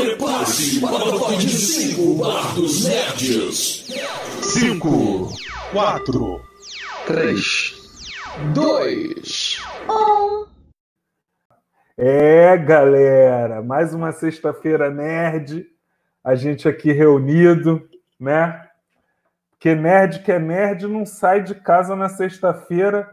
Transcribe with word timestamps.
Prepare-se 0.00 0.78
para 0.80 0.92
o 0.94 1.18
top 1.18 1.36
de 1.38 1.48
5 1.48 2.14
Bar 2.18 2.54
dos 2.54 2.84
Nerds. 2.84 3.86
5, 4.42 5.28
4, 5.72 6.40
3, 7.06 7.74
2, 8.52 9.58
É, 11.96 12.58
galera, 12.58 13.62
mais 13.62 13.94
uma 13.94 14.12
sexta-feira 14.12 14.90
nerd, 14.90 15.66
a 16.22 16.34
gente 16.34 16.68
aqui 16.68 16.92
reunido, 16.92 17.88
né? 18.20 18.66
Porque 19.52 19.74
nerd 19.74 20.18
que 20.22 20.30
é 20.30 20.38
nerd 20.38 20.86
não 20.86 21.06
sai 21.06 21.42
de 21.42 21.54
casa 21.54 21.96
na 21.96 22.10
sexta-feira 22.10 23.08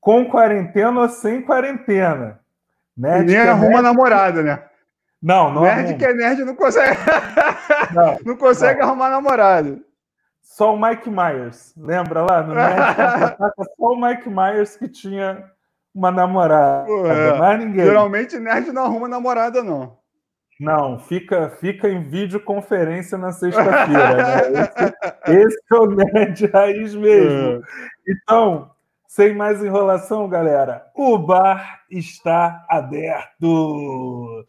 com 0.00 0.24
quarentena 0.30 1.02
ou 1.02 1.08
sem 1.10 1.42
quarentena. 1.42 2.40
Nerd 2.96 3.26
Nem 3.26 3.34
que 3.36 3.42
é 3.42 3.50
arruma 3.50 3.68
nerd- 3.68 3.82
namorada, 3.82 4.42
né? 4.42 4.62
Não, 5.22 5.52
não 5.52 5.62
Nerd 5.62 5.80
arruma. 5.80 5.98
que 5.98 6.04
é 6.04 6.12
nerd 6.14 6.44
não 6.44 6.54
consegue, 6.54 6.98
Não, 7.94 8.18
não 8.24 8.36
consegue 8.36 8.80
arrumar 8.82 9.08
namorada. 9.10 9.78
Só 10.42 10.74
o 10.74 10.80
Mike 10.80 11.10
Myers. 11.10 11.74
Lembra 11.76 12.22
lá 12.22 12.42
no 12.42 12.54
Nerd 12.54 12.94
Contra-Ataca? 12.94 13.64
Só 13.76 13.86
o 13.92 14.00
Mike 14.00 14.28
Myers 14.28 14.76
que 14.76 14.88
tinha 14.88 15.50
uma 15.94 16.10
namorada. 16.10 16.86
Pô, 16.86 17.06
é. 17.06 17.38
Mais 17.38 17.58
ninguém. 17.58 17.84
Geralmente 17.86 18.38
nerd 18.38 18.70
não 18.72 18.84
arruma 18.84 19.08
namorada, 19.08 19.62
não. 19.62 19.98
Não, 20.58 20.98
fica, 20.98 21.50
fica 21.50 21.88
em 21.88 22.02
videoconferência 22.02 23.18
na 23.18 23.30
sexta-feira. 23.32 24.48
né? 24.50 24.68
Esse, 25.26 25.38
esse 25.46 25.58
é 25.70 25.76
o 25.76 25.86
Nerd 25.86 26.46
Raiz 26.46 26.94
mesmo. 26.94 27.62
Então, 28.08 28.70
sem 29.06 29.34
mais 29.34 29.62
enrolação, 29.62 30.26
galera, 30.28 30.86
o 30.94 31.18
bar 31.18 31.82
está 31.90 32.64
aberto. 32.70 34.44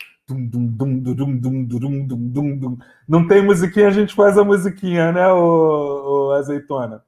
Não 3.07 3.25
tem 3.27 3.41
musiquinha, 3.41 3.87
a 3.87 3.91
gente 3.91 4.13
faz 4.13 4.37
a 4.37 4.43
musiquinha, 4.43 5.11
né, 5.13 5.31
ô, 5.31 6.33
azeitona? 6.33 7.01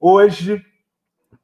Hoje 0.00 0.64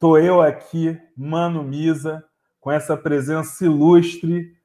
tô 0.00 0.18
eu 0.18 0.42
aqui, 0.42 1.00
Mano 1.16 1.62
Misa, 1.62 2.24
com 2.60 2.72
essa 2.72 2.96
presença 2.96 3.64
ilustre, 3.64 4.56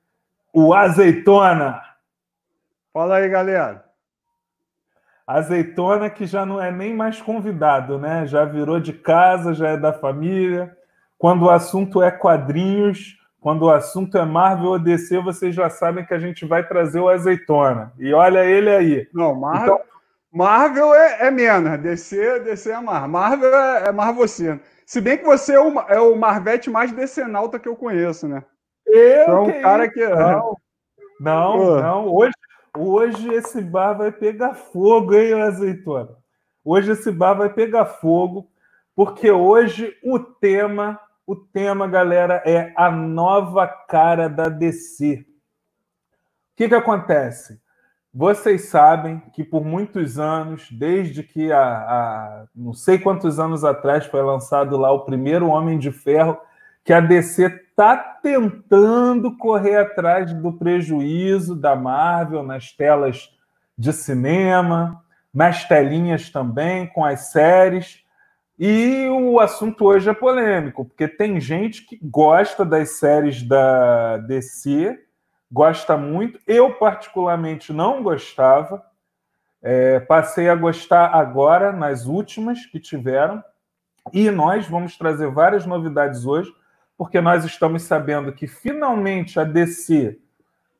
o 0.51 0.73
Azeitona. 0.73 1.79
Fala 2.91 3.17
aí, 3.17 3.29
galera. 3.29 3.85
Azeitona 5.27 6.09
que 6.09 6.25
já 6.25 6.43
não 6.43 6.59
é 6.59 6.71
nem 6.71 6.95
mais 6.95 7.21
convidado, 7.21 7.99
né? 7.99 8.25
Já 8.25 8.45
virou 8.45 8.79
de 8.79 8.93
casa, 8.93 9.53
já 9.53 9.69
é 9.69 9.77
da 9.77 9.93
família. 9.93 10.75
Quando 11.19 11.43
o 11.43 11.49
assunto 11.51 12.01
é 12.01 12.09
quadrinhos, 12.09 13.19
quando 13.47 13.61
o 13.63 13.71
assunto 13.71 14.17
é 14.17 14.25
Marvel 14.25 14.71
ou 14.71 14.77
DC, 14.77 15.19
vocês 15.19 15.55
já 15.55 15.69
sabem 15.69 16.05
que 16.05 16.13
a 16.13 16.19
gente 16.19 16.45
vai 16.45 16.67
trazer 16.67 16.99
o 16.99 17.07
Azeitona. 17.07 17.93
E 17.97 18.11
olha 18.13 18.43
ele 18.43 18.69
aí. 18.69 19.07
Não, 19.13 19.33
Marvel, 19.33 19.75
Então- 19.75 19.81
Marvel 20.29 20.93
é, 20.93 21.27
é 21.27 21.31
menos. 21.31 21.79
DC, 21.79 22.41
DC 22.41 22.69
é 22.69 22.81
Marvel. 22.81 23.07
Marvel 23.07 23.55
é, 23.55 23.87
é 23.87 23.91
mais 23.93 24.13
você. 24.13 24.59
Se 24.85 24.99
bem 24.99 25.17
que 25.17 25.23
você 25.23 25.53
é 25.53 25.61
o, 25.61 25.79
é 25.87 25.97
o 25.97 26.13
Marvete 26.17 26.69
mais 26.69 26.91
decenalta 26.91 27.57
que 27.57 27.69
eu 27.69 27.75
conheço, 27.77 28.27
né? 28.27 28.43
Eu, 28.85 29.23
Tu 29.23 29.31
é 29.31 29.39
um 29.39 29.45
que 29.45 29.59
cara 29.61 29.85
isso? 29.85 29.93
que. 29.93 30.05
Não, 30.09 30.57
não, 31.21 31.57
Pô. 31.57 31.81
não. 31.81 32.13
Hoje, 32.13 32.33
hoje 32.77 33.33
esse 33.33 33.61
bar 33.61 33.93
vai 33.93 34.11
pegar 34.11 34.55
fogo, 34.55 35.13
hein, 35.15 35.41
Azeitona? 35.41 36.09
Hoje 36.65 36.91
esse 36.91 37.09
bar 37.13 37.33
vai 37.33 37.47
pegar 37.47 37.85
fogo, 37.85 38.49
porque 38.93 39.31
hoje 39.31 39.95
o 40.03 40.19
tema, 40.19 40.99
o 41.27 41.35
tema, 41.35 41.87
galera, 41.87 42.41
é 42.45 42.71
a 42.77 42.89
nova 42.89 43.67
cara 43.67 44.29
da 44.29 44.47
DC. 44.47 45.25
O 45.27 46.55
que, 46.55 46.69
que 46.69 46.73
acontece? 46.75 47.59
Vocês 48.13 48.69
sabem 48.69 49.19
que 49.33 49.43
por 49.43 49.63
muitos 49.63 50.17
anos, 50.17 50.69
desde 50.71 51.21
que 51.21 51.51
a, 51.51 51.59
a- 51.61 52.45
não 52.55 52.73
sei 52.73 52.97
quantos 52.97 53.39
anos 53.39 53.63
atrás 53.65 54.05
foi 54.05 54.23
lançado 54.23 54.77
lá 54.77 54.89
o 54.91 55.01
primeiro 55.05 55.49
Homem 55.49 55.77
de 55.77 55.91
Ferro, 55.91 56.37
que 56.83 56.93
a 56.93 57.01
DC 57.01 57.45
está 57.45 57.97
tentando 57.97 59.35
correr 59.37 59.75
atrás 59.75 60.33
do 60.33 60.53
prejuízo 60.53 61.55
da 61.55 61.75
Marvel 61.75 62.41
nas 62.41 62.71
telas 62.71 63.29
de 63.77 63.91
cinema, 63.91 65.03
nas 65.33 65.65
telinhas 65.65 66.29
também, 66.29 66.87
com 66.87 67.03
as 67.03 67.31
séries. 67.31 68.03
E 68.59 69.07
o 69.09 69.39
assunto 69.39 69.85
hoje 69.85 70.09
é 70.09 70.13
polêmico, 70.13 70.83
porque 70.85 71.07
tem 71.07 71.39
gente 71.39 71.85
que 71.85 71.99
gosta 72.01 72.65
das 72.65 72.97
séries 72.97 73.43
da 73.43 74.17
DC, 74.17 74.99
gosta 75.51 75.95
muito. 75.95 76.39
Eu, 76.47 76.73
particularmente, 76.73 77.71
não 77.71 78.01
gostava. 78.01 78.83
É, 79.61 79.99
passei 79.99 80.49
a 80.49 80.55
gostar 80.55 81.13
agora, 81.13 81.71
nas 81.71 82.05
últimas 82.07 82.65
que 82.65 82.79
tiveram. 82.79 83.43
E 84.11 84.31
nós 84.31 84.67
vamos 84.67 84.97
trazer 84.97 85.29
várias 85.29 85.65
novidades 85.65 86.25
hoje, 86.25 86.51
porque 86.97 87.21
nós 87.21 87.45
estamos 87.45 87.83
sabendo 87.83 88.33
que 88.33 88.47
finalmente 88.47 89.39
a 89.39 89.43
DC 89.43 90.17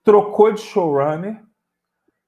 trocou 0.03 0.51
de 0.51 0.61
showrunner, 0.61 1.43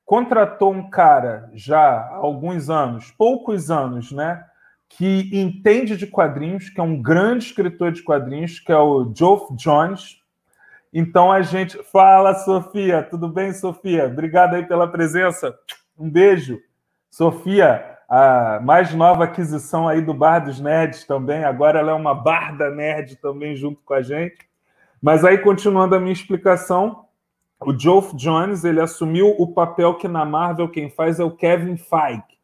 contratou 0.06 0.74
um 0.74 0.90
cara 0.92 1.50
já 1.54 1.80
há 1.80 2.16
alguns 2.18 2.70
anos, 2.70 3.10
poucos 3.12 3.72
anos, 3.72 4.12
né? 4.12 4.46
Que 4.90 5.30
entende 5.32 5.96
de 5.96 6.08
quadrinhos, 6.08 6.70
que 6.70 6.80
é 6.80 6.84
um 6.84 7.02
grande 7.02 7.46
escritor 7.46 7.92
de 7.92 8.04
quadrinhos, 8.04 8.60
que 8.60 8.72
é 8.72 8.78
o 8.78 9.14
Geoff 9.16 9.56
Jones. 9.56 10.18
Então 10.92 11.32
a 11.32 11.42
gente. 11.42 11.82
Fala, 11.84 12.34
Sofia. 12.34 13.04
Tudo 13.04 13.30
bem, 13.30 13.54
Sofia? 13.54 14.08
Obrigado 14.08 14.56
aí 14.56 14.66
pela 14.66 14.88
presença. 14.88 15.56
Um 15.98 16.10
beijo. 16.10 16.60
Sofia, 17.10 17.98
a 18.10 18.60
mais 18.64 18.94
nova 18.94 19.26
aquisição 19.26 19.88
aí 19.88 20.02
do 20.02 20.14
Bar 20.14 20.40
dos 20.40 20.60
Nerds 20.60 21.06
também. 21.06 21.44
Agora 21.44 21.80
ela 21.80 21.92
é 21.92 21.96
uma 21.96 22.16
barda 22.16 22.70
nerd 22.70 23.16
também 23.18 23.56
junto 23.56 23.82
com 23.84 23.94
a 23.94 24.02
gente. 24.02 24.50
Mas 25.02 25.24
aí, 25.24 25.38
continuando 25.38 25.96
a 25.96 26.00
minha 26.00 26.12
explicação, 26.12 27.06
o 27.62 27.78
Geoff 27.78 28.16
Jones 28.16 28.64
ele 28.64 28.82
assumiu 28.82 29.36
o 29.38 29.54
papel 29.54 29.96
que 29.96 30.08
na 30.08 30.26
Marvel 30.26 30.70
quem 30.70 30.90
faz 30.90 31.20
é 31.20 31.24
o 31.24 31.32
Kevin 31.32 31.78
Feige. 31.78 32.39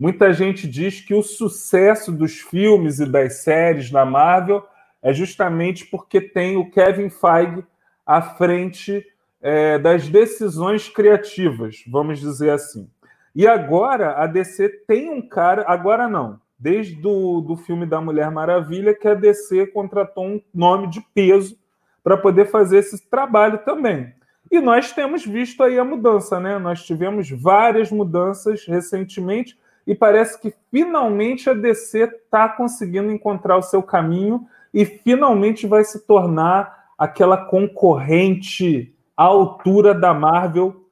Muita 0.00 0.32
gente 0.32 0.66
diz 0.66 1.02
que 1.02 1.12
o 1.12 1.22
sucesso 1.22 2.10
dos 2.10 2.40
filmes 2.40 3.00
e 3.00 3.04
das 3.04 3.42
séries 3.42 3.90
na 3.90 4.02
Marvel 4.02 4.66
é 5.02 5.12
justamente 5.12 5.84
porque 5.84 6.22
tem 6.22 6.56
o 6.56 6.70
Kevin 6.70 7.10
Feige 7.10 7.62
à 8.06 8.22
frente 8.22 9.06
é, 9.42 9.78
das 9.78 10.08
decisões 10.08 10.88
criativas, 10.88 11.84
vamos 11.86 12.18
dizer 12.18 12.48
assim. 12.48 12.88
E 13.36 13.46
agora 13.46 14.14
a 14.14 14.26
DC 14.26 14.70
tem 14.86 15.10
um 15.10 15.20
cara, 15.20 15.66
agora 15.68 16.08
não, 16.08 16.40
desde 16.58 16.94
do, 16.94 17.42
do 17.42 17.54
filme 17.58 17.84
da 17.84 18.00
Mulher 18.00 18.30
Maravilha, 18.30 18.94
que 18.94 19.06
a 19.06 19.12
DC 19.12 19.66
contratou 19.66 20.24
um 20.24 20.40
nome 20.54 20.88
de 20.88 21.02
peso 21.14 21.58
para 22.02 22.16
poder 22.16 22.46
fazer 22.46 22.78
esse 22.78 23.06
trabalho 23.10 23.58
também. 23.66 24.14
E 24.50 24.60
nós 24.60 24.94
temos 24.94 25.26
visto 25.26 25.62
aí 25.62 25.78
a 25.78 25.84
mudança, 25.84 26.40
né? 26.40 26.58
Nós 26.58 26.86
tivemos 26.86 27.28
várias 27.30 27.92
mudanças 27.92 28.64
recentemente 28.64 29.58
e 29.90 29.94
parece 29.96 30.40
que 30.40 30.54
finalmente 30.70 31.50
a 31.50 31.52
DC 31.52 32.04
está 32.04 32.48
conseguindo 32.48 33.10
encontrar 33.10 33.56
o 33.56 33.62
seu 33.62 33.82
caminho 33.82 34.46
e 34.72 34.84
finalmente 34.84 35.66
vai 35.66 35.82
se 35.82 36.06
tornar 36.06 36.92
aquela 36.96 37.36
concorrente 37.36 38.94
à 39.16 39.24
altura 39.24 39.92
da 39.92 40.14
Marvel 40.14 40.88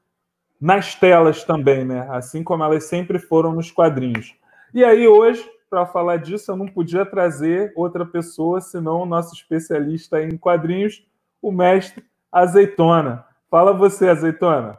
nas 0.61 0.97
telas 0.97 1.45
também, 1.45 1.85
né? 1.85 2.09
Assim 2.11 2.43
como 2.43 2.65
elas 2.65 2.87
sempre 2.87 3.21
foram 3.21 3.53
nos 3.53 3.71
quadrinhos. 3.71 4.35
E 4.75 4.85
aí 4.85 5.07
hoje, 5.07 5.49
para 5.71 5.87
falar 5.87 6.17
disso, 6.17 6.51
eu 6.51 6.57
não 6.57 6.67
podia 6.67 7.07
trazer 7.07 7.73
outra 7.77 8.05
pessoa 8.05 8.61
senão 8.61 9.03
o 9.03 9.07
nosso 9.07 9.33
especialista 9.33 10.21
em 10.21 10.37
quadrinhos, 10.37 11.07
o 11.41 11.53
mestre 11.53 12.05
Azeitona. 12.33 13.25
Fala 13.49 13.73
você, 13.73 14.09
Azeitona. 14.09 14.77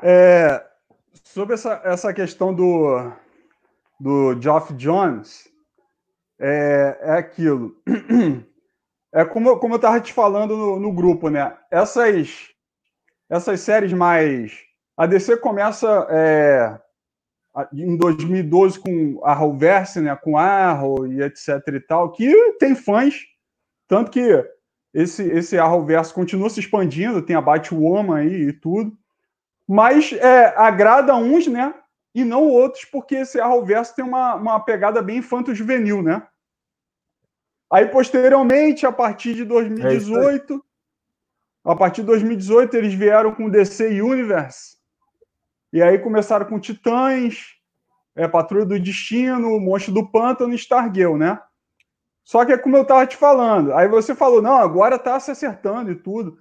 É, 0.00 0.64
sobre 1.32 1.54
essa, 1.54 1.80
essa 1.82 2.12
questão 2.12 2.52
do, 2.52 3.10
do 3.98 4.38
Geoff 4.40 4.74
Jones, 4.74 5.48
é, 6.38 6.98
é 7.00 7.12
aquilo. 7.12 7.74
É 9.14 9.26
como, 9.26 9.58
como 9.58 9.74
eu 9.74 9.76
estava 9.76 10.00
te 10.00 10.10
falando 10.10 10.56
no, 10.56 10.80
no 10.80 10.90
grupo, 10.90 11.28
né? 11.28 11.54
Essas, 11.70 12.48
essas 13.28 13.60
séries 13.60 13.92
mais. 13.92 14.58
A 14.96 15.04
DC 15.04 15.36
começa 15.36 16.06
é, 16.08 16.80
em 17.74 17.94
2012 17.94 18.80
com 18.80 19.20
a 19.22 19.32
Arrowverse, 19.32 20.00
né? 20.00 20.16
Com 20.16 20.38
Arrow 20.38 21.06
e 21.06 21.20
etc 21.20 21.60
e 21.74 21.80
tal, 21.80 22.10
que 22.10 22.54
tem 22.54 22.74
fãs, 22.74 23.20
tanto 23.86 24.10
que 24.10 24.42
esse, 24.94 25.24
esse 25.24 25.58
Arrowverse 25.58 26.14
continua 26.14 26.48
se 26.48 26.60
expandindo, 26.60 27.20
tem 27.20 27.36
a 27.36 27.42
Batwoman 27.42 28.16
aí 28.16 28.48
e 28.48 28.52
tudo 28.54 28.96
mas 29.68 30.12
é, 30.12 30.54
agrada 30.56 31.14
uns, 31.14 31.46
né? 31.46 31.74
E 32.14 32.24
não 32.24 32.46
outros, 32.48 32.84
porque 32.84 33.16
esse 33.16 33.40
Arrowverso 33.40 33.94
tem 33.94 34.04
uma, 34.04 34.34
uma 34.34 34.60
pegada 34.60 35.00
bem 35.00 35.18
infanto-juvenil, 35.18 36.02
né? 36.02 36.26
Aí, 37.72 37.86
posteriormente, 37.86 38.84
a 38.84 38.92
partir 38.92 39.34
de 39.34 39.44
2018, 39.44 40.62
A 41.64 41.76
partir 41.76 42.02
de 42.02 42.08
2018, 42.08 42.76
eles 42.76 42.92
vieram 42.92 43.34
com 43.34 43.46
o 43.46 43.50
DC 43.50 44.02
Universe. 44.02 44.76
E 45.72 45.82
aí 45.82 45.98
começaram 45.98 46.44
com 46.44 46.60
Titãs, 46.60 47.54
é, 48.14 48.28
Patrulha 48.28 48.66
do 48.66 48.78
Destino, 48.78 49.58
Monstro 49.58 49.94
do 49.94 50.10
Pântano 50.10 50.52
e 50.52 50.56
Stargirl, 50.56 51.16
né? 51.16 51.40
Só 52.24 52.44
que 52.44 52.52
é 52.52 52.58
como 52.58 52.76
eu 52.76 52.82
estava 52.82 53.06
te 53.06 53.16
falando. 53.16 53.72
Aí 53.74 53.88
você 53.88 54.14
falou, 54.14 54.42
não, 54.42 54.56
agora 54.56 54.96
está 54.96 55.18
se 55.18 55.30
acertando 55.30 55.90
e 55.90 55.96
tudo. 55.96 56.38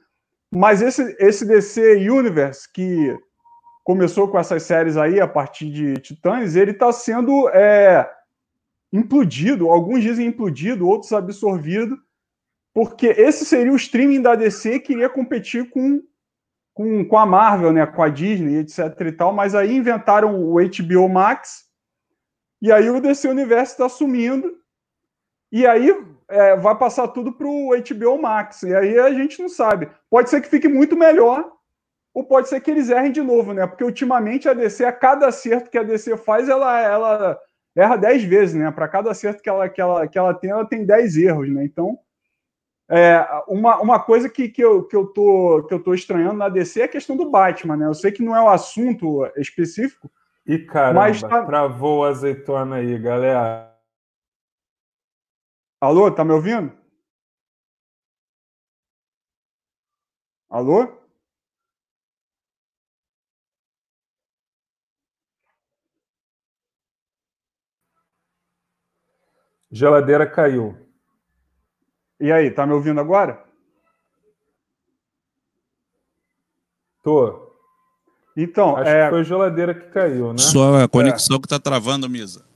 Mas 0.51 0.81
esse, 0.81 1.15
esse 1.19 1.45
DC 1.45 2.09
Universe, 2.09 2.71
que 2.71 3.17
começou 3.83 4.27
com 4.27 4.37
essas 4.37 4.63
séries 4.63 4.97
aí, 4.97 5.19
a 5.19 5.27
partir 5.27 5.71
de 5.71 5.93
Titãs, 5.95 6.55
ele 6.55 6.71
está 6.71 6.91
sendo 6.91 7.49
é, 7.49 8.09
implodido. 8.91 9.69
Alguns 9.69 10.01
dizem 10.01 10.27
implodido, 10.27 10.87
outros 10.87 11.13
absorvido 11.13 11.97
porque 12.73 13.07
esse 13.07 13.45
seria 13.45 13.71
o 13.71 13.75
streaming 13.75 14.21
da 14.21 14.35
DC 14.35 14.79
que 14.79 14.93
iria 14.93 15.09
competir 15.09 15.69
com, 15.69 16.01
com, 16.73 17.05
com 17.05 17.17
a 17.17 17.25
Marvel, 17.25 17.73
né, 17.73 17.85
com 17.85 18.01
a 18.01 18.09
Disney, 18.09 18.57
etc 18.57 18.79
e 19.01 19.11
tal, 19.11 19.33
mas 19.33 19.53
aí 19.53 19.75
inventaram 19.75 20.39
o 20.41 20.55
HBO 20.55 21.09
Max, 21.09 21.65
e 22.61 22.71
aí 22.71 22.89
o 22.89 23.01
DC 23.01 23.27
Universo 23.27 23.73
está 23.73 23.89
sumindo, 23.89 24.51
e 25.51 25.65
aí 25.65 25.91
é, 26.31 26.55
vai 26.55 26.75
passar 26.77 27.07
tudo 27.09 27.31
para 27.31 27.47
o 27.47 27.69
HBO 27.69 28.21
Max, 28.21 28.63
e 28.63 28.75
aí 28.75 28.97
a 28.97 29.11
gente 29.11 29.41
não 29.41 29.49
sabe. 29.49 29.89
Pode 30.09 30.29
ser 30.29 30.41
que 30.41 30.49
fique 30.49 30.67
muito 30.67 30.95
melhor, 30.97 31.51
ou 32.13 32.23
pode 32.23 32.49
ser 32.49 32.59
que 32.61 32.71
eles 32.71 32.89
errem 32.89 33.11
de 33.11 33.21
novo, 33.21 33.53
né? 33.53 33.65
Porque 33.67 33.83
ultimamente 33.83 34.49
a 34.49 34.53
DC, 34.53 34.83
a 34.85 34.91
cada 34.91 35.27
acerto 35.27 35.69
que 35.69 35.77
a 35.77 35.83
DC 35.83 36.17
faz, 36.17 36.49
ela, 36.49 36.79
ela 36.79 37.39
erra 37.75 37.95
10 37.95 38.23
vezes, 38.23 38.55
né? 38.55 38.69
Para 38.71 38.87
cada 38.87 39.11
acerto 39.11 39.41
que 39.41 39.49
ela, 39.49 39.69
que, 39.69 39.81
ela, 39.81 40.07
que 40.07 40.17
ela 40.17 40.33
tem, 40.33 40.49
ela 40.49 40.65
tem 40.65 40.85
10 40.85 41.17
erros, 41.17 41.49
né? 41.49 41.63
Então, 41.63 41.97
é, 42.89 43.25
uma, 43.47 43.79
uma 43.79 43.99
coisa 43.99 44.27
que, 44.27 44.49
que, 44.49 44.61
eu, 44.61 44.83
que, 44.83 44.95
eu 44.95 45.05
tô, 45.05 45.65
que 45.67 45.73
eu 45.73 45.81
tô 45.81 45.93
estranhando 45.93 46.35
na 46.35 46.49
DC 46.49 46.81
é 46.81 46.83
a 46.83 46.89
questão 46.89 47.15
do 47.15 47.29
Batman, 47.29 47.77
né? 47.77 47.85
Eu 47.87 47.93
sei 47.93 48.11
que 48.11 48.23
não 48.23 48.35
é 48.35 48.41
o 48.41 48.45
um 48.45 48.49
assunto 48.49 49.25
específico. 49.37 50.11
E 50.45 50.59
caramba, 50.59 51.01
mas 51.01 51.21
tá... 51.21 51.45
travou 51.45 52.03
a 52.03 52.09
azeitona 52.09 52.77
aí, 52.77 52.97
galera. 52.97 53.70
Alô, 55.81 56.11
tá 56.11 56.23
me 56.23 56.31
ouvindo? 56.31 56.71
Alô? 60.47 60.87
Geladeira 69.71 70.29
caiu. 70.29 70.77
E 72.19 72.31
aí, 72.31 72.51
tá 72.51 72.67
me 72.67 72.73
ouvindo 72.73 72.99
agora? 73.01 73.43
Tô. 77.01 77.51
Então, 78.37 78.77
Acho 78.77 78.87
é... 78.87 79.05
que 79.05 79.09
foi 79.09 79.19
a 79.21 79.23
geladeira 79.23 79.73
que 79.73 79.89
caiu, 79.89 80.31
né? 80.31 80.37
Só 80.37 80.83
a 80.83 80.87
conexão 80.87 81.37
é. 81.37 81.39
que 81.41 81.47
tá 81.47 81.57
travando, 81.59 82.07
Misa. 82.07 82.50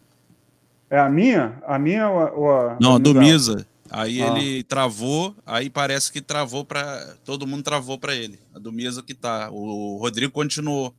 É 0.89 0.99
a 0.99 1.09
minha? 1.09 1.61
A 1.65 1.79
minha 1.79 2.09
ou 2.09 2.51
a. 2.51 2.77
Não, 2.79 2.95
a 2.95 2.97
do 2.97 3.13
Misa. 3.13 3.65
Aí 3.89 4.21
ah. 4.21 4.27
ele 4.27 4.63
travou, 4.63 5.35
aí 5.45 5.69
parece 5.69 6.11
que 6.11 6.21
travou 6.21 6.65
para 6.65 7.15
todo 7.23 7.47
mundo 7.47 7.63
travou 7.63 7.97
para 7.97 8.15
ele. 8.15 8.39
A 8.53 8.59
do 8.59 8.71
Misa 8.71 9.03
que 9.03 9.13
tá. 9.13 9.49
O 9.51 9.97
Rodrigo 9.97 10.31
continuou. 10.31 10.93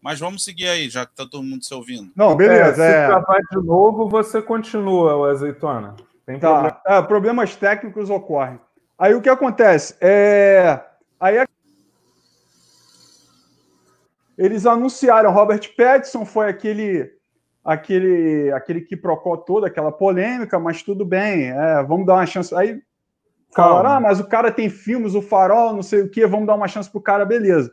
Mas 0.00 0.20
vamos 0.20 0.44
seguir 0.44 0.68
aí, 0.68 0.88
já 0.88 1.04
que 1.04 1.16
tá 1.16 1.26
todo 1.26 1.42
mundo 1.42 1.64
se 1.64 1.74
ouvindo. 1.74 2.12
Não, 2.14 2.36
beleza. 2.36 2.84
É, 2.84 2.90
se 2.90 2.96
é... 2.96 3.06
travar 3.06 3.40
de 3.50 3.56
novo, 3.66 4.08
você 4.08 4.40
continua, 4.40 5.16
o 5.16 5.24
azeitona. 5.24 5.96
Tem 6.24 6.38
tá. 6.38 6.52
Problema. 6.52 6.80
É, 6.86 7.02
problemas 7.02 7.56
técnicos 7.56 8.08
ocorrem. 8.08 8.60
Aí 8.98 9.14
o 9.14 9.20
que 9.20 9.28
acontece? 9.28 9.96
É... 10.00 10.80
Aí 11.18 11.38
é... 11.38 11.46
Eles 14.38 14.66
anunciaram, 14.66 15.32
Robert 15.32 15.74
Pattinson 15.76 16.24
foi 16.24 16.48
aquele 16.48 17.15
aquele 17.66 18.52
aquele 18.52 18.80
que 18.80 18.96
procurou 18.96 19.38
toda 19.38 19.66
aquela 19.66 19.90
polêmica, 19.90 20.58
mas 20.58 20.82
tudo 20.82 21.04
bem, 21.04 21.50
é, 21.50 21.82
vamos 21.82 22.06
dar 22.06 22.14
uma 22.14 22.26
chance. 22.26 22.54
Aí 22.54 22.80
falaram, 23.54 23.90
ah, 23.90 24.00
mas 24.00 24.20
o 24.20 24.28
cara 24.28 24.52
tem 24.52 24.70
filmes, 24.70 25.14
o 25.14 25.22
farol, 25.22 25.74
não 25.74 25.82
sei 25.82 26.02
o 26.02 26.10
que, 26.10 26.24
vamos 26.26 26.46
dar 26.46 26.54
uma 26.54 26.68
chance 26.68 26.90
pro 26.90 27.00
cara, 27.00 27.24
beleza. 27.24 27.72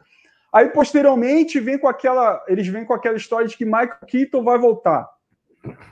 Aí 0.51 0.69
posteriormente 0.69 1.60
vem 1.60 1.78
com 1.78 1.88
aquela, 1.88 2.44
eles 2.48 2.68
vêm 2.68 2.86
com 2.86 2.94
aquela 2.94 3.18
história 3.18 3.48
de 3.48 3.56
que 3.56 3.66
Michael 3.66 3.98
Keaton 4.07 4.44
vai 4.44 4.57
voltar. 4.57 5.07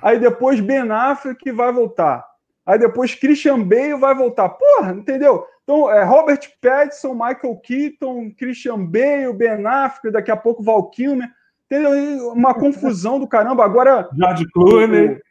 Aí 0.01 0.19
depois 0.19 0.59
Ben 0.59 0.89
Affleck 0.91 1.51
vai 1.51 1.71
voltar. 1.71 2.25
Aí 2.65 2.77
depois 2.77 3.15
Christian 3.15 3.63
Bale 3.63 3.95
vai 3.95 4.13
voltar. 4.13 4.49
Porra, 4.49 4.91
entendeu? 4.91 5.45
Então, 5.63 5.89
é 5.91 6.03
Robert 6.03 6.41
Pattinson, 6.61 7.13
Michael 7.13 7.55
Keaton, 7.63 8.31
Christian 8.37 8.85
Bale, 8.85 9.33
Ben 9.33 9.65
Affleck, 9.65 10.11
daqui 10.11 10.31
a 10.31 10.37
pouco 10.37 10.63
Val 10.63 10.89
Kilmer. 10.89 11.29
Entendeu? 11.71 12.33
Uma 12.33 12.53
confusão 12.53 13.17
do 13.17 13.25
caramba. 13.25 13.63
Agora... 13.63 14.09
George 14.13 14.45
Clooney. 14.51 15.21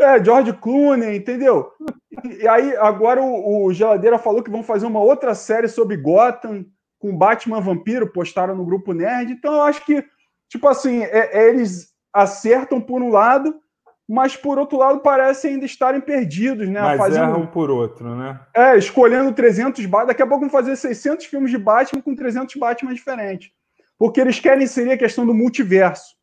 É, 0.00 0.24
George 0.24 0.54
Clooney, 0.54 1.18
entendeu? 1.18 1.70
E 2.24 2.48
aí, 2.48 2.74
agora 2.76 3.20
o, 3.20 3.66
o 3.66 3.72
Geladeira 3.72 4.18
falou 4.18 4.42
que 4.42 4.50
vão 4.50 4.62
fazer 4.62 4.86
uma 4.86 5.00
outra 5.00 5.34
série 5.34 5.68
sobre 5.68 5.98
Gotham, 5.98 6.64
com 6.98 7.16
Batman 7.16 7.60
Vampiro, 7.60 8.10
postaram 8.10 8.56
no 8.56 8.64
Grupo 8.64 8.94
Nerd. 8.94 9.32
Então, 9.32 9.52
eu 9.52 9.60
acho 9.60 9.84
que, 9.84 10.02
tipo 10.48 10.66
assim, 10.66 11.02
é, 11.02 11.38
é, 11.38 11.48
eles 11.50 11.92
acertam 12.14 12.80
por 12.80 13.02
um 13.02 13.10
lado, 13.10 13.54
mas 14.08 14.34
por 14.34 14.58
outro 14.58 14.78
lado 14.78 15.00
parecem 15.00 15.52
ainda 15.52 15.66
estarem 15.66 16.00
perdidos, 16.00 16.66
né? 16.66 16.80
Mas 16.80 16.98
Fazendo... 16.98 17.24
erram 17.24 17.46
por 17.46 17.70
outro, 17.70 18.08
né? 18.16 18.40
É, 18.54 18.78
escolhendo 18.78 19.32
300 19.32 19.84
Batman. 19.84 20.06
Daqui 20.06 20.22
a 20.22 20.26
pouco 20.26 20.40
vão 20.40 20.50
fazer 20.50 20.76
600 20.76 21.26
filmes 21.26 21.50
de 21.50 21.58
Batman 21.58 22.00
com 22.00 22.14
300 22.16 22.54
Batman 22.56 22.94
diferentes. 22.94 23.50
Porque 23.98 24.20
eles 24.20 24.40
querem 24.40 24.64
inserir 24.64 24.92
a 24.92 24.98
questão 24.98 25.26
do 25.26 25.34
multiverso. 25.34 26.16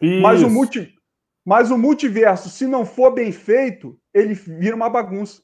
Isso. 0.00 0.22
Mas 0.22 0.42
o, 0.42 0.50
multi... 0.50 0.94
Mas 1.44 1.70
o 1.70 1.78
multiverso, 1.78 2.48
se 2.48 2.66
não 2.66 2.84
for 2.84 3.12
bem 3.12 3.32
feito, 3.32 3.98
ele 4.12 4.34
vira 4.34 4.74
uma 4.74 4.90
bagunça. 4.90 5.42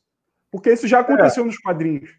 Porque 0.50 0.72
isso 0.72 0.86
já 0.86 1.00
aconteceu 1.00 1.44
é. 1.44 1.46
nos 1.46 1.58
quadrinhos. 1.58 2.10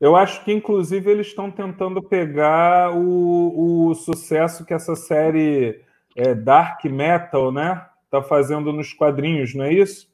Eu 0.00 0.14
acho 0.14 0.44
que, 0.44 0.52
inclusive, 0.52 1.10
eles 1.10 1.26
estão 1.26 1.50
tentando 1.50 2.02
pegar 2.02 2.94
o, 2.94 3.88
o 3.88 3.94
sucesso 3.94 4.64
que 4.64 4.72
essa 4.72 4.94
série 4.94 5.82
é, 6.16 6.34
Dark 6.34 6.84
Metal, 6.84 7.50
né? 7.50 7.84
está 8.08 8.22
fazendo 8.22 8.72
nos 8.72 8.92
quadrinhos, 8.92 9.54
não 9.54 9.66
é 9.66 9.72
isso? 9.72 10.10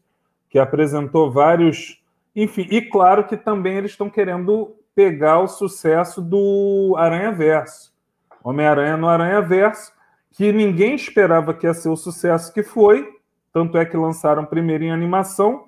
Que 0.51 0.59
apresentou 0.59 1.31
vários. 1.31 2.03
Enfim, 2.35 2.67
e 2.71 2.83
claro 2.83 3.25
que 3.25 3.37
também 3.37 3.77
eles 3.77 3.93
estão 3.93 4.11
querendo 4.11 4.77
pegar 4.95 5.41
o 5.41 5.49
sucesso 5.49 6.21
do 6.21 6.95
Aranha 6.99 7.33
Verso. 7.33 7.94
Homem-Aranha 8.45 8.97
no 8.97 9.09
Aranha 9.09 9.41
Verso, 9.41 9.91
que 10.31 10.53
ninguém 10.53 10.95
esperava 10.95 11.55
que 11.55 11.67
ia 11.67 11.73
ser 11.75 11.89
o 11.89 11.97
sucesso 11.97 12.53
que 12.53 12.63
foi, 12.63 13.09
tanto 13.53 13.79
é 13.79 13.85
que 13.85 13.97
lançaram 13.97 14.45
primeiro 14.45 14.85
em 14.85 14.93
animação, 14.93 15.65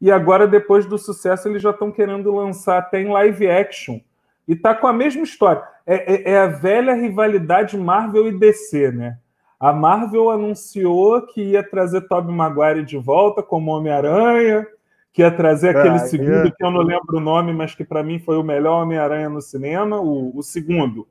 e 0.00 0.10
agora, 0.10 0.46
depois 0.46 0.86
do 0.86 0.96
sucesso, 0.96 1.48
eles 1.48 1.60
já 1.60 1.70
estão 1.70 1.90
querendo 1.90 2.34
lançar 2.34 2.78
até 2.78 3.02
em 3.02 3.08
live 3.08 3.50
action. 3.50 4.00
E 4.48 4.56
tá 4.56 4.74
com 4.74 4.86
a 4.86 4.92
mesma 4.92 5.22
história. 5.22 5.62
É, 5.86 6.30
é, 6.30 6.32
é 6.32 6.38
a 6.38 6.46
velha 6.46 6.94
rivalidade 6.94 7.76
Marvel 7.76 8.26
e 8.28 8.32
DC, 8.32 8.92
né? 8.92 9.18
A 9.58 9.74
Marvel 9.74 10.30
anunciou 10.30 11.20
que 11.26 11.42
ia 11.42 11.62
trazer 11.62 12.08
Tobey 12.08 12.34
Maguire 12.34 12.82
de 12.82 12.96
volta 12.96 13.42
como 13.42 13.72
Homem-Aranha, 13.72 14.66
que 15.12 15.20
ia 15.20 15.30
trazer 15.30 15.76
aquele 15.76 15.96
ah, 15.96 15.98
segundo, 15.98 16.48
é. 16.48 16.50
que 16.50 16.64
eu 16.64 16.70
não 16.70 16.80
lembro 16.80 17.18
o 17.18 17.20
nome, 17.20 17.52
mas 17.52 17.74
que 17.74 17.84
para 17.84 18.02
mim 18.02 18.18
foi 18.18 18.38
o 18.38 18.42
melhor 18.42 18.82
Homem-Aranha 18.82 19.28
no 19.28 19.42
cinema, 19.42 20.00
o, 20.00 20.34
o 20.34 20.42
segundo. 20.42 21.06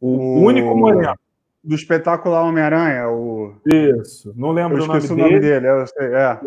O, 0.00 0.08
o, 0.08 0.42
único 0.44 0.76
moreno. 0.76 1.14
Do 1.62 1.74
espetacular 1.74 2.44
Homem-Aranha, 2.44 3.08
o. 3.08 3.54
Isso, 3.66 4.32
não 4.36 4.52
lembro 4.52 4.82
o 4.82 4.86
nome 4.86 5.00
dele. 5.00 5.12
o 5.12 5.16
nome 5.16 5.40
dele, 5.40 5.68
eu 5.68 5.86
sei, 5.86 6.14
é. 6.14 6.40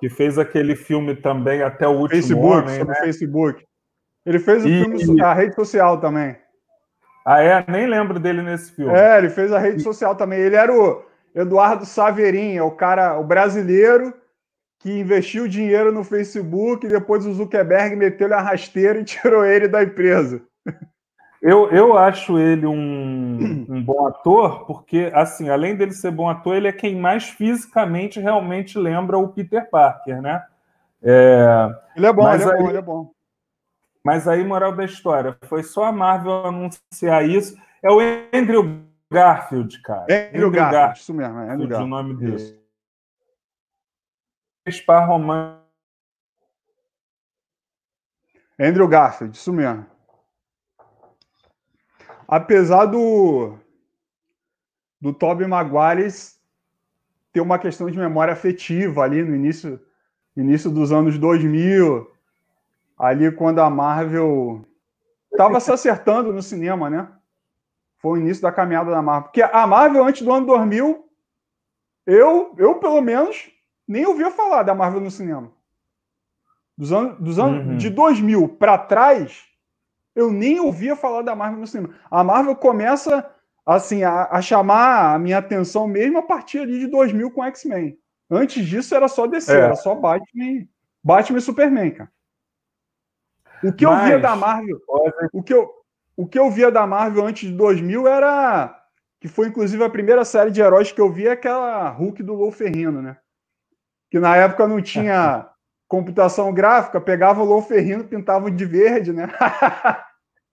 Que 0.00 0.08
fez 0.08 0.38
aquele 0.38 0.74
filme 0.74 1.14
também 1.14 1.62
até 1.62 1.86
o 1.86 1.92
último 1.92 2.10
Facebook, 2.10 2.46
homem, 2.46 2.78
sobre 2.78 2.94
né? 2.94 3.00
Facebook. 3.00 3.64
Ele 4.26 4.38
fez 4.38 4.64
o 4.64 4.68
e... 4.68 4.98
filme 4.98 5.22
a 5.22 5.32
rede 5.32 5.54
social 5.54 6.00
também. 6.00 6.36
Ah, 7.24 7.42
é? 7.42 7.64
Nem 7.68 7.86
lembro 7.86 8.18
dele 8.18 8.42
nesse 8.42 8.72
filme. 8.72 8.92
É, 8.92 9.18
ele 9.18 9.28
fez 9.28 9.52
a 9.52 9.58
rede 9.58 9.82
social 9.82 10.16
também. 10.16 10.40
Ele 10.40 10.56
era 10.56 10.72
o 10.72 11.02
Eduardo 11.34 11.84
Saverin, 11.84 12.56
é 12.56 12.62
o 12.62 12.70
cara, 12.70 13.18
o 13.18 13.24
brasileiro 13.24 14.14
que 14.80 14.90
investiu 14.90 15.48
dinheiro 15.48 15.92
no 15.92 16.04
Facebook 16.04 16.86
e 16.86 16.90
depois 16.90 17.26
o 17.26 17.34
Zuckerberg 17.34 17.96
meteu-lhe 17.96 18.34
a 18.34 18.40
rasteira 18.40 19.00
e 19.00 19.04
tirou 19.04 19.44
ele 19.44 19.68
da 19.68 19.82
empresa. 19.82 20.40
Eu, 21.40 21.70
eu 21.70 21.96
acho 21.96 22.38
ele 22.38 22.66
um, 22.66 23.66
um 23.68 23.82
bom 23.82 24.06
ator, 24.06 24.66
porque, 24.66 25.10
assim, 25.14 25.48
além 25.48 25.76
dele 25.76 25.92
ser 25.92 26.10
bom 26.10 26.28
ator, 26.28 26.56
ele 26.56 26.68
é 26.68 26.72
quem 26.72 26.96
mais 26.96 27.28
fisicamente 27.28 28.18
realmente 28.20 28.78
lembra 28.78 29.18
o 29.18 29.28
Peter 29.28 29.68
Parker, 29.70 30.20
né? 30.20 30.44
É, 31.02 31.68
ele 31.96 32.06
é 32.06 32.12
bom, 32.12 32.32
ele 32.32 32.42
é 32.42 32.46
aí, 32.46 32.62
bom, 32.62 32.68
ele 32.68 32.78
é 32.78 32.82
bom. 32.82 33.10
Mas 34.04 34.26
aí, 34.26 34.44
moral 34.44 34.74
da 34.74 34.84
história, 34.84 35.36
foi 35.42 35.62
só 35.62 35.84
a 35.84 35.92
Marvel 35.92 36.46
anunciar 36.46 37.28
isso. 37.28 37.56
É 37.82 37.90
o 37.90 38.00
Andrew 38.32 38.82
Garfield, 39.10 39.80
cara. 39.82 40.02
Andrew, 40.02 40.26
Andrew 40.28 40.50
Garfield, 40.50 40.72
Garfield, 40.72 41.00
isso 41.00 41.14
mesmo, 41.14 41.38
é 41.38 41.50
Andrew 41.50 41.68
Garfield. 41.68 41.84
o 41.84 41.86
nome 41.86 42.14
dele. 42.16 42.58
Spa 44.70 45.06
Andrew 48.58 48.88
Garfield, 48.88 49.36
isso 49.36 49.52
mesmo. 49.52 49.86
Apesar 52.28 52.84
do 52.84 53.58
do 55.00 55.12
Tobey 55.14 55.46
Maguire 55.46 56.08
ter 57.32 57.40
uma 57.40 57.58
questão 57.58 57.90
de 57.90 57.96
memória 57.96 58.32
afetiva 58.32 59.02
ali 59.02 59.22
no 59.22 59.34
início 59.34 59.80
início 60.36 60.70
dos 60.70 60.92
anos 60.92 61.18
2000, 61.18 62.08
ali 62.96 63.32
quando 63.32 63.60
a 63.60 63.68
Marvel 63.68 64.64
estava 65.32 65.58
se 65.58 65.72
acertando 65.72 66.32
no 66.32 66.42
cinema, 66.42 66.88
né? 66.88 67.08
Foi 67.98 68.18
o 68.18 68.22
início 68.22 68.42
da 68.42 68.52
caminhada 68.52 68.90
da 68.90 69.02
Marvel. 69.02 69.24
Porque 69.24 69.42
a 69.42 69.66
Marvel, 69.66 70.04
antes 70.04 70.22
do 70.22 70.32
ano 70.32 70.46
2000, 70.46 71.04
eu, 72.06 72.54
eu 72.56 72.76
pelo 72.76 73.00
menos, 73.00 73.50
nem 73.86 74.06
ouvia 74.06 74.30
falar 74.30 74.62
da 74.62 74.74
Marvel 74.74 75.00
no 75.00 75.10
cinema. 75.10 75.50
Dos 76.76 76.92
anos, 76.92 77.18
dos 77.18 77.38
anos 77.40 77.66
uhum. 77.66 77.76
de 77.76 77.90
2000 77.90 78.48
para 78.50 78.78
trás, 78.78 79.47
eu 80.18 80.32
nem 80.32 80.58
ouvia 80.58 80.96
falar 80.96 81.22
da 81.22 81.36
Marvel 81.36 81.60
no 81.60 81.66
cinema. 81.66 81.94
A 82.10 82.24
Marvel 82.24 82.56
começa 82.56 83.30
assim 83.64 84.02
a, 84.02 84.24
a 84.30 84.42
chamar 84.42 85.14
a 85.14 85.18
minha 85.18 85.38
atenção 85.38 85.86
mesmo 85.86 86.18
a 86.18 86.22
partir 86.22 86.58
ali 86.58 86.80
de 86.80 86.88
2000 86.88 87.30
com 87.30 87.44
X-Men. 87.44 87.96
Antes 88.28 88.66
disso 88.66 88.94
era 88.96 89.06
só 89.06 89.28
DC, 89.28 89.52
é. 89.52 89.60
era 89.60 89.76
só 89.76 89.94
Batman, 89.94 90.66
Batman 91.04 91.38
e 91.38 91.42
Superman, 91.42 91.90
cara. 91.92 92.10
O 93.62 93.72
que 93.72 93.86
Mas, 93.86 94.00
eu 94.00 94.06
via 94.06 94.18
da 94.18 94.34
Marvel, 94.34 94.80
o 95.32 95.42
que 95.42 95.54
eu, 95.54 95.70
o 96.16 96.26
que 96.26 96.38
eu 96.38 96.50
via 96.50 96.70
da 96.70 96.86
Marvel 96.86 97.24
antes 97.24 97.48
de 97.48 97.56
2000 97.56 98.08
era 98.08 98.74
que 99.20 99.28
foi 99.28 99.48
inclusive 99.48 99.82
a 99.84 99.90
primeira 99.90 100.24
série 100.24 100.50
de 100.50 100.60
heróis 100.60 100.90
que 100.90 101.00
eu 101.00 101.10
vi, 101.10 101.28
aquela 101.28 101.90
Hulk 101.90 102.22
do 102.22 102.34
Lou 102.34 102.50
Ferrino, 102.50 103.00
né? 103.00 103.16
Que 104.10 104.18
na 104.18 104.36
época 104.36 104.66
não 104.66 104.82
tinha 104.82 105.48
computação 105.88 106.52
gráfica, 106.52 107.00
pegava 107.00 107.42
o 107.42 107.44
Lou 107.44 107.62
Ferrino, 107.62 108.04
pintava 108.04 108.50
de 108.50 108.64
verde, 108.64 109.12
né? 109.12 109.28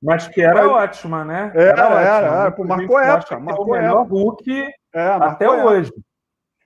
Mas 0.06 0.28
que 0.28 0.40
era 0.40 0.70
ótima, 0.70 1.26
né? 1.26 1.52
Era, 1.56 1.64
era, 1.64 1.86
ótima, 1.86 2.02
era, 2.02 2.28
era. 2.28 2.64
Marcou 2.64 3.00
época, 3.00 3.40
marcou 3.40 3.66
é 3.76 3.80
o 3.80 3.82
melhor 3.82 4.02
época. 4.02 4.16
Hulk 4.16 4.74
é, 4.94 5.08
até 5.08 5.50
hoje. 5.50 5.92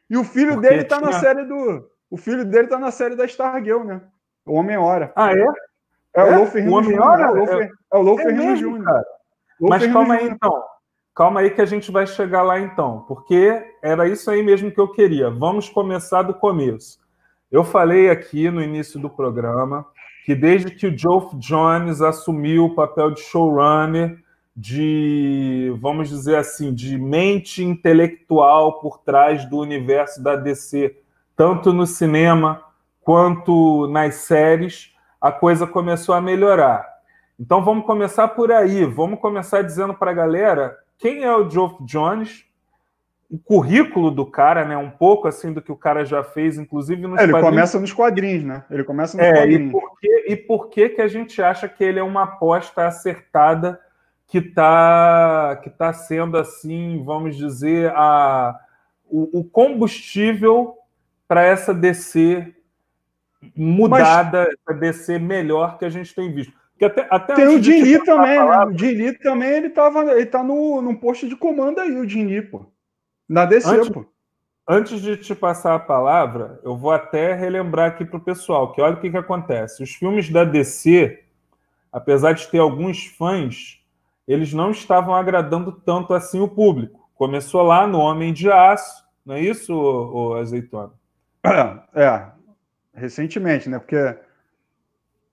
E 0.10 0.18
o 0.18 0.26
filho 0.26 0.56
Porque 0.56 0.68
dele 0.68 0.84
tá 0.84 0.98
tinha... 0.98 1.10
na 1.10 1.20
série 1.20 1.46
do. 1.46 1.90
O 2.12 2.18
filho 2.18 2.44
dele 2.44 2.68
tá 2.68 2.78
na 2.78 2.92
série 2.92 3.16
da 3.16 3.24
Stargirl, 3.24 3.86
né? 3.86 4.02
O 4.46 4.56
Homem-Hora. 4.56 5.14
Ah, 5.16 5.32
é? 5.32 5.46
É, 6.16 6.24
o 6.24 6.40
Lofer 6.40 6.64
Jr. 6.64 6.94
É 7.94 7.98
o 7.98 8.20
é, 8.20 8.24
é 8.24 8.56
Jr. 8.56 8.84
Mas 9.62 9.88
calma 9.88 10.16
aí, 10.16 10.28
então. 10.28 10.64
Calma 11.16 11.40
aí 11.40 11.50
que 11.52 11.62
a 11.62 11.66
gente 11.66 11.92
vai 11.92 12.08
chegar 12.08 12.42
lá 12.42 12.60
então, 12.60 13.06
porque 13.08 13.64
era 13.82 14.08
isso 14.08 14.30
aí 14.30 14.44
mesmo 14.44 14.72
que 14.72 14.80
eu 14.80 14.92
queria. 14.92 15.30
Vamos 15.30 15.70
começar 15.70 16.24
do 16.24 16.34
começo. 16.34 17.00
Eu 17.50 17.64
falei 17.64 18.10
aqui 18.10 18.50
no 18.50 18.62
início 18.62 19.00
do 19.00 19.10
programa 19.10 19.86
que 20.30 20.36
desde 20.36 20.70
que 20.70 20.86
o 20.86 20.96
Geoff 20.96 21.36
Jones 21.38 22.04
assumiu 22.04 22.66
o 22.66 22.76
papel 22.76 23.10
de 23.10 23.20
showrunner, 23.20 24.24
de, 24.56 25.76
vamos 25.82 26.08
dizer 26.08 26.36
assim, 26.36 26.72
de 26.72 27.00
mente 27.00 27.64
intelectual 27.64 28.80
por 28.80 29.00
trás 29.00 29.50
do 29.50 29.58
universo 29.58 30.22
da 30.22 30.36
DC, 30.36 30.96
tanto 31.36 31.74
no 31.74 31.88
cinema 31.88 32.64
quanto 33.02 33.88
nas 33.88 34.18
séries, 34.18 34.94
a 35.20 35.32
coisa 35.32 35.66
começou 35.66 36.14
a 36.14 36.22
melhorar. 36.22 36.88
Então 37.40 37.66
vamos 37.66 37.84
começar 37.84 38.28
por 38.28 38.52
aí. 38.52 38.86
Vamos 38.86 39.20
começar 39.20 39.64
dizendo 39.64 39.96
para 39.96 40.12
a 40.12 40.14
galera 40.14 40.78
quem 41.00 41.24
é 41.24 41.36
o 41.36 41.50
Geoff 41.50 41.84
Jones, 41.86 42.46
o 43.30 43.38
currículo 43.38 44.10
do 44.10 44.26
cara, 44.26 44.66
né? 44.66 44.76
Um 44.76 44.90
pouco 44.90 45.28
assim 45.28 45.54
do 45.54 45.62
que 45.62 45.72
o 45.72 45.76
cara 45.76 46.04
já 46.04 46.24
fez, 46.24 46.58
inclusive 46.58 47.02
nos 47.04 47.20
é, 47.20 47.24
ele 47.24 47.32
quadrinhos. 47.32 47.56
começa 47.56 47.80
nos 47.80 47.94
quadrinhos, 47.94 48.44
né? 48.44 48.64
Ele 48.72 48.84
começa 48.84 49.16
nos 49.16 49.26
é, 49.26 49.34
quadrinhos. 49.34 49.70
E 49.70 49.72
por, 49.72 50.00
que, 50.00 50.26
e 50.28 50.36
por 50.36 50.70
que, 50.70 50.90
que 50.90 51.02
a 51.02 51.08
gente 51.08 51.42
acha 51.42 51.70
que 51.70 51.84
ele 51.84 52.00
é 52.00 52.04
uma 52.04 52.24
aposta 52.24 52.88
acertada 52.88 53.80
que 54.26 54.40
está 54.40 55.60
que 55.64 55.70
tá 55.70 55.94
sendo 55.94 56.38
assim, 56.38 57.04
vamos 57.04 57.36
dizer, 57.36 57.92
a, 57.96 58.60
o, 59.06 59.40
o 59.40 59.44
combustível 59.44 60.76
para 61.28 61.44
essa 61.44 61.74
DC 61.74 62.52
mudada, 63.56 64.48
Mas... 64.48 64.58
essa 64.68 64.80
DC 64.80 65.20
melhor 65.20 65.78
que 65.78 65.86
a 65.86 65.90
gente 65.90 66.14
tem 66.16 66.34
visto. 66.34 66.58
Até, 66.82 67.08
até 67.10 67.36
tem 67.36 67.48
o 67.48 67.62
Jin 67.62 68.00
também, 68.06 68.40
né? 68.40 68.66
O 68.66 68.78
Jin 68.78 69.14
também, 69.16 69.50
ele, 69.50 69.70
tava, 69.70 70.14
ele 70.14 70.26
tá 70.26 70.42
no, 70.42 70.82
num 70.82 70.96
posto 70.96 71.28
de 71.28 71.36
comando 71.36 71.80
aí, 71.80 71.96
o 71.96 72.08
Jin 72.08 72.42
pô. 72.44 72.72
Na 73.30 73.46
DC, 73.46 73.70
antes, 73.70 73.90
pô. 73.90 74.06
Antes 74.68 75.02
de 75.02 75.16
te 75.16 75.36
passar 75.36 75.76
a 75.76 75.80
palavra, 75.80 76.60
eu 76.64 76.76
vou 76.76 76.92
até 76.92 77.34
relembrar 77.34 77.90
aqui 77.90 78.04
pro 78.04 78.20
pessoal 78.20 78.72
que 78.72 78.82
olha 78.82 78.96
o 78.96 79.00
que, 79.00 79.10
que 79.10 79.18
acontece. 79.18 79.84
Os 79.84 79.92
filmes 79.92 80.30
da 80.30 80.44
DC, 80.44 81.24
apesar 81.92 82.34
de 82.34 82.48
ter 82.48 82.58
alguns 82.58 83.06
fãs, 83.06 83.80
eles 84.28 84.52
não 84.54 84.72
estavam 84.72 85.16
agradando 85.16 85.72
tanto 85.72 86.14
assim 86.14 86.40
o 86.40 86.48
público. 86.48 87.10
Começou 87.14 87.62
lá 87.62 87.86
no 87.86 88.00
Homem 88.00 88.34
de 88.34 88.52
Aço, 88.52 89.06
não 89.26 89.36
é 89.36 89.42
isso, 89.42 89.74
ô, 89.74 90.32
ô 90.32 90.34
Azeitona? 90.36 90.92
É, 91.96 92.04
é, 92.04 92.28
recentemente, 92.94 93.70
né? 93.70 93.80
Porque 93.80 93.96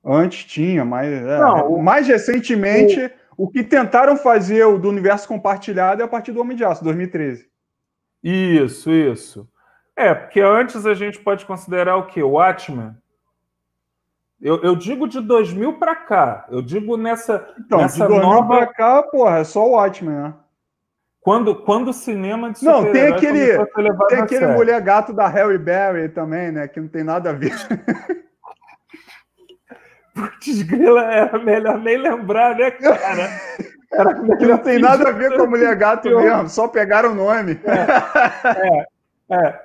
Antes 0.06 0.44
tinha, 0.44 0.84
mas 0.84 1.12
é, 1.12 1.38
Não, 1.40 1.78
mais 1.78 2.06
recentemente, 2.06 3.12
o... 3.36 3.46
o... 3.46 3.48
que 3.48 3.64
tentaram 3.64 4.16
fazer 4.16 4.64
o 4.64 4.78
do 4.78 4.88
universo 4.88 5.26
compartilhado 5.26 6.00
é 6.00 6.04
a 6.04 6.08
partir 6.08 6.30
do 6.30 6.40
Homem 6.40 6.56
de 6.56 6.64
Aço, 6.64 6.84
2013. 6.84 7.48
Isso, 8.28 8.90
isso. 8.90 9.48
É, 9.94 10.12
porque 10.12 10.40
antes 10.40 10.84
a 10.84 10.94
gente 10.94 11.20
pode 11.20 11.46
considerar 11.46 11.96
o 11.96 12.06
quê? 12.06 12.24
O 12.24 12.30
Watchmen? 12.30 12.96
Eu, 14.40 14.60
eu 14.62 14.74
digo 14.74 15.06
de 15.06 15.20
2000 15.20 15.74
para 15.78 15.94
cá. 15.94 16.44
Eu 16.50 16.60
digo 16.60 16.96
nessa. 16.96 17.48
Então, 17.58 17.78
nessa 17.78 18.02
de 18.02 18.08
2000 18.08 18.28
nova... 18.28 18.48
para 18.48 18.66
cá, 18.66 19.02
porra, 19.04 19.38
é 19.38 19.44
só 19.44 19.64
o 19.64 19.70
Watchmen, 19.70 20.16
né? 20.16 20.34
Quando, 21.20 21.54
quando 21.54 21.88
o 21.88 21.92
cinema 21.92 22.52
de 22.52 22.64
Não, 22.64 22.90
tem 22.92 23.06
aquele, 23.06 23.64
tem 24.08 24.18
aquele 24.18 24.46
mulher 24.48 24.80
gato 24.80 25.12
da 25.12 25.28
Harry 25.28 25.58
Berry 25.58 26.08
também, 26.08 26.50
né? 26.50 26.66
Que 26.66 26.80
não 26.80 26.88
tem 26.88 27.04
nada 27.04 27.30
a 27.30 27.32
ver. 27.32 27.52
Putz, 30.14 30.62
grila, 30.62 31.12
era 31.12 31.38
melhor 31.38 31.78
nem 31.78 31.96
lembrar, 31.96 32.56
né, 32.56 32.72
cara? 32.72 33.28
Era 33.92 34.14
que 34.14 34.46
não 34.46 34.58
tem 34.58 34.78
nada 34.78 35.08
a 35.08 35.12
ver 35.12 35.36
com 35.36 35.42
a 35.42 35.46
mulher 35.46 35.74
gato 35.76 36.08
mesmo, 36.08 36.48
só 36.48 36.68
pegaram 36.68 37.12
o 37.12 37.14
nome. 37.14 37.58
É, 37.64 38.86
é, 39.34 39.36
é. 39.36 39.60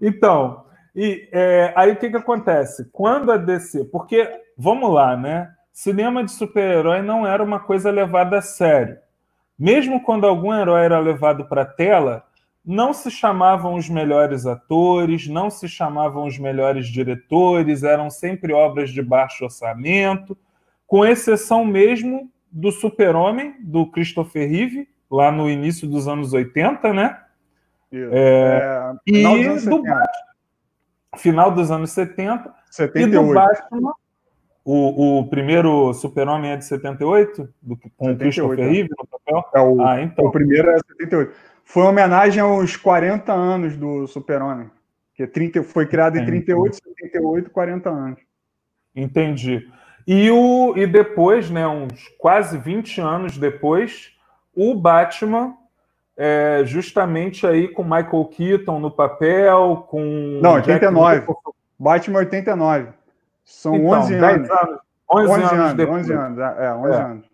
Então, 0.00 0.64
e 0.94 1.28
é, 1.30 1.72
aí 1.76 1.92
o 1.92 1.96
que, 1.96 2.10
que 2.10 2.16
acontece? 2.16 2.88
Quando 2.92 3.30
a 3.30 3.36
DC. 3.36 3.84
Porque, 3.84 4.28
vamos 4.56 4.92
lá, 4.92 5.16
né? 5.16 5.50
Cinema 5.72 6.24
de 6.24 6.30
super-herói 6.30 7.02
não 7.02 7.26
era 7.26 7.42
uma 7.42 7.60
coisa 7.60 7.90
levada 7.90 8.38
a 8.38 8.42
sério. 8.42 8.96
Mesmo 9.58 10.02
quando 10.02 10.26
algum 10.26 10.54
herói 10.54 10.84
era 10.84 10.98
levado 10.98 11.44
para 11.46 11.62
a 11.62 11.66
tela, 11.66 12.24
não 12.64 12.92
se 12.92 13.10
chamavam 13.10 13.74
os 13.74 13.88
melhores 13.88 14.46
atores, 14.46 15.28
não 15.28 15.50
se 15.50 15.68
chamavam 15.68 16.26
os 16.26 16.38
melhores 16.38 16.88
diretores, 16.88 17.82
eram 17.82 18.10
sempre 18.10 18.52
obras 18.52 18.90
de 18.90 19.02
baixo 19.02 19.44
orçamento, 19.44 20.36
com 20.86 21.04
exceção 21.04 21.64
mesmo 21.64 22.30
do 22.56 22.72
Super-Homem, 22.72 23.54
do 23.60 23.86
Christopher 23.90 24.48
Reeve, 24.48 24.88
lá 25.10 25.30
no 25.30 25.48
início 25.48 25.88
dos 25.88 26.08
anos 26.08 26.32
80, 26.32 26.92
né? 26.92 27.20
É, 27.92 28.08
é, 28.12 28.92
e 29.06 29.22
do 29.22 29.82
Batman, 29.82 30.02
final 31.16 31.50
dos 31.52 31.70
anos 31.70 31.90
70, 31.90 32.52
78. 32.70 33.08
e 33.08 33.10
do 33.10 33.34
Batman, 33.34 33.92
o, 34.64 35.20
o 35.20 35.28
primeiro 35.28 35.92
Super-Homem 35.94 36.52
é 36.52 36.56
de 36.56 36.64
78, 36.64 37.48
do, 37.62 37.76
com 37.96 38.06
78, 38.06 38.14
o 38.14 38.18
Christopher 38.18 38.58
é. 38.58 38.68
Reeve 38.68 38.88
no 38.98 39.06
papel? 39.06 39.50
É 39.54 39.60
o, 39.60 39.80
ah, 39.82 40.02
então. 40.02 40.24
o 40.24 40.30
primeiro 40.32 40.70
é 40.70 40.78
78 40.78 41.32
foi 41.66 41.82
uma 41.82 41.90
homenagem 41.90 42.40
aos 42.40 42.76
40 42.76 43.32
anos 43.32 43.76
do 43.76 44.06
Super-Homem. 44.06 44.70
Que 45.14 45.26
30, 45.26 45.64
foi 45.64 45.86
criado 45.86 46.16
em 46.16 46.24
38, 46.24 46.76
78, 46.76 47.50
40 47.50 47.90
anos. 47.90 48.20
Entendi. 48.94 49.68
E, 50.06 50.30
o, 50.30 50.74
e 50.76 50.86
depois, 50.86 51.50
né, 51.50 51.66
uns 51.66 52.08
quase 52.18 52.56
20 52.56 53.00
anos 53.00 53.38
depois, 53.38 54.12
o 54.54 54.74
Batman, 54.74 55.54
é, 56.16 56.62
justamente 56.64 57.46
aí 57.46 57.68
com 57.68 57.82
Michael 57.82 58.24
Keaton 58.26 58.78
no 58.78 58.90
papel, 58.90 59.86
com. 59.88 60.38
Não, 60.40 60.54
89. 60.54 61.26
Batman 61.78 62.18
89. 62.20 62.88
São 63.44 63.76
então, 63.76 64.00
11 64.00 64.14
anos. 64.14 64.50
anos. 64.50 64.78
11, 65.08 65.30
11 65.30 65.54
anos, 65.54 65.74
depois. 65.74 66.02
11 66.02 66.12
anos, 66.12 66.38
é, 66.38 66.72
11 66.72 66.92
é. 66.92 67.02
anos. 67.02 67.26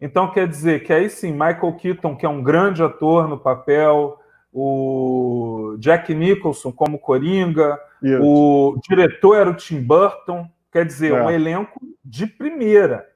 Então 0.00 0.30
quer 0.30 0.48
dizer 0.48 0.82
que 0.82 0.92
aí 0.92 1.10
sim, 1.10 1.32
Michael 1.32 1.74
Keaton, 1.74 2.16
que 2.16 2.24
é 2.24 2.28
um 2.28 2.42
grande 2.42 2.82
ator 2.82 3.28
no 3.28 3.38
papel, 3.38 4.18
o 4.52 5.76
Jack 5.78 6.14
Nicholson 6.14 6.72
como 6.72 6.98
Coringa, 6.98 7.78
Isso. 8.02 8.22
o 8.22 8.80
diretor 8.88 9.36
era 9.36 9.50
o 9.50 9.54
Tim 9.54 9.82
Burton, 9.82 10.48
quer 10.72 10.84
dizer, 10.84 11.12
é. 11.12 11.22
um 11.22 11.30
elenco 11.30 11.80
de 12.04 12.26
primeira. 12.26 13.06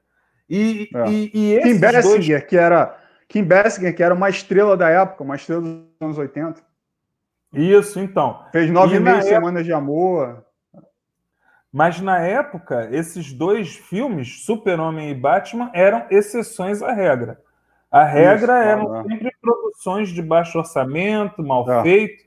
E, 0.49 0.89
é. 0.95 1.09
e, 1.11 1.55
e 1.55 1.63
Kim 1.63 1.79
Basinger, 1.79 2.39
dois... 2.39 2.49
que 2.49 2.57
era 2.57 2.99
Kim 3.29 3.45
Basinger, 3.45 3.95
que 3.95 4.03
era 4.03 4.15
uma 4.15 4.29
estrela 4.29 4.77
da 4.77 4.89
época, 4.89 5.25
uma 5.25 5.37
estrela 5.37 5.63
dos 5.63 5.85
anos 6.01 6.19
80. 6.19 6.63
Isso, 7.53 8.01
então. 8.01 8.45
Fez 8.53 8.71
nove 8.71 8.99
mil 8.99 9.23
semanas 9.23 9.65
de 9.65 9.73
amor. 9.73 10.45
Mas 11.73 12.01
na 12.01 12.21
época, 12.21 12.89
esses 12.93 13.33
dois 13.33 13.75
filmes, 13.75 14.45
Super-Homem 14.45 15.11
e 15.11 15.15
Batman, 15.15 15.71
eram 15.75 16.07
exceções 16.11 16.83
à 16.83 16.93
regra. 16.93 17.41
A 17.91 18.05
regra 18.05 18.61
Isso, 18.61 18.69
eram 18.69 18.97
é. 18.97 19.03
sempre 19.03 19.33
produções 19.41 20.09
de 20.11 20.23
baixo 20.23 20.59
orçamento, 20.59 21.43
mal 21.43 21.69
é. 21.69 21.83
feito, 21.83 22.25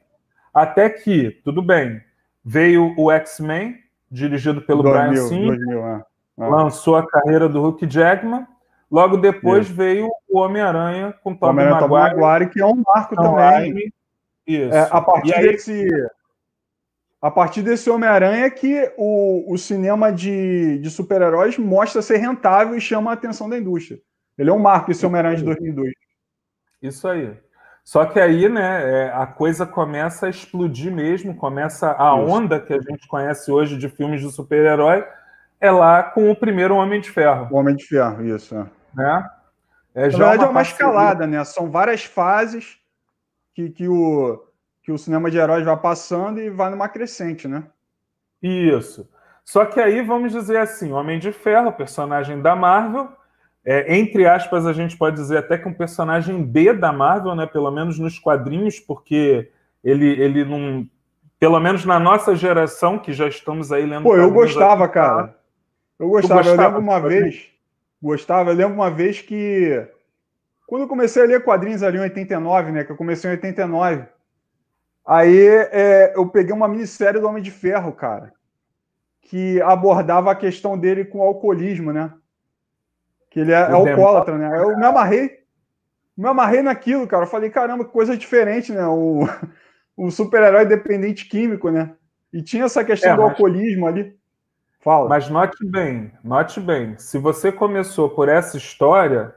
até 0.53 0.89
que, 0.89 1.31
tudo 1.43 1.62
bem, 1.62 2.01
veio 2.43 2.93
o 2.98 3.12
X-Men, 3.12 3.77
dirigido 4.10 4.62
pelo 4.62 4.84
2000, 4.84 5.10
Brian 5.10 5.28
Singer, 5.28 5.58
2000, 5.58 5.86
é. 5.88 6.04
lançou 6.38 6.96
a 6.96 7.08
carreira 7.08 7.48
do 7.50 7.62
Hulk 7.62 7.86
Jackman, 7.88 8.46
logo 8.90 9.18
depois 9.18 9.66
Isso. 9.66 9.76
veio 9.76 10.10
o 10.30 10.40
Homem-Aranha 10.40 11.14
com 11.24 11.36
Tobey 11.36 11.70
Maguire, 11.70 12.16
Maguire, 12.16 12.50
que 12.50 12.62
é 12.62 12.66
um 12.66 12.82
marco 12.86 13.16
também. 13.16 13.92
Isso. 14.46 14.74
É, 14.74 14.88
a 14.90 15.02
partir 15.02 15.36
aí, 15.36 15.42
desse 15.42 15.88
a 17.22 17.32
partir 17.32 17.62
desse 17.62 17.90
Homem-Aranha 17.90 18.50
que 18.50 18.94
o, 18.96 19.52
o 19.52 19.58
cinema 19.58 20.12
de, 20.12 20.78
de 20.80 20.90
super-heróis 20.90 21.58
mostra 21.58 22.02
ser 22.02 22.18
rentável 22.18 22.78
e 22.78 22.82
chama 22.82 23.12
a 23.12 23.14
atenção 23.16 23.50
da 23.50 23.58
indústria. 23.58 24.00
Ele 24.38 24.50
é 24.50 24.54
um 24.54 24.60
marco 24.60 24.92
esse 24.92 25.06
Homem-Aranha 25.06 25.38
de 25.38 25.44
2002. 25.44 25.92
Isso 26.82 27.08
aí. 27.08 27.36
Só 27.88 28.06
que 28.06 28.20
aí, 28.20 28.50
né, 28.50 29.06
é, 29.06 29.13
a 29.13 29.25
coisa 29.25 29.65
começa 29.65 30.25
a 30.25 30.29
explodir 30.29 30.91
mesmo, 30.91 31.34
começa 31.34 31.89
a 31.89 32.13
onda 32.13 32.60
que 32.60 32.74
a 32.74 32.82
gente 32.82 33.08
conhece 33.08 33.50
hoje 33.50 33.77
de 33.77 33.88
filmes 33.88 34.20
de 34.20 34.29
super-herói, 34.29 35.08
é 35.58 35.72
lá 35.72 36.03
com 36.03 36.29
o 36.29 36.36
primeiro 36.36 36.75
Homem 36.75 37.00
de 37.00 37.10
Ferro. 37.10 37.48
O 37.50 37.56
Homem 37.56 37.77
de 37.77 37.86
Ferro, 37.86 38.25
isso. 38.25 38.53
É. 38.58 38.65
Né? 38.94 39.29
É, 39.96 40.01
Na 40.01 40.08
verdade, 40.10 40.38
uma 40.39 40.48
é 40.48 40.50
uma 40.50 40.62
escalada, 40.63 41.25
né? 41.25 41.41
São 41.46 41.72
várias 41.72 42.03
fases 42.03 42.77
que, 43.56 43.70
que 43.70 43.88
o, 43.88 44.46
que 44.84 44.91
o 44.91 44.98
cinema 44.98 45.32
de 45.32 45.38
heróis 45.38 45.63
vai 45.63 45.77
passando 45.77 46.41
e 46.41 46.50
vai 46.50 46.70
numa 46.70 46.89
crescente, 46.89 47.48
né? 47.48 47.63
Isso. 48.44 49.10
Só 49.46 49.63
que 49.63 49.79
aí 49.79 50.01
vamos 50.01 50.34
dizer 50.34 50.58
assim, 50.58 50.91
Homem 50.91 51.20
de 51.20 51.32
Ferro, 51.32 51.72
personagem 51.72 52.41
da 52.41 52.53
Marvel, 52.53 53.08
é, 53.69 53.97
entre 53.97 54.25
aspas, 54.25 54.65
a 54.65 54.71
gente 54.71 54.95
pode 54.95 55.17
dizer 55.17 55.39
até 55.39 55.57
que 55.57 55.67
um 55.67 55.74
personagem 55.74 56.41
B 56.41 56.71
da 56.71 56.93
Marvel, 56.93 57.36
né? 57.36 57.45
Pelo 57.45 57.69
menos 57.69 58.00
nos 58.00 58.17
quadrinhos, 58.17 58.79
porque 58.79 59.51
ele, 59.83 60.07
ele 60.07 60.45
não. 60.45 60.88
Pelo 61.38 61.59
menos 61.59 61.83
na 61.83 62.00
nossa 62.00 62.33
geração, 62.33 62.97
que 62.97 63.12
já 63.12 63.27
estamos 63.27 63.69
aí 63.69 63.86
lendo. 63.86 64.03
Pô, 64.03 64.15
eu 64.15 64.31
gostava, 64.31 64.86
aqui, 64.86 64.93
cara. 64.93 65.36
Eu 66.00 66.07
gostava. 66.07 66.43
gostava. 66.43 66.62
Eu 66.62 66.65
lembro 66.65 66.79
uma 66.79 67.00
vez. 67.01 67.50
Gostava, 68.01 68.51
eu 68.51 68.55
lembro 68.55 68.74
uma 68.74 68.89
vez 68.89 69.19
que. 69.19 69.86
Quando 70.65 70.83
eu 70.83 70.88
comecei 70.88 71.24
a 71.24 71.25
ler 71.25 71.43
quadrinhos 71.43 71.83
ali 71.83 71.97
em 71.97 72.01
89, 72.01 72.71
né? 72.71 72.86
Que 72.86 72.93
eu 72.93 72.97
comecei 72.97 73.29
em 73.29 73.33
89. 73.33 74.05
Aí 75.05 75.45
é, 75.45 76.13
eu 76.15 76.25
peguei 76.29 76.53
uma 76.53 76.69
minissérie 76.69 77.19
do 77.19 77.27
Homem 77.27 77.43
de 77.43 77.51
Ferro, 77.51 77.91
cara, 77.91 78.31
que 79.24 79.62
abordava 79.62 80.31
a 80.31 80.36
questão 80.36 80.77
dele 80.77 81.03
com 81.03 81.19
o 81.19 81.24
alcoolismo, 81.24 81.91
né? 81.91 82.13
Que 83.29 83.41
ele 83.41 83.51
é, 83.51 83.55
é 83.55 83.72
alcoólatra, 83.72 84.38
né? 84.38 84.60
Eu 84.60 84.77
me 84.77 84.86
amarrei, 84.86 85.39
me 86.15 86.27
amarrei 86.27 86.62
naquilo, 86.62 87.07
cara. 87.07 87.24
Eu 87.24 87.29
falei, 87.29 87.50
caramba, 87.50 87.86
que 87.86 87.91
coisa 87.91 88.17
diferente, 88.17 88.72
né? 88.72 88.86
O, 88.88 89.22
o 89.96 90.10
super-herói 90.10 90.65
dependente 90.65 91.27
químico, 91.27 91.69
né? 91.69 91.96
E 92.31 92.41
tinha 92.41 92.65
essa 92.65 92.84
questão 92.84 93.13
é, 93.13 93.15
do 93.15 93.22
alcoolismo 93.24 93.88
ali. 93.88 94.17
Fala. 94.79 95.10
Mas 95.10 95.29
note 95.29 95.65
bem, 95.65 96.12
note 96.24 96.60
bem. 96.60 96.98
Se 96.98 97.17
você 97.17 97.51
começou 97.51 98.10
por 98.10 98.29
essa 98.29 98.57
história, 98.57 99.36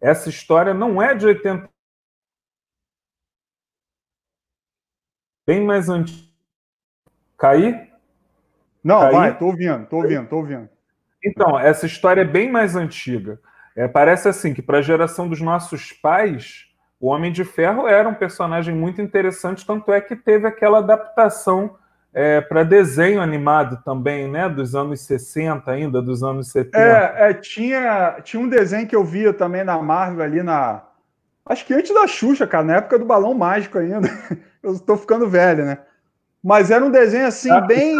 essa 0.00 0.28
história 0.28 0.72
não 0.72 1.02
é 1.02 1.14
de 1.14 1.26
80 1.26 1.68
bem 5.46 5.64
mais 5.64 5.88
antigo. 5.88 6.28
Cair? 7.36 7.92
Não, 8.82 9.00
Cair? 9.00 9.12
vai, 9.12 9.38
tô 9.38 9.46
ouvindo, 9.46 9.86
tô 9.86 9.96
ouvindo, 9.96 10.28
tô 10.28 10.36
ouvindo. 10.36 10.68
Então, 11.28 11.58
essa 11.58 11.86
história 11.86 12.22
é 12.22 12.24
bem 12.24 12.50
mais 12.50 12.74
antiga. 12.74 13.38
É, 13.76 13.86
parece 13.86 14.28
assim 14.28 14.52
que 14.52 14.62
para 14.62 14.78
a 14.78 14.82
geração 14.82 15.28
dos 15.28 15.40
nossos 15.40 15.92
pais, 15.92 16.64
o 17.00 17.08
Homem 17.08 17.30
de 17.30 17.44
Ferro 17.44 17.86
era 17.86 18.08
um 18.08 18.14
personagem 18.14 18.74
muito 18.74 19.00
interessante, 19.00 19.64
tanto 19.64 19.92
é 19.92 20.00
que 20.00 20.16
teve 20.16 20.46
aquela 20.46 20.78
adaptação 20.78 21.76
é, 22.12 22.40
para 22.40 22.64
desenho 22.64 23.20
animado 23.20 23.80
também, 23.84 24.28
né? 24.28 24.48
Dos 24.48 24.74
anos 24.74 25.02
60 25.02 25.70
ainda, 25.70 26.02
dos 26.02 26.22
anos 26.22 26.50
70. 26.50 26.78
É, 26.78 27.30
é, 27.30 27.34
tinha, 27.34 28.16
tinha 28.24 28.42
um 28.42 28.48
desenho 28.48 28.86
que 28.86 28.96
eu 28.96 29.04
via 29.04 29.32
também 29.32 29.62
na 29.62 29.80
Marvel 29.80 30.24
ali 30.24 30.42
na. 30.42 30.82
Acho 31.46 31.64
que 31.64 31.74
antes 31.74 31.94
da 31.94 32.06
Xuxa, 32.06 32.46
cara, 32.46 32.64
na 32.64 32.76
época 32.76 32.98
do 32.98 33.04
Balão 33.04 33.34
Mágico 33.34 33.78
ainda. 33.78 34.08
eu 34.62 34.72
estou 34.72 34.96
ficando 34.96 35.28
velho, 35.28 35.64
né? 35.64 35.78
Mas 36.42 36.70
era 36.70 36.84
um 36.84 36.90
desenho 36.90 37.26
assim, 37.26 37.48
tá 37.48 37.60
bem, 37.60 37.96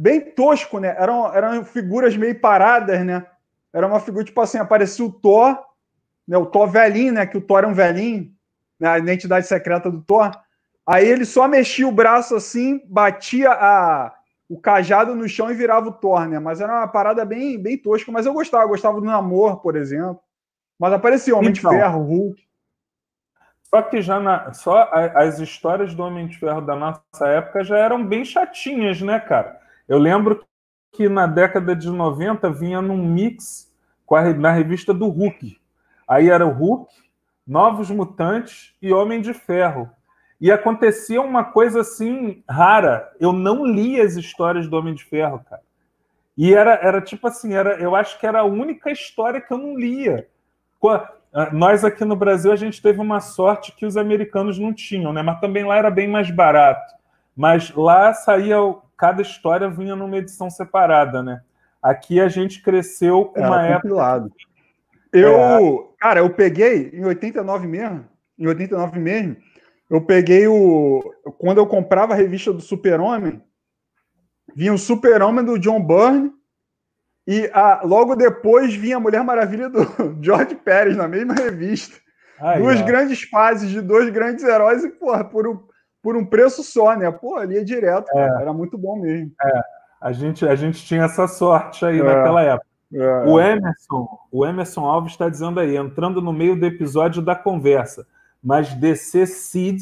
bem 0.00 0.18
tosco, 0.20 0.78
né? 0.78 0.96
Eram, 0.98 1.32
eram 1.34 1.62
figuras 1.62 2.16
meio 2.16 2.40
paradas, 2.40 3.04
né? 3.04 3.26
Era 3.70 3.86
uma 3.86 4.00
figura, 4.00 4.24
tipo 4.24 4.40
assim, 4.40 4.56
aparecia 4.56 5.04
o 5.04 5.12
Thor, 5.12 5.58
né? 6.26 6.38
O 6.38 6.46
Thor 6.46 6.66
velhinho, 6.66 7.12
né? 7.12 7.26
Que 7.26 7.36
o 7.36 7.40
Thor 7.40 7.58
era 7.58 7.68
um 7.68 7.74
velhinho, 7.74 8.32
né? 8.78 8.88
a 8.88 8.98
identidade 8.98 9.46
secreta 9.46 9.90
do 9.90 10.00
Thor. 10.00 10.30
Aí 10.86 11.06
ele 11.06 11.26
só 11.26 11.46
mexia 11.46 11.86
o 11.86 11.92
braço 11.92 12.34
assim, 12.34 12.80
batia 12.86 13.50
a, 13.50 14.12
o 14.48 14.58
cajado 14.58 15.14
no 15.14 15.28
chão 15.28 15.50
e 15.50 15.54
virava 15.54 15.90
o 15.90 15.92
Thor, 15.92 16.26
né? 16.26 16.38
Mas 16.38 16.62
era 16.62 16.72
uma 16.72 16.88
parada 16.88 17.22
bem, 17.26 17.60
bem 17.60 17.76
tosca, 17.76 18.10
mas 18.10 18.24
eu 18.24 18.32
gostava, 18.32 18.64
eu 18.64 18.68
gostava 18.68 18.98
do 18.98 19.06
Namor, 19.06 19.58
por 19.58 19.76
exemplo. 19.76 20.18
Mas 20.78 20.94
aparecia 20.94 21.36
Homem 21.36 21.50
então, 21.50 21.70
de 21.70 21.76
Ferro, 21.76 22.02
Hulk. 22.02 22.42
Só 23.64 23.82
que 23.82 24.00
já 24.00 24.18
na, 24.18 24.52
só 24.54 24.90
as 25.14 25.38
histórias 25.38 25.94
do 25.94 26.02
Homem 26.02 26.26
de 26.26 26.38
Ferro 26.38 26.62
da 26.62 26.74
nossa 26.74 27.28
época 27.28 27.62
já 27.62 27.76
eram 27.76 28.04
bem 28.04 28.24
chatinhas, 28.24 29.00
né, 29.02 29.20
cara? 29.20 29.59
Eu 29.90 29.98
lembro 29.98 30.46
que 30.92 31.08
na 31.08 31.26
década 31.26 31.74
de 31.74 31.90
90 31.90 32.48
vinha 32.52 32.80
num 32.80 32.96
mix 32.96 33.68
a, 34.08 34.32
na 34.32 34.52
revista 34.52 34.94
do 34.94 35.08
Hulk. 35.08 35.60
Aí 36.06 36.30
era 36.30 36.46
o 36.46 36.52
Hulk, 36.52 36.94
Novos 37.44 37.90
Mutantes 37.90 38.72
e 38.80 38.92
Homem 38.92 39.20
de 39.20 39.34
Ferro. 39.34 39.90
E 40.40 40.48
acontecia 40.52 41.20
uma 41.20 41.42
coisa 41.42 41.80
assim 41.80 42.40
rara. 42.48 43.10
Eu 43.18 43.32
não 43.32 43.66
li 43.66 44.00
as 44.00 44.14
histórias 44.14 44.68
do 44.68 44.76
Homem 44.76 44.94
de 44.94 45.02
Ferro, 45.02 45.44
cara. 45.50 45.62
E 46.38 46.54
era, 46.54 46.74
era 46.74 47.00
tipo 47.00 47.26
assim, 47.26 47.54
era, 47.54 47.80
eu 47.80 47.96
acho 47.96 48.16
que 48.20 48.26
era 48.28 48.38
a 48.38 48.44
única 48.44 48.92
história 48.92 49.40
que 49.40 49.52
eu 49.52 49.58
não 49.58 49.76
lia. 49.76 50.28
Ah, 51.34 51.50
nós 51.52 51.84
aqui 51.84 52.04
no 52.04 52.14
Brasil 52.14 52.52
a 52.52 52.56
gente 52.56 52.80
teve 52.80 53.00
uma 53.00 53.18
sorte 53.18 53.72
que 53.72 53.84
os 53.84 53.96
americanos 53.96 54.56
não 54.56 54.72
tinham, 54.72 55.12
né? 55.12 55.20
Mas 55.20 55.40
também 55.40 55.64
lá 55.64 55.76
era 55.78 55.90
bem 55.90 56.06
mais 56.06 56.30
barato. 56.30 56.94
Mas 57.36 57.74
lá 57.74 58.14
saía 58.14 58.56
cada 59.00 59.22
história 59.22 59.70
vinha 59.70 59.96
numa 59.96 60.18
edição 60.18 60.50
separada, 60.50 61.22
né? 61.22 61.40
Aqui 61.82 62.20
a 62.20 62.28
gente 62.28 62.62
cresceu 62.62 63.24
com 63.24 63.40
uma 63.40 63.74
compilado. 63.76 64.26
época. 64.26 64.40
Eu, 65.10 65.94
é... 65.96 65.96
cara, 65.98 66.20
eu 66.20 66.28
peguei 66.28 66.90
em 66.92 67.06
89 67.06 67.66
mesmo, 67.66 68.04
em 68.38 68.46
89 68.46 69.00
mesmo, 69.00 69.38
eu 69.88 70.02
peguei 70.02 70.46
o 70.46 71.02
quando 71.38 71.58
eu 71.58 71.66
comprava 71.66 72.12
a 72.12 72.16
revista 72.16 72.52
do 72.52 72.60
Super-Homem, 72.60 73.42
vinha 74.54 74.74
o 74.74 74.78
Super-Homem 74.78 75.46
do 75.46 75.58
John 75.58 75.82
Byrne 75.82 76.30
e 77.26 77.50
a, 77.54 77.80
logo 77.82 78.14
depois 78.14 78.74
vinha 78.74 78.98
a 78.98 79.00
Mulher 79.00 79.24
Maravilha 79.24 79.70
do 79.70 79.80
George 80.20 80.56
Pérez 80.56 80.94
na 80.94 81.08
mesma 81.08 81.32
revista. 81.32 81.96
Ai, 82.38 82.58
Duas 82.58 82.82
grandes 82.82 83.22
fases 83.22 83.70
de 83.70 83.80
dois 83.80 84.10
grandes 84.10 84.44
heróis 84.44 84.84
e, 84.84 84.90
porra, 84.90 85.24
por 85.24 85.69
por 86.02 86.16
um 86.16 86.24
preço 86.24 86.62
só, 86.62 86.96
né? 86.96 87.10
Pô, 87.10 87.36
ali 87.36 87.58
é 87.58 87.64
direto, 87.64 88.06
é. 88.14 88.42
era 88.42 88.52
muito 88.52 88.78
bom 88.78 88.96
mesmo. 88.98 89.32
É, 89.42 89.62
a 90.00 90.12
gente, 90.12 90.46
a 90.46 90.54
gente 90.54 90.84
tinha 90.84 91.04
essa 91.04 91.28
sorte 91.28 91.84
aí 91.84 92.00
é. 92.00 92.02
naquela 92.02 92.42
época. 92.42 92.66
É. 92.92 93.24
O 93.26 93.40
Emerson, 93.40 94.18
o 94.32 94.44
Emerson 94.44 94.84
Alves 94.84 95.12
está 95.12 95.28
dizendo 95.28 95.60
aí, 95.60 95.76
entrando 95.76 96.20
no 96.20 96.32
meio 96.32 96.58
do 96.58 96.66
episódio 96.66 97.22
da 97.22 97.36
conversa, 97.36 98.06
mas 98.42 98.74
DC 98.74 99.26
Seed 99.26 99.80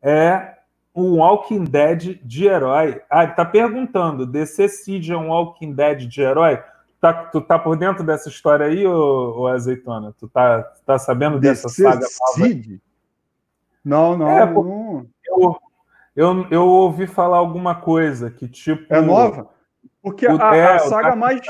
é 0.00 0.54
um 0.94 1.18
Walking 1.18 1.64
Dead 1.64 2.18
de 2.24 2.46
herói. 2.46 3.02
Ah, 3.10 3.24
ele 3.24 3.32
tá 3.32 3.44
perguntando, 3.44 4.26
DC 4.26 4.68
Seed 4.68 5.10
é 5.10 5.16
um 5.16 5.28
Walking 5.28 5.74
Dead 5.74 6.06
de 6.06 6.22
herói? 6.22 6.62
Tá, 7.00 7.12
tu 7.12 7.40
tá 7.40 7.58
por 7.58 7.76
dentro 7.76 8.02
dessa 8.02 8.28
história 8.28 8.66
aí, 8.66 8.86
ô, 8.86 9.40
ô 9.40 9.46
Azeitona? 9.46 10.14
Tu 10.18 10.26
tá, 10.28 10.62
tá 10.84 10.98
sabendo 10.98 11.38
dessa 11.38 11.68
saga 11.68 12.00
nova? 12.00 12.78
Não, 13.84 14.16
não, 14.18 14.28
é, 14.28 14.46
não. 14.46 15.06
Eu, 15.28 15.56
eu, 16.16 16.46
eu, 16.50 16.66
ouvi 16.66 17.06
falar 17.06 17.36
alguma 17.36 17.74
coisa 17.74 18.30
que 18.30 18.48
tipo. 18.48 18.92
É 18.92 19.00
nova? 19.00 19.48
Porque 20.02 20.26
o, 20.26 20.42
a, 20.42 20.56
é, 20.56 20.74
a 20.74 20.78
saga 20.80 21.16
mais. 21.16 21.40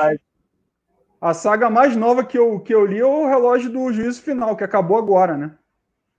A 1.20 1.34
saga 1.34 1.68
mais 1.68 1.96
nova 1.96 2.22
que 2.24 2.38
eu, 2.38 2.60
que 2.60 2.72
eu 2.72 2.86
li 2.86 3.00
é 3.00 3.04
o 3.04 3.26
relógio 3.26 3.70
do 3.70 3.92
juízo 3.92 4.22
final, 4.22 4.54
que 4.54 4.62
acabou 4.62 4.96
agora, 4.96 5.36
né? 5.36 5.50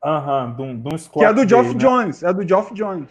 Aham, 0.03 0.55
uhum, 0.57 0.81
de 0.81 0.95
um 0.95 0.97
Que 0.97 1.23
é 1.23 1.33
do 1.33 1.47
Geoff 1.47 1.73
né? 1.73 1.75
Jones, 1.75 2.23
é 2.23 2.33
do 2.33 2.47
Geoff 2.47 2.73
Jones. 2.73 3.09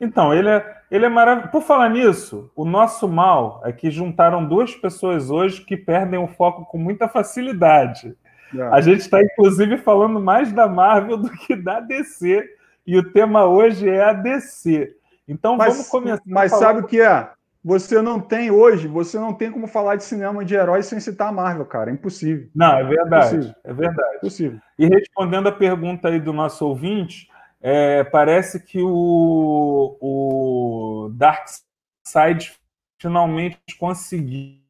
Então, 0.00 0.34
ele 0.34 0.48
é, 0.48 0.76
ele 0.90 1.06
é 1.06 1.08
maravilhoso. 1.08 1.50
Por 1.50 1.62
falar 1.62 1.88
nisso, 1.88 2.50
o 2.54 2.64
nosso 2.64 3.08
mal 3.08 3.62
é 3.64 3.72
que 3.72 3.90
juntaram 3.90 4.46
duas 4.46 4.74
pessoas 4.74 5.30
hoje 5.30 5.64
que 5.64 5.76
perdem 5.76 6.18
o 6.18 6.28
foco 6.28 6.64
com 6.66 6.78
muita 6.78 7.08
facilidade. 7.08 8.16
É. 8.54 8.62
A 8.68 8.80
gente 8.80 9.00
está, 9.00 9.22
inclusive, 9.22 9.78
falando 9.78 10.20
mais 10.20 10.52
da 10.52 10.68
Marvel 10.68 11.16
do 11.16 11.30
que 11.30 11.56
da 11.56 11.80
DC. 11.80 12.44
E 12.86 12.98
o 12.98 13.12
tema 13.12 13.46
hoje 13.46 13.88
é 13.88 14.02
a 14.04 14.12
DC. 14.12 14.94
Então 15.26 15.56
mas, 15.56 15.72
vamos 15.72 15.88
começar. 15.88 16.22
Mas 16.26 16.52
sabe 16.52 16.80
o 16.80 16.86
que 16.86 17.00
é? 17.00 17.30
você 17.64 18.02
não 18.02 18.20
tem 18.20 18.50
hoje, 18.50 18.86
você 18.86 19.18
não 19.18 19.32
tem 19.32 19.50
como 19.50 19.66
falar 19.66 19.96
de 19.96 20.04
cinema 20.04 20.44
de 20.44 20.54
heróis 20.54 20.84
sem 20.84 21.00
citar 21.00 21.28
a 21.28 21.32
Marvel, 21.32 21.64
cara. 21.64 21.90
É 21.90 21.94
impossível. 21.94 22.46
Não, 22.54 22.76
é 22.76 22.84
verdade. 22.84 23.36
Impossível. 23.36 23.54
É 23.64 23.72
verdade. 23.72 24.16
Impossível. 24.16 24.60
E 24.78 24.86
respondendo 24.86 25.48
a 25.48 25.52
pergunta 25.52 26.08
aí 26.08 26.20
do 26.20 26.34
nosso 26.34 26.66
ouvinte, 26.68 27.26
é, 27.62 28.04
parece 28.04 28.60
que 28.60 28.82
o, 28.82 29.96
o 29.98 31.10
Darkseid 31.14 32.52
finalmente 32.98 33.58
conseguiu 33.78 34.60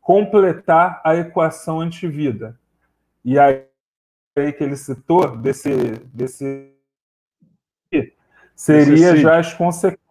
completar 0.00 1.00
a 1.04 1.14
equação 1.14 1.80
antivida. 1.80 2.58
E 3.24 3.38
aí, 3.38 3.64
aí 4.38 4.52
que 4.52 4.62
ele 4.62 4.76
citou, 4.76 5.36
desse, 5.36 5.70
desse 6.12 6.74
seria 8.54 9.16
já 9.16 9.38
as 9.38 9.54
consequências 9.54 10.08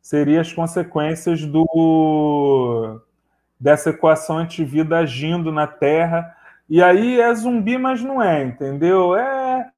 seria 0.00 0.40
as 0.40 0.52
consequências 0.52 1.46
do 1.46 3.00
dessa 3.58 3.90
equação 3.90 4.38
antivida 4.38 4.98
agindo 4.98 5.52
na 5.52 5.66
Terra. 5.66 6.36
E 6.68 6.82
aí 6.82 7.20
é 7.20 7.32
zumbi, 7.34 7.78
mas 7.78 8.02
não 8.02 8.20
é, 8.20 8.42
entendeu? 8.42 9.16
É, 9.16 9.70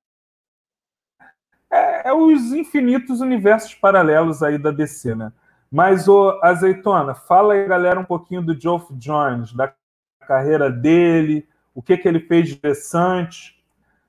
é, 1.71 2.09
é 2.09 2.13
os 2.13 2.53
infinitos 2.53 3.21
universos 3.21 3.75
paralelos 3.75 4.43
aí 4.43 4.57
da 4.57 4.71
DC, 4.71 5.15
né? 5.15 5.33
Mas, 5.71 6.09
o 6.09 6.39
Azeitona, 6.43 7.15
fala 7.15 7.55
aí, 7.55 7.67
galera, 7.67 7.99
um 7.99 8.05
pouquinho 8.05 8.41
do 8.41 8.59
Geoff 8.59 8.95
Jones, 8.95 9.53
da 9.53 9.75
carreira 10.21 10.71
dele, 10.71 11.47
o 11.75 11.83
que, 11.83 11.97
que 11.97 12.07
ele 12.07 12.21
fez 12.21 12.49
de 12.49 12.55
interessante, 12.55 13.55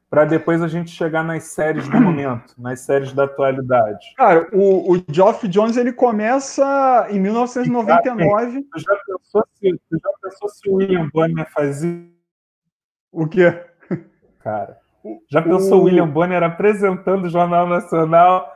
para 0.10 0.24
depois 0.24 0.62
a 0.62 0.68
gente 0.68 0.92
chegar 0.92 1.24
nas 1.24 1.46
séries 1.46 1.88
do 1.90 2.00
momento, 2.00 2.54
nas 2.58 2.82
séries 2.82 3.12
da 3.12 3.24
atualidade. 3.24 4.14
Cara, 4.16 4.48
o, 4.54 4.94
o 4.94 5.04
Geoff 5.12 5.48
Jones 5.48 5.78
ele 5.78 5.92
começa 5.92 7.08
em 7.10 7.20
1999. 7.20 8.66
Você 8.74 8.80
já 8.80 8.96
pensou 9.06 9.44
se, 9.56 9.82
já 9.92 10.10
pensou 10.22 10.50
se 10.50 10.70
o 10.70 10.76
William 10.76 11.10
Bonner 11.12 11.52
fazia. 11.52 12.06
O 13.12 13.28
quê? 13.28 13.66
Cara, 14.40 14.78
já 15.30 15.42
pensou 15.42 15.82
o 15.82 15.84
William 15.86 16.08
Bonner 16.08 16.44
apresentando 16.44 17.26
o 17.26 17.30
Jornal 17.30 17.68
Nacional 17.68 18.56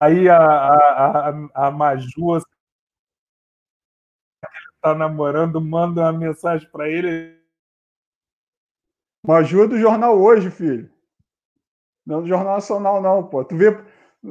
Aí 0.00 0.30
a, 0.30 0.38
a, 0.38 1.28
a, 1.28 1.66
a 1.66 1.70
Maju 1.70 2.40
tá 4.80 4.94
namorando, 4.94 5.60
manda 5.60 6.00
uma 6.00 6.12
mensagem 6.12 6.66
para 6.70 6.88
ele. 6.88 7.38
Maju 9.22 9.64
é 9.64 9.68
do 9.68 9.78
jornal 9.78 10.18
hoje, 10.18 10.50
filho. 10.50 10.90
Não 12.06 12.22
do 12.22 12.28
Jornal 12.28 12.54
Nacional, 12.54 13.00
não, 13.00 13.22
pô. 13.22 13.44
Tu 13.44 13.56
vê, 13.56 13.78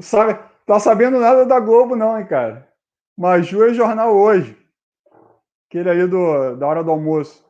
sabe, 0.02 0.40
tá 0.66 0.80
sabendo 0.80 1.20
nada 1.20 1.46
da 1.46 1.60
Globo, 1.60 1.96
não, 1.96 2.20
hein, 2.20 2.26
cara. 2.26 2.68
Maju 3.18 3.64
é 3.66 3.74
jornal 3.74 4.16
hoje. 4.16 4.58
Aquele 5.68 5.90
aí 5.90 6.08
do, 6.08 6.56
da 6.56 6.68
hora 6.68 6.84
do 6.84 6.92
almoço. 6.92 7.46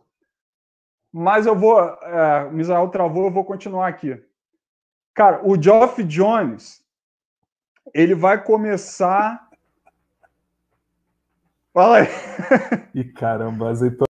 Mas 1.11 1.45
eu 1.45 1.55
vou. 1.55 1.79
É, 1.79 2.45
o 2.45 2.51
Misael 2.51 2.89
travou, 2.89 3.25
eu 3.25 3.31
vou 3.31 3.45
continuar 3.45 3.87
aqui. 3.87 4.21
Cara, 5.13 5.41
o 5.43 5.61
Geoff 5.61 6.03
Jones, 6.03 6.83
ele 7.93 8.13
vai 8.13 8.43
começar. 8.43 9.49
Fala 11.73 11.99
aí. 11.99 12.07
E 12.93 13.03
caramba, 13.03 13.69
azeitou 13.69 14.07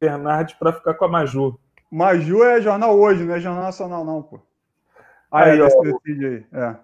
Bernardes 0.00 0.54
para 0.54 0.72
ficar 0.72 0.94
com 0.94 1.04
a 1.04 1.08
Maju. 1.08 1.58
Maju 1.90 2.44
é 2.44 2.60
jornal 2.60 2.98
hoje, 2.98 3.24
não 3.24 3.34
é 3.34 3.40
jornal 3.40 3.64
nacional, 3.64 4.04
não, 4.04 4.22
pô. 4.22 4.40
Aí, 5.30 5.52
aí, 5.52 5.60
ó, 5.60 5.66
aí. 5.66 6.44
É. 6.52 6.76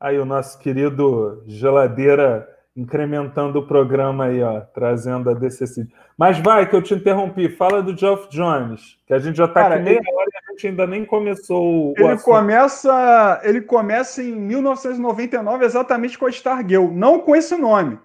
aí 0.00 0.18
o 0.18 0.24
nosso 0.24 0.58
querido 0.58 1.42
geladeira 1.46 2.48
incrementando 2.74 3.58
o 3.58 3.66
programa 3.66 4.24
aí, 4.24 4.42
ó, 4.42 4.60
trazendo 4.60 5.30
a 5.30 5.34
DCC. 5.34 5.86
Mas 6.16 6.38
vai, 6.38 6.68
que 6.68 6.74
eu 6.74 6.82
te 6.82 6.94
interrompi. 6.94 7.48
Fala 7.48 7.82
do 7.82 7.96
Geoff 7.96 8.28
Jones, 8.30 8.98
que 9.06 9.12
a 9.12 9.18
gente 9.18 9.36
já 9.36 9.44
está 9.44 9.66
aqui 9.66 9.82
meia 9.82 9.98
ele... 9.98 10.14
hora 10.14 10.28
e 10.32 10.36
a 10.36 10.52
gente 10.52 10.66
ainda 10.68 10.86
nem 10.86 11.04
começou 11.04 11.92
o. 11.92 11.94
Ele 11.96 12.18
começa, 12.18 13.40
ele 13.44 13.60
começa 13.60 14.22
em 14.22 14.32
1999 14.32 15.64
exatamente 15.64 16.18
com 16.18 16.26
a 16.26 16.30
Stargirl, 16.30 16.90
não 16.90 17.20
com 17.20 17.36
esse 17.36 17.56
nome. 17.56 17.98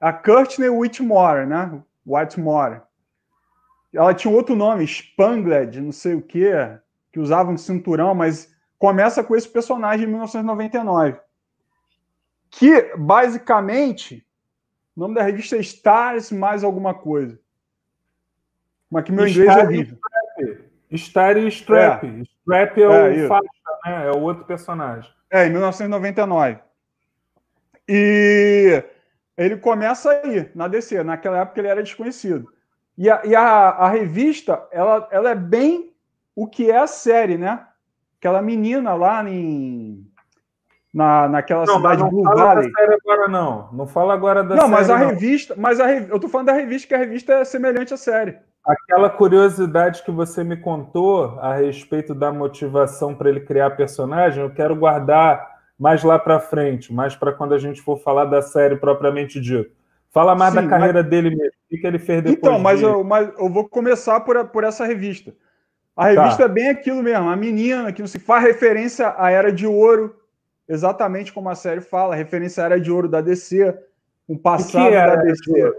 A 0.00 0.12
Courtney 0.12 0.68
Whitmore, 0.68 1.46
né? 1.46 1.80
Whitmore. 2.06 2.80
Ela 3.92 4.14
tinha 4.14 4.32
outro 4.32 4.54
nome, 4.54 4.84
Spangled, 4.84 5.80
não 5.80 5.92
sei 5.92 6.14
o 6.14 6.22
quê, 6.22 6.52
que 7.10 7.18
usava 7.18 7.50
um 7.50 7.56
cinturão, 7.56 8.14
mas 8.14 8.54
começa 8.78 9.24
com 9.24 9.34
esse 9.34 9.48
personagem 9.48 10.06
em 10.06 10.08
1999 10.08 11.18
que 12.50 12.96
basicamente 12.96 14.26
o 14.96 15.00
nome 15.00 15.14
da 15.14 15.22
revista 15.22 15.56
é 15.56 15.60
Stars 15.60 16.32
mais 16.32 16.64
alguma 16.64 16.94
coisa. 16.94 17.38
Mas 18.90 19.04
que 19.04 19.12
meu 19.12 19.28
Star 19.28 19.42
inglês 19.42 19.58
é 19.58 19.64
horrível. 19.64 19.98
Star 20.96 21.36
e 21.36 21.48
Strap. 21.48 22.04
É. 22.04 22.22
Strap 22.22 22.78
é, 22.78 22.82
é 22.82 23.24
o 23.24 23.28
faixa, 23.28 23.48
né? 23.84 24.06
É 24.08 24.10
o 24.10 24.20
outro 24.20 24.44
personagem. 24.44 25.10
É, 25.30 25.46
em 25.46 25.50
1999. 25.50 26.58
E 27.86 28.82
ele 29.36 29.56
começa 29.58 30.10
aí, 30.10 30.50
na 30.54 30.66
DC. 30.66 31.02
Naquela 31.04 31.40
época 31.40 31.60
ele 31.60 31.68
era 31.68 31.82
desconhecido. 31.82 32.50
E 32.98 33.08
a, 33.08 33.22
e 33.24 33.34
a, 33.34 33.44
a 33.70 33.88
revista, 33.88 34.66
ela, 34.72 35.08
ela 35.12 35.30
é 35.30 35.34
bem 35.36 35.94
o 36.34 36.48
que 36.48 36.68
é 36.68 36.78
a 36.78 36.86
série, 36.88 37.38
né? 37.38 37.64
Aquela 38.18 38.42
menina 38.42 38.92
lá 38.94 39.22
em 39.30 40.04
na, 40.92 41.28
naquela 41.28 41.64
não, 41.64 41.76
cidade 41.76 42.02
não 42.02 42.10
Blue 42.10 42.24
fala 42.24 42.44
Valley. 42.44 42.72
Da 42.72 42.80
série 42.80 42.94
agora, 42.94 43.28
não. 43.28 43.68
Não 43.72 43.86
fala 43.86 44.14
agora 44.14 44.42
da 44.42 44.56
não, 44.56 44.62
série. 44.62 44.72
Mas 44.72 44.90
a 44.90 44.98
não, 44.98 45.06
revista, 45.06 45.54
mas 45.56 45.78
a 45.78 45.86
revista, 45.86 46.12
eu 46.12 46.18
tô 46.18 46.28
falando 46.28 46.48
da 46.48 46.54
revista, 46.54 46.88
que 46.88 46.94
a 46.94 46.98
revista 46.98 47.32
é 47.34 47.44
semelhante 47.44 47.94
à 47.94 47.96
série. 47.96 48.36
Aquela 48.66 49.08
curiosidade 49.08 50.02
que 50.02 50.10
você 50.10 50.42
me 50.42 50.56
contou 50.56 51.38
a 51.38 51.54
respeito 51.54 52.14
da 52.14 52.32
motivação 52.32 53.14
para 53.14 53.28
ele 53.28 53.40
criar 53.40 53.70
personagem, 53.70 54.42
eu 54.42 54.50
quero 54.50 54.74
guardar 54.74 55.58
mais 55.78 56.02
lá 56.02 56.18
para 56.18 56.40
frente, 56.40 56.92
mais 56.92 57.14
para 57.14 57.32
quando 57.32 57.54
a 57.54 57.58
gente 57.58 57.80
for 57.80 57.96
falar 57.98 58.24
da 58.24 58.42
série 58.42 58.76
propriamente 58.76 59.40
dito. 59.40 59.77
Fala 60.10 60.34
mais 60.34 60.54
Sim, 60.54 60.62
da 60.62 60.68
carreira 60.68 61.02
mas... 61.02 61.10
dele 61.10 61.30
mesmo. 61.30 61.52
O 61.70 61.76
que 61.78 61.86
ele 61.86 61.98
fez 61.98 62.22
depois? 62.22 62.38
Então, 62.38 62.58
mas, 62.58 62.82
eu, 62.82 63.04
mas 63.04 63.30
eu 63.38 63.48
vou 63.48 63.68
começar 63.68 64.20
por, 64.20 64.42
por 64.48 64.64
essa 64.64 64.86
revista. 64.86 65.34
A 65.94 66.14
tá. 66.14 66.22
revista 66.22 66.44
tá. 66.44 66.44
é 66.44 66.48
bem 66.48 66.68
aquilo 66.68 67.02
mesmo, 67.02 67.28
a 67.28 67.36
menina 67.36 67.92
que 67.92 68.00
não 68.00 68.06
se 68.06 68.18
faz 68.18 68.44
referência 68.44 69.14
à 69.18 69.30
Era 69.30 69.52
de 69.52 69.66
Ouro, 69.66 70.14
exatamente 70.68 71.32
como 71.32 71.48
a 71.48 71.54
série 71.54 71.80
fala, 71.80 72.14
referência 72.14 72.62
à 72.62 72.66
Era 72.66 72.80
de 72.80 72.90
Ouro 72.90 73.08
da 73.08 73.20
DC, 73.20 73.76
um 74.28 74.38
passado 74.38 74.94
é 74.94 75.06
da 75.06 75.16
DC. 75.16 75.72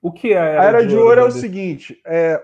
O 0.00 0.10
que 0.10 0.32
é 0.32 0.38
a 0.38 0.44
Era, 0.44 0.60
a 0.60 0.64
Era 0.64 0.82
de, 0.82 0.88
de, 0.88 0.96
Ouro? 0.96 1.20
É 1.20 1.24
o 1.24 1.30
seguinte, 1.30 2.00
é, 2.04 2.42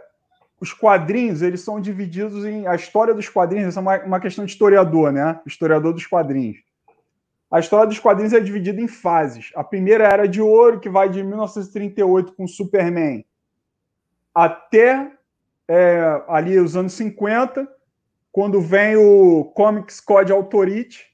os 0.60 0.72
quadrinhos, 0.72 1.42
eles 1.42 1.62
são 1.62 1.80
divididos 1.80 2.44
em... 2.44 2.66
A 2.66 2.74
história 2.74 3.14
dos 3.14 3.28
quadrinhos, 3.28 3.68
essa 3.68 3.80
é 3.80 3.82
uma, 3.82 3.98
uma 4.04 4.20
questão 4.20 4.44
de 4.44 4.52
historiador, 4.52 5.12
né? 5.12 5.40
Historiador 5.46 5.92
dos 5.92 6.06
quadrinhos. 6.06 6.58
A 7.52 7.60
história 7.60 7.86
dos 7.86 7.98
quadrinhos 7.98 8.32
é 8.32 8.40
dividida 8.40 8.80
em 8.80 8.88
fases. 8.88 9.52
A 9.54 9.62
primeira 9.62 10.04
Era 10.04 10.26
de 10.26 10.40
Ouro, 10.40 10.80
que 10.80 10.88
vai 10.88 11.10
de 11.10 11.22
1938 11.22 12.32
com 12.32 12.48
Superman 12.48 13.26
até 14.34 15.12
é, 15.68 16.24
ali 16.28 16.58
os 16.58 16.74
anos 16.74 16.94
50, 16.94 17.68
quando 18.30 18.58
vem 18.58 18.96
o 18.96 19.44
Comics 19.54 20.00
Code 20.00 20.32
Authority, 20.32 21.04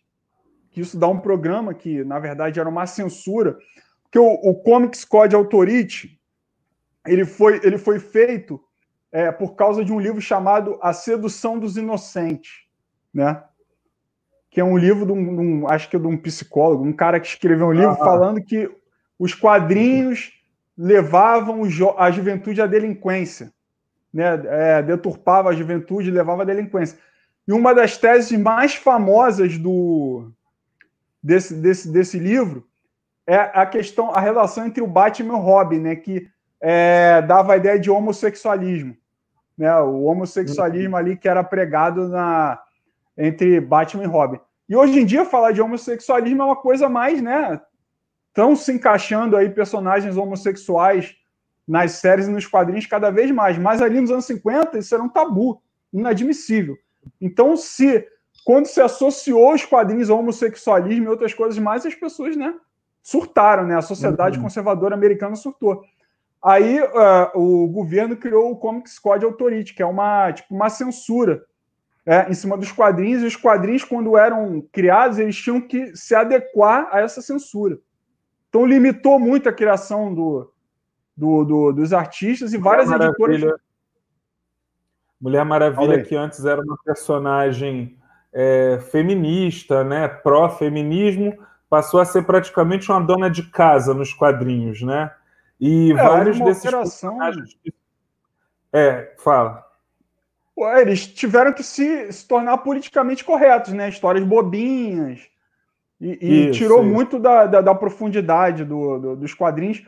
que 0.71 0.81
isso 0.81 0.97
dá 0.97 1.09
um 1.09 1.19
programa 1.19 1.75
que, 1.75 2.05
na 2.05 2.21
verdade, 2.21 2.61
era 2.61 2.69
uma 2.69 2.87
censura, 2.87 3.59
porque 4.05 4.21
o, 4.21 4.33
o 4.33 4.55
Comics 4.63 5.05
Code 5.05 5.35
Authority 5.35 6.21
ele 7.05 7.25
foi, 7.25 7.61
ele 7.65 7.79
foi 7.79 7.99
feito 7.99 8.63
é, 9.11 9.33
por 9.33 9.57
causa 9.57 9.85
de 9.85 9.93
um 9.93 9.99
livro 9.99 10.21
chamado 10.21 10.79
A 10.81 10.93
Sedução 10.93 11.59
dos 11.59 11.77
Inocentes, 11.77 12.67
né? 13.13 13.43
Que 14.59 14.63
é 14.63 14.65
um 14.65 14.77
livro 14.77 15.07
de 15.07 15.13
um, 15.13 15.37
de 15.37 15.41
um 15.41 15.69
acho 15.69 15.89
que 15.89 15.95
é 15.95 16.01
de 16.01 16.07
um 16.09 16.17
psicólogo, 16.17 16.85
um 16.85 16.93
cara 16.93 17.21
que 17.21 17.29
escreveu 17.29 17.69
um 17.69 17.73
livro 17.73 17.93
ah, 17.93 17.97
falando 17.97 18.43
que 18.43 18.69
os 19.17 19.33
quadrinhos 19.33 20.33
levavam 20.77 21.63
a 21.97 22.11
juventude 22.11 22.61
à 22.61 22.67
delinquência, 22.67 23.53
né? 24.13 24.43
É, 24.47 24.83
deturpava 24.83 25.51
a 25.51 25.53
juventude, 25.53 26.11
levava 26.11 26.43
à 26.43 26.45
delinquência. 26.45 26.99
E 27.47 27.53
uma 27.53 27.73
das 27.73 27.99
teses 27.99 28.37
mais 28.37 28.75
famosas 28.75 29.57
do, 29.57 30.29
desse, 31.23 31.55
desse, 31.55 31.89
desse 31.93 32.19
livro 32.19 32.67
é 33.29 33.37
a 33.37 33.65
questão, 33.65 34.11
a 34.11 34.19
relação 34.19 34.67
entre 34.67 34.83
o 34.83 34.89
Batman 34.89 35.35
e 35.35 35.37
o 35.37 35.41
Robin, 35.41 35.79
né? 35.79 35.95
Que 35.95 36.29
é, 36.61 37.23
dava 37.23 37.53
a 37.53 37.57
ideia 37.57 37.79
de 37.79 37.93
homossexualismo, 37.93 38.97
né? 39.57 39.73
O 39.79 40.03
homossexualismo 40.03 40.97
ali 40.97 41.17
que 41.17 41.29
era 41.29 41.45
pregado 41.45 42.09
na 42.09 42.61
entre 43.17 43.61
Batman 43.61 44.03
e 44.03 44.07
Robin. 44.09 44.41
E 44.69 44.77
hoje 44.77 45.01
em 45.01 45.07
dia 45.07 45.25
falar 45.25 45.53
de 45.53 45.63
homossexualismo 45.63 46.43
é 46.43 46.45
uma 46.45 46.57
coisa 46.57 46.89
mais, 46.89 47.23
né? 47.23 47.61
Estão 48.29 48.55
se 48.55 48.73
encaixando 48.73 49.37
aí 49.37 49.49
personagens 49.49 50.17
homossexuais 50.17 51.17
nas 51.67 51.93
séries 51.93 52.27
e 52.29 52.31
nos 52.31 52.47
quadrinhos 52.47 52.87
cada 52.87 53.11
vez 53.11 53.31
mais. 53.31 53.57
Mas 53.59 53.81
ali 53.81 54.01
nos 54.01 54.11
anos 54.11 54.27
50 54.27 54.79
isso 54.79 54.95
era 54.95 55.03
um 55.03 55.09
tabu, 55.09 55.63
inadmissível. 55.93 56.77
Então, 57.21 57.57
se 57.57 58.07
quando 58.45 58.67
se 58.67 58.81
associou 58.81 59.55
os 59.55 59.65
quadrinhos 59.65 60.11
ao 60.11 60.19
homossexualismo 60.19 61.07
e 61.07 61.09
outras 61.09 61.35
coisas 61.35 61.59
mais, 61.59 61.85
as 61.85 61.95
pessoas, 61.95 62.37
né, 62.37 62.55
surtaram, 63.03 63.67
né? 63.67 63.77
A 63.77 63.83
sociedade 63.83 64.37
uhum. 64.37 64.45
conservadora 64.45 64.95
americana 64.95 65.35
surtou. 65.35 65.83
Aí 66.43 66.81
uh, 66.81 67.31
o 67.35 67.67
governo 67.69 68.17
criou 68.17 68.51
o 68.51 68.57
Comics 68.57 68.99
Code 68.99 69.25
Authority, 69.25 69.75
que 69.75 69.83
é 69.83 69.87
uma, 69.87 70.33
tipo, 70.33 70.55
uma 70.55 70.71
censura 70.71 71.43
é, 72.09 72.31
em 72.31 72.33
cima 72.33 72.57
dos 72.57 72.73
quadrinhos, 72.73 73.23
e 73.23 73.27
os 73.27 73.37
quadrinhos, 73.37 73.85
quando 73.85 74.17
eram 74.17 74.63
criados, 74.73 75.19
eles 75.19 75.37
tinham 75.37 75.61
que 75.61 75.95
se 75.95 76.15
adequar 76.15 76.89
a 76.91 77.01
essa 77.01 77.21
censura. 77.21 77.79
Então 78.49 78.65
limitou 78.65 79.21
muito 79.21 79.47
a 79.47 79.53
criação 79.53 80.15
do, 80.15 80.51
do, 81.15 81.45
do 81.45 81.73
dos 81.75 81.93
artistas 81.93 82.55
e 82.55 82.57
várias 82.57 82.89
Mulher 82.89 83.09
editoras. 83.09 83.41
Maravilha. 83.41 83.61
Mulher 85.21 85.45
Maravilha, 85.45 86.03
que 86.03 86.17
antes 86.17 86.47
era 86.47 86.63
uma 86.63 86.79
personagem 86.83 87.99
é, 88.33 88.79
feminista, 88.91 89.85
né, 89.85 90.09
pró-feminismo, 90.09 91.37
passou 91.69 92.01
a 92.01 92.07
ser 92.07 92.23
praticamente 92.23 92.91
uma 92.91 93.03
dona 93.03 93.29
de 93.29 93.43
casa 93.51 93.93
nos 93.93 94.15
quadrinhos, 94.15 94.81
né? 94.81 95.13
E 95.61 95.93
é, 95.93 95.95
vários 95.95 96.41
desses 96.41 96.71
personagens. 96.71 97.59
É, 98.73 99.15
fala. 99.19 99.68
Eles 100.77 101.07
tiveram 101.07 101.53
que 101.53 101.63
se, 101.63 102.13
se 102.13 102.27
tornar 102.27 102.59
politicamente 102.59 103.25
corretos, 103.25 103.73
né? 103.73 103.89
Histórias 103.89 104.25
bobinhas. 104.25 105.21
E, 106.01 106.19
e 106.21 106.49
isso, 106.49 106.59
tirou 106.59 106.83
isso. 106.83 106.93
muito 106.93 107.19
da, 107.19 107.47
da, 107.47 107.61
da 107.61 107.75
profundidade 107.75 108.65
do, 108.65 108.99
do, 108.99 109.17
dos 109.17 109.35
quadrinhos. 109.35 109.85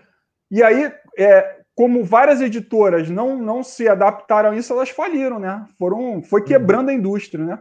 E 0.51 0.63
aí, 0.63 0.93
é, 1.17 1.61
como 1.75 2.05
várias 2.05 2.41
editoras 2.41 3.09
não, 3.09 3.39
não 3.39 3.63
se 3.63 3.89
adaptaram 3.89 4.51
a 4.51 4.57
isso, 4.57 4.73
elas 4.73 4.91
faliram, 4.91 5.39
né? 5.39 5.67
Foram, 5.79 6.23
foi 6.23 6.43
quebrando 6.43 6.91
a 6.91 6.93
indústria, 6.93 7.45
né? 7.45 7.59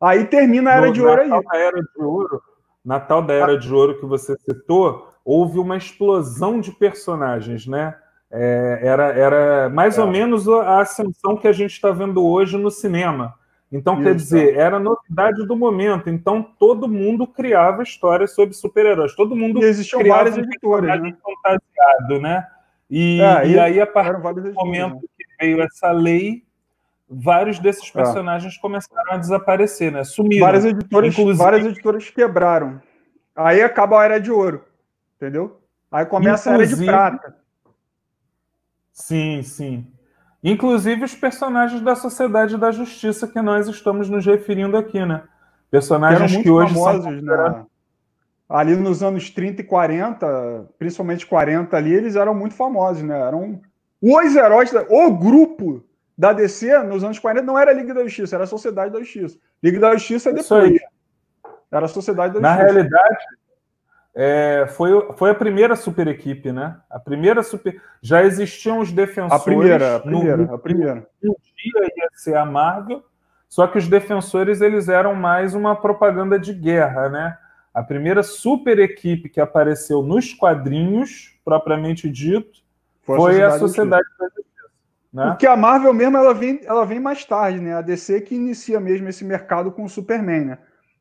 Aí 0.00 0.24
termina 0.26 0.70
a 0.70 0.74
Era 0.74 0.86
no, 0.88 0.92
de 0.92 1.00
Ouro 1.00 1.22
aí. 1.22 1.30
Era 1.54 1.80
de 1.80 2.02
Ouro, 2.02 2.42
Natal 2.84 3.22
da 3.22 3.32
Era 3.32 3.56
de 3.56 3.72
Ouro 3.72 3.98
que 4.00 4.06
você 4.06 4.36
citou, 4.36 5.08
houve 5.24 5.58
uma 5.58 5.76
explosão 5.76 6.60
de 6.60 6.72
personagens, 6.72 7.66
né? 7.66 7.96
É, 8.34 8.80
era, 8.82 9.04
era 9.12 9.68
mais 9.68 9.98
é. 9.98 10.00
ou 10.00 10.06
menos 10.06 10.48
a 10.48 10.80
ascensão 10.80 11.36
que 11.36 11.46
a 11.46 11.52
gente 11.52 11.72
está 11.72 11.90
vendo 11.90 12.24
hoje 12.24 12.56
no 12.56 12.70
cinema. 12.70 13.34
Então, 13.70 13.94
Isso. 13.94 14.02
quer 14.02 14.14
dizer, 14.14 14.56
era 14.56 14.78
novidade 14.78 15.46
do 15.46 15.54
momento. 15.54 16.08
Então, 16.08 16.42
todo 16.42 16.88
mundo 16.88 17.26
criava 17.26 17.82
histórias 17.82 18.34
sobre 18.34 18.54
super-heróis. 18.54 19.14
Todo 19.14 19.36
mundo 19.36 19.62
e 19.62 19.64
existiam 19.64 20.00
criava 20.00 20.24
várias 20.24 20.38
editoras, 20.38 21.00
né? 21.00 21.16
fantasiado, 21.22 22.20
né? 22.20 22.46
E, 22.90 23.20
é, 23.20 23.48
e, 23.48 23.58
aí, 23.58 23.80
a 23.80 23.86
partir 23.86 24.20
do 24.20 24.52
momento 24.52 24.96
né? 24.96 25.00
que 25.18 25.24
veio 25.40 25.62
essa 25.62 25.90
lei, 25.90 26.44
vários 27.08 27.58
desses 27.58 27.88
é. 27.88 27.92
personagens 27.92 28.56
começaram 28.58 29.12
a 29.12 29.16
desaparecer, 29.16 29.90
né? 29.90 30.04
Sumiram. 30.04 30.46
Várias 30.46 30.64
editoras, 30.66 31.12
Inclusive... 31.12 31.38
várias 31.38 31.66
editoras 31.66 32.10
quebraram. 32.10 32.80
Aí 33.34 33.62
acaba 33.62 34.00
a 34.00 34.04
era 34.04 34.20
de 34.20 34.30
ouro, 34.30 34.64
entendeu? 35.16 35.58
Aí 35.90 36.04
começa 36.04 36.50
Inclusive... 36.50 36.88
a 36.88 36.92
era 36.92 37.10
de 37.10 37.18
prata. 37.20 37.41
Sim, 38.92 39.42
sim. 39.42 39.86
Inclusive 40.42 41.04
os 41.04 41.14
personagens 41.14 41.80
da 41.80 41.94
Sociedade 41.94 42.56
da 42.56 42.70
Justiça 42.70 43.28
que 43.28 43.40
nós 43.40 43.68
estamos 43.68 44.08
nos 44.08 44.26
referindo 44.26 44.76
aqui, 44.76 45.04
né? 45.04 45.22
Personagens 45.70 46.36
que, 46.36 46.42
que 46.42 46.50
hoje 46.50 46.74
famosos, 46.74 47.04
são 47.04 47.12
né? 47.12 47.64
ali 48.48 48.76
nos 48.76 49.02
anos 49.02 49.30
30 49.30 49.62
e 49.62 49.64
40, 49.64 50.68
principalmente 50.78 51.26
40 51.26 51.74
ali, 51.76 51.94
eles 51.94 52.16
eram 52.16 52.34
muito 52.34 52.54
famosos, 52.54 53.02
né? 53.02 53.18
Eram 53.18 53.62
os 54.02 54.36
heróis, 54.36 54.70
o 54.90 55.10
grupo 55.12 55.84
da 56.18 56.32
DC 56.32 56.76
nos 56.80 57.02
anos 57.04 57.18
40 57.18 57.46
não 57.46 57.58
era 57.58 57.70
a 57.70 57.74
Liga 57.74 57.94
da 57.94 58.02
Justiça, 58.02 58.36
era 58.36 58.44
a 58.44 58.48
Sociedade 58.48 58.92
da 58.92 58.98
Justiça. 58.98 59.38
Liga 59.62 59.78
da 59.78 59.94
Justiça 59.94 60.30
é 60.30 60.32
depois. 60.32 60.80
Era 61.70 61.86
a 61.86 61.88
Sociedade 61.88 62.34
da 62.34 62.40
Na 62.40 62.50
Justiça. 62.50 62.66
Na 62.66 62.74
realidade, 62.74 63.24
é, 64.14 64.66
foi, 64.68 64.90
foi 65.16 65.30
a 65.30 65.34
primeira 65.34 65.74
super 65.74 66.06
equipe, 66.06 66.52
né? 66.52 66.76
A 66.90 66.98
primeira 66.98 67.42
super. 67.42 67.80
Já 68.02 68.22
existiam 68.22 68.78
os 68.78 68.92
defensores. 68.92 69.40
A 69.40 69.44
primeira, 69.44 69.96
a 69.96 70.00
primeira, 70.00 70.36
no, 70.36 70.54
a 70.54 70.58
primeira. 70.58 71.06
Um 71.24 71.28
dia 71.28 71.92
ia 71.96 72.08
ser 72.14 72.36
a 72.36 72.44
Marvel, 72.44 73.02
só 73.48 73.66
que 73.66 73.78
os 73.78 73.88
defensores 73.88 74.60
eles 74.60 74.88
eram 74.88 75.14
mais 75.14 75.54
uma 75.54 75.74
propaganda 75.74 76.38
de 76.38 76.52
guerra, 76.52 77.08
né? 77.08 77.38
A 77.72 77.82
primeira 77.82 78.22
super 78.22 78.78
equipe 78.78 79.30
que 79.30 79.40
apareceu 79.40 80.02
nos 80.02 80.34
quadrinhos, 80.34 81.34
propriamente 81.42 82.10
dito, 82.10 82.60
foi, 83.00 83.18
foi 83.18 83.42
a 83.42 83.58
Sociedade 83.58 84.06
da 84.18 84.26
Justiça. 84.26 84.52
Né? 85.10 85.26
Porque 85.28 85.46
a 85.46 85.56
Marvel 85.56 85.94
mesmo 85.94 86.18
ela 86.18 86.34
vem, 86.34 86.60
ela 86.64 86.84
vem 86.84 87.00
mais 87.00 87.24
tarde, 87.24 87.60
né? 87.60 87.74
A 87.74 87.80
DC 87.80 88.20
que 88.20 88.34
inicia 88.34 88.78
mesmo 88.78 89.08
esse 89.08 89.24
mercado 89.24 89.72
com 89.72 89.84
o 89.84 89.88
Superman, 89.88 90.44
né? 90.44 90.58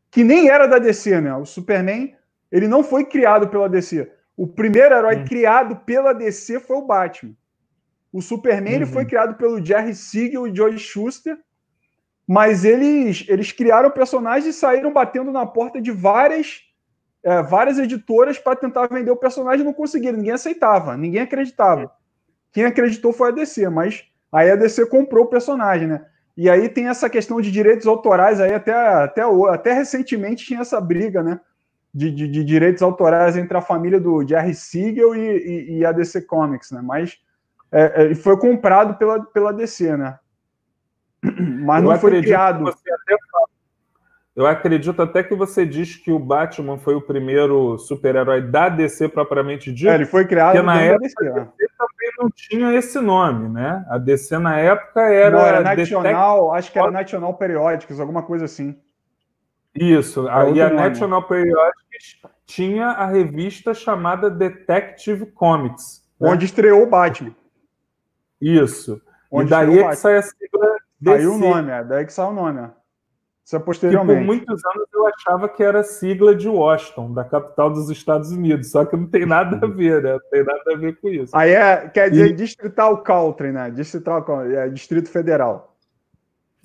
Que 0.10 0.24
nem 0.24 0.50
era 0.50 0.66
da 0.66 0.80
DC, 0.80 1.20
né? 1.20 1.36
O 1.36 1.46
Superman, 1.46 2.14
ele 2.52 2.68
não 2.68 2.84
foi 2.84 3.06
criado 3.06 3.48
pela 3.48 3.70
DC. 3.70 4.12
O 4.36 4.48
primeiro 4.48 4.96
herói 4.96 5.18
hum. 5.18 5.26
criado 5.26 5.76
pela 5.78 6.14
DC 6.14 6.60
foi 6.60 6.78
o 6.78 6.86
Batman. 6.86 7.34
O 8.12 8.22
Superman 8.22 8.74
uhum. 8.74 8.76
ele 8.82 8.86
foi 8.86 9.06
criado 9.06 9.36
pelo 9.36 9.64
Jerry 9.64 9.96
Siegel 9.96 10.48
e 10.48 10.56
Joe 10.56 10.78
Schuster, 10.78 11.38
mas 12.28 12.66
eles, 12.66 13.26
eles 13.28 13.52
criaram 13.52 13.90
personagens 13.90 14.54
e 14.54 14.58
saíram 14.58 14.92
batendo 14.92 15.32
na 15.32 15.46
porta 15.46 15.82
de 15.82 15.92
várias 15.92 16.62
é, 17.24 17.42
várias 17.44 17.78
editoras 17.78 18.40
para 18.40 18.56
tentar 18.56 18.88
vender 18.88 19.12
o 19.12 19.16
personagem 19.16 19.62
e 19.62 19.64
não 19.64 19.74
conseguiram. 19.74 20.18
Ninguém 20.18 20.34
aceitava, 20.34 20.98
ninguém 20.98 21.22
acreditava. 21.22 21.92
Quem 22.52 22.66
acreditou 22.66 23.14
foi 23.14 23.30
a 23.30 23.32
DC, 23.32 23.70
mas 23.70 24.04
aí 24.32 24.50
a 24.50 24.56
DC 24.56 24.88
comprou 24.88 25.26
o 25.26 25.30
personagem, 25.30 25.88
né? 25.88 26.06
E 26.36 26.50
aí 26.50 26.68
tem 26.68 26.88
essa 26.88 27.10
questão 27.10 27.40
de 27.40 27.52
direitos 27.52 27.86
autorais, 27.86 28.40
aí 28.40 28.54
até, 28.54 28.74
até, 28.74 29.22
até 29.50 29.74
recentemente 29.74 30.46
tinha 30.46 30.62
essa 30.62 30.82
briga, 30.82 31.22
né? 31.22 31.40
De, 31.94 32.10
de, 32.10 32.26
de 32.28 32.44
direitos 32.46 32.82
autorais 32.82 33.36
entre 33.36 33.58
a 33.58 33.62
família 33.62 34.00
do 34.00 34.26
Jerry 34.26 34.54
Siegel 34.54 35.14
e, 35.14 35.20
e, 35.20 35.78
e 35.80 35.86
a 35.86 35.92
DC 35.92 36.22
Comics, 36.22 36.72
né? 36.72 36.82
Mas 36.82 37.20
é, 37.70 38.12
é, 38.12 38.16
foi 38.16 38.38
comprado 38.38 38.96
pela, 38.96 39.22
pela 39.26 39.52
DC, 39.52 39.98
né? 39.98 40.18
Mas 41.22 41.84
não 41.84 41.98
foi 42.00 42.22
criado. 42.22 42.70
Até 42.70 43.18
eu 44.34 44.48
acredito 44.48 45.02
até 45.02 45.22
que 45.24 45.36
você 45.36 45.66
diz 45.66 45.98
que 45.98 46.10
o 46.10 46.18
Batman 46.18 46.78
foi 46.78 46.96
o 46.96 47.02
primeiro 47.02 47.78
super-herói 47.78 48.42
da 48.42 48.70
DC 48.70 49.10
propriamente 49.10 49.72
dito. 49.72 49.90
É, 49.90 49.96
ele 49.96 50.06
foi 50.06 50.26
criado 50.26 50.54
porque 50.54 50.66
na 50.66 50.82
época 50.82 51.00
DC, 51.02 51.28
a 51.28 51.32
DC 51.32 51.68
também 51.78 52.12
não 52.18 52.30
tinha 52.30 52.74
esse 52.74 53.00
nome, 53.02 53.50
né? 53.50 53.86
A 53.90 53.98
DC 53.98 54.38
na 54.40 54.58
época 54.58 55.02
era. 55.02 55.38
Não, 55.38 55.46
era 55.46 55.62
National, 55.62 56.04
Detect... 56.04 56.58
acho 56.58 56.72
que 56.72 56.80
era 56.80 56.92
National 56.92 57.34
Periódicos, 57.34 58.00
alguma 58.00 58.24
coisa 58.24 58.46
assim. 58.46 58.80
Isso. 59.74 60.28
É 60.28 60.32
Aí 60.32 60.62
a 60.62 60.70
nome. 60.70 60.82
National 60.82 61.24
Periódicos 61.24 62.22
tinha 62.46 62.88
a 62.88 63.06
revista 63.06 63.74
chamada 63.74 64.30
Detective 64.30 65.26
Comics. 65.28 66.06
Né? 66.20 66.30
Onde 66.30 66.46
estreou 66.46 66.84
o 66.84 66.90
Batman. 66.90 67.36
Isso. 68.40 69.02
Onde 69.32 69.48
e 69.48 69.50
daí 69.50 69.80
é 69.80 69.90
que 69.90 69.96
sai 69.96 70.18
a 70.18 70.22
sigla 70.22 70.76
DC. 71.00 71.18
Aí 71.18 71.28
o 71.28 71.38
nome, 71.38 71.72
é 71.72 71.84
daí 71.84 72.06
que 72.06 72.14
sai 72.14 72.28
o 72.28 72.34
nome. 72.34 72.60
É. 72.60 72.70
Isso 73.46 73.56
é 73.56 73.60
posteriormente. 73.60 74.20
Que 74.20 74.20
por 74.20 74.26
muitos 74.26 74.66
anos 74.66 74.88
eu 74.94 75.08
achava 75.08 75.50
que 75.50 75.64
era 75.64 75.84
sigla 75.84 76.36
de 76.36 76.48
Washington, 76.48 77.14
da 77.14 77.24
capital 77.24 77.70
dos 77.70 77.90
Estados 77.90 78.32
Unidos, 78.32 78.72
só 78.72 78.86
que 78.86 78.96
não 78.96 79.08
tem 79.08 79.26
nada 79.26 79.60
a 79.62 79.68
ver, 79.68 80.02
né? 80.04 80.14
Não 80.14 80.30
tem 80.30 80.44
nada 80.44 80.62
a 80.68 80.78
ver 80.78 81.00
com 81.00 81.10
isso. 81.10 81.36
Aí 81.36 81.52
é, 81.52 81.90
quer 81.90 82.10
dizer 82.12 82.30
e... 82.30 82.34
Distrital 82.34 83.02
Country, 83.02 83.52
né? 83.52 83.72
Distrital, 83.72 84.24
é, 84.44 84.70
Distrito 84.70 85.10
Federal. 85.10 85.76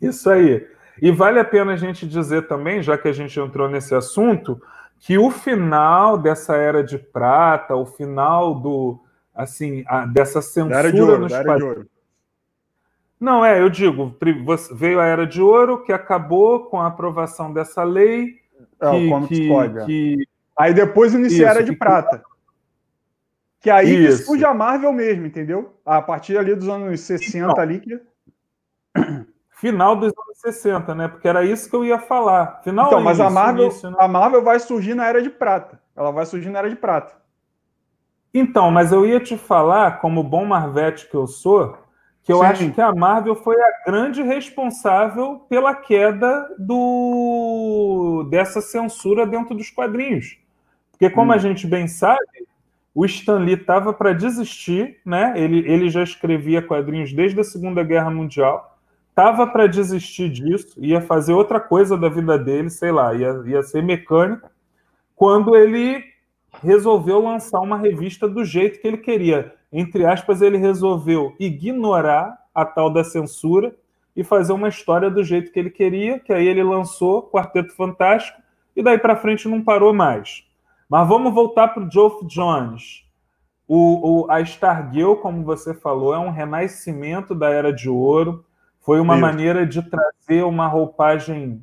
Isso 0.00 0.28
aí. 0.28 0.66
E 1.00 1.10
vale 1.10 1.38
a 1.38 1.44
pena 1.44 1.72
a 1.72 1.76
gente 1.76 2.06
dizer 2.06 2.46
também, 2.46 2.82
já 2.82 2.96
que 2.96 3.08
a 3.08 3.12
gente 3.12 3.38
entrou 3.38 3.68
nesse 3.68 3.94
assunto, 3.94 4.60
que 4.98 5.18
o 5.18 5.30
final 5.30 6.16
dessa 6.16 6.56
era 6.56 6.82
de 6.82 6.98
prata, 6.98 7.74
o 7.74 7.86
final 7.86 8.54
do 8.54 8.98
assim, 9.34 9.84
a, 9.86 10.06
dessa 10.06 10.40
censura 10.40 10.78
era 10.78 10.92
de 10.92 11.00
ouro, 11.00 11.18
nos 11.18 11.32
era 11.32 11.56
de 11.56 11.62
ouro. 11.62 11.86
Não, 13.18 13.44
é, 13.44 13.60
eu 13.60 13.68
digo, 13.70 14.14
veio 14.72 15.00
a 15.00 15.06
Era 15.06 15.26
de 15.26 15.40
Ouro, 15.40 15.82
que 15.82 15.92
acabou 15.92 16.66
com 16.66 16.80
a 16.80 16.86
aprovação 16.86 17.52
dessa 17.52 17.82
lei. 17.82 18.40
É, 18.78 18.90
que, 18.90 19.12
o 19.12 19.26
que, 19.26 19.86
que, 19.86 20.28
Aí 20.56 20.74
depois 20.74 21.14
inicia 21.14 21.48
a 21.48 21.50
Era 21.50 21.62
de 21.62 21.72
que, 21.72 21.78
Prata. 21.78 22.22
Que 23.60 23.70
aí 23.70 24.06
isso. 24.06 24.26
surge 24.26 24.44
a 24.44 24.52
Marvel 24.52 24.92
mesmo, 24.92 25.26
entendeu? 25.26 25.74
A 25.84 26.00
partir 26.02 26.36
ali 26.36 26.54
dos 26.54 26.68
anos 26.68 27.00
60 27.00 27.38
então, 27.38 27.58
ali 27.58 27.80
que. 27.80 28.00
Final 29.56 29.96
dos 29.96 30.12
anos 30.12 30.38
60, 30.38 30.94
né? 30.94 31.08
Porque 31.08 31.26
era 31.26 31.42
isso 31.42 31.68
que 31.70 31.74
eu 31.74 31.82
ia 31.82 31.98
falar. 31.98 32.60
Final 32.62 32.88
então, 32.88 33.00
mas 33.00 33.18
a 33.18 33.30
Marvel, 33.30 33.64
início, 33.64 33.90
né? 33.90 33.96
a 33.98 34.06
Marvel 34.06 34.42
vai 34.42 34.60
surgir 34.60 34.94
na 34.94 35.06
Era 35.06 35.22
de 35.22 35.30
Prata. 35.30 35.80
Ela 35.96 36.10
vai 36.10 36.26
surgir 36.26 36.50
na 36.50 36.58
Era 36.58 36.68
de 36.68 36.76
Prata. 36.76 37.14
Então, 38.34 38.70
mas 38.70 38.92
eu 38.92 39.06
ia 39.06 39.18
te 39.18 39.34
falar, 39.38 39.98
como 40.00 40.22
bom 40.22 40.44
Marvete 40.44 41.08
que 41.08 41.14
eu 41.14 41.26
sou, 41.26 41.78
que 42.22 42.30
eu 42.30 42.40
Sim. 42.40 42.44
acho 42.44 42.70
que 42.72 42.80
a 42.82 42.94
Marvel 42.94 43.34
foi 43.34 43.56
a 43.58 43.84
grande 43.86 44.20
responsável 44.20 45.46
pela 45.48 45.74
queda 45.74 46.54
do 46.58 48.26
dessa 48.30 48.60
censura 48.60 49.26
dentro 49.26 49.54
dos 49.54 49.70
quadrinhos. 49.70 50.38
Porque, 50.90 51.08
como 51.08 51.30
hum. 51.30 51.34
a 51.34 51.38
gente 51.38 51.66
bem 51.66 51.88
sabe, 51.88 52.46
o 52.94 53.06
Stan 53.06 53.38
Lee 53.38 53.54
estava 53.54 53.90
para 53.94 54.12
desistir, 54.12 55.00
né? 55.02 55.32
Ele, 55.34 55.60
ele 55.66 55.88
já 55.88 56.02
escrevia 56.02 56.60
quadrinhos 56.60 57.10
desde 57.14 57.40
a 57.40 57.44
Segunda 57.44 57.82
Guerra 57.82 58.10
Mundial, 58.10 58.75
estava 59.16 59.46
para 59.46 59.66
desistir 59.66 60.28
disso, 60.28 60.74
ia 60.76 61.00
fazer 61.00 61.32
outra 61.32 61.58
coisa 61.58 61.96
da 61.96 62.06
vida 62.06 62.38
dele, 62.38 62.68
sei 62.68 62.92
lá, 62.92 63.14
ia, 63.14 63.42
ia 63.46 63.62
ser 63.62 63.82
mecânico, 63.82 64.50
quando 65.14 65.56
ele 65.56 66.04
resolveu 66.62 67.22
lançar 67.22 67.60
uma 67.60 67.78
revista 67.78 68.28
do 68.28 68.44
jeito 68.44 68.78
que 68.78 68.86
ele 68.86 68.98
queria. 68.98 69.54
Entre 69.72 70.04
aspas, 70.04 70.42
ele 70.42 70.58
resolveu 70.58 71.34
ignorar 71.40 72.36
a 72.54 72.62
tal 72.66 72.90
da 72.90 73.02
censura 73.02 73.74
e 74.14 74.22
fazer 74.22 74.52
uma 74.52 74.68
história 74.68 75.10
do 75.10 75.24
jeito 75.24 75.50
que 75.50 75.58
ele 75.58 75.70
queria, 75.70 76.18
que 76.18 76.32
aí 76.32 76.46
ele 76.46 76.62
lançou 76.62 77.22
Quarteto 77.30 77.74
Fantástico 77.74 78.40
e 78.74 78.82
daí 78.82 78.98
para 78.98 79.16
frente 79.16 79.48
não 79.48 79.62
parou 79.62 79.94
mais. 79.94 80.44
Mas 80.88 81.08
vamos 81.08 81.32
voltar 81.32 81.68
para 81.68 81.82
o 81.82 81.90
Geoff 81.90 82.26
Jones. 82.26 83.04
O, 83.66 84.24
o, 84.24 84.30
a 84.30 84.42
Stargirl, 84.42 85.16
como 85.16 85.42
você 85.42 85.72
falou, 85.72 86.14
é 86.14 86.18
um 86.18 86.30
renascimento 86.30 87.34
da 87.34 87.48
Era 87.50 87.72
de 87.72 87.88
Ouro. 87.88 88.44
Foi 88.86 89.00
uma 89.00 89.14
Isso. 89.14 89.20
maneira 89.20 89.66
de 89.66 89.82
trazer 89.82 90.44
uma 90.44 90.68
roupagem, 90.68 91.60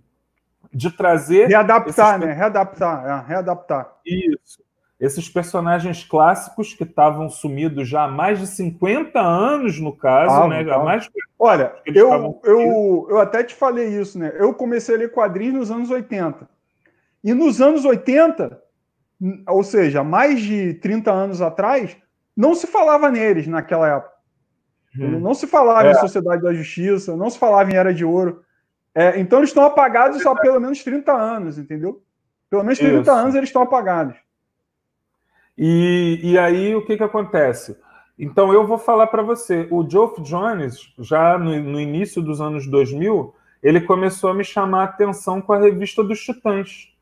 de 0.74 0.92
trazer... 0.92 1.48
Readaptar, 1.48 2.16
esses... 2.18 2.28
né? 2.28 2.34
Readaptar, 2.34 3.06
é, 3.06 3.28
readaptar. 3.30 3.94
Isso. 4.06 4.62
Esses 5.00 5.30
personagens 5.30 6.04
clássicos 6.04 6.74
que 6.74 6.84
estavam 6.84 7.30
sumidos 7.30 7.88
já 7.88 8.04
há 8.04 8.08
mais 8.10 8.40
de 8.40 8.48
50 8.48 9.22
anos, 9.22 9.80
no 9.80 9.96
caso, 9.96 10.36
ah, 10.36 10.48
né? 10.50 10.64
Mais... 10.64 11.10
Olha, 11.40 11.74
eu, 11.86 12.42
eu, 12.44 13.08
eu 13.10 13.20
até 13.22 13.42
te 13.42 13.56
falei 13.56 13.88
isso, 13.88 14.20
né? 14.20 14.34
Eu 14.36 14.54
comecei 14.54 14.96
a 14.96 14.98
ler 14.98 15.12
quadrinhos 15.12 15.56
nos 15.56 15.72
anos 15.72 15.90
80. 15.90 16.46
E 17.24 17.34
nos 17.34 17.62
anos 17.62 17.86
80, 17.86 18.62
ou 19.48 19.64
seja, 19.64 20.04
mais 20.04 20.42
de 20.42 20.74
30 20.74 21.10
anos 21.10 21.42
atrás, 21.42 21.96
não 22.36 22.54
se 22.54 22.68
falava 22.68 23.10
neles 23.10 23.48
naquela 23.48 23.88
época. 23.88 24.13
Hum. 24.98 25.20
Não 25.20 25.34
se 25.34 25.48
falava 25.48 25.88
é. 25.88 25.92
em 25.92 25.96
Sociedade 25.96 26.42
da 26.42 26.54
Justiça, 26.54 27.16
não 27.16 27.30
se 27.30 27.40
falava 27.40 27.72
em 27.72 27.76
Era 27.76 27.94
de 27.94 28.06
Ouro. 28.06 28.44
É, 28.96 29.20
então 29.20 29.40
eles 29.40 29.50
estão 29.50 29.64
apagados 29.64 30.24
há 30.26 30.36
pelo 30.36 30.60
menos 30.60 30.84
30 30.84 31.12
anos, 31.12 31.58
entendeu? 31.58 32.02
Pelo 32.50 32.64
menos 32.64 32.78
30 32.78 33.02
Isso. 33.02 33.12
anos 33.12 33.36
eles 33.36 33.50
estão 33.50 33.64
apagados. 33.64 34.16
E, 35.58 36.20
e 36.24 36.38
aí 36.38 36.76
o 36.76 36.86
que, 36.86 36.98
que 36.98 37.04
acontece? 37.04 37.76
Então 38.18 38.54
eu 38.54 38.66
vou 38.66 38.78
falar 38.78 39.08
para 39.08 39.24
você, 39.24 39.68
o 39.72 39.88
Geoff 39.88 40.22
Jones, 40.22 40.94
já 41.00 41.38
no, 41.38 41.60
no, 41.60 41.80
início 41.80 42.22
dos 42.22 42.40
anos 42.40 42.68
2000, 42.68 43.34
ele 43.62 43.82
começou 43.82 44.30
a 44.30 44.34
me 44.34 44.44
chamar 44.44 44.82
a 44.82 44.86
atenção 44.86 45.42
com 45.42 45.54
a 45.54 45.60
revista 45.60 46.04
dos 46.04 46.20
Titãs. 46.20 46.94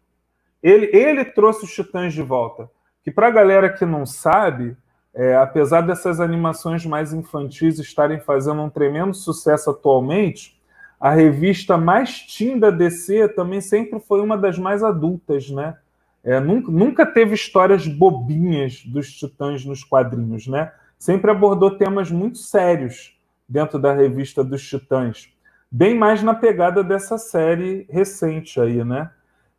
Ele, 0.63 0.89
ele 0.93 1.25
trouxe 1.25 1.65
os 1.65 1.73
Titãs 1.73 2.13
de 2.13 2.21
volta. 2.21 2.69
Que 3.03 3.11
para 3.11 3.27
a 3.27 3.31
galera 3.31 3.69
que 3.73 3.85
não 3.85 4.05
sabe, 4.05 4.77
é, 5.13 5.35
apesar 5.35 5.81
dessas 5.81 6.19
animações 6.19 6.85
mais 6.85 7.13
infantis 7.13 7.79
estarem 7.79 8.19
fazendo 8.19 8.61
um 8.61 8.69
tremendo 8.69 9.13
sucesso 9.13 9.69
atualmente, 9.69 10.59
a 10.99 11.11
revista 11.11 11.77
mais 11.77 12.21
teen 12.21 12.59
da 12.59 12.69
DC 12.69 13.29
também 13.29 13.59
sempre 13.59 13.99
foi 13.99 14.21
uma 14.21 14.37
das 14.37 14.57
mais 14.57 14.83
adultas, 14.83 15.49
né? 15.49 15.75
É, 16.23 16.39
nunca, 16.39 16.71
nunca 16.71 17.05
teve 17.05 17.33
histórias 17.33 17.87
bobinhas 17.87 18.83
dos 18.85 19.11
Titãs 19.11 19.65
nos 19.65 19.83
quadrinhos, 19.83 20.45
né? 20.47 20.71
Sempre 20.99 21.31
abordou 21.31 21.71
temas 21.77 22.11
muito 22.11 22.37
sérios 22.37 23.19
dentro 23.49 23.79
da 23.79 23.91
revista 23.91 24.43
dos 24.43 24.61
Titãs, 24.65 25.29
bem 25.69 25.97
mais 25.97 26.21
na 26.21 26.35
pegada 26.35 26.83
dessa 26.83 27.17
série 27.17 27.87
recente 27.89 28.61
aí, 28.61 28.83
né? 28.85 29.09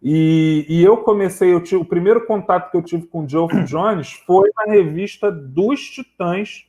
E, 0.03 0.67
e, 0.69 0.83
eu 0.83 0.97
comecei, 0.97 1.53
eu 1.55 1.63
tive, 1.63 1.81
o 1.81 1.85
primeiro 1.85 2.27
contato 2.27 2.73
que 2.73 2.77
eu 2.77 2.83
tive 2.83 3.07
com 3.07 3.25
o 3.25 3.29
Geoff 3.29 3.55
Jones 3.65 4.13
foi 4.27 4.51
na 4.57 4.73
revista 4.73 5.31
dos 5.31 5.81
Titãs, 5.81 6.67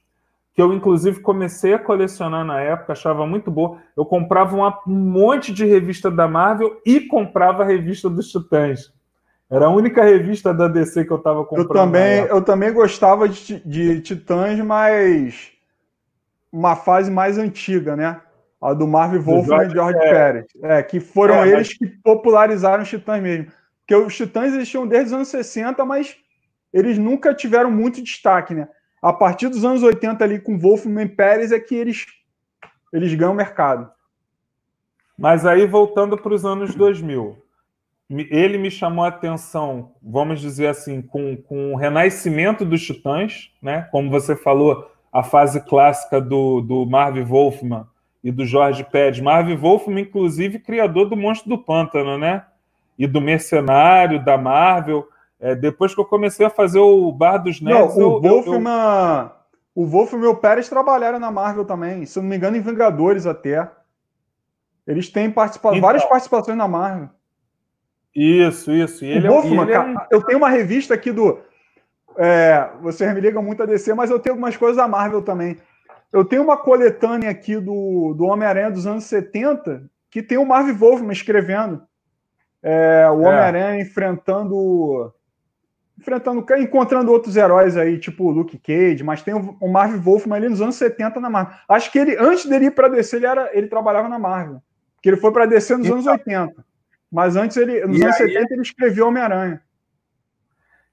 que 0.54 0.62
eu 0.62 0.72
inclusive 0.72 1.20
comecei 1.20 1.74
a 1.74 1.80
colecionar 1.80 2.46
na 2.46 2.62
época, 2.62 2.94
achava 2.94 3.26
muito 3.26 3.50
boa. 3.50 3.80
Eu 3.98 4.06
comprava 4.06 4.56
uma, 4.56 4.80
um 4.88 4.94
monte 4.94 5.52
de 5.52 5.66
revista 5.66 6.12
da 6.12 6.28
Marvel 6.28 6.80
e 6.86 7.02
comprava 7.02 7.64
a 7.64 7.66
revista 7.66 8.08
dos 8.08 8.30
Titãs. 8.30 8.94
Era 9.50 9.66
a 9.66 9.70
única 9.70 10.04
revista 10.04 10.54
da 10.54 10.68
DC 10.68 11.06
que 11.06 11.12
eu 11.12 11.18
estava 11.18 11.44
comprando. 11.44 11.70
Eu 11.70 11.74
também, 11.74 12.20
eu 12.26 12.42
também 12.42 12.72
gostava 12.72 13.28
de, 13.28 13.60
de 13.66 14.00
Titãs, 14.02 14.60
mas 14.60 15.52
uma 16.52 16.76
fase 16.76 17.10
mais 17.10 17.40
antiga, 17.40 17.96
né? 17.96 18.22
A 18.64 18.74
do 18.74 18.88
Marvel 18.88 19.22
Wolfman 19.22 19.66
e 19.66 19.70
George 19.72 19.98
é. 19.98 20.10
Pérez. 20.10 20.46
É, 20.64 20.82
que 20.82 21.02
foram 21.02 21.44
é, 21.44 21.50
eles 21.50 21.68
mas... 21.68 21.78
que 21.78 21.86
popularizaram 22.02 22.84
os 22.84 22.90
Titãs 22.90 23.22
mesmo. 23.22 23.52
Porque 23.80 23.94
os 23.94 24.16
Titãs 24.16 24.54
existiam 24.54 24.88
desde 24.88 25.08
os 25.08 25.14
anos 25.14 25.28
60, 25.28 25.84
mas 25.84 26.16
eles 26.72 26.98
nunca 26.98 27.34
tiveram 27.34 27.70
muito 27.70 28.02
destaque, 28.02 28.56
né? 28.56 28.70
A 29.02 29.12
partir 29.12 29.50
dos 29.50 29.66
anos 29.66 29.84
80 29.84 30.24
ali 30.24 30.40
com 30.40 30.58
Wolfman 30.58 31.04
e 31.04 31.10
Pérez 31.10 31.52
é 31.52 31.60
que 31.60 31.76
eles, 31.76 32.06
eles 32.94 33.14
ganham 33.14 33.34
mercado. 33.34 33.92
Mas 35.18 35.46
aí 35.46 35.68
voltando 35.68 36.18
para 36.18 36.34
os 36.34 36.46
anos 36.46 36.74
2000, 36.74 37.38
ele 38.10 38.58
me 38.58 38.72
chamou 38.72 39.04
a 39.04 39.10
atenção, 39.10 39.92
vamos 40.02 40.40
dizer 40.40 40.68
assim, 40.68 41.02
com, 41.02 41.36
com 41.36 41.74
o 41.74 41.76
renascimento 41.76 42.64
dos 42.64 42.82
Titãs, 42.82 43.52
né? 43.62 43.90
Como 43.92 44.10
você 44.10 44.38
falou, 44.38 44.90
a 45.12 45.22
fase 45.22 45.60
clássica 45.60 46.22
do, 46.22 46.62
do 46.62 46.86
Marv 46.86 47.18
Wolfman 47.18 47.92
e 48.24 48.32
do 48.32 48.46
Jorge 48.46 48.84
Pérez. 48.84 49.20
Marv 49.20 49.50
Wolfman, 49.56 50.02
inclusive, 50.02 50.60
criador 50.60 51.10
do 51.10 51.18
Monstro 51.18 51.50
do 51.50 51.58
Pântano, 51.58 52.18
né? 52.18 52.46
E 52.98 53.06
do 53.06 53.20
Mercenário, 53.20 54.24
da 54.24 54.38
Marvel. 54.38 55.08
É, 55.40 55.54
depois 55.54 55.94
que 55.94 56.00
eu 56.00 56.06
comecei 56.06 56.46
a 56.46 56.50
fazer 56.50 56.80
o 56.80 57.12
Bar 57.12 57.38
dos 57.38 57.60
Nerds... 57.60 57.98
Não, 57.98 58.08
o 58.08 58.22
Wolfman... 58.22 59.32
Eu... 59.38 59.44
O 59.76 59.88
Wolfman 59.88 60.26
e 60.26 60.28
o 60.28 60.36
Pérez 60.36 60.70
trabalharam 60.70 61.20
na 61.20 61.32
Marvel 61.32 61.66
também, 61.66 62.06
se 62.06 62.20
não 62.20 62.28
me 62.28 62.36
engano, 62.36 62.56
em 62.56 62.62
Vingadores 62.62 63.26
até. 63.26 63.70
Eles 64.86 65.10
têm 65.10 65.32
participado, 65.32 65.76
então, 65.76 65.88
várias 65.88 66.06
participações 66.06 66.58
na 66.58 66.68
Marvel. 66.68 67.10
Isso, 68.16 68.72
isso. 68.72 69.04
E 69.04 69.10
ele, 69.10 69.28
o 69.28 69.32
Wolfman, 69.32 69.68
é, 69.68 69.74
é 69.74 69.80
um... 69.80 69.96
Eu 70.12 70.22
tenho 70.22 70.38
uma 70.38 70.50
revista 70.50 70.94
aqui 70.94 71.12
do. 71.12 71.40
É, 72.16 72.70
vocês 72.82 73.12
me 73.16 73.20
ligam 73.20 73.42
muito 73.42 73.64
a 73.64 73.66
DC, 73.66 73.96
mas 73.96 74.12
eu 74.12 74.20
tenho 74.20 74.34
algumas 74.34 74.56
coisas 74.56 74.78
da 74.78 74.88
Marvel 74.88 75.24
também. 75.24 75.58
Eu 76.14 76.24
tenho 76.24 76.44
uma 76.44 76.56
coletânea 76.56 77.32
aqui 77.32 77.56
do, 77.60 78.14
do 78.14 78.26
Homem-Aranha 78.26 78.70
dos 78.70 78.86
anos 78.86 79.06
70 79.06 79.90
que 80.12 80.22
tem 80.22 80.38
o 80.38 80.46
Marv 80.46 80.70
Wolfman 80.70 81.12
escrevendo. 81.12 81.82
É, 82.62 83.10
o 83.10 83.24
é. 83.24 83.28
Homem-Aranha 83.28 83.82
enfrentando. 83.82 85.12
Enfrentando, 86.00 86.46
encontrando 86.60 87.12
outros 87.12 87.36
heróis 87.36 87.76
aí, 87.76 88.00
tipo 88.00 88.26
o 88.26 88.32
Luke 88.32 88.58
Cage, 88.60 89.04
mas 89.04 89.24
tem 89.24 89.34
o, 89.34 89.58
o 89.60 89.72
Marv 89.72 89.96
Wolfman 89.96 90.36
ali 90.36 90.50
nos 90.50 90.62
anos 90.62 90.76
70 90.76 91.20
na 91.20 91.30
Marvel. 91.30 91.56
Acho 91.68 91.92
que 91.92 91.98
ele, 91.98 92.16
antes 92.18 92.46
dele 92.46 92.66
ir 92.66 92.72
para 92.72 92.90
DC, 92.90 93.16
ele, 93.16 93.26
era, 93.26 93.50
ele 93.58 93.68
trabalhava 93.68 94.08
na 94.08 94.20
Marvel. 94.20 94.62
Que 95.02 95.10
ele 95.10 95.18
foi 95.18 95.32
para 95.32 95.48
DC 95.48 95.78
nos 95.78 95.86
então, 95.88 95.98
anos 95.98 96.08
80. 96.08 96.64
Mas 97.12 97.36
antes, 97.36 97.58
ele, 97.58 97.86
nos 97.86 98.02
anos 98.02 98.22
aí, 98.22 98.28
70, 98.28 98.54
ele 98.54 98.62
escreveu 98.62 99.08
Homem-Aranha. 99.08 99.62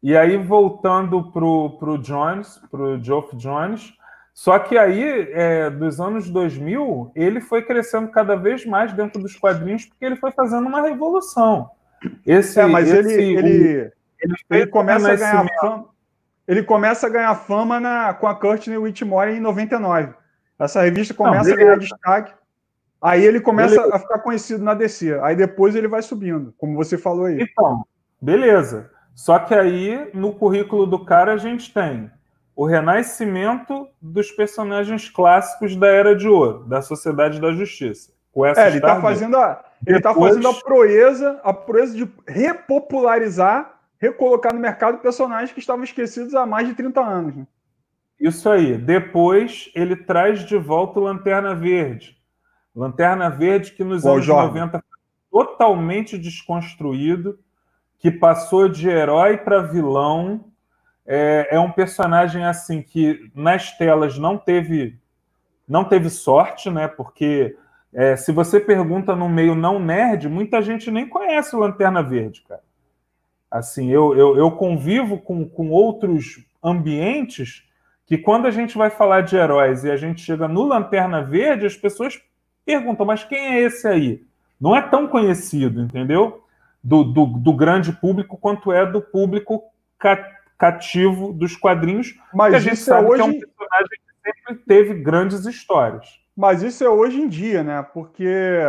E 0.03 0.17
aí, 0.17 0.39
voltando 0.39 1.31
para 1.31 1.45
o 1.45 1.99
Jones, 1.99 2.59
para 2.71 2.81
o 2.81 3.03
Geoff 3.03 3.37
Jones, 3.37 3.93
só 4.33 4.59
que 4.59 4.79
aí, 4.79 5.29
é, 5.33 5.71
dos 5.71 6.01
anos 6.01 6.31
2000, 6.31 7.13
ele 7.15 7.41
foi 7.41 7.63
crescendo 7.63 8.09
cada 8.09 8.37
vez 8.37 8.65
mais 8.65 8.93
dentro 8.93 9.21
dos 9.21 9.37
quadrinhos, 9.37 9.85
porque 9.85 10.05
ele 10.05 10.17
foi 10.17 10.31
fazendo 10.33 10.67
uma 10.67 10.83
revolução. 10.83 11.71
Esse, 12.27 12.61
é, 12.61 12.67
mas 12.67 12.91
esse, 12.91 13.13
ele, 13.13 13.39
ele, 13.39 13.39
o, 13.39 13.93
ele, 14.21 14.35
ele 14.51 14.67
começa 14.67 15.13
a 15.13 15.17
ganhar 15.17 15.47
fama. 15.61 15.89
Ele 16.49 16.63
começa 16.63 17.07
a 17.07 17.11
ganhar 17.11 17.35
fama 17.35 17.79
na, 17.79 18.15
com 18.15 18.27
a 18.27 18.35
Courtney 18.35 18.77
Whitmore 18.77 19.31
em 19.31 19.41
99. 19.41 20.15
Essa 20.59 20.83
revista 20.83 21.15
começa 21.15 21.49
Não, 21.49 21.55
a 21.55 21.57
ganhar 21.57 21.79
destaque. 21.79 22.35
Aí 23.01 23.25
ele 23.25 23.41
começa 23.41 23.77
beleza. 23.77 23.95
a 23.95 23.99
ficar 23.99 24.19
conhecido 24.19 24.63
na 24.63 24.75
DC. 24.75 25.19
Aí 25.23 25.37
depois 25.37 25.75
ele 25.75 25.89
vai 25.89 26.03
subindo, 26.03 26.53
como 26.59 26.77
você 26.77 26.99
falou 26.99 27.27
aí. 27.27 27.41
Então, 27.41 27.85
beleza. 28.21 28.91
Só 29.15 29.39
que 29.39 29.55
aí, 29.55 30.11
no 30.13 30.33
currículo 30.33 30.87
do 30.87 31.05
cara, 31.05 31.35
a 31.35 31.37
gente 31.37 31.73
tem 31.73 32.11
o 32.61 32.67
renascimento 32.67 33.89
dos 34.03 34.31
personagens 34.31 35.09
clássicos 35.09 35.75
da 35.75 35.87
Era 35.87 36.15
de 36.15 36.29
Ouro, 36.29 36.65
da 36.65 36.83
Sociedade 36.83 37.41
da 37.41 37.53
Justiça. 37.53 38.13
Com 38.31 38.45
essa 38.45 38.61
é, 38.61 38.67
ele 38.67 38.77
está 38.77 39.01
fazendo 39.01 39.39
a 39.39 39.65
ele 39.87 39.99
tá 39.99 40.15
fazendo 40.15 40.47
a 40.47 40.53
proeza, 40.53 41.41
a 41.43 41.55
proeza 41.55 41.97
de 41.97 42.07
repopularizar, 42.29 43.81
recolocar 43.99 44.53
no 44.53 44.61
mercado 44.61 44.99
personagens 44.99 45.53
que 45.53 45.59
estavam 45.59 45.83
esquecidos 45.83 46.35
há 46.35 46.45
mais 46.45 46.69
de 46.69 46.75
30 46.75 47.01
anos. 47.01 47.35
Né? 47.35 47.47
Isso 48.21 48.47
aí. 48.51 48.77
Depois 48.77 49.73
ele 49.75 49.97
traz 49.97 50.45
de 50.45 50.59
volta 50.59 51.01
o 51.01 51.03
Lanterna 51.03 51.55
Verde. 51.55 52.19
Lanterna 52.77 53.31
Verde 53.31 53.73
que 53.73 53.83
nos 53.83 54.03
Bom, 54.03 54.13
anos 54.13 54.27
Jorge. 54.27 54.49
90 54.49 54.85
foi 55.31 55.47
totalmente 55.47 56.19
desconstruído, 56.19 57.39
que 57.99 58.11
passou 58.11 58.69
de 58.69 58.87
herói 58.87 59.39
para 59.39 59.63
vilão, 59.63 60.50
é, 61.13 61.49
é, 61.51 61.59
um 61.59 61.73
personagem 61.73 62.45
assim 62.45 62.81
que 62.81 63.33
nas 63.35 63.77
telas 63.77 64.17
não 64.17 64.39
teve 64.39 64.97
não 65.67 65.85
teve 65.85 66.09
sorte, 66.09 66.71
né? 66.71 66.87
Porque 66.87 67.57
é, 67.93 68.15
se 68.15 68.31
você 68.31 68.61
pergunta 68.61 69.17
no 69.17 69.29
meio 69.29 69.57
não 69.57 69.81
nerd, 69.81 70.29
muita 70.29 70.63
gente 70.63 70.89
nem 70.89 71.09
conhece 71.09 71.57
o 71.57 71.59
Lanterna 71.59 72.01
Verde, 72.01 72.43
cara. 72.49 72.63
Assim, 73.51 73.91
eu, 73.91 74.17
eu, 74.17 74.37
eu 74.37 74.53
convivo 74.53 75.19
com, 75.19 75.49
com 75.49 75.71
outros 75.71 76.45
ambientes 76.63 77.65
que 78.07 78.17
quando 78.17 78.47
a 78.47 78.51
gente 78.53 78.79
vai 78.79 78.91
falar 78.91 79.23
de 79.23 79.35
heróis 79.35 79.83
e 79.83 79.91
a 79.91 79.97
gente 79.97 80.21
chega 80.21 80.47
no 80.47 80.63
Lanterna 80.63 81.23
Verde, 81.23 81.67
as 81.67 81.77
pessoas 81.77 82.21
perguntam, 82.65 83.05
mas 83.05 83.25
quem 83.25 83.57
é 83.57 83.61
esse 83.63 83.87
aí? 83.89 84.23
Não 84.61 84.77
é 84.77 84.83
tão 84.83 85.09
conhecido, 85.09 85.81
entendeu? 85.81 86.45
Do, 86.83 87.03
do, 87.03 87.27
do 87.27 87.53
grande 87.53 87.93
público 87.93 88.37
quanto 88.37 88.71
é 88.71 88.87
do 88.87 89.01
público 89.01 89.65
cativo 90.61 91.33
dos 91.33 91.57
quadrinhos. 91.57 92.15
Mas 92.35 92.51
que 92.51 92.57
a 92.57 92.61
gente 92.61 92.75
isso 92.75 92.93
é 92.93 92.95
sabe 92.95 93.09
que 93.15 93.21
é 93.21 93.25
um 93.25 93.29
hoje. 93.29 93.41
personagem 93.41 93.89
que 93.89 94.31
sempre 94.31 94.65
teve 94.67 94.95
grandes 94.95 95.47
histórias. 95.47 96.21
Mas 96.37 96.63
isso 96.63 96.85
é 96.85 96.89
hoje 96.89 97.19
em 97.19 97.27
dia, 97.27 97.65
né? 97.65 97.83
Porque 97.95 98.63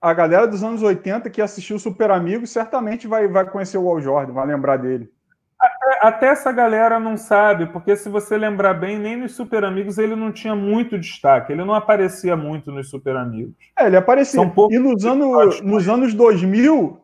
a 0.00 0.12
galera 0.12 0.48
dos 0.48 0.64
anos 0.64 0.82
80 0.82 1.30
que 1.30 1.40
assistiu 1.40 1.78
Super 1.78 2.10
Amigos 2.10 2.50
certamente 2.50 3.06
vai, 3.06 3.28
vai 3.28 3.48
conhecer 3.48 3.78
o 3.78 3.88
Al 3.88 4.00
Jordan, 4.00 4.32
vai 4.32 4.46
lembrar 4.46 4.76
dele. 4.78 5.08
Até 6.00 6.26
essa 6.26 6.50
galera 6.50 6.98
não 6.98 7.16
sabe, 7.16 7.66
porque 7.66 7.94
se 7.94 8.08
você 8.08 8.36
lembrar 8.36 8.74
bem, 8.74 8.98
nem 8.98 9.16
nos 9.16 9.36
Super 9.36 9.64
Amigos 9.64 9.96
ele 9.96 10.16
não 10.16 10.32
tinha 10.32 10.56
muito 10.56 10.98
destaque, 10.98 11.52
ele 11.52 11.64
não 11.64 11.74
aparecia 11.74 12.36
muito 12.36 12.72
nos 12.72 12.90
Super 12.90 13.14
Amigos. 13.14 13.54
É, 13.78 13.86
ele 13.86 13.96
aparecia. 13.96 14.42
E 14.70 14.78
nos, 14.80 15.04
anos, 15.04 15.60
nos 15.60 15.88
anos 15.88 16.14
2000, 16.14 17.01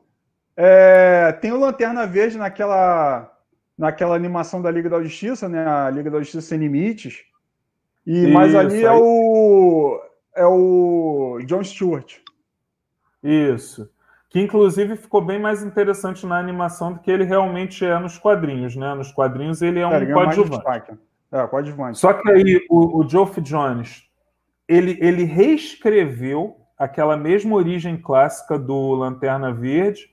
é, 0.60 1.30
tem 1.40 1.52
o 1.52 1.60
Lanterna 1.60 2.04
Verde 2.04 2.36
naquela, 2.36 3.32
naquela 3.78 4.16
animação 4.16 4.60
da 4.60 4.68
Liga 4.72 4.90
da 4.90 5.00
Justiça, 5.00 5.48
né? 5.48 5.64
A 5.64 5.88
Liga 5.88 6.10
da 6.10 6.18
Justiça 6.18 6.40
Sem 6.40 6.58
Limites. 6.58 7.22
E, 8.04 8.26
mas 8.26 8.48
Isso, 8.48 8.58
ali 8.58 8.82
é 8.82 8.90
o, 8.90 10.02
é 10.34 10.44
o 10.44 11.38
John 11.46 11.62
Stewart. 11.62 12.16
Isso. 13.22 13.88
Que 14.28 14.40
inclusive 14.40 14.96
ficou 14.96 15.20
bem 15.20 15.38
mais 15.38 15.62
interessante 15.62 16.26
na 16.26 16.40
animação 16.40 16.94
do 16.94 16.98
que 16.98 17.10
ele 17.10 17.22
realmente 17.22 17.84
é 17.84 17.96
nos 17.96 18.18
quadrinhos, 18.18 18.74
né? 18.74 18.94
Nos 18.94 19.12
quadrinhos 19.12 19.62
ele 19.62 19.78
é 19.78 19.86
um 19.86 19.92
É, 19.92 19.96
ele 19.98 20.06
ganhou 20.06 20.24
mais 20.24 20.36
coadjuvante. 20.36 20.98
É, 21.30 21.46
coadjuvante. 21.46 21.98
Só 21.98 22.12
que 22.14 22.28
aí 22.32 22.66
o, 22.68 22.98
o 22.98 23.08
Geoff 23.08 23.40
Jones 23.40 24.02
ele, 24.66 24.98
ele 25.00 25.22
reescreveu 25.22 26.56
aquela 26.76 27.16
mesma 27.16 27.54
origem 27.54 27.96
clássica 27.96 28.58
do 28.58 28.94
Lanterna 28.94 29.52
Verde, 29.52 30.10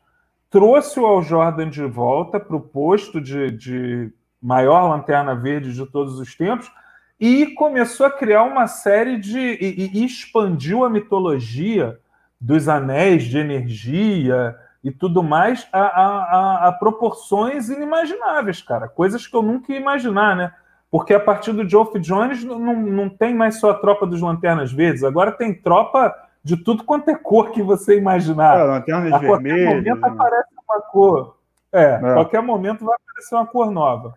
trouxe 0.55 0.97
o 1.01 1.05
Al 1.05 1.21
Jordan 1.21 1.69
de 1.69 1.83
volta 1.85 2.39
para 2.39 2.55
o 2.55 2.61
posto 2.61 3.19
de, 3.19 3.51
de 3.51 4.09
maior 4.41 4.87
Lanterna 4.87 5.35
Verde 5.35 5.73
de 5.73 5.85
todos 5.85 6.17
os 6.17 6.33
tempos 6.33 6.71
e 7.19 7.47
começou 7.47 8.05
a 8.05 8.09
criar 8.11 8.43
uma 8.43 8.65
série 8.65 9.17
de. 9.17 9.37
e, 9.37 9.91
e 9.99 10.05
expandiu 10.05 10.85
a 10.85 10.89
mitologia 10.89 11.99
dos 12.39 12.69
anéis 12.69 13.25
de 13.25 13.37
energia 13.37 14.55
e 14.81 14.91
tudo 14.91 15.21
mais 15.21 15.67
a, 15.73 15.81
a, 15.81 16.67
a- 16.69 16.71
proporções 16.71 17.67
inimagináveis, 17.67 18.61
cara. 18.61 18.87
Coisas 18.87 19.27
que 19.27 19.35
eu 19.35 19.41
nunca 19.41 19.73
ia 19.73 19.79
imaginar, 19.79 20.37
né? 20.37 20.53
Porque 20.89 21.13
a 21.13 21.19
partir 21.19 21.51
do 21.51 21.67
Geoff 21.67 21.99
Jones 21.99 22.45
não, 22.45 22.57
não 22.81 23.09
tem 23.09 23.35
mais 23.35 23.59
só 23.59 23.71
a 23.71 23.73
tropa 23.77 24.07
dos 24.07 24.21
Lanternas 24.21 24.71
Verdes, 24.71 25.03
agora 25.03 25.33
tem 25.33 25.53
tropa 25.53 26.15
de 26.45 26.55
tudo 26.55 26.83
quanto 26.83 27.09
é 27.09 27.15
cor 27.15 27.49
que 27.49 27.61
você 27.63 27.97
imaginar. 27.97 28.59
É, 28.59 28.63
Lanternas 28.63 29.11
a 29.13 29.19
qualquer 29.19 29.41
Vermelhas. 29.43 29.75
momento 29.77 29.99
né? 30.01 30.07
aparece 30.09 30.49
uma 30.69 30.81
cor. 30.81 31.37
É, 31.73 31.95
a 31.95 32.09
É. 32.09 32.13
qualquer 32.13 32.41
momento 32.43 32.85
vai 32.85 32.95
aparecer 32.95 33.33
uma 33.35 33.47
cor 33.47 33.71
nova. 33.71 34.13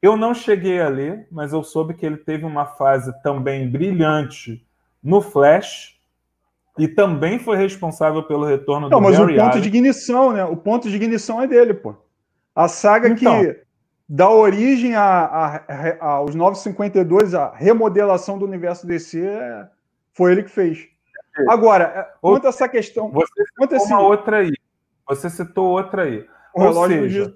Eu 0.00 0.16
não 0.16 0.32
cheguei 0.32 0.80
a 0.80 0.88
ler, 0.88 1.26
mas 1.30 1.52
eu 1.52 1.62
soube 1.64 1.94
que 1.94 2.06
ele 2.06 2.16
teve 2.18 2.44
uma 2.46 2.64
fase 2.66 3.12
também 3.22 3.68
brilhante 3.68 4.64
no 5.02 5.20
Flash 5.20 5.98
e 6.78 6.86
também 6.86 7.38
foi 7.40 7.56
responsável 7.56 8.22
pelo 8.22 8.46
retorno 8.46 8.88
Não, 8.88 8.98
do 9.00 9.04
mas 9.04 9.18
Barry 9.18 9.34
o 9.34 9.36
ponto 9.36 9.50
Allen. 9.50 9.60
de 9.62 9.68
ignição, 9.68 10.32
né? 10.32 10.44
O 10.44 10.56
ponto 10.56 10.88
de 10.88 10.94
ignição 10.94 11.42
é 11.42 11.46
dele, 11.48 11.74
pô. 11.74 11.96
A 12.54 12.68
saga 12.68 13.08
Então. 13.08 13.40
que 13.40 13.60
dá 14.08 14.30
origem 14.30 14.94
a, 14.94 15.02
a- 15.02 15.56
a- 16.00 16.06
aos 16.12 16.34
952, 16.34 17.34
a 17.34 17.52
remodelação 17.54 18.38
do 18.38 18.46
universo 18.46 18.86
DC, 18.86 19.20
é- 19.20 19.66
foi 20.12 20.32
ele 20.32 20.44
que 20.44 20.50
fez. 20.50 20.88
Agora, 21.48 21.84
é, 21.84 22.02
quanto 22.20 22.46
a 22.46 22.48
essa 22.50 22.68
questão, 22.68 23.10
Você 23.10 23.44
quanto 23.56 23.74
esse, 23.74 23.92
uma 23.92 24.00
outra 24.00 24.38
aí. 24.38 24.52
Você 25.08 25.30
citou 25.30 25.68
outra 25.68 26.02
aí. 26.02 26.26
o 26.54 26.62
ou 26.62 26.86
seja. 26.86 27.34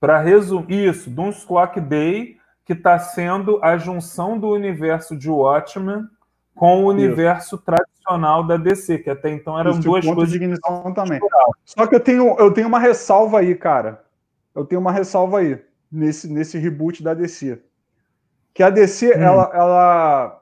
Para 0.00 0.18
resumir 0.18 0.88
isso, 0.88 1.08
Doom's 1.08 1.44
Clock 1.44 1.80
Day, 1.80 2.36
que 2.64 2.72
está 2.72 2.98
sendo 2.98 3.60
a 3.62 3.76
junção 3.76 4.36
do 4.36 4.48
universo 4.48 5.16
de 5.16 5.30
Watchmen 5.30 6.08
com 6.56 6.84
o 6.84 6.88
universo 6.88 7.56
tradicional 7.56 8.44
da 8.44 8.56
DC, 8.56 8.98
que 8.98 9.10
até 9.10 9.30
então 9.30 9.58
eram 9.58 9.70
Isso, 9.72 9.80
duas 9.82 10.04
coisas 10.04 10.30
de 10.30 10.36
ignição 10.36 10.92
também. 10.92 11.20
Só 11.64 11.86
que 11.86 11.94
eu 11.94 12.00
tenho, 12.00 12.36
eu 12.38 12.52
tenho 12.52 12.66
uma 12.66 12.80
ressalva 12.80 13.38
aí, 13.38 13.54
cara. 13.54 14.04
Eu 14.54 14.64
tenho 14.64 14.80
uma 14.80 14.92
ressalva 14.92 15.38
aí, 15.38 15.62
nesse, 15.90 16.28
nesse 16.28 16.58
reboot 16.58 17.02
da 17.02 17.14
DC. 17.14 17.62
Que 18.52 18.62
a 18.62 18.70
DC, 18.70 19.16
Hum. 19.16 19.22
ela, 19.22 19.50
ela. 19.54 20.41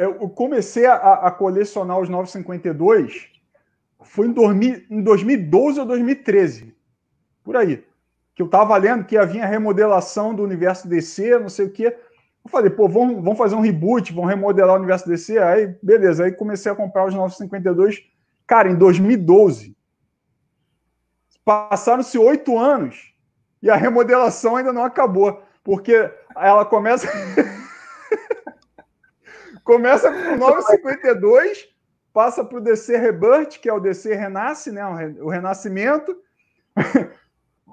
Eu 0.00 0.30
comecei 0.30 0.86
a, 0.86 0.94
a 0.94 1.30
colecionar 1.30 2.00
os 2.00 2.08
952 2.08 3.28
foi 4.02 4.28
em, 4.28 4.32
2000 4.32 4.82
em 4.88 5.02
2012 5.02 5.78
ou 5.78 5.84
2013. 5.84 6.74
Por 7.44 7.54
aí. 7.54 7.84
Que 8.34 8.40
eu 8.40 8.48
tava 8.48 8.74
lendo 8.78 9.04
que 9.04 9.18
havia 9.18 9.44
remodelação 9.44 10.34
do 10.34 10.42
universo 10.42 10.88
DC, 10.88 11.38
não 11.38 11.50
sei 11.50 11.66
o 11.66 11.70
quê. 11.70 11.94
Eu 12.42 12.50
falei, 12.50 12.70
pô, 12.70 12.88
vamos 12.88 13.36
fazer 13.36 13.54
um 13.54 13.60
reboot, 13.60 14.14
vamos 14.14 14.30
remodelar 14.30 14.74
o 14.74 14.78
universo 14.78 15.06
DC. 15.06 15.36
Aí, 15.38 15.76
beleza. 15.82 16.24
Aí 16.24 16.32
comecei 16.32 16.72
a 16.72 16.74
comprar 16.74 17.06
os 17.06 17.14
952. 17.14 18.02
Cara, 18.46 18.70
em 18.70 18.76
2012. 18.76 19.76
Passaram-se 21.44 22.16
oito 22.16 22.58
anos 22.58 23.12
e 23.62 23.68
a 23.68 23.76
remodelação 23.76 24.56
ainda 24.56 24.72
não 24.72 24.82
acabou. 24.82 25.42
Porque 25.62 26.10
ela 26.34 26.64
começa. 26.64 27.06
começa 29.70 30.10
com 30.10 30.34
o 30.34 30.36
952, 30.36 31.68
passa 32.12 32.44
para 32.44 32.58
o 32.58 32.60
DC 32.60 32.96
Rebirth, 32.96 33.60
que 33.60 33.68
é 33.68 33.72
o 33.72 33.78
DC 33.80 34.14
Renasce, 34.14 34.72
né? 34.72 34.84
o 34.84 34.94
re- 34.94 35.20
o 35.20 35.28
Renascimento. 35.28 36.16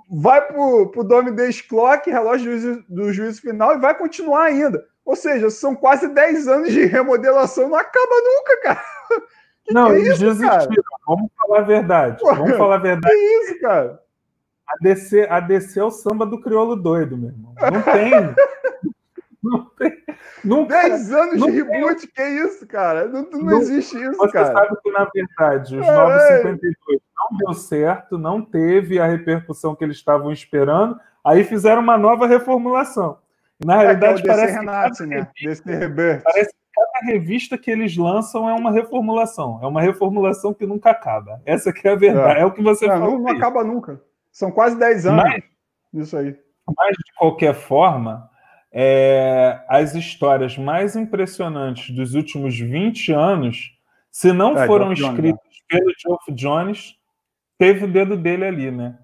vai 0.09 0.41
para 0.41 0.57
o 0.61 1.03
Dome 1.03 1.31
Days 1.31 1.61
Clock, 1.61 2.09
relógio 2.09 2.45
do 2.45 2.59
juízo, 2.59 2.85
do 2.87 3.13
juízo 3.13 3.41
final, 3.41 3.75
e 3.75 3.79
vai 3.79 3.97
continuar 3.97 4.43
ainda. 4.43 4.85
Ou 5.03 5.15
seja, 5.15 5.49
são 5.49 5.75
quase 5.75 6.07
10 6.07 6.47
anos 6.47 6.71
de 6.71 6.85
remodelação, 6.85 7.69
não 7.69 7.77
acaba 7.77 8.15
nunca, 8.23 8.61
cara. 8.61 8.83
Não, 9.69 9.87
que 9.87 9.95
é 9.95 9.99
eles 9.99 10.13
isso, 10.13 10.23
desistiram. 10.23 10.83
Vamos 11.05 11.29
falar 11.37 11.59
a 11.59 11.63
verdade. 11.63 12.21
Pô, 12.21 12.33
Vamos 12.33 12.55
falar 12.55 12.75
a 12.75 12.79
verdade. 12.79 13.13
Que 13.13 13.19
isso, 13.19 13.59
cara? 13.59 13.99
A 14.65 14.77
DC, 14.81 15.27
a 15.29 15.41
DC 15.41 15.77
é 15.77 15.83
o 15.83 15.91
samba 15.91 16.25
do 16.25 16.39
crioulo 16.39 16.73
doido, 16.73 17.17
meu 17.17 17.31
irmão. 17.31 17.53
Não 17.73 17.81
tem. 17.81 18.11
não 19.43 19.65
tem. 19.77 19.91
Nunca. 20.43 20.81
10 20.81 21.11
anos 21.11 21.39
não 21.39 21.47
de 21.51 21.63
tem- 21.63 21.71
reboot, 21.73 22.07
que 22.07 22.23
isso, 22.23 22.65
cara? 22.67 23.07
Não, 23.07 23.23
não 23.31 23.39
Não- 23.41 23.57
existe 23.59 23.95
isso, 24.01 24.17
Você 24.17 24.31
cara. 24.33 24.53
sabe 24.53 24.75
que, 24.81 24.91
na 24.91 25.05
verdade, 25.13 25.77
os 25.77 25.85
Caralho. 25.85 26.13
952 26.13 27.01
não 27.15 27.37
deu 27.37 27.53
certo, 27.53 28.17
não 28.17 28.41
teve 28.41 28.99
a 28.99 29.05
repercussão 29.05 29.75
que 29.75 29.83
eles 29.83 29.97
estavam 29.97 30.31
esperando. 30.31 30.99
Aí 31.23 31.43
fizeram 31.43 31.81
uma 31.81 31.97
nova 31.97 32.25
reformulação. 32.27 33.17
Na 33.63 33.75
É, 33.75 33.77
que 33.77 33.83
é 33.83 33.85
realidade, 33.87 34.21
DC 34.21 34.27
parece, 34.27 34.53
que 34.53 34.59
Renasce, 34.59 34.97
cada 35.03 35.09
né? 35.09 35.27
revista, 35.35 36.21
parece 36.23 36.49
que 36.51 36.55
cada 36.75 37.05
revista 37.11 37.57
que 37.57 37.71
eles 37.71 37.97
lançam 37.97 38.47
é 38.47 38.53
uma 38.53 38.71
reformulação. 38.71 39.59
É 39.63 39.67
uma 39.67 39.81
reformulação 39.81 40.53
que 40.53 40.65
nunca 40.67 40.91
acaba. 40.91 41.41
Essa 41.45 41.73
que 41.73 41.87
é 41.87 41.91
a 41.91 41.95
verdade. 41.95 42.39
É, 42.39 42.45
o 42.45 42.51
que 42.51 42.61
você 42.61 42.85
Não, 42.87 42.93
falou. 42.99 43.11
não, 43.13 43.19
não 43.23 43.31
acaba 43.35 43.63
nunca. 43.63 43.99
São 44.31 44.51
quase 44.51 44.77
10 44.77 45.05
anos 45.07 45.23
Mas- 45.23 45.43
isso 45.93 46.15
aí. 46.17 46.37
Mas, 46.77 46.89
de 46.97 47.13
qualquer 47.17 47.55
forma, 47.55 48.29
é, 48.79 49.59
as 49.67 49.95
histórias 49.95 50.55
mais 50.55 50.95
impressionantes 50.95 51.95
dos 51.95 52.13
últimos 52.13 52.59
20 52.59 53.11
anos, 53.11 53.71
se 54.11 54.31
não 54.31 54.55
É, 54.55 54.67
foram 54.67 54.93
Geoff 54.93 55.01
Jones, 55.01 55.15
escritas 55.15 55.63
pelo 55.67 55.93
Geoff 55.97 56.31
Jones, 56.31 56.95
teve 57.57 57.85
o 57.85 57.91
dedo 57.91 58.15
dele 58.15 58.45
ali, 58.45 58.69
né? 58.69 58.99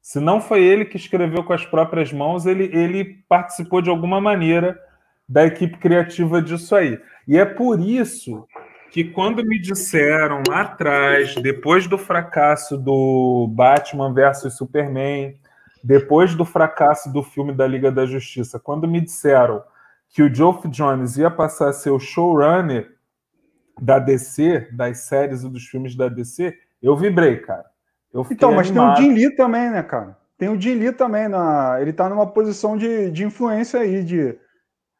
Se 0.00 0.18
não 0.18 0.40
foi 0.40 0.64
ele 0.64 0.86
que 0.86 0.96
escreveu 0.96 1.44
com 1.44 1.52
as 1.52 1.62
próprias 1.66 2.10
mãos, 2.10 2.46
ele, 2.46 2.74
ele 2.74 3.22
participou 3.28 3.82
de 3.82 3.90
alguma 3.90 4.18
maneira 4.18 4.80
da 5.28 5.44
equipe 5.44 5.76
criativa 5.76 6.40
disso 6.40 6.74
aí. 6.74 6.98
E 7.26 7.36
é 7.36 7.44
por 7.44 7.78
isso 7.78 8.48
que 8.90 9.04
quando 9.04 9.44
me 9.44 9.60
disseram 9.60 10.42
lá 10.48 10.62
atrás, 10.62 11.34
depois 11.34 11.86
do 11.86 11.98
fracasso 11.98 12.78
do 12.78 13.46
Batman 13.50 14.14
versus 14.14 14.56
Superman, 14.56 15.36
depois 15.82 16.34
do 16.34 16.44
fracasso 16.44 17.12
do 17.12 17.22
filme 17.22 17.52
da 17.52 17.66
Liga 17.66 17.90
da 17.90 18.06
Justiça, 18.06 18.58
quando 18.58 18.88
me 18.88 19.00
disseram 19.00 19.62
que 20.08 20.22
o 20.22 20.32
Geoff 20.34 20.66
Jones 20.68 21.16
ia 21.16 21.30
passar 21.30 21.68
a 21.68 21.72
ser 21.72 21.90
o 21.90 21.98
showrunner 21.98 22.94
da 23.80 23.98
DC, 23.98 24.68
das 24.72 24.98
séries 25.00 25.42
e 25.42 25.48
dos 25.48 25.64
filmes 25.64 25.94
da 25.94 26.08
DC, 26.08 26.56
eu 26.82 26.96
vibrei, 26.96 27.36
cara. 27.38 27.64
Eu 28.12 28.26
Então, 28.30 28.52
mas 28.52 28.68
animado. 28.68 28.96
tem 28.96 29.04
o 29.04 29.08
Jim 29.10 29.14
Lee 29.14 29.36
também, 29.36 29.70
né, 29.70 29.82
cara? 29.82 30.16
Tem 30.36 30.48
o 30.48 30.60
Jim 30.60 30.74
Lee 30.74 30.92
também. 30.92 31.28
Na... 31.28 31.80
Ele 31.80 31.92
tá 31.92 32.08
numa 32.08 32.26
posição 32.26 32.76
de, 32.76 33.10
de 33.10 33.24
influência 33.24 33.80
aí. 33.80 34.02
De... 34.02 34.38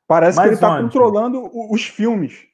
Parece 0.07 0.37
Mas 0.37 0.47
que 0.47 0.55
ele 0.55 0.61
tá 0.61 0.72
onde? 0.74 0.83
controlando 0.85 1.41
o- 1.41 1.72
os 1.72 1.85
filmes. 1.85 2.47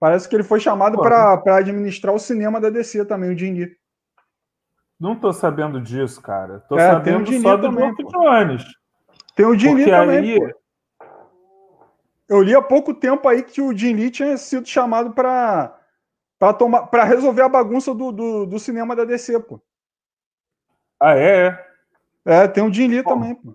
Parece 0.00 0.28
que 0.28 0.36
ele 0.36 0.42
foi 0.42 0.60
chamado 0.60 0.98
para 0.98 1.40
administrar 1.56 2.14
o 2.14 2.18
cinema 2.18 2.60
da 2.60 2.68
DC 2.68 3.04
também, 3.06 3.30
o 3.34 3.38
Jim 3.38 3.52
Lee. 3.54 3.76
Não 4.98 5.14
tô 5.14 5.32
sabendo 5.32 5.80
disso, 5.80 6.20
cara. 6.22 6.60
Tô 6.60 6.78
É, 6.78 6.90
sabendo 6.90 7.30
só 7.40 7.56
do 7.56 7.70
pô. 8.02 8.08
Jones. 8.10 8.64
Tem 9.34 9.44
o 9.44 9.54
Porque 9.84 9.90
também. 9.90 10.18
aí. 10.18 10.54
Eu 12.28 12.42
li 12.42 12.54
há 12.54 12.62
pouco 12.62 12.92
tempo 12.94 13.28
aí 13.28 13.42
que 13.42 13.60
o 13.60 13.72
Lee 13.92 14.10
tinha 14.10 14.36
sido 14.36 14.66
chamado 14.66 15.12
para 15.12 15.78
para 16.38 16.52
tomar 16.52 16.86
para 16.86 17.04
resolver 17.04 17.42
a 17.42 17.48
bagunça 17.48 17.94
do, 17.94 18.10
do, 18.10 18.46
do 18.46 18.58
cinema 18.58 18.96
da 18.96 19.04
DC, 19.04 19.38
pô. 19.40 19.60
ah, 21.00 21.16
é, 21.16 21.46
é. 21.46 21.66
É, 22.24 22.48
tem 22.48 22.64
o 22.64 22.72
Jim 22.72 22.88
Lee 22.88 23.04
também, 23.04 23.34
pô. 23.34 23.54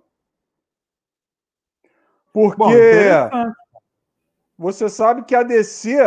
Porque 2.32 2.64
Bom, 3.30 3.52
você 4.58 4.88
sabe 4.88 5.24
que 5.26 5.36
a 5.36 5.44
DC 5.44 5.98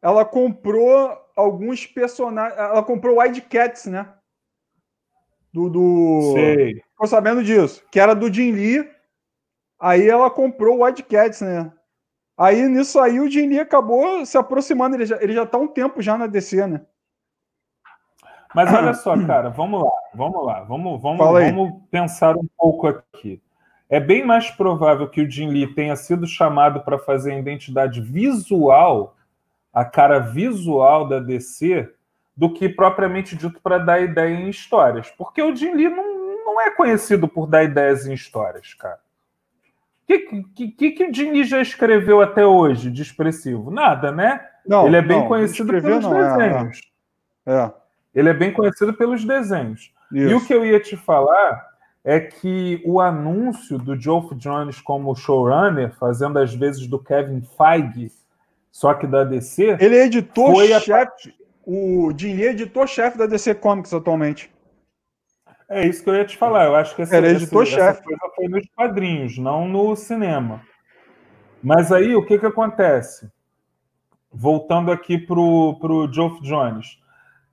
ela 0.00 0.24
comprou 0.24 1.10
alguns 1.34 1.86
personagens. 1.86 2.56
Ela 2.58 2.84
comprou 2.84 3.16
o 3.16 3.20
Wildcats, 3.20 3.86
né? 3.86 4.14
Do. 5.52 5.68
do... 5.68 6.32
Sei. 6.34 6.74
Ficou 6.92 7.06
sabendo 7.06 7.42
disso. 7.42 7.82
Que 7.90 8.00
era 8.00 8.14
do 8.14 8.32
Jim 8.32 8.52
Lee. 8.52 8.88
Aí 9.78 10.08
ela 10.08 10.30
comprou 10.30 10.78
o 10.78 10.84
Wildcats, 10.84 11.40
né? 11.40 11.72
Aí 12.36 12.68
nisso 12.68 12.98
aí 12.98 13.20
o 13.20 13.30
Jim 13.30 13.48
Lee 13.48 13.60
acabou 13.60 14.24
se 14.24 14.38
aproximando. 14.38 14.96
Ele 14.96 15.06
já, 15.06 15.22
ele 15.22 15.32
já 15.32 15.46
tá 15.46 15.58
um 15.58 15.68
tempo 15.68 16.00
já 16.00 16.16
na 16.16 16.26
DC, 16.26 16.66
né? 16.66 16.80
Mas 18.54 18.72
olha 18.74 18.94
só, 18.94 19.14
cara, 19.26 19.48
vamos 19.50 19.82
lá, 19.82 19.92
vamos 20.14 20.46
lá, 20.46 20.60
vamos, 20.60 21.00
vamos, 21.00 21.18
vamos 21.18 21.82
pensar 21.90 22.36
um 22.36 22.46
pouco 22.56 22.86
aqui. 22.86 23.42
É 23.88 23.98
bem 23.98 24.24
mais 24.24 24.50
provável 24.50 25.08
que 25.08 25.20
o 25.20 25.28
Jim 25.28 25.48
Lee 25.48 25.74
tenha 25.74 25.96
sido 25.96 26.26
chamado 26.26 26.80
para 26.80 26.98
fazer 26.98 27.32
a 27.32 27.38
identidade 27.38 28.00
visual, 28.00 29.16
a 29.72 29.84
cara 29.84 30.20
visual 30.20 31.08
da 31.08 31.18
DC, 31.18 31.92
do 32.40 32.50
que 32.50 32.70
propriamente 32.70 33.36
dito 33.36 33.60
para 33.60 33.76
dar 33.76 34.00
ideia 34.00 34.34
em 34.34 34.48
histórias. 34.48 35.10
Porque 35.10 35.42
o 35.42 35.54
Jim 35.54 35.74
Lee 35.74 35.90
não, 35.90 36.46
não 36.46 36.58
é 36.58 36.70
conhecido 36.70 37.28
por 37.28 37.46
dar 37.46 37.62
ideias 37.62 38.06
em 38.06 38.14
histórias, 38.14 38.72
cara. 38.72 38.98
O 40.02 40.06
que, 40.06 40.18
que, 40.54 40.68
que, 40.68 40.90
que 40.92 41.04
o 41.04 41.14
Jim 41.14 41.32
Lee 41.32 41.44
já 41.44 41.60
escreveu 41.60 42.22
até 42.22 42.46
hoje 42.46 42.90
de 42.90 43.02
expressivo? 43.02 43.70
Nada, 43.70 44.10
né? 44.10 44.40
Não, 44.66 44.86
Ele 44.86 44.96
é 44.96 45.02
bem 45.02 45.18
não, 45.18 45.28
conhecido 45.28 45.68
pelos 45.68 46.02
não, 46.02 46.18
é, 46.18 46.38
desenhos. 46.38 46.80
É, 47.44 47.70
Ele 48.14 48.30
é 48.30 48.34
bem 48.34 48.50
conhecido 48.54 48.94
pelos 48.94 49.22
desenhos. 49.22 49.92
E 50.10 50.24
o 50.24 50.38
isso. 50.38 50.46
que 50.46 50.54
eu 50.54 50.64
ia 50.64 50.80
te 50.80 50.96
falar 50.96 51.68
é 52.02 52.20
que 52.20 52.82
o 52.86 53.02
anúncio 53.02 53.76
do 53.76 54.00
Geoff 54.00 54.34
Jones 54.36 54.80
como 54.80 55.14
showrunner, 55.14 55.94
fazendo 55.98 56.38
as 56.38 56.54
vezes 56.54 56.86
do 56.86 56.98
Kevin 56.98 57.42
Feige, 57.42 58.10
só 58.72 58.94
que 58.94 59.06
da 59.06 59.24
DC, 59.24 59.76
Ele 59.78 59.96
é 59.96 60.06
editor 60.06 60.54
Foi 60.54 60.72
a-. 60.72 60.80
O 61.64 62.12
Jim 62.16 62.34
Lee 62.34 62.46
é 62.46 62.50
editor-chefe 62.50 63.18
da 63.18 63.26
DC 63.26 63.54
Comics 63.56 63.92
atualmente. 63.92 64.50
é 65.68 65.86
isso 65.86 66.02
que 66.02 66.10
eu 66.10 66.14
ia 66.14 66.24
te 66.24 66.36
falar. 66.36 66.64
Eu 66.64 66.74
acho 66.74 66.94
que 66.96 67.02
é 67.02 67.04
esse- 67.04 67.16
editor-chefe. 67.16 67.80
essa 67.80 68.02
coisa 68.02 68.20
foi 68.34 68.48
nos 68.48 68.66
quadrinhos, 68.74 69.38
não 69.38 69.68
no 69.68 69.94
cinema. 69.94 70.62
Mas 71.62 71.92
aí 71.92 72.16
o 72.16 72.24
que, 72.24 72.38
que 72.38 72.46
acontece? 72.46 73.30
Voltando 74.32 74.90
aqui 74.90 75.18
para 75.18 75.38
o 75.38 76.08
Geoff 76.12 76.40
Jones. 76.42 76.98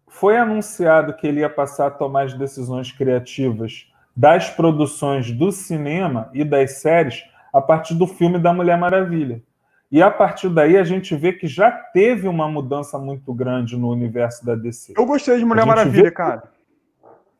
Foi 0.07 0.37
anunciado 0.37 1.13
que 1.15 1.27
ele 1.27 1.41
ia 1.41 1.49
passar 1.49 1.87
a 1.87 1.91
tomar 1.91 2.23
as 2.23 2.33
decisões 2.33 2.91
criativas 2.91 3.91
das 4.15 4.49
produções 4.49 5.31
do 5.31 5.51
cinema 5.51 6.29
e 6.33 6.43
das 6.43 6.79
séries 6.79 7.23
a 7.53 7.61
partir 7.61 7.93
do 7.93 8.07
filme 8.07 8.39
da 8.39 8.51
Mulher 8.53 8.77
Maravilha. 8.77 9.43
E 9.91 10.01
a 10.01 10.11
partir 10.11 10.49
daí 10.49 10.77
a 10.77 10.83
gente 10.83 11.15
vê 11.15 11.31
que 11.31 11.47
já 11.47 11.71
teve 11.71 12.27
uma 12.27 12.47
mudança 12.47 12.97
muito 12.99 13.33
grande 13.33 13.77
no 13.77 13.89
universo 13.89 14.45
da 14.45 14.53
DC. 14.55 14.93
Eu 14.97 15.05
gostei 15.05 15.37
de 15.37 15.45
Mulher 15.45 15.65
Maravilha, 15.65 16.03
vê- 16.03 16.11
cara. 16.11 16.43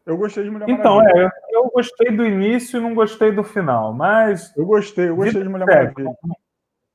Eu 0.06 0.16
gostei 0.18 0.44
de 0.46 0.50
Mulher 0.50 0.70
Então, 0.70 0.98
Maravilha. 0.98 1.24
é, 1.24 1.54
eu, 1.54 1.64
eu 1.66 1.72
gostei 1.74 2.16
do 2.16 2.26
início 2.26 2.78
e 2.78 2.82
não 2.82 2.96
gostei 2.96 3.32
do 3.34 3.44
final, 3.44 3.92
mas 3.92 4.56
Eu 4.56 4.66
gostei, 4.66 5.10
eu 5.10 5.16
gostei 5.18 5.44
de 5.44 5.50
Mulher. 5.50 5.66
Maravilha. 5.68 6.10
Não, 6.24 6.36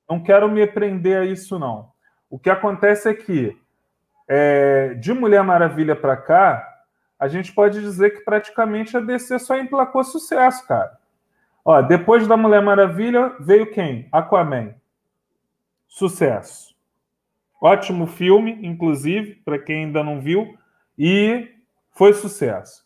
não 0.08 0.22
quero 0.22 0.48
me 0.50 0.66
prender 0.66 1.18
a 1.20 1.24
isso, 1.26 1.58
não. 1.58 1.90
O 2.30 2.38
que 2.38 2.48
acontece 2.48 3.10
é 3.10 3.12
que, 3.14 3.54
é, 4.26 4.94
de 4.94 5.12
Mulher 5.12 5.42
Maravilha 5.44 5.94
para 5.94 6.16
cá, 6.16 6.66
a 7.18 7.28
gente 7.28 7.52
pode 7.52 7.78
dizer 7.82 8.10
que 8.10 8.24
praticamente 8.24 8.96
a 8.96 9.00
DC 9.00 9.38
só 9.38 9.58
emplacou 9.58 10.02
sucesso, 10.02 10.66
cara. 10.66 10.92
Ó, 11.62 11.82
depois 11.82 12.26
da 12.26 12.36
Mulher 12.38 12.62
Maravilha, 12.62 13.34
veio 13.38 13.70
quem? 13.70 14.08
Aquaman. 14.10 14.74
Sucesso. 15.92 16.74
Ótimo 17.60 18.06
filme, 18.06 18.58
inclusive, 18.62 19.34
para 19.44 19.58
quem 19.58 19.84
ainda 19.84 20.02
não 20.02 20.20
viu, 20.20 20.56
e 20.98 21.48
foi 21.90 22.14
sucesso. 22.14 22.82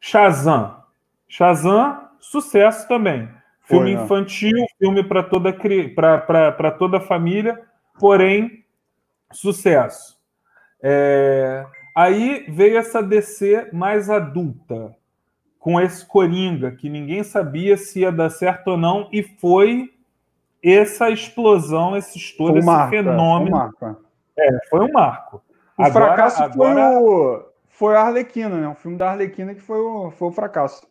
Shazam. 0.00 0.82
Shazam, 1.28 2.08
sucesso 2.18 2.88
também. 2.88 3.28
Foi, 3.60 3.78
Filme 3.78 3.94
né? 3.94 4.02
infantil, 4.02 4.66
filme 4.76 5.04
para 5.04 5.22
toda, 5.22 5.52
pra 5.52 6.70
toda 6.72 6.96
a 6.96 7.00
família, 7.00 7.62
porém, 7.98 8.64
sucesso. 9.32 10.18
É, 10.82 11.64
Aí 11.96 12.44
veio 12.50 12.76
essa 12.76 13.02
DC 13.02 13.70
mais 13.72 14.10
adulta, 14.10 14.94
com 15.58 15.80
esse 15.80 16.04
Coringa, 16.04 16.70
que 16.72 16.90
ninguém 16.90 17.22
sabia 17.22 17.76
se 17.76 18.00
ia 18.00 18.12
dar 18.12 18.28
certo 18.28 18.72
ou 18.72 18.76
não, 18.76 19.08
e 19.10 19.22
foi 19.22 19.95
essa 20.74 21.10
explosão, 21.10 21.96
esse 21.96 22.18
estouro, 22.18 22.52
Foi 22.52 22.58
esse 22.60 22.66
marco, 22.66 22.94
é, 22.94 23.02
foi 23.02 23.10
um 23.10 23.14
fenômeno. 23.14 23.56
marco, 23.56 23.96
É, 24.38 24.58
foi 24.68 24.80
um 24.80 24.92
marco. 24.92 25.42
O 25.78 25.82
Agora- 25.82 26.06
fracasso 26.06 26.42
agora- 26.42 26.74
foi 26.74 26.96
o 27.02 27.44
foi 27.68 27.94
a 27.94 28.00
Arlequina, 28.00 28.48
né? 28.58 28.68
O 28.68 28.74
filme 28.74 28.96
da 28.96 29.10
Arlequina 29.10 29.54
que 29.54 29.60
foi 29.60 29.78
o, 29.78 30.10
foi 30.10 30.28
o 30.28 30.32
fracasso. 30.32 30.86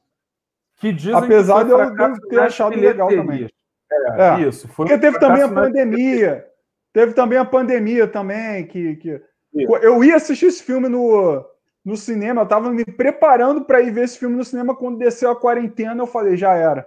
Que 0.78 0.92
dizem 0.94 1.16
Apesar 1.16 1.60
que 1.60 1.66
de 1.66 1.72
eu- 1.72 2.30
ter 2.30 2.40
achado 2.40 2.76
legal 2.76 3.08
bilheterias. 3.08 3.52
É, 3.92 4.22
É. 4.22 4.42
isso. 4.42 4.68
Foi 4.68 4.86
Porque 4.86 4.94
um 4.96 5.00
teve 5.00 5.20
também 5.20 5.42
a 5.42 5.50
pandemia. 5.50 6.46
Teve 6.94 7.14
também 7.14 7.38
a 7.40 7.46
pandemia 7.46 8.08
também, 8.08 8.66
que, 8.68 8.96
que... 8.98 9.22
Isso. 9.54 9.76
eu 9.78 10.04
ia 10.04 10.16
assistir 10.16 10.46
esse 10.48 10.62
filme 10.64 10.88
no, 10.88 11.44
no 11.84 11.98
cinema, 11.98 12.42
eu 12.42 12.46
tava 12.48 12.70
me 12.70 12.86
preparando 12.86 13.66
para 13.66 13.82
ir 13.82 13.92
ver 13.92 14.04
esse 14.04 14.18
filme 14.20 14.36
no 14.36 14.44
cinema 14.46 14.76
quando 14.76 14.98
desceu 14.98 15.30
a 15.32 15.36
quarentena, 15.36 16.02
eu 16.02 16.08
falei, 16.08 16.38
já 16.38 16.54
era. 16.54 16.86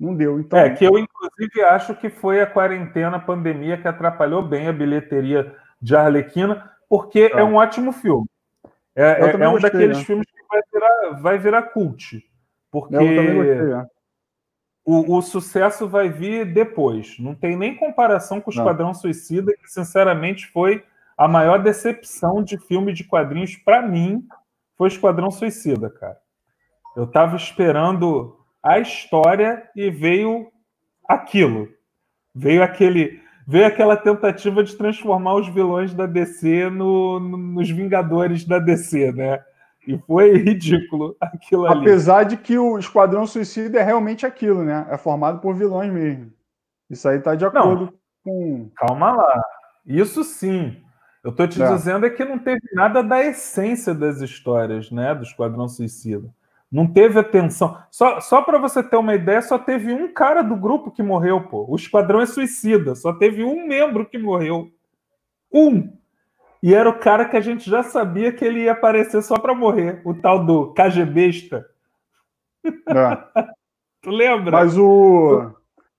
Não 0.00 0.14
deu. 0.14 0.40
Então, 0.40 0.58
É, 0.58 0.70
que 0.70 0.84
eu, 0.84 0.98
inclusive, 0.98 1.62
acho 1.62 1.94
que 1.94 2.08
foi 2.08 2.40
a 2.40 2.46
quarentena, 2.46 3.18
a 3.18 3.20
pandemia, 3.20 3.76
que 3.76 3.86
atrapalhou 3.86 4.42
bem 4.42 4.66
a 4.66 4.72
bilheteria 4.72 5.54
de 5.80 5.94
Arlequina, 5.94 6.70
porque 6.88 7.28
Tá. 7.28 7.40
é 7.40 7.44
um 7.44 7.56
ótimo 7.56 7.92
filme. 7.92 8.26
É, 8.96 9.02
é- 9.26 9.30
é 9.42 9.48
um 9.48 9.52
gostei, 9.52 9.70
daqueles 9.70 9.98
né? 9.98 10.04
filmes 10.04 10.26
que 10.26 10.42
vai 10.48 10.60
virar, 10.72 11.20
vai 11.20 11.38
virar 11.38 11.62
cult. 11.64 12.24
Porque 12.70 12.94
gostei. 12.96 13.72
é. 13.74 13.86
o, 14.84 15.16
o 15.18 15.22
sucesso 15.22 15.86
vai 15.86 16.08
vir 16.08 16.46
depois. 16.52 17.16
Não 17.18 17.34
tem 17.34 17.54
nem 17.56 17.76
comparação 17.76 18.40
com 18.40 18.50
o. 18.50 18.54
Esquadrão 18.54 18.94
Suicida, 18.94 19.52
que, 19.52 19.68
sinceramente, 19.70 20.46
foi 20.48 20.82
a 21.16 21.28
maior 21.28 21.58
decepção 21.62 22.42
de 22.42 22.56
filme 22.58 22.92
de 22.94 23.04
quadrinhos 23.04 23.54
para 23.56 23.82
mim. 23.82 24.26
Foi 24.78 24.88
o 24.88 24.92
Esquadrão 24.92 25.30
Suicida, 25.30 25.90
cara. 25.90 26.16
Eu 26.96 27.06
tava 27.06 27.36
esperando 27.36 28.39
a 28.62 28.78
história 28.78 29.62
e 29.74 29.90
veio 29.90 30.48
aquilo. 31.08 31.68
Veio 32.34 32.62
aquele. 32.62 33.20
Veio 33.46 33.66
aquela 33.66 33.96
tentativa 33.96 34.62
de 34.62 34.76
transformar 34.76 35.34
os 35.34 35.48
vilões 35.48 35.92
da 35.92 36.06
DC 36.06 36.70
no- 36.70 37.18
no- 37.18 37.36
nos 37.36 37.68
Vingadores 37.68 38.44
da 38.44 38.58
DC, 38.60 39.10
né? 39.12 39.42
E 39.88 39.98
foi 40.06 40.32
ridículo 40.38 41.16
aquilo 41.20 41.66
ali. 41.66 41.80
Apesar 41.80 42.22
de 42.24 42.36
que 42.36 42.56
o 42.58 42.78
Esquadrão 42.78 43.26
Suicida 43.26 43.80
é 43.80 43.82
realmente 43.82 44.24
aquilo, 44.24 44.62
né? 44.62 44.86
É 44.90 44.96
formado 44.96 45.40
por 45.40 45.54
vilões 45.56 45.92
mesmo. 45.92 46.30
Isso 46.88 47.08
aí 47.08 47.18
tá 47.18 47.34
de 47.34 47.44
acordo 47.44 47.92
com. 48.22 48.70
Calma 48.76 49.12
lá. 49.16 49.42
Isso 49.84 50.22
sim. 50.22 50.76
Eu 51.24 51.32
tô 51.32 51.46
te 51.48 51.60
É. 51.60 51.66
dizendo 51.72 52.06
é 52.06 52.10
que 52.10 52.24
não 52.24 52.38
teve 52.38 52.60
nada 52.72 53.02
da 53.02 53.20
essência 53.24 53.92
das 53.92 54.20
histórias, 54.20 54.90
né, 54.90 55.14
do 55.14 55.22
Esquadrão 55.24 55.66
Suicida. 55.68 56.28
Não 56.70 56.86
teve 56.86 57.18
atenção. 57.18 57.76
Só, 57.90 58.20
só 58.20 58.42
para 58.42 58.58
você 58.58 58.82
ter 58.82 58.96
uma 58.96 59.14
ideia, 59.14 59.42
só 59.42 59.58
teve 59.58 59.92
um 59.92 60.12
cara 60.12 60.42
do 60.42 60.54
grupo 60.54 60.90
que 60.90 61.02
morreu, 61.02 61.40
pô. 61.48 61.66
O 61.68 61.74
Esquadrão 61.74 62.20
é 62.20 62.26
Suicida. 62.26 62.94
Só 62.94 63.12
teve 63.12 63.42
um 63.42 63.66
membro 63.66 64.06
que 64.06 64.16
morreu. 64.18 64.70
Um. 65.52 65.92
E 66.62 66.74
era 66.74 66.88
o 66.88 66.98
cara 66.98 67.24
que 67.24 67.36
a 67.36 67.40
gente 67.40 67.68
já 67.68 67.82
sabia 67.82 68.32
que 68.32 68.44
ele 68.44 68.64
ia 68.64 68.72
aparecer 68.72 69.20
só 69.22 69.36
para 69.38 69.54
morrer. 69.54 70.00
O 70.04 70.14
tal 70.14 70.44
do 70.44 70.72
KGBista. 70.74 71.66
É. 72.64 73.42
Tu 74.02 74.10
lembra? 74.10 74.50
Mas 74.52 74.78
o, 74.78 75.52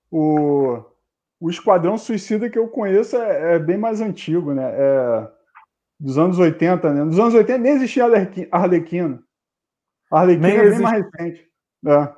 o, 0.09 0.83
o 1.39 1.49
Esquadrão 1.51 1.97
Suicida 1.99 2.49
que 2.49 2.57
eu 2.57 2.67
conheço 2.67 3.15
é, 3.15 3.55
é 3.55 3.59
bem 3.59 3.77
mais 3.77 4.01
antigo, 4.01 4.53
né? 4.55 4.63
É 4.73 5.27
dos 5.99 6.17
anos 6.17 6.39
80, 6.39 6.91
né? 6.93 7.03
Nos 7.03 7.19
anos 7.19 7.35
80 7.35 7.59
nem 7.59 7.73
existia 7.73 8.05
Arlequi- 8.05 8.47
Arlequino. 8.51 9.21
A 10.11 10.19
Arlequina 10.19 10.47
Nem 10.47 10.57
é 10.57 10.69
bem 10.69 10.79
mais 10.79 11.05
recente. 11.05 11.47
É. 11.85 12.09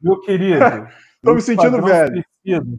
Meu 0.00 0.20
querido. 0.20 0.60
O 1.22 1.34
me 1.34 1.42
sentindo 1.42 1.82
velho. 1.82 2.24
Suicida- 2.46 2.76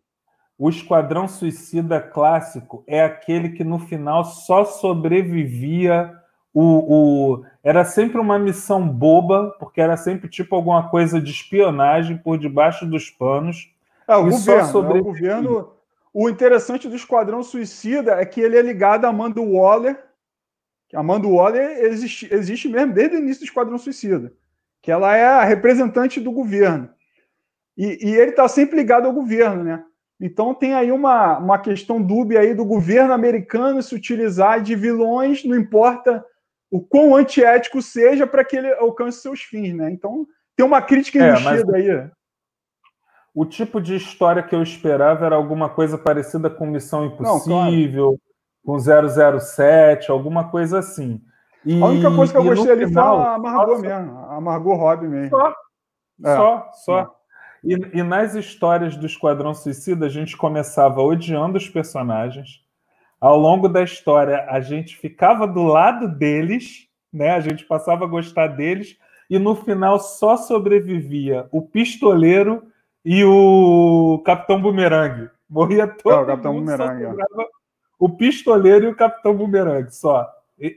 o 0.57 0.69
Esquadrão 0.69 1.27
Suicida 1.27 1.99
clássico 2.01 2.83
é 2.87 3.03
aquele 3.03 3.49
que 3.49 3.63
no 3.63 3.77
final 3.77 4.23
só 4.25 4.65
sobrevivia. 4.65 6.11
O, 6.53 6.63
o- 6.63 7.45
Era 7.63 7.85
sempre 7.85 8.19
uma 8.19 8.39
missão 8.39 8.87
boba, 8.87 9.55
porque 9.59 9.79
era 9.79 9.95
sempre 9.95 10.27
tipo 10.27 10.55
alguma 10.55 10.89
coisa 10.89 11.21
de 11.21 11.29
espionagem 11.31 12.17
por 12.17 12.37
debaixo 12.39 12.85
dos 12.85 13.09
panos. 13.11 13.71
É, 14.07 14.15
o 14.17 14.27
E 14.29 14.33
só 14.33 14.55
governo, 14.81 14.81
né? 14.93 14.99
o 14.99 15.03
governo. 15.03 15.73
O 16.13 16.29
interessante 16.29 16.89
do 16.89 16.95
Esquadrão 16.95 17.43
Suicida 17.43 18.13
é 18.13 18.25
que 18.25 18.41
ele 18.41 18.57
é 18.57 18.61
ligado 18.61 19.05
a 19.05 19.09
Amanda 19.09 19.39
Waller. 19.39 19.97
que 20.89 20.97
Amanda 20.97 21.27
Waller 21.27 21.77
existe, 21.85 22.27
existe 22.33 22.67
mesmo 22.67 22.91
desde 22.93 23.15
o 23.15 23.19
início 23.19 23.41
do 23.43 23.45
Esquadrão 23.45 23.77
Suicida. 23.77 24.33
Que 24.81 24.91
ela 24.91 25.15
é 25.15 25.25
a 25.25 25.43
representante 25.43 26.19
do 26.19 26.31
governo. 26.31 26.89
E, 27.77 28.09
e 28.09 28.15
ele 28.15 28.31
está 28.31 28.47
sempre 28.47 28.75
ligado 28.75 29.05
ao 29.05 29.13
governo, 29.13 29.63
né? 29.63 29.83
Então 30.19 30.53
tem 30.53 30.75
aí 30.75 30.91
uma, 30.91 31.39
uma 31.39 31.57
questão 31.57 32.01
dúbia 32.01 32.41
aí 32.41 32.53
do 32.53 32.63
governo 32.63 33.11
americano 33.13 33.81
se 33.81 33.95
utilizar 33.95 34.61
de 34.61 34.75
vilões, 34.75 35.43
não 35.43 35.57
importa 35.57 36.23
o 36.69 36.79
quão 36.79 37.15
antiético 37.15 37.81
seja 37.81 38.27
para 38.27 38.45
que 38.45 38.55
ele 38.55 38.71
alcance 38.73 39.21
seus 39.21 39.41
fins, 39.41 39.73
né? 39.73 39.91
Então 39.91 40.27
tem 40.55 40.65
uma 40.65 40.81
crítica 40.81 41.19
é, 41.19 41.31
aí. 41.31 42.09
O 43.33 43.45
tipo 43.45 43.81
de 43.81 43.95
história 43.95 44.43
que 44.43 44.53
eu 44.53 44.61
esperava 44.61 45.25
era 45.25 45.35
alguma 45.35 45.69
coisa 45.69 45.97
parecida 45.97 46.49
com 46.49 46.65
Missão 46.65 47.05
Impossível, 47.05 48.19
não, 48.65 48.77
claro. 48.77 49.39
com 49.39 49.39
007, 49.39 50.11
alguma 50.11 50.51
coisa 50.51 50.79
assim. 50.79 51.19
E, 51.65 51.81
a 51.81 51.85
única 51.85 52.15
coisa 52.15 52.31
que 52.31 52.39
eu 52.39 52.43
gostei 52.43 52.71
ali 52.71 52.87
final, 52.87 53.17
foi 53.17 53.33
a 53.33 53.37
Margot 53.37 53.75
só, 53.75 53.81
mesmo, 53.81 54.17
a 54.17 54.41
Margot 54.41 54.75
Robbie 54.75 55.07
mesmo. 55.07 55.29
Só, 55.29 55.49
é. 56.23 56.35
só, 56.35 56.71
só. 56.73 57.15
E, 57.63 57.73
e, 57.99 58.03
nas 58.03 58.33
histórias 58.33 58.97
do 58.97 59.05
Esquadrão 59.05 59.53
Suicida, 59.53 60.07
a 60.07 60.09
gente 60.09 60.35
começava 60.35 61.01
odiando 61.01 61.57
os 61.57 61.69
personagens. 61.69 62.61
Ao 63.19 63.37
longo 63.37 63.69
da 63.69 63.83
história, 63.83 64.47
a 64.49 64.59
gente 64.59 64.97
ficava 64.97 65.47
do 65.47 65.61
lado 65.63 66.07
deles, 66.07 66.87
né? 67.13 67.31
A 67.31 67.39
gente 67.39 67.63
passava 67.65 68.05
a 68.05 68.07
gostar 68.07 68.47
deles, 68.47 68.97
e 69.29 69.37
no 69.37 69.55
final 69.55 69.99
só 69.99 70.35
sobrevivia 70.35 71.47
o 71.51 71.61
pistoleiro 71.61 72.63
e 73.05 73.23
o 73.23 74.21
Capitão 74.25 74.59
Bumerangue. 74.59 75.29
Morria 75.47 75.87
todo 75.87 76.15
é, 76.15 76.21
o 76.21 76.25
Capitão 76.25 76.53
mundo, 76.53 76.65
Bumerangue, 76.65 77.03
é. 77.03 77.45
o 77.99 78.09
pistoleiro 78.09 78.85
e 78.85 78.89
o 78.89 78.95
Capitão 78.95 79.35
Bumerangue, 79.35 79.93
só. 79.93 80.27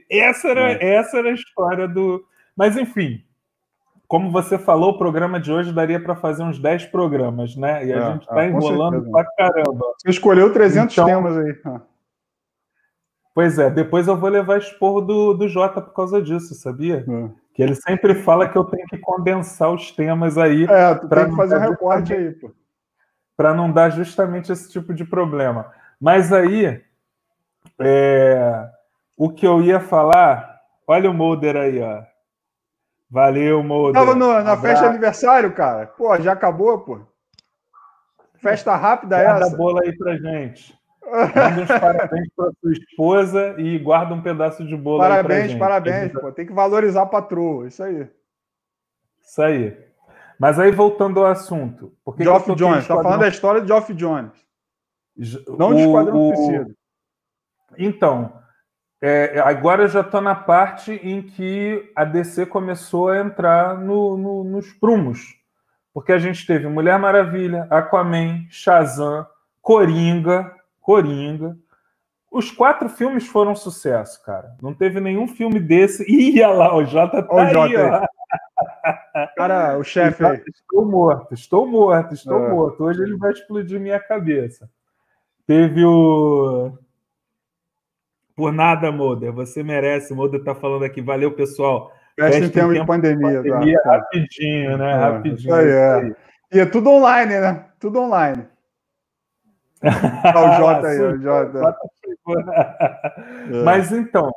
Essa 0.09 0.47
era, 0.49 0.71
é. 0.71 0.95
essa 0.95 1.17
era 1.17 1.29
a 1.29 1.33
história 1.33 1.87
do. 1.87 2.25
Mas, 2.55 2.75
enfim, 2.75 3.23
como 4.07 4.31
você 4.31 4.57
falou, 4.57 4.91
o 4.91 4.97
programa 4.97 5.39
de 5.39 5.51
hoje 5.51 5.73
daria 5.73 5.99
para 5.99 6.15
fazer 6.15 6.43
uns 6.43 6.59
10 6.59 6.85
programas, 6.85 7.55
né? 7.55 7.85
E 7.85 7.93
a 7.93 7.97
é, 7.97 8.11
gente 8.13 8.21
está 8.21 8.43
é, 8.43 8.47
enrolando 8.47 9.03
certeza. 9.03 9.11
pra 9.11 9.25
caramba. 9.35 9.85
Você 9.97 10.09
escolheu 10.09 10.53
300 10.53 10.93
então, 10.93 11.05
temas 11.05 11.37
aí. 11.37 11.55
Pois 13.33 13.59
é, 13.59 13.69
depois 13.69 14.07
eu 14.07 14.15
vou 14.15 14.29
levar 14.29 14.57
esporro 14.57 15.01
do, 15.01 15.33
do 15.33 15.47
Jota 15.49 15.81
por 15.81 15.93
causa 15.93 16.21
disso, 16.21 16.55
sabia? 16.55 17.05
É. 17.07 17.29
Que 17.53 17.63
ele 17.63 17.75
sempre 17.75 18.15
fala 18.15 18.47
que 18.47 18.57
eu 18.57 18.63
tenho 18.63 18.87
que 18.87 18.97
condensar 18.97 19.71
os 19.71 19.91
temas 19.91 20.37
aí. 20.37 20.63
É, 20.63 20.95
tu 20.95 21.09
tem 21.09 21.29
que 21.29 21.35
fazer 21.35 21.57
um 21.57 21.69
recorte 21.69 22.13
aí, 22.13 22.31
pô. 22.31 22.51
Para 23.35 23.53
não 23.53 23.71
dar 23.71 23.89
justamente 23.89 24.51
esse 24.51 24.71
tipo 24.71 24.93
de 24.93 25.03
problema. 25.03 25.69
Mas 25.99 26.31
aí, 26.31 26.81
é, 27.79 28.69
o 29.17 29.29
que 29.29 29.45
eu 29.45 29.61
ia 29.61 29.79
falar, 29.79 30.59
olha 30.87 31.09
o 31.09 31.13
Mulder 31.13 31.55
aí, 31.55 31.81
ó. 31.81 32.03
Valeu, 33.09 33.63
Mulder. 33.63 33.93
Tava 33.93 34.15
no, 34.15 34.43
na 34.43 34.57
festa 34.57 34.85
de 34.85 34.89
aniversário, 34.89 35.53
cara. 35.53 35.87
Pô, 35.87 36.17
já 36.19 36.33
acabou, 36.33 36.79
pô. 36.79 36.99
Festa 38.35 38.75
rápida 38.75 39.21
Guarda 39.21 39.45
essa. 39.45 39.55
a 39.55 39.57
bola 39.57 39.81
aí 39.83 39.97
pra 39.97 40.17
gente. 40.17 40.77
Manda 41.05 41.61
uns 41.61 41.67
parabéns 41.67 42.27
pra 42.35 42.51
sua 42.59 42.71
esposa 42.73 43.55
e 43.59 43.77
guarda 43.77 44.13
um 44.13 44.21
pedaço 44.21 44.65
de 44.65 44.75
bolo 44.75 44.99
parabéns, 44.99 45.43
aí 45.43 45.49
gente. 45.49 45.59
Parabéns, 45.59 45.95
parabéns, 45.95 46.21
pô. 46.21 46.31
Tem 46.31 46.45
que 46.45 46.53
valorizar 46.53 47.03
a 47.03 47.07
patroa, 47.07 47.67
isso 47.67 47.83
aí. 47.83 48.09
Isso 49.21 49.41
aí. 49.41 49.85
Mas 50.37 50.59
aí, 50.59 50.71
voltando 50.71 51.19
ao 51.21 51.27
assunto. 51.27 51.93
Por 52.03 52.15
que 52.15 52.23
Geoff 52.23 52.53
Jones, 52.55 52.87
tá 52.87 52.95
falando 52.95 53.21
da 53.21 53.27
história 53.27 53.61
de 53.61 53.67
Geoff 53.67 53.93
Jones. 53.93 54.33
Não 55.57 55.73
de 55.73 55.81
Esquadrão 55.81 56.29
o... 56.29 56.35
Suicida. 56.35 56.75
Então, 57.77 58.33
é, 59.07 59.39
agora 59.39 59.83
eu 59.83 59.87
já 59.87 60.01
estou 60.01 60.19
na 60.19 60.33
parte 60.33 60.93
em 61.03 61.21
que 61.21 61.91
a 61.95 62.03
DC 62.03 62.47
começou 62.47 63.09
a 63.09 63.19
entrar 63.19 63.77
no, 63.77 64.17
no, 64.17 64.43
nos 64.43 64.73
prumos. 64.73 65.35
Porque 65.93 66.11
a 66.11 66.17
gente 66.17 66.45
teve 66.47 66.67
Mulher 66.67 66.97
Maravilha, 66.97 67.67
Aquaman, 67.69 68.47
Shazam, 68.49 69.27
Coringa, 69.61 70.51
Coringa. 70.81 71.55
Os 72.31 72.49
quatro 72.49 72.89
filmes 72.89 73.27
foram 73.27 73.51
um 73.51 73.55
sucesso, 73.55 74.23
cara. 74.25 74.55
Não 74.59 74.73
teve 74.73 74.99
nenhum 74.99 75.27
filme 75.27 75.59
desse. 75.59 76.03
Ih, 76.11 76.41
olha 76.41 76.57
lá, 76.57 76.75
o 76.75 76.83
Jota 76.83 77.21
tá 77.21 77.35
o 77.35 77.37
aí, 77.37 77.53
Jota 77.53 78.09
ó. 79.13 79.27
Cara, 79.37 79.77
o 79.77 79.83
chefe 79.83 80.25
aí. 80.25 80.41
Estou 80.47 80.83
morto, 80.83 81.31
estou 81.31 81.67
morto, 81.67 82.15
estou 82.15 82.43
é. 82.43 82.49
morto. 82.49 82.83
Hoje 82.83 83.03
ele 83.03 83.17
vai 83.17 83.31
explodir 83.31 83.79
minha 83.79 83.99
cabeça. 83.99 84.67
Teve 85.45 85.85
o 85.85 86.75
por 88.35 88.51
nada, 88.51 88.91
Moda. 88.91 89.31
Você 89.31 89.63
merece. 89.63 90.13
Moda 90.13 90.37
está 90.37 90.53
falando 90.53 90.83
aqui. 90.83 91.01
Valeu, 91.01 91.31
pessoal. 91.31 91.91
Festa 92.15 92.45
em 92.45 92.49
tempo 92.49 92.73
de 92.73 92.85
pandemia. 92.85 93.41
pandemia 93.41 93.81
tá. 93.81 93.91
Rapidinho, 93.97 94.77
né? 94.77 94.91
É, 94.91 94.95
rapidinho. 94.95 95.53
Aí, 95.53 95.67
é. 95.67 96.15
E 96.53 96.59
é 96.59 96.65
tudo 96.65 96.89
online, 96.89 97.39
né? 97.39 97.65
Tudo 97.79 97.99
online. 97.99 98.47
Olha 99.83 100.49
o 100.49 100.57
Jota 100.57 100.87
aí, 100.87 100.99
o 101.01 101.21
Jota. 101.21 101.77
É. 103.51 103.63
Mas 103.63 103.91
então, 103.91 104.31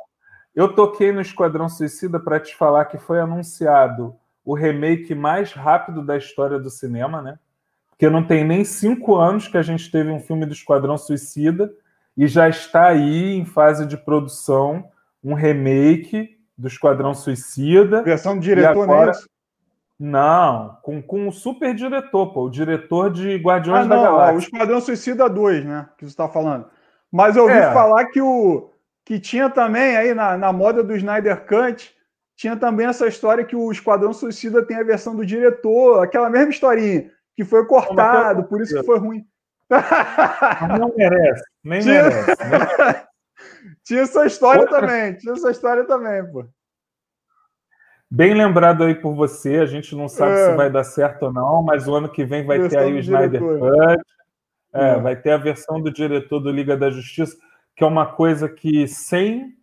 eu 0.55 0.73
toquei 0.73 1.11
no 1.11 1.21
Esquadrão 1.21 1.69
Suicida 1.69 2.19
para 2.19 2.39
te 2.39 2.55
falar 2.55 2.85
que 2.85 2.97
foi 2.97 3.19
anunciado 3.19 4.15
o 4.43 4.53
remake 4.53 5.15
mais 5.15 5.53
rápido 5.53 6.03
da 6.03 6.17
história 6.17 6.59
do 6.59 6.69
cinema, 6.69 7.21
né? 7.21 7.39
Porque 7.89 8.09
não 8.09 8.25
tem 8.25 8.43
nem 8.43 8.63
cinco 8.63 9.15
anos 9.15 9.47
que 9.47 9.57
a 9.57 9.61
gente 9.61 9.91
teve 9.91 10.09
um 10.09 10.19
filme 10.19 10.45
do 10.45 10.53
Esquadrão 10.53 10.97
Suicida 10.97 11.71
e 12.19 12.27
já 12.27 12.49
está 12.49 12.87
aí 12.87 13.33
em 13.33 13.45
fase 13.45 13.85
de 13.85 13.95
produção 13.95 14.91
um 15.23 15.33
remake 15.33 16.37
do 16.57 16.67
Esquadrão 16.67 17.13
Suicida. 17.13 18.03
Versão 18.03 18.37
de 18.37 18.41
diretor 18.41 18.83
agora... 18.83 19.13
Não, 19.97 20.77
com, 20.81 21.01
com 21.01 21.29
o 21.29 21.31
super 21.31 21.73
diretor, 21.73 22.33
pô, 22.33 22.45
o 22.45 22.49
diretor 22.49 23.09
de 23.09 23.37
Guardiões 23.37 23.85
ah, 23.85 23.87
da 23.87 23.95
não, 23.95 24.03
Galáxia. 24.03 24.35
O 24.35 24.39
Esquadrão 24.39 24.81
Suicida 24.81 25.29
2, 25.29 25.63
né? 25.63 25.87
Que 25.97 26.05
você 26.05 26.11
está 26.11 26.27
falando. 26.27 26.65
Mas 27.09 27.37
eu 27.37 27.43
ouvi 27.43 27.55
é. 27.55 27.71
falar 27.71 28.05
que 28.07 28.19
o 28.21 28.69
que 29.05 29.17
tinha 29.17 29.49
também 29.49 29.95
aí 29.95 30.13
na, 30.13 30.37
na 30.37 30.51
moda 30.51 30.83
do 30.83 30.95
Snyder 30.95 31.45
Cut, 31.45 31.95
tinha 32.35 32.57
também 32.57 32.87
essa 32.87 33.07
história 33.07 33.45
que 33.45 33.55
o 33.55 33.71
Esquadrão 33.71 34.11
Suicida 34.11 34.61
tem 34.65 34.75
a 34.75 34.83
versão 34.83 35.15
do 35.15 35.25
diretor, 35.25 36.03
aquela 36.03 36.29
mesma 36.29 36.51
historinha, 36.51 37.09
que 37.33 37.45
foi 37.45 37.65
cortado, 37.65 38.43
por 38.43 38.61
isso 38.61 38.75
que 38.75 38.85
foi 38.85 38.99
ruim. 38.99 39.25
Não 40.79 40.93
merece, 40.95 41.43
nem 41.63 41.81
tinha... 41.81 42.03
merece. 42.03 42.35
tinha 43.83 44.01
essa 44.01 44.25
história 44.25 44.61
Outra... 44.61 44.81
também, 44.81 45.15
tinha 45.15 45.33
essa 45.33 45.51
história 45.51 45.85
também, 45.85 46.25
pô. 46.31 46.45
Bem 48.11 48.33
lembrado 48.33 48.83
aí 48.83 48.95
por 48.95 49.13
você, 49.13 49.57
a 49.57 49.67
gente 49.67 49.95
não 49.95 50.07
sabe 50.07 50.31
é. 50.31 50.49
se 50.49 50.55
vai 50.55 50.69
dar 50.71 50.83
certo 50.83 51.27
ou 51.27 51.33
não, 51.33 51.61
mas 51.61 51.87
o 51.87 51.93
ano 51.93 52.09
que 52.09 52.25
vem 52.25 52.43
vai 52.43 52.67
ter 52.67 52.79
aí 52.79 52.93
o 52.93 52.97
Snyder 52.97 53.39
Cut, 53.39 54.01
é, 54.73 54.89
é. 54.89 54.99
vai 54.99 55.15
ter 55.15 55.31
a 55.31 55.37
versão 55.37 55.79
do 55.79 55.91
diretor 55.91 56.39
do 56.39 56.49
Liga 56.49 56.75
da 56.75 56.89
Justiça, 56.89 57.37
que 57.75 57.83
é 57.83 57.87
uma 57.87 58.07
coisa 58.07 58.49
que 58.49 58.87
sem 58.87 59.53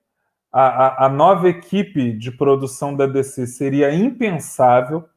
a, 0.52 0.62
a, 0.62 1.06
a 1.06 1.08
nova 1.08 1.48
equipe 1.48 2.12
de 2.12 2.30
produção 2.30 2.94
da 2.94 3.06
DC 3.06 3.48
seria 3.48 3.92
impensável, 3.92 5.08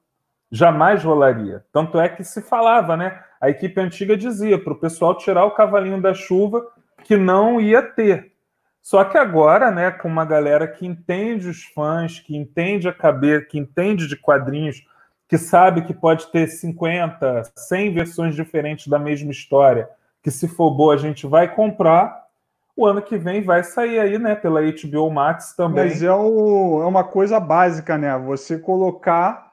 jamais 0.51 1.03
rolaria. 1.03 1.63
Tanto 1.71 1.99
é 1.99 2.09
que 2.09 2.23
se 2.23 2.41
falava, 2.41 2.97
né? 2.97 3.23
a 3.39 3.49
equipe 3.49 3.79
antiga 3.79 4.17
dizia 4.17 4.61
para 4.61 4.73
o 4.73 4.79
pessoal 4.79 5.15
tirar 5.15 5.45
o 5.45 5.51
cavalinho 5.51 6.01
da 6.01 6.13
chuva, 6.13 6.65
que 7.03 7.15
não 7.15 7.61
ia 7.61 7.81
ter. 7.81 8.33
Só 8.81 9.03
que 9.03 9.17
agora, 9.17 9.71
né, 9.71 9.91
com 9.91 10.07
uma 10.07 10.25
galera 10.25 10.67
que 10.67 10.85
entende 10.85 11.47
os 11.47 11.63
fãs, 11.63 12.19
que 12.19 12.35
entende 12.35 12.87
a 12.87 12.93
cabeça, 12.93 13.45
que 13.45 13.57
entende 13.57 14.07
de 14.07 14.15
quadrinhos, 14.15 14.83
que 15.27 15.37
sabe 15.37 15.83
que 15.83 15.93
pode 15.93 16.27
ter 16.31 16.47
50, 16.47 17.43
100 17.55 17.93
versões 17.93 18.35
diferentes 18.35 18.87
da 18.87 18.97
mesma 18.97 19.31
história, 19.31 19.87
que 20.21 20.31
se 20.31 20.47
for 20.47 20.71
boa 20.71 20.95
a 20.95 20.97
gente 20.97 21.27
vai 21.27 21.53
comprar, 21.53 22.27
o 22.75 22.85
ano 22.85 23.01
que 23.01 23.17
vem 23.17 23.41
vai 23.41 23.63
sair 23.63 23.99
aí, 23.99 24.17
né, 24.17 24.35
pela 24.35 24.61
HBO 24.61 25.09
Max 25.11 25.53
também. 25.55 25.85
Mas 25.85 26.01
é, 26.01 26.11
o, 26.11 26.81
é 26.81 26.85
uma 26.85 27.03
coisa 27.03 27.39
básica, 27.39 27.97
né? 27.97 28.17
Você 28.17 28.57
colocar 28.57 29.48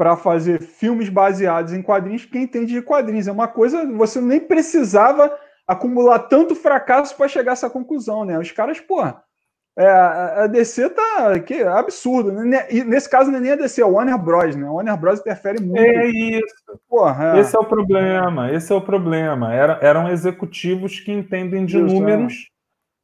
para 0.00 0.16
fazer 0.16 0.62
filmes 0.62 1.10
baseados 1.10 1.74
em 1.74 1.82
quadrinhos, 1.82 2.24
quem 2.24 2.44
entende 2.44 2.72
de 2.72 2.80
quadrinhos. 2.80 3.28
É 3.28 3.32
uma 3.32 3.46
coisa, 3.46 3.84
você 3.84 4.18
nem 4.18 4.40
precisava 4.40 5.30
acumular 5.68 6.20
tanto 6.20 6.54
fracasso 6.54 7.14
para 7.14 7.28
chegar 7.28 7.52
a 7.52 7.52
essa 7.52 7.68
conclusão, 7.68 8.24
né? 8.24 8.38
Os 8.38 8.50
caras, 8.50 8.80
porra, 8.80 9.22
é, 9.78 9.86
a 9.86 10.46
DC 10.46 10.88
tá 10.88 11.38
que 11.40 11.52
é 11.52 11.68
absurdo. 11.68 12.32
Né? 12.32 12.66
E 12.70 12.82
nesse 12.82 13.10
caso 13.10 13.30
não 13.30 13.36
é 13.36 13.40
nem 13.42 13.50
a 13.52 13.56
DC, 13.56 13.82
é 13.82 13.84
o 13.84 13.92
Warner 13.92 14.16
Bros, 14.16 14.56
né? 14.56 14.66
O 14.70 14.76
Warner 14.76 14.96
Bros 14.96 15.20
interfere 15.20 15.62
muito. 15.62 15.78
É 15.78 16.06
isso. 16.06 16.80
Porra, 16.88 17.36
é. 17.36 17.40
Esse 17.40 17.54
é 17.54 17.58
o 17.58 17.66
problema, 17.66 18.50
esse 18.50 18.72
é 18.72 18.74
o 18.74 18.80
problema. 18.80 19.52
Era, 19.52 19.80
eram 19.82 20.08
executivos 20.08 20.98
que 20.98 21.12
entendem 21.12 21.66
de 21.66 21.76
isso, 21.76 21.94
números, 21.94 22.32
é. 22.32 22.36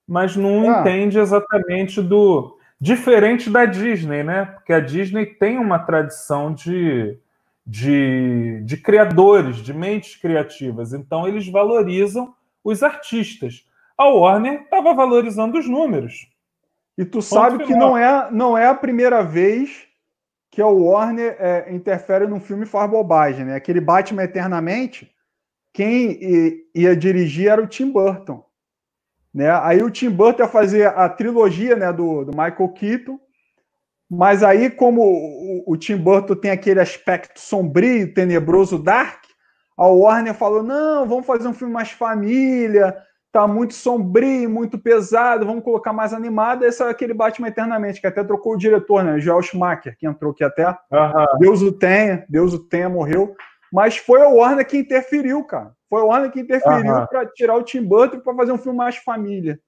mas 0.08 0.34
não 0.34 0.74
é. 0.74 0.80
entende 0.80 1.18
exatamente 1.18 2.00
do 2.00 2.55
Diferente 2.80 3.48
da 3.48 3.64
Disney, 3.64 4.22
né? 4.22 4.44
Porque 4.44 4.72
a 4.72 4.80
Disney 4.80 5.26
tem 5.26 5.58
uma 5.58 5.78
tradição 5.78 6.52
de, 6.52 7.18
de, 7.66 8.62
de 8.64 8.76
criadores, 8.76 9.56
de 9.56 9.72
mentes 9.72 10.16
criativas. 10.16 10.92
Então, 10.92 11.26
eles 11.26 11.48
valorizam 11.48 12.34
os 12.62 12.82
artistas. 12.82 13.66
A 13.96 14.06
Warner 14.08 14.62
estava 14.62 14.92
valorizando 14.92 15.58
os 15.58 15.66
números. 15.66 16.28
E 16.98 17.04
tu 17.04 17.20
sabe 17.20 17.64
que 17.64 17.74
não 17.74 17.96
é, 17.96 18.30
não 18.30 18.56
é 18.56 18.66
a 18.66 18.74
primeira 18.74 19.22
vez 19.22 19.86
que 20.50 20.62
a 20.62 20.66
Warner 20.66 21.36
é, 21.38 21.74
interfere 21.74 22.26
num 22.26 22.40
filme 22.40 22.64
e 22.64 22.68
faz 22.68 22.90
bobagem, 22.90 23.44
né? 23.44 23.56
Aquele 23.56 23.80
Batman 23.80 24.22
Eternamente, 24.22 25.14
quem 25.72 26.64
ia 26.74 26.96
dirigir 26.96 27.48
era 27.48 27.62
o 27.62 27.66
Tim 27.66 27.92
Burton. 27.92 28.45
Né? 29.36 29.50
Aí 29.62 29.82
o 29.82 29.90
Tim 29.90 30.08
Burton 30.08 30.44
ia 30.44 30.48
fazer 30.48 30.86
a 30.86 31.06
trilogia 31.10 31.76
né, 31.76 31.92
do, 31.92 32.24
do 32.24 32.30
Michael 32.30 32.70
Keaton, 32.70 33.20
mas 34.10 34.42
aí, 34.42 34.70
como 34.70 35.02
o, 35.02 35.64
o, 35.66 35.76
Tim 35.76 35.98
Burton 35.98 36.34
tem 36.36 36.50
aquele 36.50 36.80
aspecto 36.80 37.38
sombrio, 37.38 38.14
tenebroso, 38.14 38.78
dark, 38.78 39.24
a 39.76 39.86
Warner 39.88 40.32
falou: 40.32 40.62
não, 40.62 41.06
vamos 41.06 41.26
fazer 41.26 41.48
um 41.48 41.52
filme 41.52 41.74
mais 41.74 41.90
família, 41.90 42.96
tá 43.30 43.46
muito 43.46 43.74
sombrio, 43.74 44.48
muito 44.48 44.78
pesado, 44.78 45.44
vamos 45.44 45.64
colocar 45.64 45.92
mais 45.92 46.14
animado. 46.14 46.64
Esse 46.64 46.82
é 46.82 46.88
aquele 46.88 47.12
Batman 47.12 47.48
Eternamente, 47.48 48.00
que 48.00 48.06
até 48.06 48.24
trocou 48.24 48.54
o 48.54 48.58
diretor, 48.58 49.04
né? 49.04 49.20
Joel 49.20 49.42
Schumacher, 49.42 49.98
que 49.98 50.06
entrou 50.06 50.32
aqui 50.32 50.44
até. 50.44 50.66
Uhum. 50.66 51.38
Deus 51.40 51.60
o 51.60 51.72
tenha, 51.72 52.24
Deus 52.26 52.54
o 52.54 52.58
tenha, 52.58 52.88
morreu. 52.88 53.36
Mas 53.72 53.96
foi 53.96 54.22
a 54.22 54.28
Warner 54.28 54.66
que 54.66 54.76
interferiu, 54.76 55.44
cara. 55.44 55.72
Foi 55.88 56.00
a 56.00 56.04
Warner 56.04 56.30
que 56.30 56.40
interferiu 56.40 56.92
uhum. 56.92 57.06
para 57.06 57.26
tirar 57.26 57.56
o 57.56 57.62
Tim 57.62 57.82
Burton 57.82 58.20
para 58.20 58.34
fazer 58.34 58.52
um 58.52 58.58
filme 58.58 58.78
mais 58.78 58.96
família. 58.96 59.60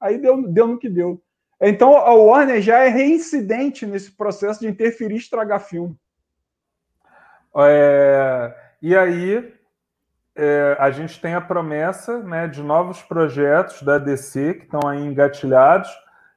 Aí 0.00 0.18
deu, 0.18 0.42
deu 0.48 0.66
no 0.66 0.78
que 0.78 0.88
deu. 0.88 1.20
Então 1.60 1.94
a 1.96 2.14
Warner 2.14 2.62
já 2.62 2.78
é 2.78 2.88
reincidente 2.88 3.84
nesse 3.84 4.12
processo 4.12 4.60
de 4.60 4.68
interferir 4.68 5.14
e 5.14 5.18
estragar 5.18 5.60
filme. 5.60 5.94
É, 7.56 8.54
e 8.80 8.96
aí 8.96 9.52
é, 10.34 10.76
a 10.78 10.90
gente 10.90 11.20
tem 11.20 11.34
a 11.34 11.40
promessa 11.40 12.18
né, 12.22 12.46
de 12.46 12.62
novos 12.62 13.02
projetos 13.02 13.82
da 13.82 13.98
DC 13.98 14.54
que 14.54 14.64
estão 14.64 14.88
aí 14.88 15.04
engatilhados. 15.04 15.90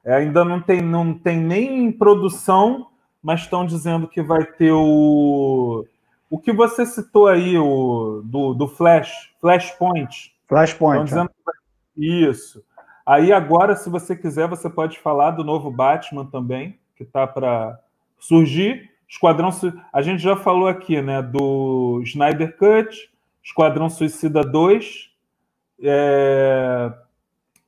É, 0.03 0.15
ainda 0.15 0.43
não 0.43 0.61
tem, 0.61 0.81
não 0.81 1.13
tem 1.17 1.39
nem 1.39 1.85
em 1.85 1.91
produção, 1.91 2.87
mas 3.21 3.41
estão 3.41 3.65
dizendo 3.65 4.07
que 4.07 4.21
vai 4.21 4.45
ter 4.45 4.73
o. 4.73 5.85
O 6.33 6.39
que 6.39 6.51
você 6.51 6.83
citou 6.83 7.27
aí, 7.27 7.55
o 7.59 8.23
do, 8.25 8.55
do 8.55 8.67
Flash, 8.67 9.31
Flashpoint. 9.39 10.33
Flashpoint. 10.47 11.03
Dizendo 11.03 11.29
é. 11.29 11.51
Isso. 11.95 12.65
Aí 13.05 13.31
agora, 13.31 13.75
se 13.75 13.87
você 13.87 14.15
quiser, 14.15 14.47
você 14.47 14.67
pode 14.67 14.97
falar 14.97 15.29
do 15.29 15.43
novo 15.43 15.69
Batman 15.69 16.25
também, 16.25 16.79
que 16.95 17.03
está 17.03 17.27
para 17.27 17.79
surgir. 18.17 18.89
Esquadrão, 19.07 19.51
a 19.93 20.01
gente 20.01 20.23
já 20.23 20.35
falou 20.35 20.67
aqui, 20.67 20.99
né, 21.03 21.21
do 21.21 22.01
Snyder 22.03 22.57
Cut, 22.57 23.11
Esquadrão 23.43 23.87
Suicida 23.87 24.41
2, 24.41 25.11
é... 25.83 26.91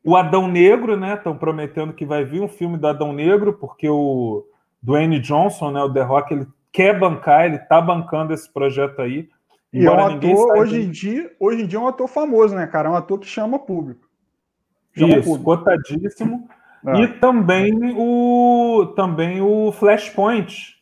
o 0.03 0.15
Adão 0.15 0.47
Negro, 0.47 0.97
né? 0.97 1.13
Estão 1.13 1.37
prometendo 1.37 1.93
que 1.93 2.03
vai 2.03 2.25
vir 2.25 2.41
um 2.41 2.47
filme 2.47 2.79
do 2.79 2.87
Adão 2.87 3.13
Negro, 3.13 3.53
porque 3.53 3.87
o 3.87 4.43
Dwayne 4.81 5.19
Johnson, 5.19 5.69
né, 5.69 5.83
o 5.83 5.93
The 5.93 6.01
Rock, 6.01 6.33
ele 6.33 6.47
quer 6.75 6.99
bancar, 6.99 7.45
ele 7.45 7.55
está 7.55 7.79
bancando 7.79 8.33
esse 8.33 8.51
projeto 8.51 9.01
aí. 9.01 9.29
E 9.71 9.85
é 9.85 9.91
um 9.91 10.05
ator, 10.05 10.57
hoje 10.57 10.81
em, 10.81 10.91
dia, 10.91 11.31
hoje 11.39 11.63
em 11.63 11.65
dia 11.65 11.79
é 11.79 11.81
um 11.81 11.87
ator 11.87 12.07
famoso, 12.07 12.53
né, 12.53 12.67
cara? 12.67 12.89
É 12.89 12.91
um 12.91 12.95
ator 12.95 13.17
que 13.17 13.25
chama 13.25 13.57
público. 13.57 14.07
Isso, 14.95 15.39
cotadíssimo. 15.41 16.47
É. 16.87 17.01
E 17.01 17.07
também 17.07 17.95
o, 17.97 18.93
também 18.95 19.41
o 19.41 19.71
Flashpoint, 19.71 20.75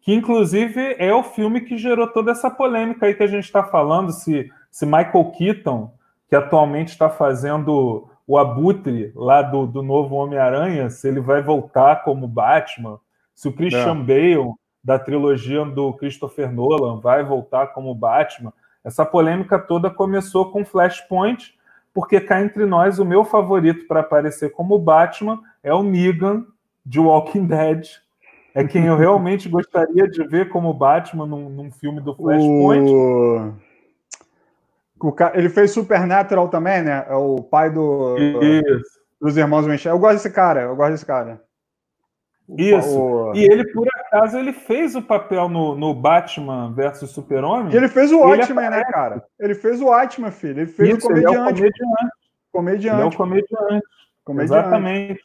que 0.00 0.14
inclusive 0.14 0.96
é 0.98 1.12
o 1.12 1.22
filme 1.22 1.60
que 1.60 1.76
gerou 1.76 2.06
toda 2.06 2.30
essa 2.30 2.48
polêmica 2.48 3.04
aí 3.04 3.12
que 3.12 3.22
a 3.22 3.26
gente 3.26 3.44
está 3.44 3.62
falando, 3.62 4.10
se, 4.10 4.50
se 4.70 4.86
Michael 4.86 5.32
Keaton, 5.36 5.92
que 6.30 6.34
atualmente 6.34 6.88
está 6.88 7.10
fazendo 7.10 8.08
o 8.26 8.38
Abutre 8.38 9.12
lá 9.14 9.42
do, 9.42 9.66
do 9.66 9.82
novo 9.82 10.14
Homem-Aranha, 10.14 10.88
se 10.88 11.06
ele 11.06 11.20
vai 11.20 11.42
voltar 11.42 12.04
como 12.04 12.26
Batman, 12.26 12.98
se 13.34 13.46
o 13.46 13.52
Christian 13.52 14.00
é. 14.00 14.02
Bale, 14.02 14.54
da 14.82 14.98
trilogia 14.98 15.64
do 15.64 15.92
Christopher 15.94 16.50
Nolan, 16.52 17.00
vai 17.00 17.22
voltar 17.22 17.68
como 17.68 17.94
Batman. 17.94 18.52
Essa 18.82 19.04
polêmica 19.04 19.58
toda 19.58 19.90
começou 19.90 20.50
com 20.50 20.64
Flashpoint, 20.64 21.54
porque 21.92 22.20
cá 22.20 22.40
entre 22.40 22.64
nós, 22.64 22.98
o 22.98 23.04
meu 23.04 23.24
favorito 23.24 23.86
para 23.86 24.00
aparecer 24.00 24.50
como 24.52 24.78
Batman 24.78 25.40
é 25.62 25.72
o 25.74 25.82
Negan 25.82 26.46
de 26.84 26.98
Walking 26.98 27.46
Dead. 27.46 27.86
É 28.54 28.64
quem 28.64 28.86
eu 28.86 28.96
realmente 28.96 29.48
gostaria 29.50 30.08
de 30.08 30.24
ver 30.24 30.48
como 30.48 30.72
Batman 30.72 31.26
num, 31.26 31.48
num 31.48 31.70
filme 31.70 32.00
do 32.00 32.14
Flashpoint. 32.14 32.90
O... 32.90 33.52
O 35.02 35.12
ca... 35.12 35.32
Ele 35.34 35.48
fez 35.48 35.70
Supernatural 35.72 36.48
também, 36.48 36.82
né? 36.82 37.06
É 37.08 37.14
o 37.14 37.36
pai 37.36 37.70
do... 37.70 38.16
Isso. 38.18 39.00
dos 39.20 39.36
irmãos 39.36 39.64
Winchester. 39.64 39.92
Eu 39.92 39.98
gosto 39.98 40.16
desse 40.16 40.30
cara, 40.30 40.62
eu 40.62 40.76
gosto 40.76 40.92
desse 40.92 41.06
cara. 41.06 41.42
Isso. 42.56 42.98
O... 42.98 43.34
E 43.34 43.44
ele, 43.44 43.64
por 43.72 43.86
acaso, 44.10 44.38
ele 44.38 44.52
fez 44.52 44.94
o 44.94 45.02
papel 45.02 45.48
no, 45.48 45.74
no 45.76 45.94
Batman 45.94 46.72
versus 46.72 47.10
Super-Homem. 47.10 47.74
Ele 47.74 47.88
fez 47.88 48.10
o 48.12 48.18
Watchmen, 48.18 48.70
né, 48.70 48.82
cara? 48.84 49.24
Ele 49.38 49.54
fez 49.54 49.80
o 49.80 49.86
Watchmen, 49.86 50.30
filho. 50.30 50.60
Ele 50.60 50.66
fez 50.66 50.98
Isso, 50.98 51.06
o 51.06 51.10
comediante. 51.10 51.30
Ele 51.30 51.36
é 51.36 51.40
o 51.40 51.44
comediante. 51.44 51.78
comediante. 52.52 52.96
Ele 52.96 53.02
é 53.02 53.04
o 53.04 53.16
comediante. 53.16 53.86
comediante. 54.24 54.52
Exatamente. 54.52 55.24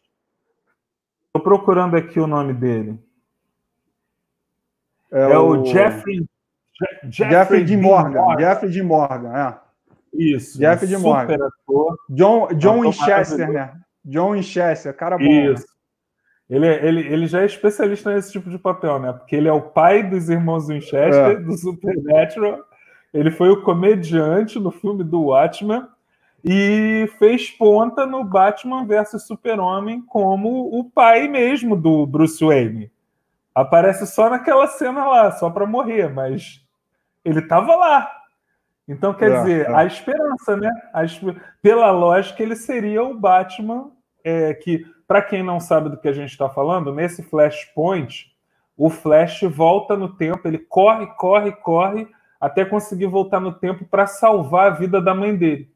Estou 1.27 1.41
procurando 1.41 1.95
aqui 1.97 2.19
o 2.19 2.27
nome 2.27 2.53
dele. 2.53 2.99
É, 5.11 5.31
é 5.31 5.37
o... 5.37 5.61
o 5.61 5.65
Jeffrey. 5.65 6.25
Jeffrey, 7.09 7.31
Jeffrey 7.31 7.63
D. 7.63 7.77
Morgan. 7.77 8.21
Morgan. 8.21 8.39
Jeffrey 8.39 8.71
D. 8.71 8.83
Morgan, 8.83 9.33
é. 9.35 9.57
Isso. 10.13 10.57
Jeffrey 10.57 10.89
D. 10.89 10.97
Morgan. 10.97 11.35
Ator. 11.35 11.97
John, 12.09 12.47
John 12.55 12.81
Winchester, 12.81 13.51
né? 13.51 13.73
John 14.03 14.31
Winchester, 14.31 14.95
cara 14.95 15.17
bom. 15.17 15.23
Né? 15.23 15.53
Isso. 15.53 15.74
Ele, 16.49 16.67
ele, 16.67 17.01
ele 17.01 17.27
já 17.27 17.41
é 17.41 17.45
especialista 17.45 18.13
nesse 18.13 18.31
tipo 18.31 18.49
de 18.49 18.59
papel, 18.59 18.99
né? 18.99 19.13
Porque 19.13 19.35
ele 19.35 19.47
é 19.47 19.51
o 19.51 19.61
pai 19.61 20.03
dos 20.03 20.29
irmãos 20.29 20.67
Winchester, 20.67 21.31
é. 21.31 21.35
do 21.35 21.57
Supernatural. 21.57 22.59
Ele 23.13 23.31
foi 23.31 23.49
o 23.49 23.63
comediante 23.63 24.59
no 24.59 24.69
filme 24.69 25.03
do 25.03 25.23
Watchmen 25.23 25.87
e 26.43 27.09
fez 27.17 27.49
ponta 27.49 28.05
no 28.05 28.23
Batman 28.23 28.85
vs 28.85 29.25
Super-Homem 29.25 30.01
como 30.01 30.77
o 30.77 30.83
pai 30.83 31.27
mesmo 31.27 31.75
do 31.75 32.05
Bruce 32.05 32.45
Wayne. 32.45 32.91
Aparece 33.53 34.05
só 34.05 34.29
naquela 34.29 34.67
cena 34.67 35.05
lá, 35.05 35.31
só 35.31 35.49
para 35.49 35.65
morrer, 35.65 36.13
mas 36.13 36.61
ele 37.23 37.39
estava 37.39 37.75
lá. 37.75 38.11
Então, 38.87 39.13
quer 39.13 39.31
é, 39.31 39.39
dizer, 39.39 39.65
é. 39.65 39.73
a 39.73 39.85
esperança, 39.85 40.55
né? 40.55 40.69
A, 40.93 41.01
pela 41.61 41.89
lógica, 41.89 42.43
ele 42.43 42.55
seria 42.55 43.03
o 43.03 43.17
Batman 43.17 43.91
é, 44.23 44.53
que 44.53 44.85
para 45.07 45.21
quem 45.21 45.43
não 45.43 45.59
sabe 45.59 45.89
do 45.89 45.97
que 45.97 46.07
a 46.07 46.13
gente 46.13 46.31
está 46.31 46.49
falando, 46.49 46.93
nesse 46.93 47.23
Flashpoint, 47.23 48.35
o 48.77 48.89
Flash 48.89 49.41
volta 49.43 49.95
no 49.95 50.09
tempo, 50.09 50.47
ele 50.47 50.57
corre, 50.57 51.07
corre, 51.17 51.51
corre, 51.51 52.07
até 52.39 52.65
conseguir 52.65 53.07
voltar 53.07 53.39
no 53.39 53.53
tempo 53.53 53.85
para 53.85 54.07
salvar 54.07 54.67
a 54.67 54.75
vida 54.75 55.01
da 55.01 55.13
mãe 55.13 55.35
dele. 55.35 55.69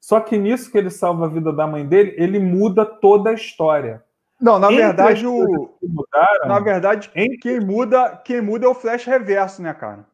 Só 0.00 0.20
que 0.20 0.38
nisso 0.38 0.70
que 0.70 0.78
ele 0.78 0.90
salva 0.90 1.26
a 1.26 1.28
vida 1.28 1.52
da 1.52 1.66
mãe 1.66 1.86
dele, 1.86 2.14
ele 2.16 2.38
muda 2.38 2.84
toda 2.84 3.30
a 3.30 3.34
história. 3.34 4.02
Não, 4.40 4.58
na 4.58 4.68
Entre 4.68 4.84
verdade, 4.84 5.26
o. 5.26 5.74
Mudaram, 5.82 6.48
na 6.48 6.60
verdade, 6.60 7.10
em... 7.14 7.36
quem 7.38 7.58
muda, 7.58 8.20
quem 8.24 8.40
muda 8.40 8.66
é 8.66 8.68
o 8.68 8.74
Flash 8.74 9.04
reverso, 9.04 9.62
né, 9.62 9.72
cara? 9.72 10.06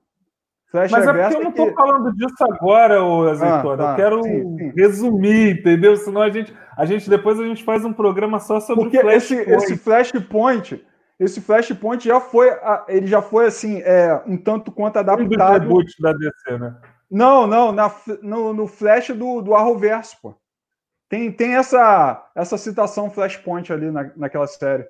Mas 0.72 0.92
é 0.92 1.12
porque 1.12 1.36
eu 1.36 1.42
não 1.42 1.50
estou 1.50 1.66
que... 1.66 1.74
falando 1.74 2.12
disso 2.14 2.34
agora, 2.40 3.02
ô 3.02 3.28
Azeitona. 3.28 3.74
Ah, 3.74 3.86
tá. 3.86 3.92
Eu 3.92 3.96
quero 3.96 4.22
sim, 4.22 4.56
sim. 4.56 4.72
resumir, 4.74 5.58
entendeu? 5.58 5.96
Senão 5.96 6.22
a 6.22 6.30
gente, 6.30 6.54
a 6.76 6.86
gente 6.86 7.10
depois 7.10 7.38
a 7.38 7.44
gente 7.44 7.62
faz 7.62 7.84
um 7.84 7.92
programa 7.92 8.40
só 8.40 8.58
sobre 8.58 8.84
porque 8.84 8.98
o 8.98 9.02
Flashpoint. 9.02 9.50
Esse, 9.50 9.50
esse 9.50 9.76
Flashpoint, 9.76 10.86
esse 11.20 11.40
Flashpoint 11.42 12.04
já 12.08 12.20
foi, 12.20 12.48
ele 12.88 13.06
já 13.06 13.20
foi 13.20 13.46
assim, 13.46 13.82
é, 13.82 14.22
um 14.26 14.38
tanto 14.38 14.72
quanto 14.72 14.98
adaptado. 14.98 15.66
Um 15.66 15.80
dos 15.80 15.94
da 16.00 16.12
DC, 16.14 16.58
né? 16.58 16.74
Não, 17.10 17.46
não, 17.46 17.70
na, 17.72 17.94
no, 18.22 18.54
no 18.54 18.66
Flash 18.66 19.08
do, 19.08 19.42
do 19.42 19.54
Arrowverso, 19.54 20.16
pô. 20.22 20.34
Tem, 21.10 21.30
tem 21.30 21.56
essa, 21.56 22.26
essa 22.34 22.56
citação 22.56 23.10
Flashpoint 23.10 23.70
ali 23.70 23.90
na, 23.90 24.10
naquela 24.16 24.46
série. 24.46 24.88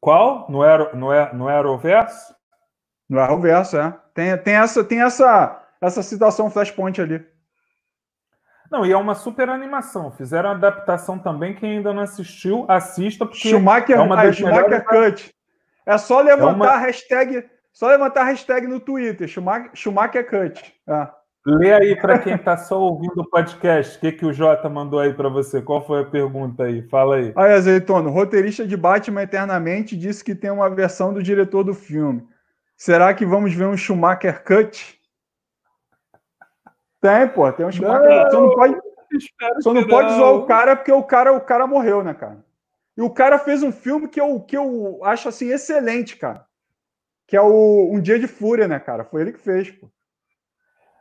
Qual? 0.00 0.48
No, 0.48 0.62
Aero, 0.62 0.96
no, 0.96 1.08
no 1.34 1.48
Arrowverso? 1.48 2.37
No 3.08 3.20
Arrowverso, 3.20 3.78
é. 3.78 3.94
Tem, 4.12 4.36
tem, 4.38 4.54
essa, 4.54 4.84
tem 4.84 5.00
essa, 5.00 5.62
essa 5.80 6.02
citação 6.02 6.50
Flashpoint 6.50 7.00
ali. 7.00 7.24
Não, 8.70 8.84
e 8.84 8.92
é 8.92 8.96
uma 8.96 9.14
super 9.14 9.48
animação. 9.48 10.10
Fizeram 10.10 10.50
adaptação 10.50 11.18
também. 11.18 11.54
Quem 11.54 11.78
ainda 11.78 11.92
não 11.92 12.02
assistiu, 12.02 12.66
assista. 12.68 13.24
Porque 13.24 13.48
Schumacher, 13.48 13.96
é 13.96 14.00
uma 14.00 14.16
das 14.16 14.36
Schumacher 14.36 14.84
Cut. 14.84 15.34
É 15.86 15.96
só 15.96 16.20
levantar 16.20 16.50
é 16.50 16.54
uma... 16.54 16.68
a 16.68 16.78
hashtag. 16.78 17.44
Só 17.72 17.86
levantar 17.88 18.22
a 18.22 18.24
hashtag 18.24 18.66
no 18.66 18.78
Twitter. 18.78 19.26
Schumacher, 19.26 19.70
Schumacher 19.72 20.28
Cut. 20.28 20.74
É. 20.86 21.08
Lê 21.46 21.72
aí 21.72 21.96
para 21.96 22.18
quem 22.18 22.34
está 22.34 22.58
só 22.58 22.78
ouvindo 22.78 23.22
o 23.22 23.30
podcast. 23.30 23.96
O 23.96 24.00
que, 24.00 24.12
que 24.12 24.26
o 24.26 24.32
Jota 24.34 24.68
mandou 24.68 25.00
aí 25.00 25.14
para 25.14 25.30
você? 25.30 25.62
Qual 25.62 25.86
foi 25.86 26.02
a 26.02 26.04
pergunta 26.04 26.64
aí? 26.64 26.82
Fala 26.88 27.16
aí. 27.16 27.32
Aí, 27.34 27.54
Azeitono, 27.54 28.10
roteirista 28.10 28.66
de 28.66 28.76
Batman 28.76 29.22
Eternamente 29.22 29.96
disse 29.96 30.22
que 30.22 30.34
tem 30.34 30.50
uma 30.50 30.68
versão 30.68 31.14
do 31.14 31.22
diretor 31.22 31.64
do 31.64 31.72
filme. 31.72 32.22
Será 32.78 33.12
que 33.12 33.26
vamos 33.26 33.52
ver 33.52 33.66
um 33.66 33.76
Schumacher 33.76 34.44
Cut? 34.44 34.98
Tem, 37.00 37.28
pô, 37.28 37.52
tem 37.52 37.66
um 37.66 37.72
Schumacher. 37.72 38.08
Não, 38.08 38.30
só 38.30 38.40
não 38.40 38.54
pode, 38.54 38.78
só 39.60 39.74
não 39.74 39.86
pode 39.88 40.14
zoar 40.14 40.34
o 40.34 40.46
cara 40.46 40.76
porque 40.76 40.92
o 40.92 41.02
cara, 41.02 41.32
o 41.32 41.40
cara 41.40 41.66
morreu, 41.66 42.04
né, 42.04 42.14
cara? 42.14 42.38
E 42.96 43.02
o 43.02 43.10
cara 43.10 43.36
fez 43.36 43.64
um 43.64 43.72
filme 43.72 44.06
que 44.06 44.20
eu, 44.20 44.40
que 44.40 44.56
eu 44.56 45.00
acho 45.02 45.28
assim 45.28 45.50
excelente, 45.50 46.16
cara. 46.16 46.46
que 47.26 47.36
é 47.36 47.40
o 47.40 47.90
Um 47.92 48.00
Dia 48.00 48.18
de 48.18 48.28
Fúria, 48.28 48.68
né, 48.68 48.78
cara? 48.78 49.04
Foi 49.04 49.22
ele 49.22 49.32
que 49.32 49.40
fez, 49.40 49.70
pô. 49.70 49.90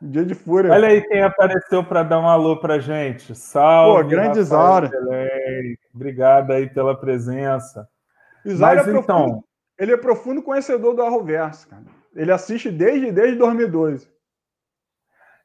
Um 0.02 0.10
Dia 0.10 0.26
de 0.26 0.34
Fúria. 0.34 0.72
Olha 0.72 0.88
aí 0.90 1.02
quem 1.02 1.22
apareceu 1.22 1.84
para 1.84 2.02
dar 2.02 2.20
um 2.20 2.28
alô 2.28 2.60
pra 2.60 2.80
gente. 2.80 3.36
Salve. 3.36 4.04
Pô, 4.04 4.10
grande 4.10 4.40
Isaura. 4.40 4.92
Obrigado 5.94 6.52
aí 6.52 6.68
pela 6.68 7.00
presença. 7.00 7.88
Isaura 8.44 8.84
Mas 8.84 8.88
é 8.88 8.98
então, 8.98 9.44
ele 9.78 9.94
é 9.94 9.98
profundo 9.98 10.42
conhecedor 10.42 10.96
do 10.96 11.02
Arroverso, 11.02 11.68
cara. 11.68 11.84
Ele 12.16 12.32
assiste 12.32 12.72
desde, 12.72 13.12
desde 13.12 13.38
2012. 13.38 14.10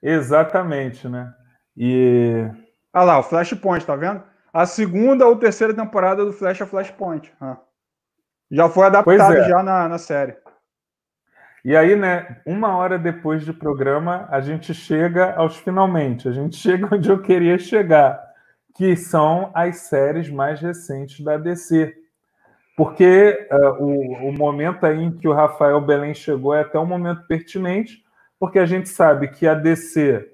Exatamente, 0.03 1.09
né? 1.09 1.33
E. 1.77 2.49
Ah 2.93 3.05
lá, 3.05 3.19
o 3.19 3.23
Flashpoint, 3.23 3.85
tá 3.85 3.95
vendo? 3.95 4.23
A 4.53 4.67
segunda 4.67 5.27
ou 5.27 5.37
terceira 5.37 5.73
temporada 5.73 6.25
do 6.25 6.33
Flash 6.33 6.61
é 6.61 6.67
Flashpoint. 6.67 7.33
Ah. 7.41 7.57
Já 8.51 8.69
foi 8.69 8.87
adaptado 8.87 9.37
é. 9.37 9.49
já 9.49 9.63
na, 9.63 9.89
na 9.89 9.99
série. 9.99 10.37
E 11.65 11.77
aí, 11.77 11.95
né, 11.95 12.41
uma 12.45 12.77
hora 12.77 12.99
depois 12.99 13.47
do 13.47 13.55
programa, 13.55 14.27
a 14.31 14.41
gente 14.41 14.75
chega 14.75 15.33
aos 15.35 15.57
finalmente. 15.57 16.29
A 16.29 16.33
gente 16.33 16.57
chega 16.59 16.95
onde 16.95 17.09
eu 17.09 17.23
queria 17.23 17.59
chegar, 17.59 18.21
que 18.75 18.97
são 18.97 19.51
as 19.55 19.77
séries 19.77 20.29
mais 20.29 20.61
recentes 20.61 21.25
da 21.25 21.39
DC. 21.39 21.95
Porque 22.77 23.49
uh, 23.51 23.83
o, 23.83 24.29
o 24.29 24.33
momento 24.33 24.85
aí 24.87 25.03
em 25.03 25.11
que 25.11 25.29
o 25.29 25.33
Rafael 25.33 25.81
Belém 25.81 26.15
chegou 26.15 26.55
é 26.55 26.63
até 26.63 26.79
um 26.79 26.87
momento 26.87 27.27
pertinente, 27.27 28.03
porque 28.39 28.59
a 28.59 28.67
gente 28.67 28.89
sabe 28.89 29.29
que 29.29 29.47
a 29.47 29.55
DC, 29.55 30.27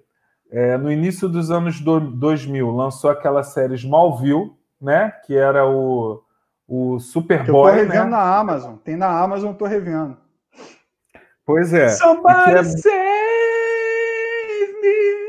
é, 0.50 0.78
no 0.78 0.90
início 0.90 1.28
dos 1.28 1.50
anos 1.50 1.80
do, 1.80 2.00
2000, 2.00 2.70
lançou 2.70 3.10
aquela 3.10 3.42
série 3.42 3.74
Smallville, 3.74 4.52
né? 4.80 5.12
Que 5.26 5.36
era 5.36 5.66
o, 5.66 6.22
o 6.66 7.00
Superboy. 7.00 7.72
Eu 7.72 7.74
tô 7.74 7.82
revendo 7.82 8.04
né? 8.04 8.10
na 8.10 8.38
Amazon. 8.38 8.76
Tem 8.76 8.96
na 8.96 9.20
Amazon, 9.20 9.52
tô 9.52 9.66
revendo. 9.66 10.16
Pois 11.44 11.72
é. 11.72 11.88
Somebody 11.88 12.52
é... 12.52 12.62
save 12.62 12.92
me! 14.82 15.28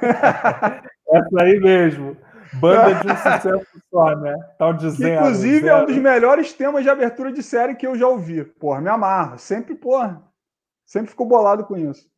Essa 1.12 1.42
aí 1.42 1.60
mesmo. 1.60 2.16
Banda 2.54 2.94
de 2.94 3.06
um 3.06 3.16
sucesso 3.16 3.82
só, 3.90 4.16
né? 4.16 4.34
Tal 4.58 4.72
de. 4.72 4.86
Inclusive, 4.86 5.60
zero. 5.60 5.68
é 5.68 5.82
um 5.82 5.86
dos 5.86 5.96
melhores 5.96 6.52
temas 6.52 6.82
de 6.82 6.90
abertura 6.90 7.32
de 7.32 7.42
série 7.42 7.74
que 7.74 7.86
eu 7.86 7.96
já 7.96 8.08
ouvi. 8.08 8.44
Porra, 8.44 8.80
me 8.80 8.88
amarra. 8.88 9.38
Sempre, 9.38 9.74
porra. 9.74 10.22
Sempre 10.84 11.10
fico 11.10 11.24
bolado 11.24 11.64
com 11.64 11.76
isso. 11.76 12.10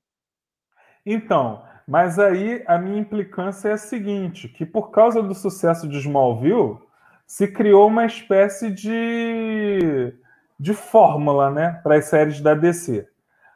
Então, 1.05 1.63
mas 1.87 2.19
aí 2.19 2.63
a 2.67 2.79
minha 2.79 3.01
implicância 3.01 3.69
é 3.69 3.73
a 3.73 3.79
seguinte: 3.79 4.49
que 4.49 4.65
por 4.65 4.91
causa 4.91 5.23
do 5.23 5.35
sucesso 5.35 5.89
de 5.89 5.99
Smallville, 5.99 6.79
se 7.27 7.49
criou 7.49 7.89
uma 7.89 8.07
espécie 8.07 8.71
de, 8.71 10.15
de 10.59 10.75
fórmula 10.75 11.51
né, 11.51 11.81
para 11.83 11.97
as 11.97 12.07
séries 12.07 12.41
da 12.41 12.55
DC. 12.55 13.07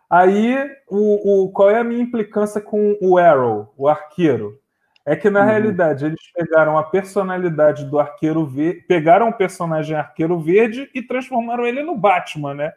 Aí, 0.08 0.56
o, 0.88 1.44
o, 1.44 1.52
qual 1.52 1.70
é 1.70 1.80
a 1.80 1.84
minha 1.84 2.00
implicância 2.00 2.60
com 2.60 2.96
o 3.02 3.18
Arrow, 3.18 3.72
o 3.76 3.88
arqueiro? 3.88 4.58
É 5.06 5.14
que, 5.14 5.30
na 5.30 5.42
uhum. 5.42 5.46
realidade, 5.46 6.04
eles 6.04 6.32
pegaram 6.34 6.76
a 6.76 6.82
personalidade 6.82 7.84
do 7.84 7.96
arqueiro 7.96 8.44
verde, 8.44 8.80
pegaram 8.88 9.28
o 9.28 9.32
personagem 9.32 9.96
arqueiro 9.96 10.40
verde 10.40 10.90
e 10.92 11.00
transformaram 11.00 11.64
ele 11.64 11.80
no 11.80 11.96
Batman, 11.96 12.54
né? 12.54 12.72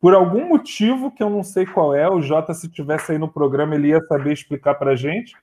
Por 0.00 0.12
algum 0.12 0.44
motivo 0.48 1.12
que 1.12 1.22
eu 1.22 1.30
não 1.30 1.44
sei 1.44 1.64
qual 1.64 1.94
é, 1.94 2.10
o 2.10 2.20
Jota, 2.20 2.52
se 2.52 2.68
tivesse 2.68 3.12
aí 3.12 3.18
no 3.18 3.28
programa, 3.28 3.76
ele 3.76 3.88
ia 3.88 4.00
saber 4.00 4.32
explicar 4.32 4.74
pra 4.74 4.96
gente, 4.96 5.36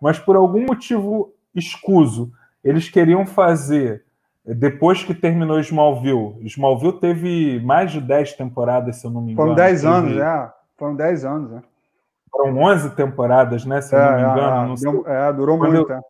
mas 0.00 0.16
por 0.16 0.36
algum 0.36 0.64
motivo 0.64 1.34
escuso, 1.52 2.32
eles 2.62 2.88
queriam 2.88 3.26
fazer, 3.26 4.04
depois 4.46 5.02
que 5.02 5.12
terminou 5.12 5.58
Smallville, 5.58 6.36
Smallville 6.46 7.00
teve 7.00 7.60
mais 7.64 7.90
de 7.90 8.00
10 8.00 8.34
temporadas, 8.34 8.96
se 8.96 9.06
eu 9.06 9.10
não 9.10 9.20
me 9.20 9.32
engano. 9.32 9.48
Foram 9.48 9.56
10 9.56 9.84
anos, 9.84 10.16
é. 10.16 10.52
Foram 10.76 10.94
10 10.94 11.24
anos, 11.24 11.50
né? 11.50 11.62
Foram 12.34 12.58
11 12.58 12.90
temporadas, 12.96 13.64
né? 13.64 13.80
Se 13.80 13.94
é, 13.94 13.98
não 13.98 14.16
me 14.16 14.22
engano. 14.22 14.74
É, 14.74 14.82
não 14.82 15.06
é, 15.06 15.32
durou 15.32 15.56
quando 15.56 15.72
muito. 15.72 15.92
Eu, 15.92 15.96
é. 15.96 16.00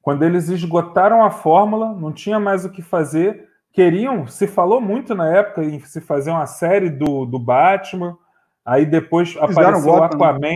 Quando 0.00 0.22
eles 0.22 0.48
esgotaram 0.48 1.24
a 1.24 1.30
fórmula, 1.30 1.92
não 1.92 2.12
tinha 2.12 2.38
mais 2.38 2.64
o 2.64 2.70
que 2.70 2.80
fazer. 2.80 3.48
Queriam, 3.72 4.26
se 4.28 4.46
falou 4.46 4.80
muito 4.80 5.14
na 5.14 5.28
época 5.28 5.64
em 5.64 5.80
se 5.80 6.00
fazer 6.00 6.30
uma 6.30 6.46
série 6.46 6.88
do, 6.88 7.26
do 7.26 7.38
Batman. 7.38 8.16
Aí 8.64 8.86
depois 8.86 9.30
Fizeram 9.30 9.50
apareceu 9.50 9.92
o 9.92 10.02
Aquaman. 10.02 10.54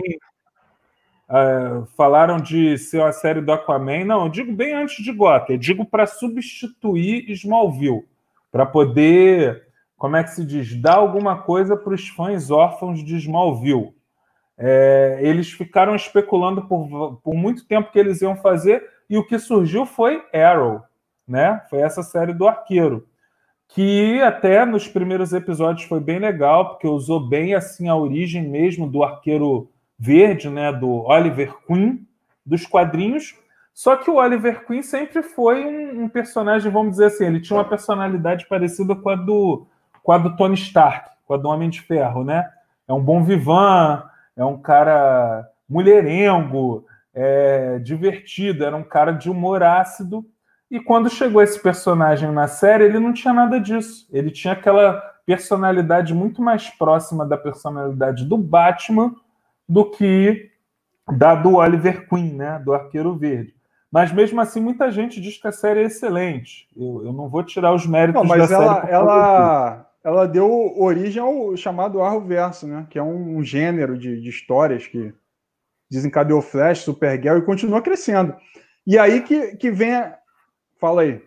Uh, 1.29 1.85
falaram 1.97 2.37
de 2.37 2.77
ser 2.77 2.99
uma 2.99 3.11
série 3.11 3.41
do 3.41 3.51
Aquaman. 3.51 4.05
Não, 4.05 4.23
eu 4.23 4.29
digo 4.29 4.53
bem 4.53 4.73
antes 4.73 5.03
de 5.03 5.11
Gotham. 5.11 5.53
Eu 5.53 5.57
digo 5.57 5.85
para 5.85 6.07
substituir 6.07 7.29
Smallville. 7.31 8.07
Para 8.51 8.65
poder, 8.65 9.67
como 9.97 10.15
é 10.15 10.23
que 10.23 10.31
se 10.31 10.45
diz, 10.45 10.73
dar 10.81 10.95
alguma 10.95 11.43
coisa 11.43 11.75
para 11.75 11.93
os 11.93 12.07
fãs 12.07 12.49
órfãos 12.49 13.03
de 13.03 13.17
Smallville. 13.17 13.93
É, 14.57 15.19
eles 15.21 15.51
ficaram 15.51 15.95
especulando 15.95 16.63
por, 16.67 17.19
por 17.23 17.33
muito 17.33 17.65
tempo 17.67 17.91
que 17.91 17.99
eles 17.99 18.21
iam 18.21 18.35
fazer, 18.35 18.87
e 19.09 19.17
o 19.17 19.25
que 19.25 19.37
surgiu 19.39 19.85
foi 19.85 20.23
Arrow, 20.33 20.81
né? 21.27 21.61
Foi 21.69 21.79
essa 21.79 22.03
série 22.03 22.33
do 22.33 22.47
arqueiro. 22.47 23.07
Que 23.67 24.21
até 24.21 24.65
nos 24.65 24.87
primeiros 24.87 25.33
episódios 25.33 25.87
foi 25.87 25.99
bem 25.99 26.19
legal, 26.19 26.69
porque 26.69 26.87
usou 26.87 27.19
bem 27.19 27.55
assim 27.55 27.87
a 27.87 27.95
origem 27.95 28.47
mesmo 28.47 28.87
do 28.87 29.03
arqueiro 29.03 29.69
verde, 29.97 30.49
né? 30.49 30.71
Do 30.71 31.03
Oliver 31.07 31.55
Queen, 31.65 32.07
dos 32.45 32.65
quadrinhos. 32.65 33.35
Só 33.73 33.95
que 33.95 34.09
o 34.09 34.15
Oliver 34.15 34.65
Queen 34.67 34.83
sempre 34.83 35.23
foi 35.23 35.65
um, 35.65 36.03
um 36.03 36.09
personagem, 36.09 36.71
vamos 36.71 36.91
dizer 36.91 37.05
assim, 37.05 37.25
ele 37.25 37.41
tinha 37.41 37.57
uma 37.57 37.67
personalidade 37.67 38.47
parecida 38.47 38.95
com 38.95 39.09
a 39.09 39.15
do, 39.15 39.65
com 40.03 40.11
a 40.11 40.17
do 40.19 40.35
Tony 40.35 40.53
Stark, 40.53 41.09
com 41.25 41.33
a 41.33 41.37
do 41.37 41.49
Homem 41.49 41.69
de 41.69 41.81
Ferro, 41.81 42.23
né? 42.23 42.47
É 42.87 42.93
um 42.93 43.01
bom 43.01 43.23
vivan, 43.23 44.03
é 44.35 44.43
um 44.43 44.57
cara 44.57 45.47
mulherengo, 45.67 46.85
é, 47.13 47.79
divertido, 47.79 48.63
era 48.63 48.75
um 48.75 48.83
cara 48.83 49.11
de 49.11 49.29
humor 49.29 49.63
ácido. 49.63 50.25
E 50.69 50.79
quando 50.79 51.09
chegou 51.09 51.41
esse 51.41 51.61
personagem 51.61 52.31
na 52.31 52.47
série, 52.47 52.85
ele 52.85 52.99
não 52.99 53.13
tinha 53.13 53.33
nada 53.33 53.59
disso. 53.59 54.07
Ele 54.11 54.31
tinha 54.31 54.53
aquela 54.53 54.99
personalidade 55.25 56.13
muito 56.13 56.41
mais 56.41 56.69
próxima 56.69 57.25
da 57.25 57.37
personalidade 57.37 58.25
do 58.25 58.37
Batman 58.37 59.15
do 59.69 59.89
que 59.89 60.51
da 61.17 61.35
do 61.35 61.55
Oliver 61.55 62.07
Queen, 62.07 62.33
né, 62.33 62.59
do 62.63 62.73
Arqueiro 62.73 63.15
Verde. 63.15 63.53
Mas 63.91 64.11
mesmo 64.11 64.41
assim, 64.41 64.59
muita 64.59 64.91
gente 64.91 65.21
diz 65.21 65.37
que 65.39 65.47
a 65.47 65.51
série 65.51 65.81
é 65.81 65.83
excelente. 65.83 66.67
Eu, 66.75 67.03
eu 67.05 67.13
não 67.13 67.29
vou 67.29 67.43
tirar 67.43 67.73
os 67.73 67.85
méritos 67.85 68.21
não, 68.21 68.27
mas 68.27 68.49
da 68.49 68.55
ela, 68.55 68.75
série. 68.81 68.91
Ela, 68.91 69.82
ela 70.03 70.27
deu 70.27 70.49
origem 70.77 71.21
ao 71.21 71.55
chamado 71.55 72.01
Arrowverso, 72.01 72.67
né? 72.67 72.85
Que 72.89 72.99
é 72.99 73.03
um, 73.03 73.37
um 73.37 73.43
gênero 73.43 73.97
de, 73.97 74.19
de, 74.19 74.29
histórias 74.29 74.85
que 74.85 75.13
desencadeou 75.89 76.41
Flash, 76.41 76.79
Supergirl 76.79 77.37
e 77.37 77.45
continua 77.45 77.81
crescendo. 77.81 78.35
E 78.85 78.97
aí 78.99 79.21
que, 79.21 79.55
que 79.55 79.71
vem. 79.71 79.95
A... 79.95 80.17
Fala 80.79 81.03
aí. 81.03 81.21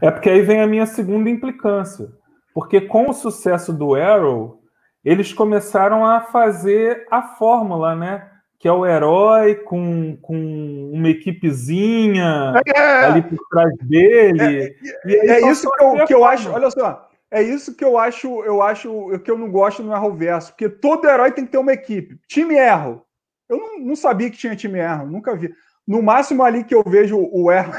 É 0.00 0.10
porque 0.10 0.30
aí 0.30 0.42
vem 0.42 0.60
a 0.60 0.66
minha 0.66 0.86
segunda 0.86 1.28
implicância. 1.28 2.08
Porque 2.54 2.80
com 2.80 3.10
o 3.10 3.12
sucesso 3.12 3.72
do 3.72 3.96
Arrow, 3.96 4.62
eles 5.04 5.32
começaram 5.32 6.06
a 6.06 6.20
fazer 6.20 7.06
a 7.10 7.22
fórmula, 7.22 7.96
né? 7.96 8.30
Que 8.60 8.68
é 8.68 8.72
o 8.72 8.86
herói 8.86 9.56
com, 9.56 10.16
com 10.20 10.90
uma 10.92 11.08
equipezinha 11.08 12.54
é, 12.74 13.04
ali 13.04 13.22
por 13.22 13.38
trás 13.50 13.72
dele. 13.82 14.76
É, 15.06 15.42
é 15.42 15.50
isso 15.50 15.68
que 15.70 15.84
eu, 15.84 16.06
que 16.06 16.14
eu 16.14 16.24
acho. 16.24 16.50
Olha 16.50 16.70
só, 16.70 17.07
é 17.30 17.42
isso 17.42 17.74
que 17.74 17.84
eu 17.84 17.98
acho, 17.98 18.42
eu 18.44 18.62
acho 18.62 19.18
que 19.20 19.30
eu 19.30 19.36
não 19.36 19.50
gosto 19.50 19.82
no 19.82 19.92
Arrowverso, 19.92 20.52
porque 20.52 20.68
todo 20.68 21.06
herói 21.06 21.32
tem 21.32 21.44
que 21.44 21.52
ter 21.52 21.58
uma 21.58 21.72
equipe. 21.72 22.18
Time 22.26 22.56
Erro. 22.56 23.04
Eu 23.48 23.58
não, 23.58 23.78
não 23.80 23.96
sabia 23.96 24.30
que 24.30 24.36
tinha 24.36 24.56
time 24.56 24.78
Erro, 24.78 25.06
nunca 25.06 25.36
vi. 25.36 25.54
No 25.86 26.02
máximo 26.02 26.42
ali 26.42 26.64
que 26.64 26.74
eu 26.74 26.82
vejo 26.86 27.18
o 27.18 27.50
Erro, 27.50 27.72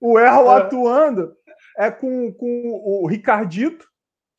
o 0.00 0.18
Erro 0.18 0.46
é. 0.50 0.56
atuando 0.56 1.32
é 1.76 1.90
com, 1.90 2.32
com 2.32 3.02
o 3.02 3.06
Ricardito, 3.06 3.88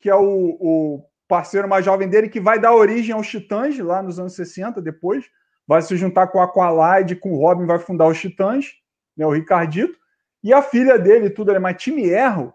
que 0.00 0.08
é 0.08 0.14
o, 0.14 0.56
o, 0.60 1.04
parceiro 1.26 1.68
mais 1.68 1.84
jovem 1.84 2.08
dele, 2.08 2.28
que 2.28 2.40
vai 2.40 2.58
dar 2.58 2.74
origem 2.74 3.14
aos 3.14 3.26
Titãs 3.26 3.78
lá 3.78 4.02
nos 4.02 4.18
anos 4.18 4.34
60, 4.34 4.80
depois. 4.80 5.24
Vai 5.66 5.82
se 5.82 5.96
juntar 5.96 6.28
com 6.28 6.38
a 6.38 6.44
Aqualide, 6.44 7.16
com 7.16 7.32
o 7.32 7.38
Robin, 7.38 7.66
vai 7.66 7.78
fundar 7.78 8.06
os 8.06 8.20
Titãs, 8.20 8.72
né, 9.16 9.26
o 9.26 9.30
Ricardito. 9.30 9.98
E 10.42 10.52
a 10.52 10.62
filha 10.62 10.98
dele, 10.98 11.30
tudo, 11.30 11.50
é 11.50 11.58
mas 11.58 11.82
time 11.82 12.04
Erro 12.04 12.53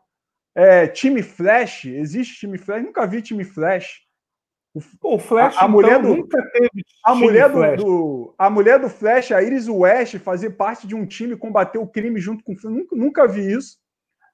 é, 0.60 0.88
time 0.88 1.24
Flash, 1.24 1.86
existe 1.86 2.40
time 2.42 2.58
Flash? 2.58 2.84
Nunca 2.84 3.08
vi 3.08 3.22
time 3.22 3.46
Flash. 3.46 4.02
O, 4.74 5.16
o 5.16 5.18
Flash 5.18 5.56
a, 5.58 5.66
a 5.66 5.68
mulher 5.68 6.00
então, 6.00 6.12
do, 6.12 6.18
nunca 6.18 6.42
teve 6.52 6.84
a 7.04 7.16
mulher 7.16 7.50
do, 7.50 7.76
do, 7.78 8.36
a 8.38 8.50
mulher 8.50 8.78
do 8.78 8.90
Flash, 8.90 9.32
a 9.32 9.42
Iris 9.42 9.70
West, 9.70 10.20
fazer 10.20 10.52
parte 10.52 10.86
de 10.86 10.96
um 10.96 11.06
time 11.06 11.38
combater 11.38 11.78
o 11.78 11.88
crime 11.88 12.20
junto 12.20 12.44
com 12.44 12.54
o 12.54 12.58
Flash. 12.58 12.74
Nunca, 12.74 12.96
nunca 12.96 13.28
vi 13.28 13.54
isso. 13.54 13.78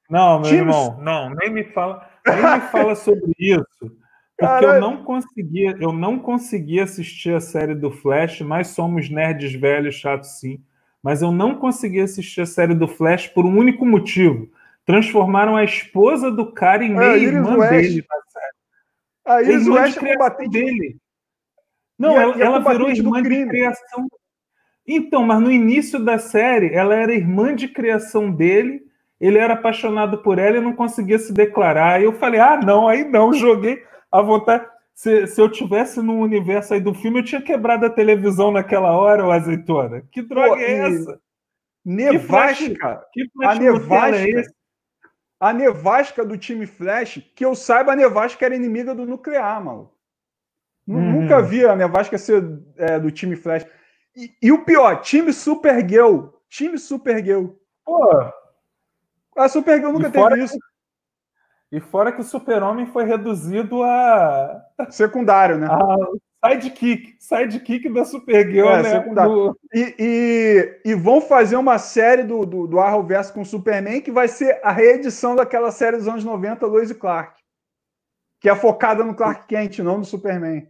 Não, 0.09 0.41
meu 0.41 0.51
irmão, 0.51 0.97
não, 0.99 1.29
nem 1.35 1.51
me 1.51 1.63
fala, 1.63 2.09
nem 2.25 2.35
me 2.37 2.61
fala 2.71 2.95
sobre 2.95 3.31
isso. 3.39 3.91
Porque 4.37 4.65
eu 4.65 4.81
não 4.81 5.03
conseguia, 5.03 5.77
eu 5.79 5.93
não 5.93 6.19
conseguia 6.19 6.83
assistir 6.83 7.35
a 7.35 7.39
série 7.39 7.75
do 7.75 7.91
Flash, 7.91 8.41
nós 8.41 8.69
somos 8.69 9.09
nerds 9.09 9.53
velhos, 9.53 9.95
chatos 9.95 10.39
sim, 10.39 10.61
mas 11.01 11.21
eu 11.21 11.31
não 11.31 11.55
conseguia 11.55 12.03
assistir 12.03 12.41
a 12.41 12.45
série 12.45 12.73
do 12.73 12.87
Flash 12.87 13.27
por 13.27 13.45
um 13.45 13.57
único 13.57 13.85
motivo 13.85 14.49
transformaram 14.85 15.55
a 15.55 15.63
esposa 15.63 16.31
do 16.31 16.51
cara 16.51 16.83
em 16.83 16.91
é, 16.93 16.95
meia 16.95 17.15
irmã 17.17 17.57
West. 17.57 17.71
dele 17.71 18.05
na 19.25 19.33
A 19.33 19.41
É 19.41 19.45
Iris 19.45 19.65
irmã 19.65 19.75
West 19.81 19.99
de 19.99 20.05
é 20.07 20.13
combatente 20.13 20.49
dele. 20.51 20.97
Não, 21.97 22.13
E 22.13 22.17
a- 22.17 22.21
ela, 22.21 22.37
e 22.37 22.41
a 22.41 22.45
ela 22.45 22.59
virou 22.59 22.89
irmã 22.89 23.21
de 23.21 23.45
criação. 23.47 24.07
Então, 24.87 25.23
mas 25.23 25.41
no 25.41 25.51
início 25.51 25.97
da 25.97 26.19
série, 26.19 26.73
ela 26.73 26.93
era 26.95 27.13
irmã 27.13 27.55
de 27.55 27.67
criação 27.67 28.29
dele, 28.29 28.83
ele 29.19 29.39
era 29.39 29.53
apaixonado 29.55 30.19
por 30.19 30.37
ela 30.37 30.57
e 30.57 30.61
não 30.61 30.75
conseguia 30.75 31.17
se 31.17 31.33
declarar. 31.33 31.93
Aí 31.95 32.03
eu 32.03 32.13
falei, 32.13 32.39
ah, 32.39 32.57
não, 32.57 32.87
aí 32.87 33.03
não, 33.03 33.33
joguei 33.33 33.81
à 34.11 34.21
vontade. 34.21 34.67
Se, 34.93 35.25
se 35.27 35.41
eu 35.41 35.49
tivesse 35.49 36.01
no 36.01 36.19
universo 36.19 36.73
aí 36.73 36.79
do 36.79 36.93
filme, 36.93 37.19
eu 37.19 37.23
tinha 37.23 37.41
quebrado 37.41 37.85
a 37.85 37.89
televisão 37.89 38.51
naquela 38.51 38.91
hora, 38.91 39.25
ô 39.25 39.31
azeitona. 39.31 40.03
Que 40.11 40.21
droga 40.21 40.49
Pô, 40.49 40.55
é 40.57 40.71
essa? 40.87 41.19
Nevasca. 41.83 43.03
Que 43.11 43.23
A 43.23 43.25
flash 43.33 43.59
Nutella 43.59 44.17
é 44.17 44.23
nevasca. 44.25 44.29
esse? 44.39 44.53
A 45.39 45.51
nevasca 45.53 46.23
do 46.25 46.37
time 46.37 46.65
Flash, 46.65 47.19
que 47.35 47.43
eu 47.45 47.53
saiba, 47.55 47.91
a 47.91 47.95
nevasca 47.95 48.45
era 48.45 48.55
inimiga 48.55 48.95
do 48.95 49.05
nuclear, 49.05 49.63
mano. 49.63 49.91
Nu- 50.87 50.97
Uhum. 50.99 51.21
Nunca 51.21 51.41
vi 51.41 51.65
a 51.65 51.75
nevasca 51.75 52.17
ser 52.17 52.43
é, 52.77 52.99
do 52.99 53.11
time 53.11 53.35
Flash. 53.35 53.65
E, 54.15 54.31
e 54.41 54.51
o 54.51 54.63
pior, 54.63 55.01
time 55.01 55.33
Supergirl. 55.33 56.27
Time 56.47 56.77
Supergirl. 56.77 57.47
Pô, 57.83 58.31
A 59.37 59.49
Supergirl 59.49 59.91
nunca 59.91 60.09
teve 60.09 60.43
isso. 60.43 60.57
e 61.71 61.79
fora 61.81 62.11
que 62.11 62.21
o 62.21 62.23
super-homem 62.23 62.85
foi 62.85 63.03
reduzido 63.03 63.83
a, 63.83 64.61
Secundário, 64.89 65.57
né? 65.57 65.67
a 65.69 65.95
sidekick, 66.49 67.15
sidekick 67.19 67.89
da 67.93 68.05
Supergirl, 68.05 68.67
É, 68.69 68.81
né? 68.83 68.99
Do- 68.99 69.59
E, 69.73 69.95
e, 69.99 70.81
e 70.91 70.93
vão 70.95 71.21
fazer 71.21 71.55
uma 71.55 71.77
série 71.77 72.23
do, 72.23 72.45
do, 72.45 72.67
do 72.67 72.79
Arrowverse 72.79 73.31
com 73.33 73.41
o 73.41 73.45
Superman 73.45 74.01
que 74.01 74.11
vai 74.11 74.27
ser 74.27 74.59
a 74.63 74.71
reedição 74.71 75.35
daquela 75.35 75.71
série 75.71 75.97
dos 75.97 76.07
anos 76.07 76.23
90, 76.23 76.65
Lois 76.65 76.89
e 76.89 76.95
Clark. 76.95 77.41
Que 78.39 78.49
é 78.49 78.55
focada 78.55 79.03
no 79.03 79.15
Clark 79.15 79.47
Kent, 79.47 79.79
não 79.79 79.97
no 79.97 80.05
Superman. 80.05 80.67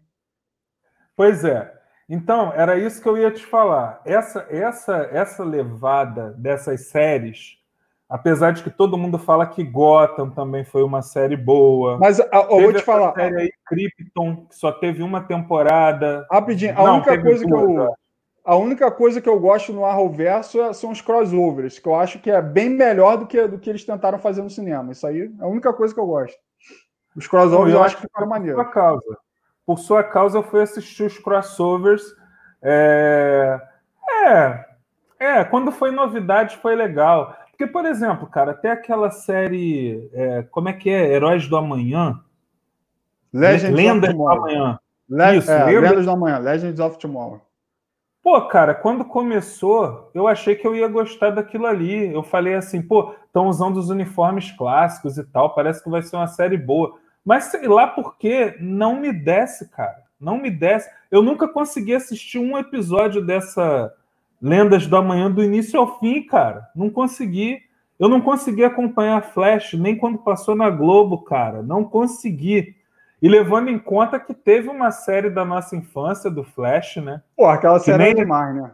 Pois 1.15 1.43
é. 1.43 1.73
Então, 2.07 2.53
era 2.53 2.77
isso 2.77 3.01
que 3.01 3.07
eu 3.09 3.17
ia 3.17 3.31
te 3.31 3.43
falar. 3.45 4.01
Essa, 4.05 4.45
essa, 4.49 5.09
essa 5.11 5.43
levada 5.43 6.31
dessas 6.33 6.87
séries, 6.87 7.57
apesar 8.15 8.51
de 8.51 8.63
que 8.63 8.69
todo 8.69 8.97
mundo 8.97 9.17
fala 9.19 9.45
que 9.45 9.63
Gotham 9.63 10.29
também 10.29 10.63
foi 10.63 10.83
uma 10.83 11.01
série 11.01 11.37
boa. 11.37 11.97
Mas 11.99 12.19
a- 12.19 12.27
eu 12.49 12.61
vou 12.61 12.73
te 12.73 12.81
falar, 12.81 13.13
série 13.13 13.41
aí, 13.41 13.51
Krypton, 13.65 14.45
que 14.47 14.55
só 14.55 14.71
teve 14.71 15.03
uma 15.03 15.21
temporada. 15.21 16.25
rapidinho, 16.31 16.71
a 16.77 16.83
Não, 16.83 16.95
única 16.95 17.21
coisa 17.21 17.43
que 17.43 17.49
duas, 17.49 17.63
eu. 17.87 17.93
A 18.43 18.55
única 18.55 18.91
coisa 18.91 19.19
que 19.19 19.27
eu 19.27 19.39
gosto 19.39 19.73
no 19.73 19.83
Arrowverso 19.85 20.61
é- 20.61 20.71
são 20.73 20.91
os 20.91 21.01
crossovers, 21.01 21.79
que 21.79 21.87
eu 21.87 21.95
acho 21.95 22.19
que 22.19 22.29
é 22.29 22.41
bem 22.41 22.69
melhor 22.69 23.17
do 23.17 23.25
que, 23.25 23.47
do 23.47 23.57
que 23.57 23.69
eles 23.69 23.83
tentaram 23.83 24.19
fazer 24.19 24.41
no 24.43 24.49
cinema. 24.49 24.91
Isso 24.91 25.05
aí 25.07 25.31
é 25.39 25.43
a 25.43 25.47
única 25.47 25.73
coisa 25.73 25.93
que 25.93 25.99
eu 25.99 26.05
gosto. 26.05 26.37
Os 27.15 27.27
crossovers 27.27 27.73
eu, 27.73 27.79
eu 27.79 27.83
acho 27.83 27.95
que 27.95 28.03
ficaram 28.03 28.27
Por 28.27 28.29
maneiros. 28.29 28.61
sua 28.61 28.71
causa. 28.71 29.17
Por 29.65 29.79
sua 29.79 30.03
causa, 30.03 30.37
eu 30.37 30.43
fui 30.43 30.61
assistir 30.61 31.03
os 31.03 31.17
crossovers. 31.17 32.03
É, 32.61 33.59
é, 34.23 34.65
é, 35.19 35.43
quando 35.43 35.71
foi 35.71 35.89
novidade, 35.91 36.57
foi 36.57 36.75
legal. 36.75 37.35
Porque, 37.57 37.67
por 37.67 37.85
exemplo, 37.85 38.27
cara, 38.27 38.51
até 38.51 38.69
aquela 38.69 39.09
série. 39.09 40.09
é, 40.13 40.43
como 40.43 40.67
é 40.67 40.73
que 40.73 40.89
é? 40.89 41.13
Heróis 41.13 41.47
do 41.47 41.55
Amanhã? 41.55 42.19
Legends 43.33 43.73
Lendas 43.73 44.09
of 44.09 44.17
do. 44.17 44.29
Amanhã. 44.29 44.79
Le 45.09 45.37
Isso, 45.37 45.51
é? 45.51 45.65
Lendas 45.65 46.03
do 46.03 46.11
Amanhã, 46.11 46.37
Legends 46.37 46.79
of 46.81 46.99
Tomorrow. 46.99 47.41
Pô, 48.21 48.41
cara, 48.47 48.73
quando 48.73 49.05
começou, 49.05 50.09
eu 50.13 50.27
achei 50.27 50.55
que 50.55 50.67
eu 50.67 50.75
ia 50.75 50.87
gostar 50.87 51.29
daquilo 51.29 51.65
ali. 51.65 52.11
Eu 52.13 52.23
falei 52.23 52.55
assim, 52.55 52.81
pô, 52.81 53.13
estão 53.25 53.47
usando 53.47 53.77
os 53.77 53.89
uniformes 53.89 54.51
clássicos 54.51 55.17
e 55.17 55.23
tal, 55.23 55.53
parece 55.55 55.81
que 55.81 55.89
vai 55.89 56.01
ser 56.01 56.17
uma 56.17 56.27
série 56.27 56.57
boa. 56.57 56.97
Mas 57.23 57.45
sei 57.45 57.67
lá 57.67 57.87
por 57.87 58.17
que 58.17 58.57
não 58.59 58.99
me 58.99 59.13
desce, 59.13 59.69
cara. 59.69 60.03
Não 60.19 60.37
me 60.37 60.49
desce. 60.49 60.89
Eu 61.09 61.21
nunca 61.21 61.47
consegui 61.47 61.93
assistir 61.93 62.39
um 62.39 62.57
episódio 62.57 63.23
dessa 63.23 63.93
Lendas 64.41 64.85
do 64.87 64.95
Amanhã 64.97 65.29
do 65.31 65.43
início 65.43 65.79
ao 65.79 65.99
fim, 65.99 66.21
cara. 66.23 66.67
Não 66.75 66.89
consegui. 66.89 67.59
Eu 67.97 68.09
não 68.09 68.19
consegui 68.19 68.63
acompanhar 68.63 69.21
Flash 69.23 69.73
nem 69.73 69.95
quando 69.97 70.17
passou 70.17 70.55
na 70.55 70.69
Globo, 70.69 71.23
cara. 71.23 71.61
Não 71.63 71.83
consegui. 71.83 72.75
E 73.21 73.29
levando 73.29 73.69
em 73.69 73.79
conta 73.79 74.19
que 74.19 74.33
teve 74.33 74.69
uma 74.69 74.91
série 74.91 75.29
da 75.29 75.45
nossa 75.45 75.75
infância 75.75 76.29
do 76.29 76.43
Flash, 76.43 76.97
né? 76.97 77.21
Pô, 77.35 77.45
aquela 77.47 77.79
série 77.79 77.97
nem- 77.97 78.11
é 78.11 78.15
demais, 78.15 78.55
né? 78.55 78.71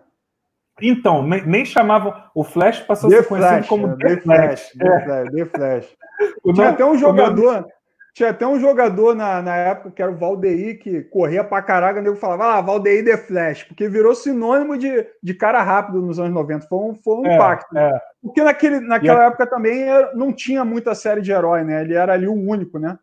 Então, 0.82 1.22
nem, 1.26 1.46
nem 1.46 1.64
chamavam. 1.64 2.14
O 2.34 2.44
Flash 2.44 2.80
passou 2.80 3.08
a 3.08 3.14
ser 3.22 3.28
conhecido 3.28 3.54
Flash, 3.54 3.68
como 3.68 3.88
é, 3.88 3.96
The 3.96 4.08
The 4.16 4.22
Flash. 4.22 4.70
Flash, 4.72 4.72
The 4.72 5.06
Flash, 5.06 5.32
The 5.32 5.46
Flash. 5.46 5.98
Tinha 6.56 6.70
até 6.70 6.86
um 6.86 6.98
jogador, 6.98 7.68
tinha 8.14 8.30
até 8.30 8.46
um 8.46 8.60
jogador 8.60 9.16
na, 9.16 9.42
na 9.42 9.56
época 9.56 9.92
que 9.92 10.02
era 10.02 10.12
o 10.12 10.18
Valdeir, 10.18 10.80
que 10.80 11.02
corria 11.04 11.44
pra 11.44 11.62
caraca, 11.62 12.00
o 12.00 12.04
nego 12.04 12.16
falava, 12.18 12.58
ah, 12.58 12.62
Valdeir 12.62 13.06
The 13.06 13.18
Flash, 13.18 13.64
porque 13.64 13.88
virou 13.88 14.14
sinônimo 14.14 14.78
de, 14.78 15.08
de 15.24 15.34
cara 15.34 15.62
rápido 15.64 16.02
nos 16.02 16.20
anos 16.20 16.34
90. 16.34 16.68
Foi 16.68 16.78
um, 16.80 16.96
foi 16.96 17.16
um 17.16 17.26
É, 17.26 17.36
impacto. 17.36 17.78
é. 17.78 17.92
Porque 18.22 18.44
naquele, 18.44 18.80
naquela 18.82 19.26
época 19.28 19.48
também 19.48 19.84
era- 19.84 20.14
não 20.14 20.34
tinha 20.34 20.66
muita 20.66 20.94
série 20.94 21.22
de 21.22 21.32
herói, 21.32 21.64
né? 21.64 21.82
Ele 21.82 21.94
era 21.94 22.14
ali 22.14 22.28
o 22.28 22.34
único, 22.34 22.78
né? 22.78 23.00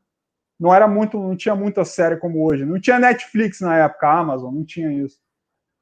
Não 0.60 0.74
era 0.74 0.86
muito, 0.86 1.18
não 1.18 1.36
tinha 1.36 1.54
muita 1.54 1.84
série 1.84 2.16
como 2.16 2.44
hoje. 2.44 2.64
Não 2.64 2.78
tinha 2.80 2.98
Netflix 2.98 3.60
na 3.60 3.76
época, 3.78 4.08
Amazon, 4.10 4.52
não 4.54 4.64
tinha 4.64 4.92
isso. 4.92 5.18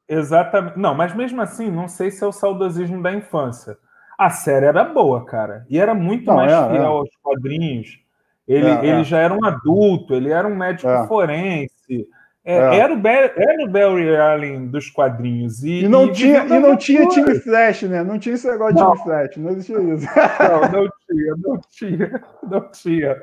Exatamente. 0.08 0.78
Não, 0.78 0.94
mas 0.94 1.14
mesmo 1.14 1.40
assim, 1.42 1.70
não 1.70 1.88
sei 1.88 2.10
se 2.10 2.22
é 2.22 2.26
o 2.26 2.32
saudosismo 2.32 3.02
da 3.02 3.12
infância. 3.12 3.76
A 4.18 4.30
série 4.30 4.66
era 4.66 4.84
boa, 4.84 5.24
cara. 5.26 5.66
E 5.68 5.78
era 5.78 5.94
muito 5.94 6.26
Não, 6.26 6.36
mais 6.36 6.52
é, 6.52 6.68
fiel 6.70 6.84
aos 6.86 7.10
quadrinhos. 7.22 8.00
Ele, 8.46 8.66
É, 8.68 8.78
ele 8.84 9.00
é. 9.00 9.04
já 9.04 9.18
era 9.18 9.34
um 9.34 9.44
adulto, 9.44 10.14
ele 10.14 10.30
era 10.30 10.46
um 10.46 10.54
médico 10.54 10.88
É. 10.88 11.06
forense. 11.06 12.06
É, 12.44 12.56
É. 12.58 12.78
Era, 12.78 12.94
o 12.94 12.96
Barry, 12.96 13.32
era 13.36 13.64
o 13.64 13.68
Barry 13.68 14.16
Allen 14.16 14.68
dos 14.68 14.88
quadrinhos. 14.88 15.64
E, 15.64 15.82
E 15.84 15.88
não, 15.88 16.06
e 16.06 16.12
tinha, 16.12 16.44
e 16.44 16.58
não 16.60 16.76
tinha 16.76 17.08
time 17.08 17.34
Flash, 17.40 17.82
né? 17.82 18.04
Não 18.04 18.18
tinha 18.20 18.36
esse 18.36 18.48
negócio 18.48 18.74
de 18.76 18.80
Não. 18.80 18.92
time 18.92 19.02
Flash, 19.04 19.36
não 19.36 19.50
existia 19.50 19.80
isso. 19.80 20.06
Não, 20.40 20.60
não 20.82 20.88
tinha, 21.08 21.34
não 21.42 21.60
tinha, 21.68 22.22
não 22.48 22.70
tinha. 22.70 23.22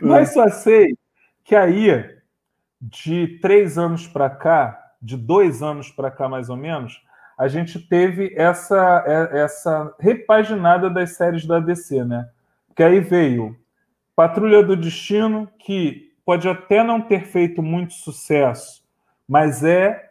Mas 0.00 0.32
só 0.32 0.48
sei 0.48 0.96
que 1.44 1.54
aí, 1.54 2.04
de 2.80 3.38
três 3.40 3.78
anos 3.78 4.08
para 4.08 4.28
cá, 4.28 4.76
de 5.00 5.16
dois 5.16 5.62
anos 5.62 5.90
para 5.90 6.10
cá 6.10 6.28
mais 6.28 6.48
ou 6.50 6.56
menos, 6.56 7.00
a 7.38 7.46
gente 7.46 7.78
teve 7.78 8.34
essa, 8.36 9.04
essa 9.32 9.94
repaginada 10.00 10.90
das 10.90 11.10
séries 11.16 11.46
da 11.46 11.60
DC, 11.60 12.02
né? 12.04 12.26
Que 12.74 12.82
aí 12.82 12.98
veio 12.98 13.54
Patrulha 14.16 14.62
do 14.62 14.74
Destino, 14.74 15.46
que 15.58 16.10
pode 16.24 16.48
até 16.48 16.82
não 16.82 17.02
ter 17.02 17.26
feito 17.26 17.62
muito 17.62 17.92
sucesso, 17.92 18.82
mas 19.28 19.62
é 19.62 20.10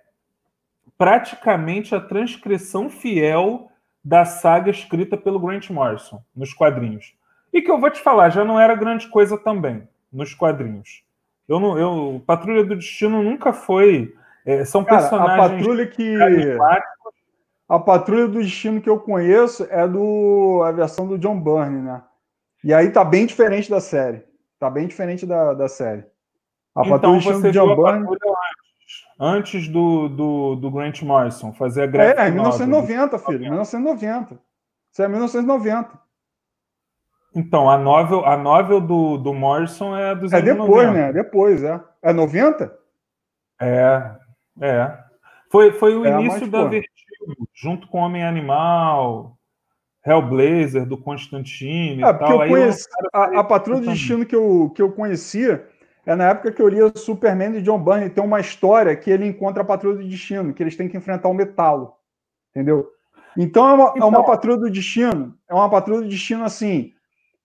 praticamente 0.95 1.95
a 1.95 1.99
transcrição 1.99 2.89
fiel 2.89 3.70
da 4.03 4.24
saga 4.24 4.70
escrita 4.70 5.18
pelo 5.18 5.39
Grant 5.39 5.72
Morrison 5.72 6.22
nos 6.36 6.53
quadrinhos. 6.53 7.16
E 7.51 7.62
que 7.62 7.72
eu 7.72 7.80
vou 7.80 7.89
te 7.89 7.99
falar, 7.99 8.30
já 8.30 8.45
não 8.45 8.60
era 8.60 8.76
grande 8.76 9.08
coisa 9.10 9.38
também 9.38 9.88
nos 10.14 10.36
quadrinhos. 10.36 11.03
Eu 11.47 11.60
não, 11.60 11.78
eu, 11.78 12.24
Patrulha 12.26 12.64
do 12.64 12.76
Destino 12.76 13.24
nunca 13.24 13.51
foi. 13.51 14.14
é, 14.45 14.64
são 14.64 14.84
Cara, 14.84 14.97
a 14.97 14.99
personagens 15.01 15.51
patrulha 15.51 15.88
que. 15.88 16.16
A 17.68 17.80
patrulha 17.80 18.28
do 18.28 18.43
destino 18.43 18.80
que 18.80 18.88
eu 18.88 18.99
conheço 18.99 19.66
é 19.72 19.88
do 19.88 20.62
a 20.64 20.72
versão 20.72 21.08
do 21.08 21.18
John 21.18 21.39
Byrne, 21.39 21.82
né? 21.82 22.03
E 22.66 22.74
aí 22.74 22.89
tá 22.89 23.05
bem 23.05 23.28
diferente 23.28 23.70
da 23.70 23.80
série. 23.80 24.24
Tá 24.57 24.72
bem 24.72 24.88
diferente 24.88 25.24
da, 25.24 25.53
da 25.53 25.70
série. 25.70 26.03
A 26.74 26.82
patrulha 26.82 26.97
Então 26.97 27.13
destino 27.13 27.39
você 27.39 27.51
viu 27.51 27.72
a 27.72 27.76
patrulha 27.76 28.20
antes, 29.20 29.61
antes 29.61 29.68
do, 29.68 30.09
do, 30.09 30.55
do 30.55 30.72
Grant 30.72 31.03
Morrison 31.03 31.53
fazer 31.53 31.84
a 31.84 31.86
graphic 31.86 32.20
É, 32.20 32.24
é 32.24 32.32
novel. 32.32 32.66
1990, 32.66 33.20
filho. 33.20 33.39
1990. 33.41 34.39
Isso 34.91 35.01
é 35.03 35.07
1990. 35.07 36.05
Então, 37.36 37.70
a 37.70 37.78
novel, 37.78 38.26
a 38.26 38.36
novel 38.36 38.82
do, 38.82 39.18
do 39.18 39.32
Morrison 39.32 39.95
é 39.95 40.16
dos 40.16 40.34
É 40.34 40.41
depois, 40.41 40.88
90. 40.88 40.93
né? 40.93 41.13
Depois, 41.13 41.63
é. 41.63 41.80
É 42.01 42.13
90? 42.13 42.76
É, 43.61 44.11
é. 44.59 44.99
Foi, 45.51 45.72
foi 45.74 45.95
o 45.95 46.03
É, 46.03 46.20
início 46.20 46.41
mas, 46.41 46.49
da. 46.49 46.63
Vertigo, 46.63 47.47
junto 47.53 47.88
com 47.89 47.99
Homem 47.99 48.24
Animal, 48.24 49.35
Hellblazer, 50.06 50.86
do 50.86 50.97
Constantine 50.97 52.03
É, 52.03 52.08
e 52.10 52.14
tal. 52.14 52.43
eu 52.43 52.49
conheci. 52.49 52.88
A, 53.14 53.39
a 53.39 53.43
patrulha 53.43 53.80
do 53.82 53.88
destino 53.88 54.26
que 54.26 54.36
eu, 54.36 54.72
que 54.76 54.82
eu 54.82 54.91
conhecia 54.91 55.68
é 56.06 56.16
na 56.16 56.30
época 56.30 56.51
que 56.51 56.62
eu 56.62 56.68
lia 56.68 56.91
Superman 56.95 57.51
de 57.53 57.62
John 57.62 57.80
Byrne. 57.80 58.10
Tem 58.10 58.24
uma 58.24 58.39
história 58.39 58.95
que 58.95 59.10
ele 59.10 59.26
encontra 59.26 59.64
a 59.64 59.66
patrulha 59.66 59.97
do 59.97 60.08
destino, 60.08 60.53
que 60.53 60.62
eles 60.62 60.76
têm 60.76 60.88
que 60.88 60.95
enfrentar 60.97 61.28
o 61.30 61.34
metalo. 61.34 61.93
Entendeu? 62.51 62.88
Então 63.38 63.68
é 63.68 63.74
uma, 63.74 63.84
é 63.97 64.03
uma 64.03 64.08
Então- 64.10 64.24
patrulha 64.26 64.58
do 64.58 64.70
destino, 64.70 65.36
é 65.49 65.53
uma 65.53 65.70
patrulha 65.70 66.01
do 66.01 66.08
destino 66.08 66.43
assim, 66.45 66.93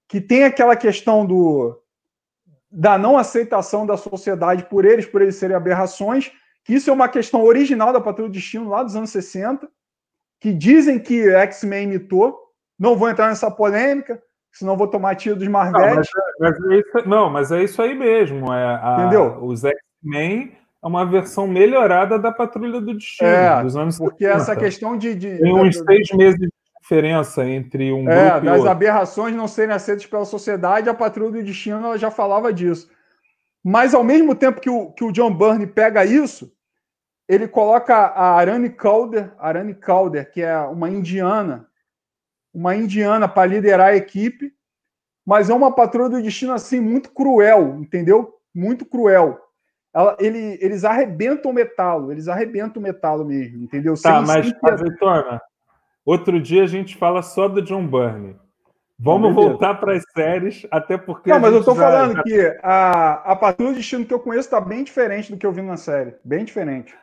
que 0.07 0.21
tem 0.21 0.45
aquela 0.45 0.77
questão 0.77 1.25
do 1.27 1.77
da 2.73 2.97
não 2.97 3.19
aceitação 3.19 3.85
da 3.85 3.97
sociedade 3.97 4.65
por 4.67 4.85
eles, 4.85 5.05
por 5.05 5.21
eles 5.21 5.35
serem 5.35 5.57
aberrações, 5.57 6.31
que 6.63 6.73
isso 6.75 6.89
é 6.89 6.93
uma 6.93 7.09
questão 7.09 7.43
original 7.43 7.93
da 7.93 8.01
Patrulha 8.01 8.29
do 8.29 8.33
Destino 8.33 8.69
lá 8.69 8.85
dos 8.85 8.95
anos 8.95 9.11
60, 9.11 9.69
que 10.39 10.53
dizem 10.53 10.97
que 11.01 11.29
X-Men 11.31 11.85
imitou. 11.89 12.39
Não 12.81 12.97
vou 12.97 13.11
entrar 13.11 13.29
nessa 13.29 13.51
polêmica, 13.51 14.21
senão 14.51 14.75
vou 14.75 14.89
tomar 14.89 15.15
tiro 15.15 15.37
dos 15.37 15.47
Não, 15.47 15.61
mas 15.71 16.09
mas 16.41 16.57
é 16.65 16.77
isso, 16.77 17.09
não, 17.09 17.29
mas 17.31 17.53
é 17.53 17.63
isso 17.63 17.83
aí 17.83 17.95
mesmo. 17.95 18.51
É 18.51 18.65
a, 18.65 18.97
Entendeu? 19.01 19.39
Os 19.45 19.63
X-Men 19.63 20.57
é 20.83 20.87
uma 20.87 21.05
versão 21.05 21.47
melhorada 21.47 22.19
da 22.19 22.33
Patrulha 22.33 22.81
do 22.81 22.95
Destino, 22.95 23.29
É, 23.29 23.63
dos 23.63 23.77
anos 23.77 23.99
Porque 23.99 24.25
70. 24.25 24.41
essa 24.43 24.57
questão 24.57 24.97
de. 24.97 25.15
de 25.15 25.39
Tem 25.39 25.55
uns 25.55 25.79
da- 25.79 25.85
seis 25.85 26.09
meses 26.13 26.39
de 26.41 26.49
diferença 26.81 27.45
entre 27.47 27.93
um 27.93 28.09
É, 28.09 28.31
grupo 28.31 28.47
e 28.47 28.49
das 28.51 28.65
aberrações 28.65 29.37
não 29.37 29.47
serem 29.47 29.75
aceitas 29.75 30.07
pela 30.07 30.25
sociedade, 30.25 30.89
a 30.89 30.95
Patrulha 30.95 31.33
do 31.33 31.43
Destino 31.45 31.85
ela 31.85 31.99
já 31.99 32.11
falava 32.11 32.51
disso. 32.51 32.89
Mas 33.63 33.93
ao 33.93 34.03
mesmo 34.03 34.35
tempo 34.35 34.59
que 34.59 34.71
o, 34.71 34.91
que 34.93 35.05
o 35.05 35.13
John 35.13 35.35
Byrne 35.37 35.67
pega 35.67 36.03
isso, 36.07 36.51
ele 37.29 37.47
coloca 37.47 37.95
a 37.95 38.33
Arane 38.37 38.71
Calder, 38.71 39.33
Arane 39.39 39.75
Calder, 39.75 40.33
que 40.33 40.41
é 40.41 40.59
uma 40.61 40.89
indiana, 40.89 41.67
uma 42.53 42.75
indiana 42.75 43.29
para 43.29 43.47
liderar 43.47 43.89
a 43.89 43.97
equipe, 43.97 44.53
mas 45.25 45.49
é 45.51 45.55
uma 45.55 45.73
Patrulha 45.75 46.09
do 46.09 46.23
Destino 46.23 46.53
assim 46.53 46.81
muito 46.81 47.11
cruel, 47.11 47.77
entendeu? 47.79 48.35
Muito 48.55 48.85
cruel. 48.85 49.39
Ela- 49.93 50.17
ele- 50.21 50.59
eles 50.61 50.85
arrebentam 50.85 51.51
o 51.51 51.55
metalo, 51.55 52.13
eles 52.13 52.29
arrebentam 52.29 52.81
o 52.81 52.83
metalo 52.83 53.25
mesmo, 53.25 53.65
entendeu? 53.65 53.95
Tá, 53.95 54.25
Sem- 54.25 54.27
mas, 54.27 54.47
sem 54.47 54.59
Azeitona, 54.71 55.41
outro 56.05 56.41
dia 56.41 56.63
a 56.63 56.67
gente 56.67 56.97
fala 56.97 57.23
só 57.23 57.49
do 57.49 57.61
John 57.63 57.87
Byrne. 57.87 58.37
Vamos 59.03 59.35
voltar 59.35 59.75
para 59.77 59.95
as 59.95 60.05
séries, 60.15 60.67
até 60.71 60.99
porque. 60.99 61.31
Não, 61.31 61.41
mas 61.41 61.55
eu 61.55 61.65
tô 61.65 61.75
já- 61.75 61.81
falando 61.83 62.23
que 62.23 62.59
a, 62.63 63.33
a 63.33 63.37
Patrulha 63.37 63.73
do 63.73 63.77
Destino 63.77 64.05
que 64.05 64.13
eu 64.13 64.21
conheço 64.21 64.51
tá 64.51 64.61
bem 64.61 64.85
diferente 64.85 65.33
do 65.33 65.39
que 65.39 65.47
eu 65.47 65.53
vi 65.53 65.63
na 65.63 65.79
série. 65.79 66.15
Bem 66.23 66.45
diferente. 66.45 66.95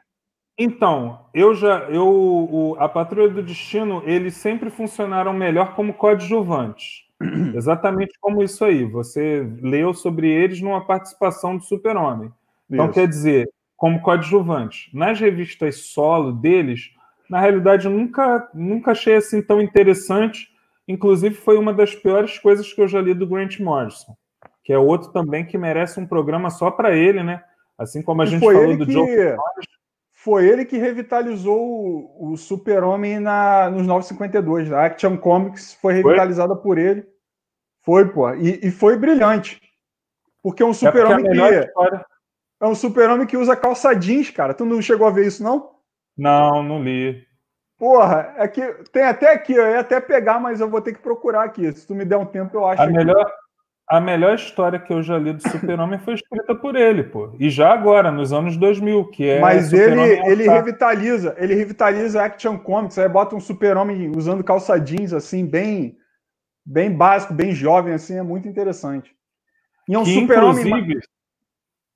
Então, 0.58 1.20
eu 1.34 1.54
já. 1.54 1.82
Eu, 1.90 2.08
o- 2.08 2.76
a 2.80 2.90
Patrulha 2.90 3.30
do 3.30 3.44
Destino, 3.44 4.02
eles 4.06 4.34
sempre 4.36 4.70
funcionaram 4.70 5.32
melhor 5.34 5.76
como 5.76 5.94
coadjuvantes. 5.94 7.06
Exatamente 7.56 8.14
como 8.20 8.42
isso 8.44 8.64
aí. 8.66 8.84
Você 8.86 9.48
leu 9.62 9.94
sobre 9.94 10.30
eles 10.30 10.62
numa 10.62 10.86
participação 10.86 11.58
do 11.58 11.64
Super-Homem. 11.64 12.32
Então, 12.70 12.86
Isso. 12.86 12.94
quer 12.94 13.08
dizer, 13.08 13.50
como 13.76 14.02
coadjuvante. 14.02 14.90
Nas 14.96 15.20
revistas 15.20 15.78
solo 15.94 16.32
deles, 16.32 16.92
na 17.30 17.40
realidade, 17.40 17.88
nunca, 17.88 18.50
nunca 18.54 18.92
achei 18.92 19.16
assim 19.16 19.42
tão 19.42 19.62
interessante. 19.62 20.50
Inclusive, 20.88 21.36
foi 21.36 21.58
uma 21.58 21.74
das 21.74 21.94
piores 21.94 22.40
coisas 22.40 22.72
que 22.74 22.82
eu 22.82 22.88
já 22.88 23.00
li 23.02 23.14
do 23.14 23.28
Grant 23.28 23.60
Morrison, 23.60 24.16
que 24.64 24.74
é 24.74 24.78
outro 24.78 25.12
também 25.12 25.46
que 25.46 25.58
merece 25.58 26.00
um 26.00 26.06
programa 26.08 26.50
só 26.50 26.72
para 26.72 26.96
ele, 26.96 27.22
né? 27.24 27.44
Assim 27.78 28.02
como 28.02 28.22
a 28.22 28.26
E 28.26 28.28
gente 28.28 28.40
falou 28.44 28.76
do 28.78 28.86
que- 28.86 28.92
Joe. 28.92 29.36
Foi 30.28 30.46
ele 30.46 30.66
que 30.66 30.78
revitalizou 30.78 31.58
o, 31.58 32.34
o 32.34 32.36
Super-Homem 32.38 33.18
na- 33.18 33.70
nos 33.70 33.88
952. 33.88 34.70
A 34.74 34.86
Action 34.88 35.16
Comics 35.18 35.74
foi 35.76 35.94
revitalizada 35.94 36.54
por 36.54 36.78
ele. 36.78 37.08
Foi, 37.82 38.10
pô. 38.10 38.30
E, 38.34 38.60
e 38.62 38.70
foi 38.70 38.98
brilhante. 38.98 39.58
Porque 40.44 40.62
é 40.62 40.66
um 40.66 40.70
É 40.70 40.72
a 40.72 40.74
super-homem 40.74 41.24
melhor 41.24 41.50
que, 41.50 41.60
história. 41.60 42.06
é 42.62 42.68
um 42.68 42.76
super-homem 42.76 43.26
que 43.26 43.38
usa 43.38 43.56
calça 43.56 43.94
jeans, 43.96 44.30
cara. 44.30 44.54
Tu 44.54 44.66
não 44.66 44.82
chegou 44.82 45.08
a 45.08 45.12
ver 45.12 45.28
isso, 45.28 45.42
não? 45.42 45.72
Não, 46.18 46.62
não 46.62 46.84
li. 46.84 47.26
Porra, 47.78 48.34
é 48.38 48.50
que 48.50 48.62
tem 48.92 49.04
até 49.04 49.32
aqui, 49.32 49.54
eu 49.54 49.66
ia 49.66 49.80
até 49.80 50.02
pegar, 50.02 50.42
mas 50.42 50.60
eu 50.60 50.70
vou 50.70 50.82
ter 50.82 50.92
que 50.92 51.00
procurar 51.00 51.44
aqui. 51.46 51.72
Se 51.72 51.88
tu 51.88 51.96
me 51.96 52.04
der 52.04 52.18
um 52.18 52.26
tempo, 52.26 52.58
eu 52.58 52.66
acho. 52.66 52.82
A 52.82 52.88
melhor, 52.88 53.32
a 53.88 54.02
melhor 54.02 54.36
história 54.36 54.78
que 54.78 54.92
eu 54.92 55.02
já 55.02 55.18
li 55.18 55.32
do 55.32 55.42
Super-Homem 55.50 55.98
foi 56.00 56.16
escrita 56.16 56.54
por 56.54 56.76
ele, 56.76 57.04
pô. 57.04 57.34
E 57.40 57.50
já 57.50 57.72
agora, 57.72 58.12
nos 58.12 58.34
anos 58.34 58.58
2000, 58.58 59.06
que 59.12 59.30
é. 59.30 59.40
Mas 59.40 59.72
ele, 59.72 60.02
ele 60.02 60.44
All-Star. 60.44 60.56
revitaliza, 60.56 61.36
ele 61.38 61.56
revitaliza 61.56 62.22
a 62.22 62.26
Action 62.26 62.58
Comics, 62.58 62.98
aí 62.98 63.08
bota 63.08 63.36
um 63.36 63.40
super-homem 63.40 64.12
usando 64.16 64.44
calça 64.44 64.78
jeans, 64.78 65.14
assim, 65.14 65.46
bem, 65.46 65.98
bem 66.66 66.92
básico, 66.92 67.34
bem 67.34 67.54
jovem, 67.54 67.94
assim, 67.94 68.18
é 68.18 68.24
muito 68.24 68.48
interessante. 68.48 69.16
E 69.88 69.96
é 69.96 70.00
um 70.00 70.04
Que, 70.04 70.14
super-homem... 70.16 70.68
inclusive, 70.68 71.00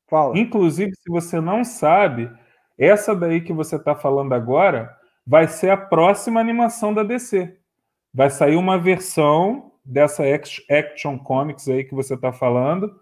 Fala. 0.09 0.37
inclusive, 0.37 0.95
se 0.95 1.09
você 1.09 1.41
não 1.41 1.65
sabe, 1.65 2.31
essa 2.77 3.13
daí 3.13 3.41
que 3.41 3.51
você 3.51 3.75
está 3.75 3.95
falando 3.95 4.31
agora 4.33 4.95
vai 5.27 5.47
ser 5.47 5.69
a 5.71 5.77
próxima 5.77 6.39
animação 6.39 6.93
da 6.93 7.03
DC. 7.03 7.57
Vai 8.13 8.29
sair 8.29 8.55
uma 8.55 8.77
versão 8.77 9.70
dessa 9.83 10.23
Act- 10.23 10.65
Action 10.71 11.17
Comics 11.17 11.67
aí 11.67 11.83
que 11.83 11.95
você 11.95 12.13
está 12.15 12.31
falando. 12.31 12.99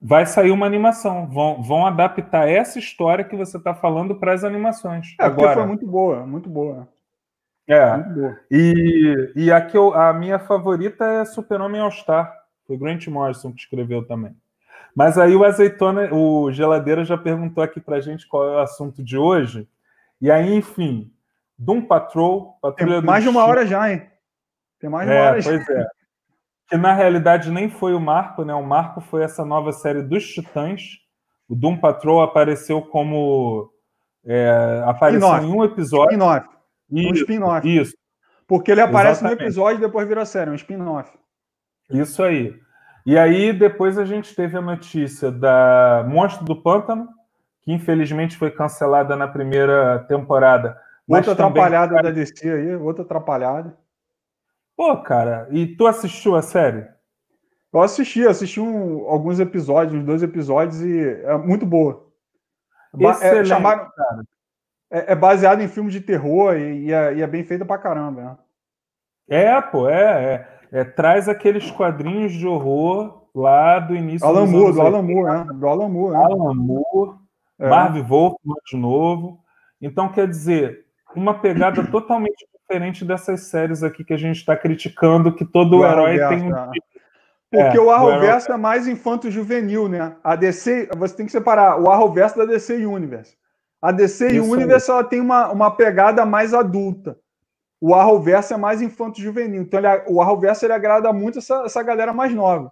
Vai 0.00 0.24
sair 0.24 0.50
uma 0.50 0.64
animação. 0.66 1.28
Vão, 1.28 1.62
vão 1.62 1.86
adaptar 1.86 2.48
essa 2.48 2.78
história 2.78 3.24
que 3.24 3.36
você 3.36 3.58
está 3.58 3.74
falando 3.74 4.14
para 4.16 4.32
as 4.32 4.44
animações. 4.44 5.14
É, 5.20 5.24
agora, 5.24 5.54
foi 5.54 5.66
muito 5.66 5.86
boa, 5.86 6.26
muito 6.26 6.48
boa. 6.48 6.88
é, 7.68 7.96
Muito 7.96 8.14
boa. 8.14 8.40
E, 8.50 9.32
e 9.36 9.52
a, 9.52 9.60
que 9.60 9.76
eu- 9.76 9.94
a 9.94 10.12
minha 10.14 10.38
favorita 10.38 11.04
é 11.04 11.24
Super-Homem 11.26 11.80
All-Star. 11.82 12.34
Foi 12.66 12.78
Grant 12.78 13.06
Morrison 13.08 13.52
que 13.52 13.60
escreveu 13.60 14.06
também. 14.06 14.34
Mas 14.96 15.18
aí 15.18 15.36
o 15.36 15.44
Azeitona, 15.44 16.12
o 16.12 16.50
Geladeira 16.50 17.04
já 17.04 17.16
perguntou 17.18 17.62
aqui 17.62 17.78
pra 17.80 18.00
gente 18.00 18.26
qual 18.26 18.44
é 18.48 18.56
o 18.56 18.60
assunto 18.60 19.04
de 19.04 19.16
hoje. 19.18 19.68
E 20.20 20.30
aí, 20.30 20.52
enfim, 20.54 21.12
Doom 21.58 21.82
Patrol, 21.82 22.56
Patrulha 22.60 23.00
mais 23.02 23.22
de 23.22 23.28
uma 23.28 23.44
hora 23.44 23.66
já, 23.66 23.90
hein? 23.92 24.02
Tem 24.80 24.88
mais 24.90 25.08
É, 25.08 25.20
hora 25.20 25.40
já. 25.40 25.50
pois 25.50 25.68
é. 25.68 25.86
Que 26.68 26.76
na 26.76 26.92
realidade 26.92 27.50
nem 27.50 27.68
foi 27.68 27.94
o 27.94 28.00
Marco, 28.00 28.44
né? 28.44 28.54
O 28.54 28.62
Marco 28.64 29.00
foi 29.00 29.22
essa 29.22 29.44
nova 29.44 29.72
série 29.72 30.02
dos 30.02 30.24
Titãs. 30.26 30.82
O 31.48 31.54
Doom 31.54 31.76
Patrol 31.78 32.22
apareceu 32.22 32.80
como. 32.82 33.70
é, 34.24 34.82
apareceu 34.86 35.36
em 35.38 35.52
um 35.52 35.64
episódio. 35.64 36.12
Spin-off. 36.12 36.46
Um 36.92 37.12
spin-off. 37.14 37.66
isso. 37.80 37.94
Porque 38.46 38.70
ele 38.70 38.80
aparece 38.80 39.20
Exatamente. 39.20 39.38
no 39.40 39.44
episódio 39.46 39.78
e 39.78 39.80
depois 39.86 40.06
vira 40.08 40.24
série, 40.24 40.50
um 40.50 40.54
spin-off. 40.54 41.10
Isso 41.90 42.22
aí. 42.22 42.54
E 43.06 43.16
aí, 43.18 43.52
depois 43.52 43.98
a 43.98 44.04
gente 44.04 44.34
teve 44.34 44.56
a 44.56 44.60
notícia 44.60 45.30
da 45.30 46.04
Monstro 46.06 46.44
do 46.44 46.54
Pântano, 46.60 47.08
que 47.62 47.72
infelizmente 47.72 48.36
foi 48.36 48.50
cancelada 48.50 49.16
na 49.16 49.26
primeira 49.26 50.00
temporada. 50.08 50.78
Outra 51.08 51.34
também- 51.34 51.62
atrapalhada 51.62 52.02
da 52.02 52.10
DC 52.10 52.48
aí, 52.48 52.76
outra 52.76 53.02
atrapalhada. 53.02 53.76
Pô, 54.80 54.96
cara, 55.02 55.46
e 55.50 55.66
tu 55.76 55.86
assistiu 55.86 56.34
a 56.34 56.40
série? 56.40 56.88
Eu 57.70 57.82
assisti, 57.82 58.26
assisti 58.26 58.58
um- 58.62 59.06
alguns 59.10 59.38
episódios, 59.38 59.92
uns 60.00 60.06
dois 60.06 60.22
episódios, 60.22 60.80
e 60.80 60.98
é 61.06 61.36
muito 61.36 61.66
boa. 61.66 62.06
É, 62.98 63.04
Excelente, 63.10 63.48
chamaram- 63.48 63.90
cara. 63.94 64.22
é, 64.90 65.12
é 65.12 65.14
baseado 65.14 65.60
em 65.60 65.68
filme 65.68 65.90
de 65.90 66.00
terror 66.00 66.56
e, 66.56 66.86
e 66.86 66.92
é, 66.94 67.14
e 67.14 67.20
é 67.20 67.26
bem 67.26 67.44
feita 67.44 67.62
pra 67.62 67.76
caramba. 67.76 68.22
Né? 68.22 68.38
É, 69.28 69.60
pô, 69.60 69.86
é, 69.86 70.48
é, 70.72 70.80
é, 70.80 70.84
Traz 70.84 71.28
aqueles 71.28 71.70
quadrinhos 71.70 72.32
de 72.32 72.46
horror 72.46 73.26
lá 73.34 73.80
do 73.80 73.94
início 73.94 74.26
Alan 74.26 74.44
dos 74.44 74.50
Moore, 74.50 74.72
do 74.72 74.80
Alan 74.80 74.98
80. 75.00 75.12
Moore, 75.12 75.30
né? 75.46 75.52
Do 75.60 75.68
Alan 75.68 75.88
Moore. 75.90 76.12
Né? 76.16 76.24
Alan 76.24 76.54
Moore, 76.54 77.18
É. 77.58 77.68
Marv 77.68 77.96
Wolfman 78.08 78.56
de 78.66 78.76
novo. 78.78 79.44
Então, 79.78 80.10
quer 80.10 80.26
dizer, 80.26 80.86
uma 81.14 81.34
pegada 81.38 81.86
totalmente 81.90 82.46
diferente 82.70 83.04
dessas 83.04 83.40
séries 83.40 83.82
aqui 83.82 84.04
que 84.04 84.14
a 84.14 84.16
gente 84.16 84.36
está 84.36 84.56
criticando, 84.56 85.34
que 85.34 85.44
todo 85.44 85.78
Do 85.78 85.84
herói 85.84 86.18
tem 86.28 86.42
um 86.42 86.50
né? 86.50 86.70
Porque 87.50 87.76
É, 87.76 87.80
o 87.80 87.84
do 87.84 87.90
Arrowverse 87.90 88.48
é 88.52 88.56
mais 88.56 88.86
infanto-juvenil, 88.86 89.88
né? 89.88 90.14
A 90.22 90.36
DC, 90.36 90.88
você 90.96 91.16
tem 91.16 91.26
que 91.26 91.32
separar 91.32 91.80
o 91.80 91.90
Arrowverse 91.90 92.38
da 92.38 92.44
DC 92.44 92.86
Universe. 92.86 93.36
A 93.82 93.90
DC 93.90 94.28
Isso 94.28 94.44
aí. 94.44 94.50
Universe 94.50 94.88
ela 94.88 95.02
tem 95.02 95.20
uma, 95.20 95.50
uma 95.50 95.70
pegada 95.72 96.24
mais 96.24 96.54
adulta. 96.54 97.18
O 97.80 97.92
Arrowverse 97.92 98.54
é 98.54 98.56
mais 98.56 98.80
infanto-juvenil. 98.80 99.62
Então, 99.62 99.80
ele, 99.80 99.88
o 100.06 100.22
Arrowverse 100.22 100.64
ele 100.64 100.74
agrada 100.74 101.12
muito 101.12 101.40
essa, 101.40 101.64
essa 101.64 101.82
galera 101.82 102.12
mais 102.12 102.32
nova. 102.32 102.70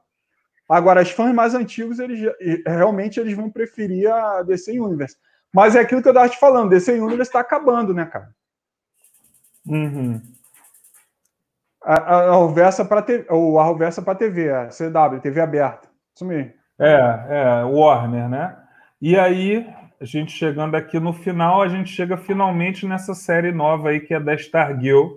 Agora, 0.69 1.03
os 1.03 1.11
fãs 1.11 1.35
mais 1.35 1.57
antigos, 1.57 1.99
eles 1.99 2.21
realmente 2.65 3.19
eles 3.19 3.35
vão 3.35 3.51
preferir 3.51 4.13
a 4.13 4.43
DC 4.43 4.79
Universe. 4.79 5.17
Mas 5.53 5.75
é 5.75 5.81
aquilo 5.81 6.03
que 6.03 6.09
eu 6.09 6.13
estava 6.13 6.29
te 6.29 6.39
falando, 6.39 6.71
DC 6.71 6.93
Universe 6.93 7.31
está 7.31 7.41
acabando, 7.41 7.93
né, 7.93 8.05
cara? 8.05 8.29
Uhum. 9.69 10.21
A, 11.85 11.95
a, 11.95 12.35
a 12.35 12.85
para 12.85 13.03
TV, 13.03 13.27
é 13.29 14.03
para 14.03 14.15
TV, 14.15 14.51
a 14.51 14.69
CW, 14.69 15.21
TV 15.21 15.41
aberta. 15.41 15.89
Isso 16.15 16.25
mesmo. 16.25 16.53
É, 16.79 16.95
é, 17.29 17.65
Warner, 17.65 18.29
né? 18.29 18.57
E 19.01 19.19
aí, 19.19 19.67
a 20.01 20.05
gente 20.05 20.33
chegando 20.33 20.75
aqui 20.75 20.99
no 20.99 21.13
final, 21.13 21.63
a 21.63 21.69
gente 21.69 21.91
chega 21.91 22.17
finalmente 22.17 22.87
nessa 22.87 23.15
série 23.15 23.53
nova 23.53 23.91
aí 23.91 24.01
que 24.01 24.15
é 24.15 24.21
da 24.21 24.35
Stargirl, 24.35 25.17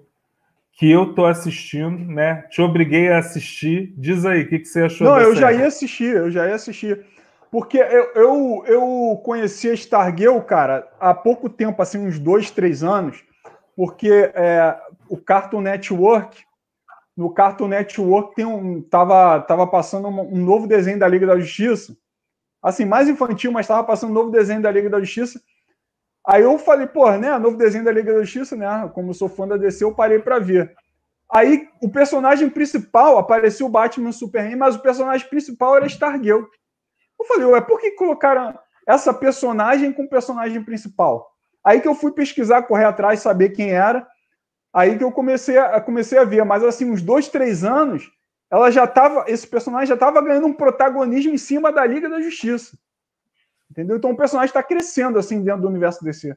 que 0.73 0.90
eu 0.90 1.14
tô 1.14 1.26
assistindo, 1.26 2.11
né? 2.11 2.44
Te 2.49 2.61
obriguei 2.61 3.10
a 3.10 3.19
assistir. 3.19 3.94
Diz 3.98 4.26
aí, 4.26 4.44
o 4.44 4.49
que, 4.49 4.60
que 4.60 4.65
você 4.65 4.84
achou 4.84 5.07
Não, 5.07 5.19
eu 5.19 5.36
já 5.36 5.48
série? 5.48 5.60
ia 5.60 5.68
assistir, 5.68 6.15
eu 6.15 6.32
já 6.32 6.48
ia 6.48 6.56
assistir. 6.56 7.06
Porque 7.52 7.78
eu, 7.78 8.11
eu, 8.15 8.64
eu 8.65 9.22
conheci 9.23 9.69
a 9.69 9.73
Stargirl, 9.73 10.40
cara, 10.40 10.88
há 10.99 11.14
pouco 11.14 11.49
tempo, 11.49 11.82
assim, 11.82 11.99
uns 11.99 12.18
dois, 12.18 12.49
três 12.49 12.82
anos, 12.84 13.23
porque 13.76 14.31
é, 14.34 14.77
o 15.10 15.18
Cartoon 15.18 15.61
Network, 15.61 16.43
no 17.15 17.34
Cartoon 17.34 17.68
Network 17.68 18.35
tem 18.35 18.45
um, 18.45 18.81
tava, 18.81 19.41
tava 19.41 19.68
passando 19.68 20.07
um, 20.07 20.22
um 20.22 20.38
novo 20.38 20.68
desenho 20.68 20.99
da 20.99 21.07
Liga 21.07 21.27
da 21.27 21.39
Justiça, 21.39 21.95
assim, 22.61 22.85
mais 22.85 23.07
infantil, 23.07 23.52
mas 23.52 23.65
estava 23.65 23.84
passando 23.84 24.11
um 24.11 24.14
novo 24.14 24.31
desenho 24.31 24.61
da 24.61 24.72
Liga 24.72 24.89
da 24.89 24.99
Justiça. 24.99 25.41
Aí 26.26 26.43
eu 26.43 26.57
falei, 26.60 26.85
pô, 26.88 27.11
né, 27.11 27.38
novo 27.39 27.57
desenho 27.57 27.84
da 27.84 27.91
Liga 27.91 28.14
da 28.14 28.22
Justiça, 28.22 28.56
né? 28.56 28.89
Como 28.93 29.10
eu 29.10 29.14
sou 29.14 29.27
fã 29.27 29.48
da 29.48 29.57
DC, 29.57 29.84
eu 29.84 29.93
parei 29.93 30.19
para 30.19 30.39
ver. 30.39 30.73
Aí 31.31 31.68
o 31.81 31.89
personagem 31.89 32.49
principal 32.49 33.18
apareceu 33.18 33.65
o 33.65 33.69
Batman 33.69 34.10
o 34.10 34.14
Superman, 34.14 34.56
mas 34.57 34.76
o 34.76 34.81
personagem 34.81 35.27
principal 35.30 35.77
era 35.77 35.88
Stargirl. 35.88 36.43
Eu 37.19 37.26
falei, 37.26 37.45
ué, 37.45 37.61
por 37.61 37.80
que 37.80 37.91
colocaram 37.91 38.57
essa 38.85 39.14
personagem 39.14 39.93
com 39.93 40.03
o 40.03 40.10
personagem 40.10 40.64
principal? 40.64 41.30
Aí 41.63 41.79
que 41.79 41.88
eu 41.88 41.95
fui 41.95 42.11
pesquisar, 42.11 42.63
correr 42.63 42.85
atrás, 42.85 43.19
saber 43.19 43.49
quem 43.49 43.71
era. 43.71 44.07
Aí 44.73 44.97
que 44.97 45.03
eu 45.03 45.11
comecei 45.11 45.57
a, 45.57 45.79
comecei 45.79 46.17
a 46.17 46.23
ver. 46.23 46.43
Mas 46.43 46.63
assim, 46.63 46.89
uns 46.89 47.01
dois, 47.01 47.27
três 47.27 47.63
anos, 47.63 48.09
ela 48.49 48.71
já 48.71 48.88
tava, 48.88 49.25
esse 49.27 49.47
personagem 49.47 49.88
já 49.88 49.93
estava 49.93 50.21
ganhando 50.21 50.47
um 50.47 50.53
protagonismo 50.53 51.33
em 51.33 51.38
cima 51.38 51.71
da 51.71 51.85
Liga 51.85 52.09
da 52.09 52.21
Justiça. 52.21 52.77
Entendeu? 53.69 53.97
Então 53.97 54.11
o 54.11 54.17
personagem 54.17 54.49
está 54.49 54.61
crescendo 54.61 55.17
assim 55.17 55.41
dentro 55.41 55.61
do 55.61 55.67
universo 55.67 56.03
DC. 56.03 56.35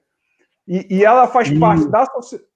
E, 0.67 0.99
e 0.99 1.05
ela 1.05 1.27
faz 1.27 1.51
parte 1.59 1.87
da, 1.89 2.07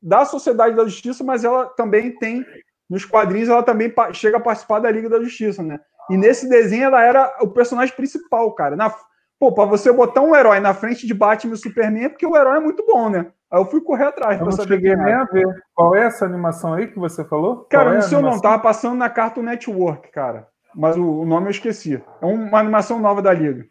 da 0.00 0.24
Sociedade 0.24 0.76
da 0.76 0.84
Justiça, 0.84 1.22
mas 1.24 1.44
ela 1.44 1.66
também 1.66 2.16
tem, 2.18 2.44
nos 2.88 3.04
quadrinhos, 3.04 3.48
ela 3.48 3.62
também 3.62 3.92
chega 4.14 4.38
a 4.38 4.40
participar 4.40 4.78
da 4.78 4.90
Liga 4.90 5.08
da 5.08 5.20
Justiça, 5.20 5.62
né? 5.62 5.78
E 6.08 6.16
nesse 6.16 6.48
desenho 6.48 6.84
ela 6.84 7.02
era 7.02 7.36
o 7.40 7.48
personagem 7.48 7.94
principal, 7.94 8.50
cara. 8.54 8.76
Na, 8.76 8.94
pô, 9.38 9.52
pra 9.52 9.64
você 9.64 9.92
botar 9.92 10.20
um 10.20 10.34
herói 10.34 10.60
na 10.60 10.74
frente 10.74 11.06
de 11.06 11.14
Batman 11.14 11.54
e 11.54 11.58
Superman 11.58 12.04
é 12.04 12.08
porque 12.08 12.26
o 12.26 12.36
herói 12.36 12.56
é 12.56 12.60
muito 12.60 12.84
bom, 12.84 13.08
né? 13.08 13.26
Aí 13.50 13.60
eu 13.60 13.64
fui 13.64 13.80
correr 13.80 14.04
atrás. 14.04 14.38
Eu 14.38 14.46
não 14.46 14.52
cheguei 14.52 14.94
nem 14.94 15.14
a 15.14 15.24
ver. 15.24 15.46
Qual 15.74 15.94
é 15.94 16.04
essa 16.04 16.26
animação 16.26 16.74
aí 16.74 16.86
que 16.86 16.98
você 16.98 17.24
falou? 17.24 17.64
Cara, 17.70 17.92
é 17.92 17.94
não 17.94 18.02
sei 18.02 18.18
o 18.18 18.22
nome. 18.22 18.42
Tava 18.42 18.62
passando 18.62 18.96
na 18.96 19.08
Cartoon 19.08 19.42
Network, 19.42 20.10
cara. 20.10 20.48
Mas 20.74 20.96
o, 20.96 21.20
o 21.20 21.24
nome 21.24 21.46
eu 21.46 21.50
esqueci. 21.50 22.02
É 22.20 22.26
uma 22.26 22.58
animação 22.58 23.00
nova 23.00 23.22
da 23.22 23.32
Liga. 23.32 23.64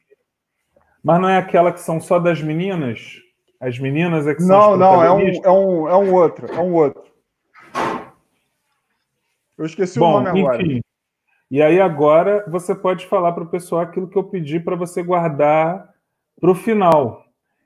Mas 1.03 1.21
não 1.21 1.29
é 1.29 1.37
aquela 1.37 1.71
que 1.71 1.79
são 1.79 2.01
só 2.01 2.17
das 2.17 2.41
meninas? 2.41 3.21
As 3.61 3.77
meninas 3.77 4.25
é 4.25 4.33
que 4.33 4.41
são 4.41 4.71
Não, 4.71 4.77
não, 4.77 5.03
é 5.03 5.11
um, 5.11 5.19
é, 5.21 5.51
um, 5.51 5.89
é 5.89 5.95
um 5.95 6.13
outro. 6.13 6.51
É 6.51 6.59
um 6.59 6.73
outro. 6.73 7.03
Eu 9.57 9.65
esqueci 9.65 9.99
Bom, 9.99 10.17
o 10.17 10.21
nome 10.21 10.41
agora. 10.41 10.63
E 11.49 11.61
aí 11.61 11.79
agora 11.79 12.43
você 12.47 12.75
pode 12.75 13.05
falar 13.07 13.31
para 13.31 13.43
o 13.43 13.49
pessoal 13.49 13.81
aquilo 13.81 14.07
que 14.07 14.17
eu 14.17 14.23
pedi 14.23 14.59
para 14.59 14.75
você 14.75 15.01
guardar 15.01 15.93
para 16.39 16.51
o 16.51 16.55
final. 16.55 17.25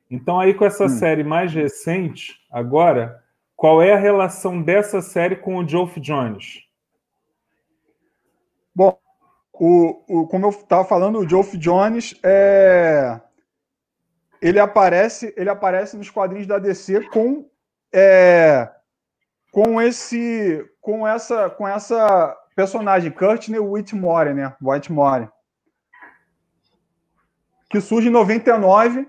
Então 0.10 0.40
aí 0.40 0.54
com 0.54 0.66
essa 0.66 0.86
hum. 0.86 0.90
série 0.90 1.24
mais 1.24 1.54
recente, 1.54 2.40
agora, 2.52 3.24
qual 3.56 3.82
é 3.82 3.94
a 3.94 3.98
relação 3.98 4.62
dessa 4.62 5.02
série 5.02 5.36
com 5.36 5.58
o 5.58 5.68
Geoff 5.68 6.00
Jones? 6.00 6.64
Bom, 8.74 8.98
o, 9.54 10.04
o, 10.08 10.28
como 10.28 10.46
eu 10.46 10.50
estava 10.50 10.86
falando, 10.86 11.20
o 11.20 11.28
Geoff 11.28 11.58
Jones 11.58 12.18
é 12.24 13.20
ele 14.42 14.60
aparece 14.60 15.34
ele 15.38 15.50
aparece 15.50 15.96
nos 15.96 16.10
quadrinhos 16.10 16.48
da 16.48 16.58
DC 16.58 17.08
com 17.10 17.48
é, 17.94 18.70
com 19.52 19.82
esse 19.82 20.68
com 20.82 21.08
essa 21.08 21.50
com 21.50 21.68
essa 21.68 22.36
personagem 22.62 23.10
Courtney 23.10 23.60
Whitmore, 23.60 24.36
né? 24.36 24.56
Whitmore. 24.62 25.30
Que 27.68 27.82
surge 27.82 28.08
em 28.08 28.12
99. 28.12 29.08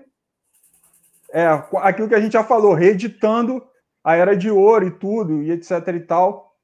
É, 1.31 1.45
aquilo 1.77 2.07
que 2.07 2.15
a 2.15 2.19
gente 2.19 2.33
já 2.33 2.43
falou, 2.43 2.73
reeditando 2.73 3.63
a 4.03 4.15
Era 4.15 4.35
de 4.35 4.49
Ouro 4.49 4.87
e 4.87 4.91
tudo, 4.91 5.43
e 5.43 5.51
etc 5.51 5.87
e 5.89 5.99
tal. 5.99 6.55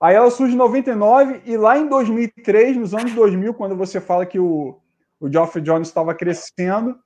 Aí 0.00 0.16
ela 0.16 0.30
surge 0.32 0.54
em 0.54 0.58
99 0.58 1.42
e 1.44 1.56
lá 1.56 1.78
em 1.78 1.88
2003, 1.88 2.76
nos 2.76 2.92
anos 2.92 3.12
2000, 3.14 3.54
quando 3.54 3.76
você 3.76 4.00
fala 4.00 4.26
que 4.26 4.40
o, 4.40 4.80
o 5.20 5.30
Geoffrey 5.30 5.62
Jones 5.62 5.86
estava 5.86 6.12
crescendo, 6.12 6.98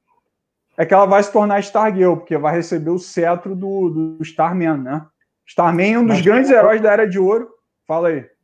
é 0.78 0.86
que 0.86 0.94
ela 0.94 1.04
vai 1.04 1.22
se 1.22 1.30
tornar 1.30 1.60
Stargirl, 1.60 2.16
porque 2.16 2.38
vai 2.38 2.54
receber 2.54 2.90
o 2.90 2.98
cetro 2.98 3.54
do, 3.54 3.90
do 3.90 4.22
Starman, 4.22 4.78
né? 4.78 5.06
Starman 5.46 5.92
é 5.92 5.98
um 5.98 6.06
dos 6.06 6.16
Mas 6.16 6.24
grandes 6.24 6.50
heróis 6.50 6.80
da 6.80 6.90
Era 6.90 7.06
de 7.06 7.18
Ouro. 7.18 7.50
Fala 7.86 8.08
aí. 8.08 8.35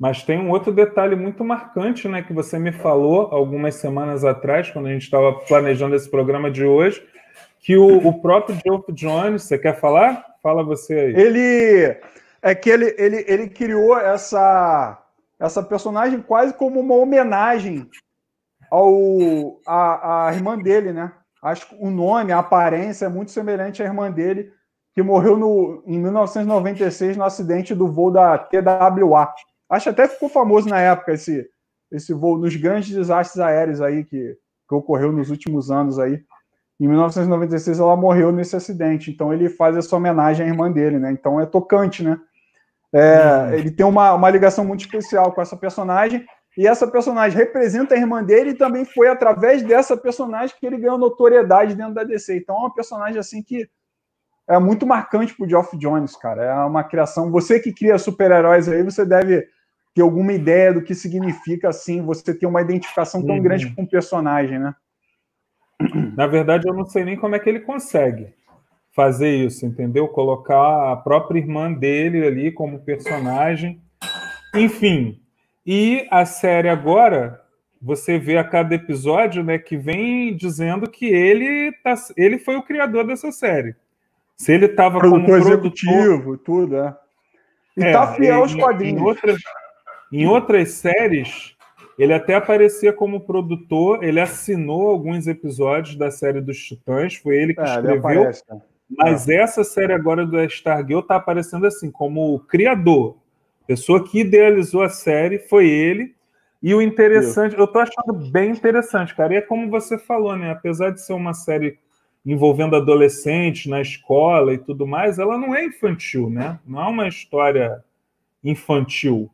Mas 0.00 0.22
tem 0.22 0.38
um 0.38 0.48
outro 0.48 0.72
detalhe 0.72 1.14
muito 1.14 1.44
marcante, 1.44 2.08
né, 2.08 2.22
que 2.22 2.32
você 2.32 2.58
me 2.58 2.72
falou 2.72 3.28
algumas 3.30 3.74
semanas 3.74 4.24
atrás, 4.24 4.70
quando 4.70 4.86
a 4.86 4.92
gente 4.92 5.02
estava 5.02 5.30
planejando 5.40 5.94
esse 5.94 6.10
programa 6.10 6.50
de 6.50 6.64
hoje, 6.64 7.06
que 7.58 7.76
o, 7.76 8.08
o 8.08 8.22
próprio 8.22 8.58
Geoff 8.64 8.90
Jones, 8.92 9.42
você 9.42 9.58
quer 9.58 9.78
falar? 9.78 10.24
Fala 10.42 10.64
você 10.64 10.94
aí. 10.94 11.14
Ele 11.14 11.96
é 12.40 12.54
que 12.54 12.70
ele, 12.70 12.94
ele, 12.96 13.24
ele 13.28 13.48
criou 13.50 13.98
essa 13.98 14.96
essa 15.38 15.62
personagem 15.62 16.20
quase 16.20 16.52
como 16.54 16.80
uma 16.80 16.94
homenagem 16.94 17.88
ao 18.70 19.58
a, 19.66 20.28
a 20.28 20.34
irmã 20.34 20.56
dele, 20.58 20.92
né? 20.92 21.12
Acho 21.42 21.68
que 21.68 21.76
o 21.78 21.90
nome, 21.90 22.32
a 22.32 22.38
aparência 22.38 23.06
é 23.06 23.08
muito 23.08 23.30
semelhante 23.30 23.82
à 23.82 23.86
irmã 23.86 24.10
dele, 24.10 24.50
que 24.94 25.02
morreu 25.02 25.36
no, 25.36 25.82
em 25.86 25.98
1996 25.98 27.16
no 27.16 27.24
acidente 27.24 27.74
do 27.74 27.88
voo 27.88 28.10
da 28.10 28.38
TWA. 28.38 29.34
Acho 29.70 29.90
até 29.90 30.08
que 30.08 30.14
ficou 30.14 30.28
famoso 30.28 30.68
na 30.68 30.80
época 30.80 31.12
esse, 31.12 31.48
esse 31.92 32.12
voo, 32.12 32.36
nos 32.36 32.56
grandes 32.56 32.90
desastres 32.90 33.40
aéreos 33.40 33.80
aí 33.80 34.04
que, 34.04 34.36
que 34.68 34.74
ocorreu 34.74 35.12
nos 35.12 35.30
últimos 35.30 35.70
anos 35.70 35.98
aí. 35.98 36.20
Em 36.80 36.88
1996 36.88 37.78
ela 37.78 37.94
morreu 37.94 38.32
nesse 38.32 38.56
acidente, 38.56 39.10
então 39.10 39.32
ele 39.32 39.48
faz 39.48 39.76
essa 39.76 39.94
homenagem 39.94 40.46
à 40.46 40.48
irmã 40.48 40.72
dele, 40.72 40.98
né? 40.98 41.12
Então 41.12 41.40
é 41.40 41.46
tocante, 41.46 42.02
né? 42.02 42.18
É, 42.92 43.22
uhum. 43.22 43.52
Ele 43.52 43.70
tem 43.70 43.86
uma, 43.86 44.14
uma 44.14 44.30
ligação 44.30 44.64
muito 44.64 44.80
especial 44.80 45.32
com 45.32 45.40
essa 45.40 45.56
personagem, 45.56 46.26
e 46.56 46.66
essa 46.66 46.86
personagem 46.86 47.38
representa 47.38 47.94
a 47.94 47.98
irmã 47.98 48.24
dele 48.24 48.50
e 48.50 48.54
também 48.54 48.84
foi 48.84 49.08
através 49.08 49.62
dessa 49.62 49.96
personagem 49.96 50.54
que 50.58 50.66
ele 50.66 50.78
ganhou 50.78 50.98
notoriedade 50.98 51.74
dentro 51.74 51.94
da 51.94 52.02
DC. 52.02 52.36
Então 52.36 52.56
é 52.56 52.58
uma 52.58 52.74
personagem 52.74 53.18
assim 53.18 53.42
que 53.42 53.68
é 54.48 54.58
muito 54.58 54.84
marcante 54.84 55.34
pro 55.34 55.48
Geoff 55.48 55.76
Jones, 55.78 56.16
cara. 56.16 56.42
É 56.42 56.54
uma 56.64 56.82
criação. 56.82 57.30
Você 57.30 57.60
que 57.60 57.72
cria 57.72 57.98
super-heróis 57.98 58.68
aí, 58.68 58.82
você 58.82 59.04
deve 59.04 59.46
ter 59.94 60.02
alguma 60.02 60.32
ideia 60.32 60.72
do 60.72 60.82
que 60.82 60.94
significa 60.94 61.68
assim 61.68 62.02
você 62.02 62.34
ter 62.34 62.46
uma 62.46 62.62
identificação 62.62 63.24
tão 63.24 63.36
uhum. 63.36 63.42
grande 63.42 63.74
com 63.74 63.82
o 63.82 63.88
personagem, 63.88 64.58
né? 64.58 64.74
Na 66.16 66.26
verdade, 66.26 66.68
eu 66.68 66.74
não 66.74 66.84
sei 66.84 67.04
nem 67.04 67.16
como 67.16 67.34
é 67.34 67.38
que 67.38 67.48
ele 67.48 67.60
consegue 67.60 68.34
fazer 68.92 69.34
isso, 69.34 69.64
entendeu? 69.64 70.08
Colocar 70.08 70.92
a 70.92 70.96
própria 70.96 71.38
irmã 71.38 71.72
dele 71.72 72.26
ali 72.26 72.52
como 72.52 72.80
personagem. 72.80 73.80
Enfim, 74.54 75.20
e 75.64 76.06
a 76.10 76.24
série 76.26 76.68
agora, 76.68 77.40
você 77.80 78.18
vê 78.18 78.36
a 78.36 78.44
cada 78.44 78.74
episódio, 78.74 79.42
né, 79.42 79.58
que 79.58 79.76
vem 79.76 80.36
dizendo 80.36 80.90
que 80.90 81.06
ele 81.06 81.72
tá, 81.82 81.94
ele 82.16 82.38
foi 82.38 82.56
o 82.56 82.62
criador 82.62 83.06
dessa 83.06 83.32
série. 83.32 83.74
Se 84.36 84.52
ele 84.52 84.66
estava 84.66 85.00
como 85.00 85.34
executivo, 85.36 86.36
tudo, 86.38 86.76
é. 86.76 86.96
E 87.76 87.84
é, 87.84 87.92
tá 87.92 88.14
fiel 88.14 88.40
aos 88.40 88.54
quadrinhos. 88.54 89.00
Em 89.00 89.04
outras, 89.04 89.40
em 90.12 90.26
outras 90.26 90.72
séries, 90.72 91.54
ele 91.98 92.12
até 92.12 92.34
aparecia 92.34 92.92
como 92.92 93.20
produtor, 93.20 94.02
ele 94.02 94.18
assinou 94.18 94.88
alguns 94.88 95.26
episódios 95.26 95.96
da 95.96 96.10
série 96.10 96.40
dos 96.40 96.58
Titãs, 96.58 97.14
foi 97.16 97.36
ele 97.36 97.54
que 97.54 97.60
é, 97.60 97.64
escreveu. 97.64 98.22
Ele 98.22 98.32
né? 98.50 98.62
Mas 98.96 99.28
é. 99.28 99.36
essa 99.36 99.62
série 99.62 99.92
agora 99.92 100.26
do 100.26 100.42
Stargirl 100.44 101.00
está 101.00 101.16
aparecendo 101.16 101.66
assim, 101.66 101.90
como 101.90 102.40
criador. 102.40 103.18
Pessoa 103.66 104.02
que 104.02 104.20
idealizou 104.20 104.82
a 104.82 104.88
série 104.88 105.38
foi 105.38 105.68
ele. 105.68 106.14
E 106.62 106.74
o 106.74 106.82
interessante, 106.82 107.56
eu 107.56 107.66
tô 107.66 107.78
achando 107.78 108.12
bem 108.30 108.50
interessante, 108.50 109.14
cara. 109.14 109.34
E 109.34 109.36
é 109.36 109.40
como 109.40 109.70
você 109.70 109.96
falou, 109.96 110.34
né? 110.36 110.50
Apesar 110.50 110.90
de 110.90 111.00
ser 111.00 111.12
uma 111.12 111.32
série 111.32 111.78
envolvendo 112.26 112.76
adolescentes 112.76 113.66
na 113.66 113.80
escola 113.80 114.52
e 114.52 114.58
tudo 114.58 114.86
mais, 114.86 115.18
ela 115.18 115.38
não 115.38 115.54
é 115.54 115.64
infantil, 115.64 116.28
né? 116.28 116.58
Não 116.66 116.82
é 116.82 116.88
uma 116.88 117.08
história 117.08 117.82
infantil 118.42 119.30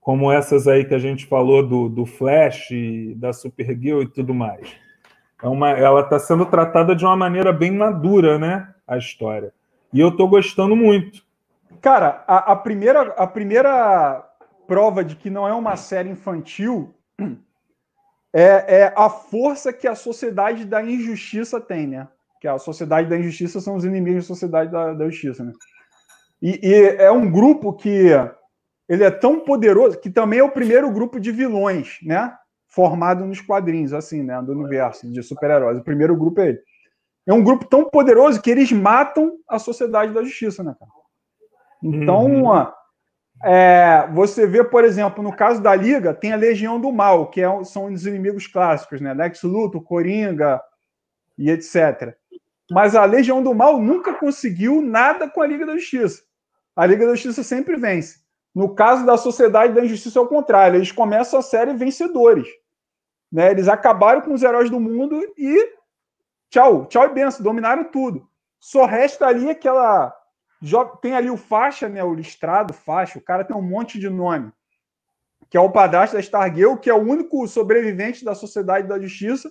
como 0.00 0.32
essas 0.32 0.66
aí 0.66 0.84
que 0.84 0.94
a 0.94 0.98
gente 0.98 1.26
falou 1.26 1.66
do, 1.66 1.88
do 1.88 2.06
Flash, 2.06 2.70
da 3.16 3.32
Supergirl 3.32 4.02
e 4.02 4.08
tudo 4.08 4.32
mais. 4.32 4.74
É 5.42 5.48
uma, 5.48 5.70
ela 5.70 6.00
está 6.00 6.18
sendo 6.18 6.46
tratada 6.46 6.94
de 6.94 7.04
uma 7.04 7.16
maneira 7.16 7.52
bem 7.52 7.70
madura, 7.70 8.38
né? 8.38 8.72
A 8.86 8.96
história. 8.96 9.52
E 9.92 10.00
eu 10.00 10.08
estou 10.08 10.28
gostando 10.28 10.74
muito. 10.74 11.22
Cara, 11.80 12.24
a, 12.26 12.52
a, 12.52 12.56
primeira, 12.56 13.02
a 13.12 13.26
primeira 13.26 14.26
prova 14.66 15.02
de 15.04 15.16
que 15.16 15.30
não 15.30 15.48
é 15.48 15.52
uma 15.52 15.76
série 15.76 16.10
infantil 16.10 16.94
é, 18.32 18.82
é 18.82 18.94
a 18.96 19.08
força 19.08 19.72
que 19.72 19.88
a 19.88 19.94
sociedade 19.94 20.64
da 20.64 20.82
injustiça 20.82 21.60
tem, 21.60 21.86
né? 21.86 22.08
Que 22.40 22.48
a 22.48 22.58
sociedade 22.58 23.08
da 23.08 23.18
injustiça 23.18 23.60
são 23.60 23.74
os 23.76 23.84
inimigos 23.84 24.24
da 24.24 24.28
sociedade 24.28 24.70
da, 24.70 24.94
da 24.94 25.04
justiça, 25.06 25.44
né? 25.44 25.52
E, 26.40 26.60
e 26.62 26.96
é 26.96 27.10
um 27.10 27.30
grupo 27.30 27.72
que 27.72 28.10
ele 28.90 29.04
é 29.04 29.10
tão 29.10 29.38
poderoso 29.38 30.00
que 30.00 30.10
também 30.10 30.40
é 30.40 30.42
o 30.42 30.50
primeiro 30.50 30.90
grupo 30.90 31.20
de 31.20 31.30
vilões, 31.30 32.00
né? 32.02 32.36
Formado 32.66 33.24
nos 33.24 33.40
quadrinhos, 33.40 33.92
assim, 33.92 34.20
né? 34.20 34.42
Do 34.42 34.50
universo 34.50 35.08
de 35.08 35.22
super-heróis. 35.22 35.78
O 35.78 35.84
primeiro 35.84 36.16
grupo 36.16 36.40
é 36.40 36.48
ele. 36.48 36.60
É 37.24 37.32
um 37.32 37.40
grupo 37.40 37.66
tão 37.66 37.88
poderoso 37.88 38.42
que 38.42 38.50
eles 38.50 38.72
matam 38.72 39.38
a 39.48 39.60
sociedade 39.60 40.12
da 40.12 40.24
justiça, 40.24 40.64
né, 40.64 40.74
cara? 40.76 40.90
Então, 41.80 42.42
uhum. 42.42 42.66
é, 43.44 44.08
você 44.12 44.44
vê, 44.44 44.64
por 44.64 44.82
exemplo, 44.84 45.22
no 45.22 45.36
caso 45.36 45.62
da 45.62 45.72
Liga, 45.72 46.12
tem 46.12 46.32
a 46.32 46.36
Legião 46.36 46.80
do 46.80 46.90
Mal, 46.90 47.30
que 47.30 47.40
é, 47.40 47.64
são 47.64 47.84
os 47.84 48.04
inimigos 48.04 48.48
clássicos, 48.48 49.00
né? 49.00 49.14
Lex 49.14 49.44
Luthor, 49.44 49.84
Coringa 49.84 50.60
e 51.38 51.48
etc. 51.48 52.12
Mas 52.68 52.96
a 52.96 53.04
Legião 53.04 53.40
do 53.40 53.54
Mal 53.54 53.80
nunca 53.80 54.14
conseguiu 54.14 54.82
nada 54.82 55.30
com 55.30 55.40
a 55.40 55.46
Liga 55.46 55.64
da 55.64 55.76
Justiça. 55.76 56.22
A 56.74 56.84
Liga 56.86 57.06
da 57.06 57.14
Justiça 57.14 57.44
sempre 57.44 57.76
vence. 57.76 58.19
No 58.54 58.74
caso 58.74 59.06
da 59.06 59.16
Sociedade 59.16 59.72
da 59.72 59.84
Injustiça, 59.84 60.18
é 60.18 60.22
o 60.22 60.26
contrário. 60.26 60.76
Eles 60.76 60.92
começam 60.92 61.38
a 61.38 61.42
série 61.42 61.74
vencedores. 61.74 62.48
Né? 63.30 63.50
Eles 63.50 63.68
acabaram 63.68 64.20
com 64.22 64.32
os 64.32 64.42
heróis 64.42 64.68
do 64.68 64.80
mundo 64.80 65.20
e 65.38 65.72
tchau, 66.50 66.86
tchau 66.86 67.04
e 67.04 67.14
benção, 67.14 67.44
dominaram 67.44 67.84
tudo. 67.84 68.28
Só 68.58 68.84
resta 68.84 69.26
ali 69.26 69.48
aquela. 69.48 70.14
Tem 71.00 71.14
ali 71.14 71.30
o 71.30 71.36
faixa, 71.36 71.88
né? 71.88 72.04
O 72.04 72.12
listrado, 72.12 72.74
faixa. 72.74 73.18
O 73.18 73.22
cara 73.22 73.44
tem 73.44 73.56
um 73.56 73.62
monte 73.62 73.98
de 73.98 74.10
nome. 74.10 74.52
Que 75.48 75.56
é 75.56 75.60
o 75.60 75.70
padrasto 75.70 76.14
da 76.14 76.20
Stargirl, 76.20 76.76
que 76.76 76.90
é 76.90 76.94
o 76.94 76.98
único 76.98 77.46
sobrevivente 77.48 78.24
da 78.24 78.34
Sociedade 78.34 78.86
da 78.86 79.00
Justiça, 79.00 79.50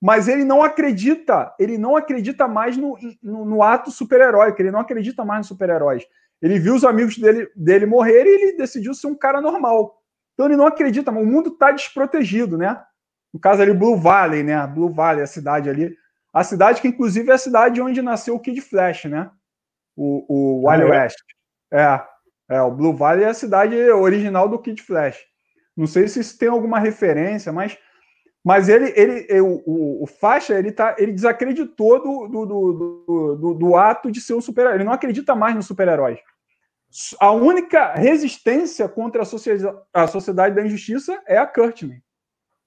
mas 0.00 0.28
ele 0.28 0.44
não 0.44 0.62
acredita, 0.62 1.54
ele 1.58 1.78
não 1.78 1.96
acredita 1.96 2.46
mais 2.46 2.76
no, 2.76 2.98
no, 3.22 3.44
no 3.44 3.62
ato 3.62 3.90
super-heróico, 3.90 4.60
ele 4.60 4.70
não 4.70 4.80
acredita 4.80 5.24
mais 5.24 5.40
nos 5.40 5.48
super-heróis. 5.48 6.04
Ele 6.40 6.58
viu 6.58 6.74
os 6.74 6.84
amigos 6.84 7.18
dele, 7.18 7.50
dele 7.54 7.86
morrerem 7.86 8.32
e 8.32 8.42
ele 8.42 8.56
decidiu 8.56 8.94
ser 8.94 9.08
um 9.08 9.14
cara 9.14 9.40
normal. 9.40 9.98
Então 10.34 10.46
ele 10.46 10.56
não 10.56 10.66
acredita, 10.66 11.10
mas 11.10 11.22
o 11.22 11.26
mundo 11.26 11.50
está 11.50 11.72
desprotegido, 11.72 12.56
né? 12.56 12.80
No 13.32 13.40
caso 13.40 13.60
ali, 13.60 13.72
Blue 13.72 13.96
Valley, 13.96 14.42
né? 14.42 14.66
Blue 14.66 14.92
Valley, 14.92 15.22
a 15.22 15.26
cidade 15.26 15.68
ali. 15.68 15.96
A 16.32 16.44
cidade 16.44 16.80
que, 16.80 16.88
inclusive, 16.88 17.30
é 17.30 17.34
a 17.34 17.38
cidade 17.38 17.80
onde 17.80 18.00
nasceu 18.00 18.34
o 18.34 18.40
Kid 18.40 18.60
Flash, 18.60 19.06
né? 19.06 19.30
O, 19.96 20.24
o 20.28 20.68
Wild 20.68 20.84
ah, 20.84 20.86
é? 20.86 20.90
West. 20.90 21.18
É, 21.72 22.02
é, 22.50 22.62
o 22.62 22.70
Blue 22.70 22.96
Valley 22.96 23.24
é 23.24 23.28
a 23.28 23.34
cidade 23.34 23.74
original 23.90 24.48
do 24.48 24.58
Kid 24.58 24.80
Flash. 24.80 25.18
Não 25.76 25.86
sei 25.86 26.08
se 26.08 26.20
isso 26.20 26.38
tem 26.38 26.48
alguma 26.48 26.78
referência, 26.78 27.52
mas, 27.52 27.76
mas 28.48 28.66
ele, 28.66 28.94
ele, 28.96 29.40
o, 29.42 30.04
o, 30.04 30.06
Faixa, 30.06 30.58
ele, 30.58 30.72
tá, 30.72 30.96
ele 30.98 31.12
desacreditou 31.12 32.02
do, 32.02 32.28
do, 32.28 32.46
do, 32.46 33.36
do, 33.36 33.54
do 33.54 33.76
ato 33.76 34.10
de 34.10 34.22
ser 34.22 34.32
um 34.32 34.40
super-herói. 34.40 34.76
Ele 34.76 34.84
não 34.84 34.92
acredita 34.94 35.36
mais 35.36 35.54
nos 35.54 35.66
super-heróis. 35.66 36.18
A 37.20 37.30
única 37.30 37.92
resistência 37.92 38.88
contra 38.88 39.20
a, 39.20 39.26
sociedade, 39.26 39.78
a 39.92 40.06
sociedade 40.06 40.54
da 40.54 40.64
injustiça 40.64 41.22
é 41.26 41.36
a 41.36 41.46
Courtney. 41.46 42.02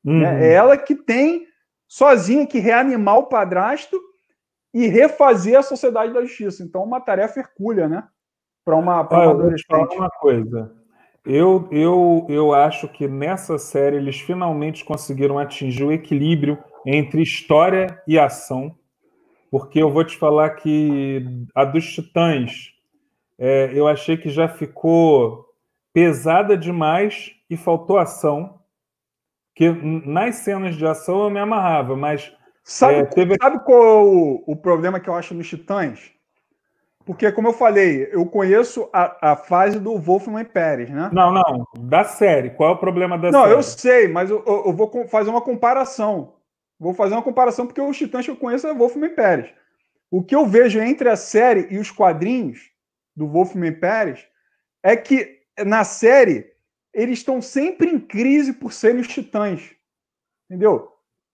Né? 0.04 0.14
Uhum. 0.14 0.24
É 0.24 0.54
ela 0.54 0.78
que 0.78 0.94
tem 0.94 1.48
sozinha 1.88 2.46
que 2.46 2.60
reanimar 2.60 3.18
o 3.18 3.26
padrasto 3.26 4.00
e 4.72 4.86
refazer 4.86 5.58
a 5.58 5.64
sociedade 5.64 6.14
da 6.14 6.22
justiça. 6.22 6.62
Então, 6.62 6.84
uma 6.84 7.02
tarefa 7.02 7.40
hercúlea, 7.40 7.90
né? 7.90 8.08
Para 8.64 8.76
uma, 8.76 9.04
pra 9.04 9.18
uma 9.18 9.32
adolescente. 9.32 9.96
uma 9.96 10.12
coisa. 10.12 10.80
Eu, 11.26 11.68
eu, 11.72 12.26
eu 12.30 12.54
acho 12.54 12.88
que 12.88 13.08
nessa 13.08 13.58
série 13.58 13.98
eles 13.98 14.20
finalmente 14.20 14.84
conseguiram 14.84 15.38
atingir 15.38 15.84
o 15.84 15.92
equilíbrio 15.92 16.58
entre 16.86 17.22
história 17.22 18.02
e 18.08 18.18
ação, 18.18 18.76
porque 19.52 19.80
eu 19.80 19.92
vou 19.92 20.04
te 20.04 20.18
falar 20.18 20.50
que 20.52 21.24
a 21.54 21.64
dos 21.64 21.86
Titãs 21.94 22.72
é, 23.38 23.72
eu 23.74 23.88
achei 23.88 24.18
que 24.18 24.30
já 24.30 24.48
ficou 24.48 25.48
pesada 25.92 26.56
demais 26.56 27.32
e 27.50 27.58
faltou 27.58 27.98
ação. 27.98 28.60
Que 29.56 29.70
nas 29.70 30.36
cenas 30.36 30.76
de 30.76 30.86
ação 30.86 31.24
eu 31.24 31.30
me 31.30 31.40
amarrava, 31.40 31.96
mas. 31.96 32.32
Sabe, 32.64 33.00
é, 33.00 33.06
teve... 33.06 33.36
sabe 33.42 33.64
qual 33.66 33.84
é 33.84 34.04
o, 34.04 34.44
o 34.46 34.56
problema 34.56 35.00
que 35.00 35.10
eu 35.10 35.16
acho 35.16 35.34
nos 35.34 35.50
Titãs? 35.50 36.12
Porque, 37.12 37.30
como 37.30 37.50
eu 37.50 37.54
falei, 37.54 38.08
eu 38.10 38.26
conheço 38.26 38.90
a, 38.94 39.32
a 39.34 39.36
fase 39.36 39.78
do 39.78 40.00
Wolfman 40.00 40.46
Pérez, 40.46 40.90
né? 40.90 41.10
Não, 41.12 41.30
não. 41.30 41.68
Da 41.78 42.06
série. 42.06 42.52
Qual 42.52 42.70
é 42.70 42.74
o 42.74 42.78
problema 42.78 43.18
da 43.18 43.30
não, 43.30 43.42
série? 43.42 43.52
Não, 43.52 43.58
eu 43.58 43.64
sei, 43.64 44.08
mas 44.08 44.30
eu, 44.30 44.42
eu, 44.48 44.72
vou 44.72 45.06
fazer 45.10 45.30
uma 45.30 45.42
comparação. 45.42 46.36
Vou 46.80 46.94
fazer 46.94 47.14
uma 47.14 47.22
comparação 47.22 47.68
porque 47.68 47.82
os 47.82 47.98
Titãs 47.98 48.24
que 48.24 48.32
eu 48.32 48.38
conheço 48.38 48.66
é 48.66 48.74
Wolfman 48.74 49.10
Pérez. 49.10 49.54
O 50.10 50.24
que 50.24 50.34
eu 50.34 50.46
vejo 50.46 50.80
entre 50.80 51.10
a 51.10 51.18
série 51.18 51.68
e 51.70 51.80
os 51.80 51.92
quadrinhos 51.92 52.72
do 53.14 53.28
Wolfman 53.28 53.74
Pérez 53.74 54.26
é 54.82 54.96
que 54.96 55.42
na 55.66 55.84
série 55.84 56.50
eles 56.94 57.20
estão 57.20 57.42
sempre 57.42 57.90
em 57.90 58.00
crise 58.00 58.54
por 58.54 58.72
serem 58.72 59.02
os 59.02 59.08
Titãs. 59.10 59.76
Entendeu? 60.50 60.88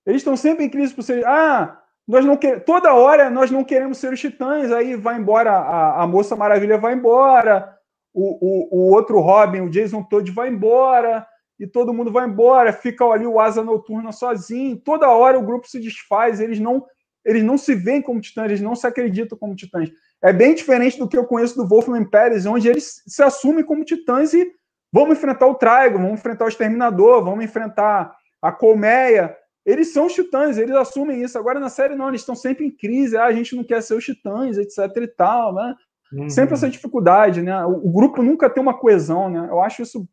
Eles 0.08 0.22
estão 0.22 0.36
sempre 0.36 0.66
em 0.66 0.70
crise 0.70 0.91
por 0.91 1.04
serem. 1.04 1.24
Ah, 1.24 1.80
nós 2.08 2.24
não 2.24 2.38
queremos, 2.38 2.64
toda 2.66 2.94
hora 2.94 3.30
nós 3.30 3.52
não 3.52 3.64
queremos 3.64 3.98
ser 3.98 4.14
os 4.14 4.20
titãs, 4.20 4.72
aí 4.72 4.96
vai 4.96 5.18
embora, 5.18 5.52
a, 5.52 6.04
a 6.04 6.08
Moça 6.08 6.36
Maravilha 6.36 6.78
vai 6.78 6.94
embora, 6.94 7.78
o, 8.14 8.24
o, 8.24 8.78
o 8.78 8.94
outro 8.94 9.20
Robin, 9.20 9.62
o 9.62 9.70
Jason 9.70 10.02
Todd 10.04 10.32
vai 10.32 10.50
embora, 10.50 11.28
e 11.60 11.68
todo 11.68 11.94
mundo 11.94 12.12
vai 12.12 12.28
embora, 12.28 12.72
fica 12.72 13.04
ali 13.06 13.26
o 13.26 13.40
Asa 13.40 13.64
Noturna 13.64 14.12
sozinho, 14.12 14.78
toda 14.78 15.10
hora 15.10 15.38
o 15.38 15.44
grupo 15.44 15.68
se 15.68 15.80
desfaz, 15.80 16.40
eles 16.40 16.60
não 16.60 16.86
eles 17.26 17.44
não 17.44 17.58
se 17.58 17.76
veem 17.76 18.02
como 18.02 18.22
titãs, 18.22 18.46
eles 18.46 18.62
não 18.62 18.74
se 18.74 18.88
acreditam 18.88 19.38
como 19.38 19.54
titãs. 19.54 19.92
É 20.24 20.32
bem 20.32 20.56
diferente 20.56 20.98
do 20.98 21.10
que 21.10 21.18
eu 21.18 21.26
conheço 21.26 21.58
do 21.58 21.68
Wolfman 21.68 22.06
Pérez, 22.06 22.46
onde 22.46 22.70
eles 22.70 23.04
se 23.06 23.22
assumem 23.22 23.66
como 23.66 23.84
titãs 23.84 24.34
e 24.34 24.50
vamos 24.94 25.18
enfrentar 25.18 25.46
o 25.46 25.56
Traigo, 25.56 25.98
vamos 25.98 26.14
enfrentar 26.14 26.46
o 26.46 26.48
Exterminador, 26.48 27.22
vamos 27.26 27.44
enfrentar 27.44 28.16
a 28.42 28.50
Colmeia, 28.50 29.37
eles 29.68 29.91
são 29.91 30.06
os 30.06 30.14
titãs, 30.14 30.57
eles 30.57 30.73
assumem 30.73 31.22
isso. 31.22 31.38
Agora 31.38 31.60
na 31.60 31.68
série 31.68 31.94
não, 31.94 32.07
eles 32.07 32.22
estão 32.22 32.35
sempre 32.35 32.65
em 32.65 32.72
crise. 32.72 33.18
Ah, 33.18 33.26
a 33.26 33.34
gente 33.34 33.53
não 33.53 33.65
quer 33.65 33.84
ser 33.84 33.95
os 33.95 34.06
titãs, 34.06 34.57
etc 34.57 34.95
e 34.95 35.07
tal, 35.07 35.53
né? 35.53 35.76
Uhum. 36.14 36.30
Sempre 36.30 36.53
essa 36.53 36.69
dificuldade, 36.69 37.41
né? 37.41 37.65
O, 37.65 37.89
o, 37.89 37.91
grupo 37.91 38.23
nunca 38.23 38.49
tem 38.49 38.64
uma 38.64 38.73
coesão, 38.73 39.30
né? 39.30 39.45
Eu 39.52 39.60
acho 39.60 39.81
isso 39.81 40.07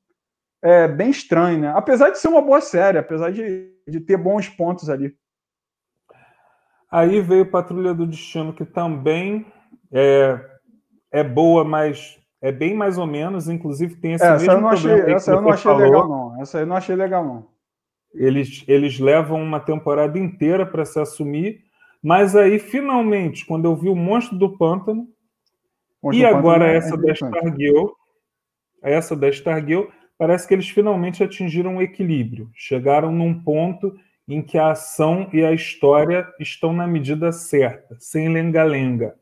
é, 0.61 0.89
bem 0.89 1.09
estranho, 1.09 1.61
né? 1.61 1.73
Apesar 1.77 2.11
de 2.11 2.19
ser 2.19 2.27
uma 2.27 2.43
boa 2.43 2.61
série, 2.61 2.99
apesar 2.99 3.31
de, 3.31 3.71
de 3.87 4.01
ter 4.01 4.17
bons 4.17 4.49
pontos 4.49 4.91
ali. 4.91 5.15
Aí 6.91 7.21
veio 7.21 7.49
Patrulha 7.49 7.95
do 7.95 8.09
Destino, 8.09 8.53
que 8.53 8.65
também 8.65 9.47
é, 9.93 10.41
é 11.13 11.23
boa, 11.23 11.63
mas 11.63 12.19
é 12.43 12.51
bem 12.51 12.75
mais 12.75 12.99
ou 12.99 13.07
menos. 13.07 13.49
Inclusive 13.49 13.95
tem 13.97 14.15
esse 14.15 14.25
é, 14.25 14.33
mesmo 14.33 14.47
essa 14.47 14.53
eu 14.53 14.61
não 14.61 14.69
achei, 14.69 15.01
Essa 15.13 15.31
eu 15.31 15.41
não 15.41 15.51
achei 15.51 15.71
falou. 15.71 15.81
legal, 15.81 16.09
não. 16.09 16.43
Essa 16.43 16.59
eu 16.59 16.67
não 16.67 16.75
achei 16.75 16.97
legal, 16.97 17.25
não. 17.25 17.54
Eles, 18.15 18.65
eles 18.69 18.99
levam 18.99 19.43
uma 19.43 19.59
temporada 19.59 20.19
inteira 20.19 20.65
para 20.65 20.85
se 20.85 21.01
assumir, 21.01 21.65
mas 22.03 22.37
aí, 22.37 22.59
finalmente, 22.59 23.47
quando 23.47 23.65
eu 23.65 23.75
vi 23.75 23.89
o 23.89 23.97
Monstro 23.97 24.39
do 24.39 24.57
Pântano, 24.57 25.09
Monstro 26.03 26.23
e 26.23 26.25
agora 26.25 26.71
é 26.71 26.77
essa 26.77 26.97
da 26.97 27.13
Stargirl, 27.13 27.87
essa 28.83 29.17
da 29.17 29.29
Stargirl, 29.29 29.87
parece 30.19 30.47
que 30.47 30.53
eles 30.53 30.69
finalmente 30.69 31.25
atingiram 31.25 31.77
um 31.77 31.83
equilíbrio. 31.83 32.51
Chegaram 32.55 33.11
num 33.11 33.43
ponto 33.43 33.97
em 34.29 34.43
que 34.43 34.59
a 34.59 34.73
ação 34.73 35.29
e 35.33 35.43
a 35.43 35.53
história 35.53 36.27
estão 36.39 36.73
na 36.73 36.87
medida 36.87 37.33
certa, 37.33 37.97
sem 37.99 38.29
lenga-lenga. 38.29 39.15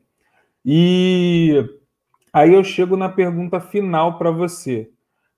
E 0.65 1.63
aí 2.31 2.53
eu 2.53 2.63
chego 2.63 2.95
na 2.95 3.09
pergunta 3.09 3.59
final 3.59 4.17
para 4.17 4.31
você. 4.31 4.89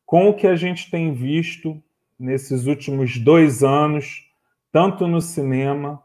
Com 0.06 0.30
o 0.30 0.34
que 0.34 0.46
a 0.46 0.56
gente 0.56 0.90
tem 0.90 1.14
visto 1.14 1.82
nesses 2.20 2.66
últimos 2.66 3.18
dois 3.18 3.64
anos, 3.64 4.24
tanto 4.72 5.08
no 5.08 5.22
cinema 5.22 6.04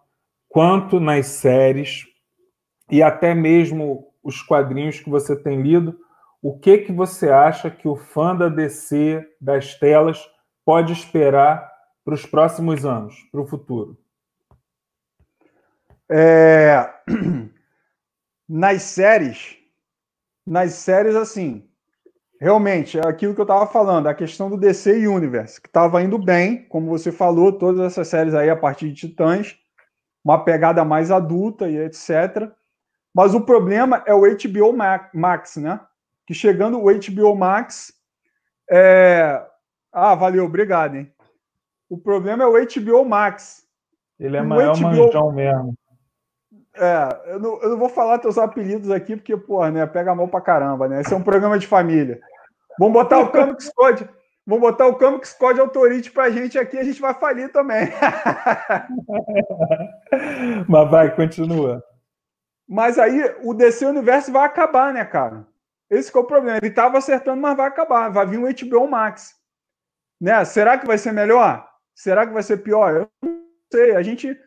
quanto 0.48 0.98
nas 0.98 1.26
séries 1.26 2.06
e 2.90 3.02
até 3.02 3.34
mesmo 3.34 4.12
os 4.22 4.42
quadrinhos 4.42 5.00
que 5.00 5.08
você 5.08 5.36
tem 5.36 5.62
lido, 5.62 5.98
o 6.42 6.58
que 6.58 6.78
que 6.78 6.92
você 6.92 7.30
acha 7.30 7.70
que 7.70 7.86
o 7.86 7.96
fã 7.96 8.34
da 8.34 8.48
DC 8.48 9.26
das 9.40 9.74
telas 9.74 10.28
pode 10.64 10.92
esperar 10.92 11.70
para 12.04 12.14
os 12.14 12.26
próximos 12.26 12.84
anos, 12.84 13.14
para 13.30 13.40
o 13.40 13.46
futuro? 13.46 13.96
É... 16.08 16.92
Nas 18.48 18.82
séries, 18.82 19.56
nas 20.44 20.72
séries 20.72 21.14
assim, 21.14 21.69
realmente, 22.40 22.98
é 22.98 23.06
aquilo 23.06 23.34
que 23.34 23.40
eu 23.40 23.44
estava 23.44 23.66
falando, 23.66 24.06
a 24.06 24.14
questão 24.14 24.48
do 24.48 24.56
DC 24.56 25.06
Universe, 25.06 25.60
que 25.60 25.68
estava 25.68 26.02
indo 26.02 26.18
bem, 26.18 26.64
como 26.68 26.88
você 26.88 27.12
falou, 27.12 27.52
todas 27.52 27.80
essas 27.80 28.08
séries 28.08 28.34
aí 28.34 28.48
a 28.48 28.56
partir 28.56 28.88
de 28.88 28.94
Titãs, 28.94 29.56
uma 30.24 30.42
pegada 30.42 30.84
mais 30.84 31.10
adulta 31.10 31.68
e 31.68 31.76
etc. 31.78 32.50
Mas 33.14 33.34
o 33.34 33.42
problema 33.42 34.02
é 34.06 34.14
o 34.14 34.22
HBO 34.22 34.72
Max, 35.12 35.56
né? 35.56 35.80
Que 36.26 36.32
chegando 36.32 36.78
o 36.78 36.84
HBO 36.84 37.34
Max. 37.36 37.92
É... 38.70 39.44
Ah, 39.92 40.14
valeu, 40.14 40.44
obrigado, 40.44 40.96
hein? 40.96 41.12
O 41.88 41.98
problema 41.98 42.44
é 42.44 42.46
o 42.46 42.52
HBO 42.52 43.04
Max. 43.04 43.64
Ele 44.18 44.36
é 44.36 44.42
o 44.42 44.46
maior 44.46 44.76
HBO... 44.76 44.82
manjão 44.82 45.32
mesmo. 45.32 45.74
É, 46.76 47.32
eu 47.32 47.40
não, 47.40 47.60
eu 47.62 47.70
não 47.70 47.78
vou 47.78 47.88
falar 47.88 48.18
teus 48.18 48.38
apelidos 48.38 48.90
aqui, 48.90 49.16
porque, 49.16 49.36
porra, 49.36 49.70
né, 49.70 49.84
pega 49.86 50.12
a 50.12 50.14
mão 50.14 50.28
pra 50.28 50.40
caramba, 50.40 50.88
né? 50.88 51.00
Esse 51.00 51.12
é 51.12 51.16
um 51.16 51.22
programa 51.22 51.58
de 51.58 51.66
família. 51.66 52.20
Vamos 52.78 52.94
botar 52.94 53.18
o 53.18 53.30
Comics 53.30 53.70
Code. 53.74 54.08
Vamos 54.46 54.62
botar 54.62 54.86
o 54.86 54.96
Comics 54.96 55.32
Code 55.32 55.60
Authority 55.60 56.10
pra 56.10 56.30
gente 56.30 56.58
aqui, 56.58 56.78
a 56.78 56.84
gente 56.84 57.00
vai 57.00 57.14
falir 57.14 57.52
também. 57.52 57.88
Mas 60.68 60.90
vai, 60.90 61.14
continua. 61.14 61.84
Mas 62.68 62.98
aí 62.98 63.34
o 63.42 63.52
DC 63.52 63.84
Universo 63.86 64.32
vai 64.32 64.44
acabar, 64.44 64.94
né, 64.94 65.04
cara? 65.04 65.46
Esse 65.90 66.16
é 66.16 66.20
o 66.20 66.24
problema. 66.24 66.58
Ele 66.58 66.70
tava 66.70 66.98
acertando, 66.98 67.40
mas 67.40 67.56
vai 67.56 67.66
acabar. 67.66 68.08
Vai 68.10 68.24
vir 68.24 68.38
um 68.38 68.48
HBO 68.48 68.88
Max. 68.88 69.34
Né? 70.20 70.44
Será 70.44 70.78
que 70.78 70.86
vai 70.86 70.96
ser 70.96 71.12
melhor? 71.12 71.68
Será 71.96 72.24
que 72.24 72.32
vai 72.32 72.44
ser 72.44 72.58
pior? 72.58 72.94
Eu 72.94 73.10
não 73.22 73.40
sei. 73.72 73.96
A 73.96 74.02
gente 74.02 74.38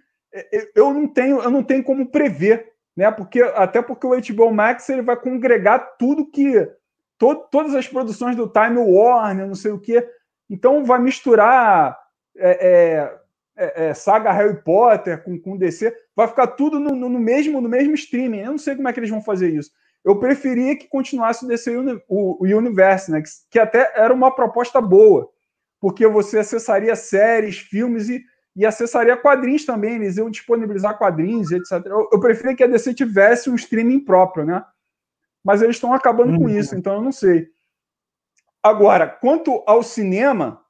eu 0.75 0.93
não 0.93 1.07
tenho, 1.07 1.41
eu 1.41 1.51
não 1.51 1.63
tenho 1.63 1.83
como 1.83 2.09
prever, 2.09 2.73
né? 2.95 3.11
Porque 3.11 3.41
até 3.41 3.81
porque 3.81 4.07
o 4.07 4.19
HBO 4.19 4.51
Max 4.51 4.89
ele 4.89 5.01
vai 5.01 5.15
congregar 5.15 5.95
tudo 5.97 6.29
que 6.29 6.67
to, 7.23 7.35
todas 7.49 7.73
as 7.73 7.87
produções 7.87 8.35
do 8.35 8.49
Time 8.49 8.77
Warner, 8.77 9.47
não 9.47 9.55
sei 9.55 9.71
o 9.71 9.79
quê. 9.79 10.05
Então 10.49 10.83
vai 10.83 10.99
misturar 10.99 11.97
é, 12.35 12.67
é, 13.55 13.65
é, 13.65 13.85
é 13.85 13.93
saga 13.93 14.31
Harry 14.33 14.61
Potter 14.61 15.23
com, 15.23 15.39
com 15.39 15.57
DC, 15.57 15.95
vai 16.15 16.27
ficar 16.27 16.47
tudo 16.47 16.79
no, 16.79 16.95
no, 16.95 17.19
mesmo 17.19 17.61
no 17.61 17.69
mesmo 17.69 17.93
streaming. 17.93 18.39
Eu 18.39 18.51
não 18.51 18.57
sei 18.57 18.75
como 18.75 18.87
é 18.87 18.93
que 18.93 18.99
eles 18.99 19.09
vão 19.09 19.21
fazer 19.21 19.49
isso. 19.49 19.71
Eu 20.03 20.19
preferia 20.19 20.77
que 20.77 20.89
continuasse 20.89 21.45
o 21.45 21.47
DC 21.47 21.71
o, 22.09 22.43
o 22.43 22.45
Universe, 22.45 23.09
né? 23.09 23.21
Que, 23.21 23.29
que 23.51 23.59
até 23.59 23.93
era 23.95 24.13
uma 24.13 24.35
proposta 24.35 24.81
boa, 24.81 25.29
porque 25.79 26.05
você 26.05 26.39
acessaria 26.39 26.93
séries, 26.93 27.57
filmes 27.57 28.09
e, 28.09 28.21
e 28.53 28.65
acessaria 28.65 29.15
quadrinhos 29.15 29.63
também. 29.63 29.95
Eles 29.95 30.17
iam 30.17 30.29
disponibilizar 30.29 30.97
quadrinhos, 30.97 31.51
etc. 31.51 31.85
Eu, 31.85 32.09
eu 32.11 32.19
preferia 32.19 32.53
que 32.53 32.63
a 32.65 32.67
DC 32.67 32.93
tivesse 32.93 33.49
um 33.49 33.55
streaming 33.55 34.01
próprio, 34.01 34.45
né? 34.45 34.61
Mas 35.43 35.61
eles 35.61 35.75
estão 35.75 35.93
acabando 35.93 36.37
com 36.37 36.45
uhum. 36.45 36.49
isso, 36.49 36.75
então 36.75 36.93
eu 36.95 37.01
não 37.01 37.11
sei. 37.11 37.47
Agora, 38.61 39.07
quanto 39.07 39.61
ao 39.67 39.83
cinema, 39.83 40.61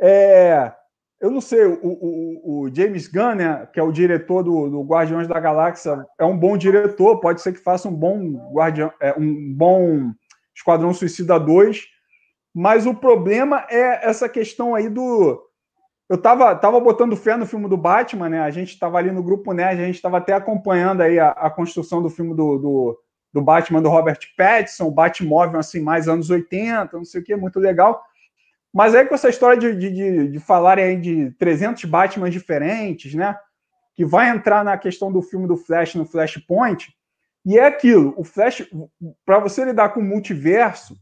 é, 0.00 0.72
eu 1.18 1.30
não 1.30 1.40
sei, 1.40 1.64
o, 1.64 1.78
o, 1.82 2.62
o, 2.64 2.74
James 2.74 3.06
Gunn, 3.06 3.36
né, 3.36 3.68
que 3.72 3.80
é 3.80 3.82
o 3.82 3.92
diretor 3.92 4.42
do, 4.42 4.68
do, 4.68 4.82
Guardiões 4.82 5.28
da 5.28 5.38
Galáxia, 5.40 6.04
é 6.18 6.24
um 6.24 6.36
bom 6.36 6.56
diretor, 6.56 7.20
pode 7.20 7.40
ser 7.40 7.52
que 7.52 7.60
faça 7.60 7.88
um 7.88 7.94
bom 7.94 8.52
Guardião, 8.52 8.92
é, 9.00 9.14
um 9.16 9.54
bom 9.54 10.12
Esquadrão 10.54 10.92
Suicida 10.92 11.38
2, 11.38 11.86
mas 12.54 12.86
o 12.86 12.94
problema 12.94 13.66
é 13.70 14.06
essa 14.06 14.28
questão 14.28 14.74
aí 14.74 14.88
do. 14.88 15.40
Eu 16.10 16.18
tava, 16.18 16.54
tava 16.56 16.78
botando 16.78 17.16
fé 17.16 17.36
no 17.36 17.46
filme 17.46 17.68
do 17.68 17.76
Batman, 17.76 18.28
né? 18.28 18.40
A 18.40 18.50
gente 18.50 18.70
estava 18.70 18.98
ali 18.98 19.10
no 19.10 19.22
grupo 19.22 19.54
Nerd, 19.54 19.80
a 19.80 19.86
gente 19.86 19.94
estava 19.94 20.18
até 20.18 20.34
acompanhando 20.34 21.00
aí 21.00 21.18
a, 21.18 21.30
a 21.30 21.48
construção 21.48 22.02
do 22.02 22.10
filme 22.10 22.34
do, 22.34 22.58
do, 22.58 22.98
do 23.32 23.40
Batman 23.40 23.80
do 23.80 23.88
Robert 23.88 24.18
Pattinson, 24.36 24.86
o 24.86 24.90
Batmóvel 24.90 25.58
assim, 25.58 25.80
mais 25.80 26.08
anos 26.08 26.28
80, 26.28 26.96
não 26.96 27.04
sei 27.04 27.20
o 27.20 27.24
que, 27.24 27.34
muito 27.34 27.58
legal. 27.58 28.02
Mas 28.72 28.94
aí 28.94 29.06
com 29.06 29.14
essa 29.14 29.28
história 29.28 29.58
de, 29.58 29.74
de, 29.76 29.90
de, 29.90 30.28
de 30.28 30.38
falarem 30.40 30.84
aí 30.84 31.00
de 31.00 31.30
300 31.32 31.84
Batman 31.84 32.30
diferentes, 32.30 33.14
né? 33.14 33.36
Que 33.94 34.04
vai 34.04 34.30
entrar 34.30 34.64
na 34.64 34.76
questão 34.78 35.12
do 35.12 35.20
filme 35.20 35.46
do 35.46 35.56
Flash 35.56 35.94
no 35.94 36.06
Flashpoint. 36.06 36.94
E 37.44 37.58
é 37.58 37.66
aquilo, 37.66 38.14
o 38.16 38.24
Flash, 38.24 38.66
para 39.26 39.38
você 39.38 39.64
lidar 39.64 39.90
com 39.90 40.00
o 40.00 40.04
multiverso, 40.04 40.96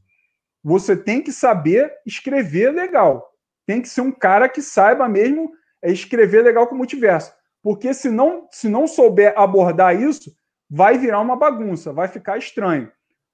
você 0.63 0.97
tem 0.97 1.23
que 1.23 1.33
saber 1.33 1.93
escrever 2.07 2.71
legal. 2.73 3.31
Tem 3.67 3.81
que 3.81 3.89
ser 3.89 4.01
um 4.01 4.13
cara 4.13 4.49
que 4.49 4.63
saiba 4.63 5.09
mesmo 5.09 5.53
escrever 5.83 6.43
legal 6.43 6.67
com 6.67 6.75
o 6.75 6.79
multiverso. 6.79 7.33
Porque 7.63 7.93
se 7.93 8.11
não, 8.11 8.49
se 8.51 8.69
não 8.69 8.87
souber 8.87 9.35
abordar 9.37 10.01
isso, 10.01 10.35
vai 10.71 10.97
virar 10.97 11.21
uma 11.21 11.35
bagunça, 11.35 11.93
vai 11.93 12.07
ficar 12.07 12.39
estranho. 12.39 12.91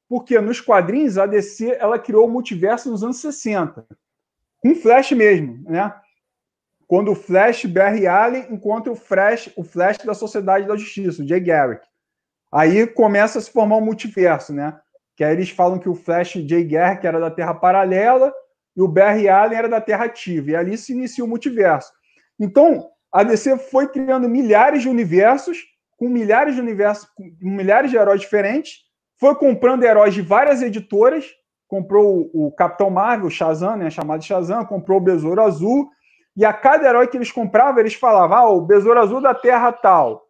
Porque 0.09 0.41
nos 0.41 0.61
quadrinhos 0.61 1.19
a 1.19 1.27
DC 1.27 1.77
ela 1.79 1.99
criou 1.99 2.27
o 2.27 2.31
multiverso 2.31 2.91
nos 2.91 3.03
anos 3.03 3.19
60, 3.19 3.87
com 4.59 4.75
Flash 4.75 5.13
mesmo, 5.13 5.63
né? 5.69 5.93
Quando 6.87 7.11
o 7.11 7.17
Flash 7.17 7.65
Barry 7.65 8.07
Allen 8.07 8.47
encontra 8.49 8.93
o 8.93 8.97
Flash, 8.97 9.51
o 9.57 9.65
Flash 9.65 9.99
da 9.99 10.15
Sociedade 10.15 10.69
da 10.69 10.77
Justiça, 10.77 11.23
o 11.23 11.27
Jay 11.27 11.41
Garrick. 11.41 11.85
Aí 12.51 12.87
começa 12.87 13.39
a 13.39 13.43
se 13.43 13.51
formar 13.51 13.77
o 13.77 13.81
um 13.81 13.85
multiverso, 13.85 14.55
né? 14.55 14.79
Que 15.17 15.25
aí 15.25 15.33
eles 15.35 15.51
falam 15.51 15.81
que 15.81 15.89
o 15.89 15.95
Flash 15.97 16.35
Jay 16.35 16.65
Garrick 16.65 17.05
era 17.05 17.19
da 17.19 17.31
Terra 17.31 17.55
paralela 17.55 18.33
e 18.77 18.81
o 18.81 18.87
Barry 18.87 19.29
Allen 19.29 19.59
era 19.59 19.69
da 19.69 19.81
Terra 19.81 20.05
ativa. 20.05 20.53
E 20.53 20.57
ali 20.57 20.79
se 20.79 20.93
inicia 20.93 21.25
o 21.25 21.29
multiverso. 21.29 21.93
Então, 22.39 22.89
a 23.11 23.25
DC 23.25 23.59
foi 23.59 23.89
criando 23.89 24.29
milhares 24.29 24.83
de 24.83 24.89
universos 24.89 25.65
com 25.97 26.09
milhares 26.09 26.55
de 26.55 26.61
universos, 26.61 27.09
milhares 27.41 27.91
de 27.91 27.97
heróis 27.97 28.21
diferentes, 28.21 28.85
foi 29.19 29.35
comprando 29.35 29.83
heróis 29.83 30.15
de 30.15 30.23
várias 30.23 30.63
editoras, 30.63 31.27
comprou 31.67 32.31
o, 32.33 32.53
Capitão 32.53 32.91
Marvel, 32.91 33.27
o 33.27 33.31
Shazam, 33.31 33.77
né, 33.77 33.91
chamado 33.91 34.23
Shazam, 34.23 34.65
comprou 34.65 34.99
o 34.99 35.03
Besouro 35.03 35.43
Azul, 35.43 35.89
e 36.37 36.45
a 36.45 36.53
cada 36.53 36.87
herói 36.87 37.09
que 37.09 37.17
eles 37.17 37.33
compravam, 37.33 37.81
eles 37.81 37.95
falavam, 37.95 38.37
ah, 38.37 38.51
o 38.51 38.61
Besouro 38.61 39.01
Azul 39.01 39.21
da 39.21 39.35
Terra 39.35 39.73
tal, 39.73 40.27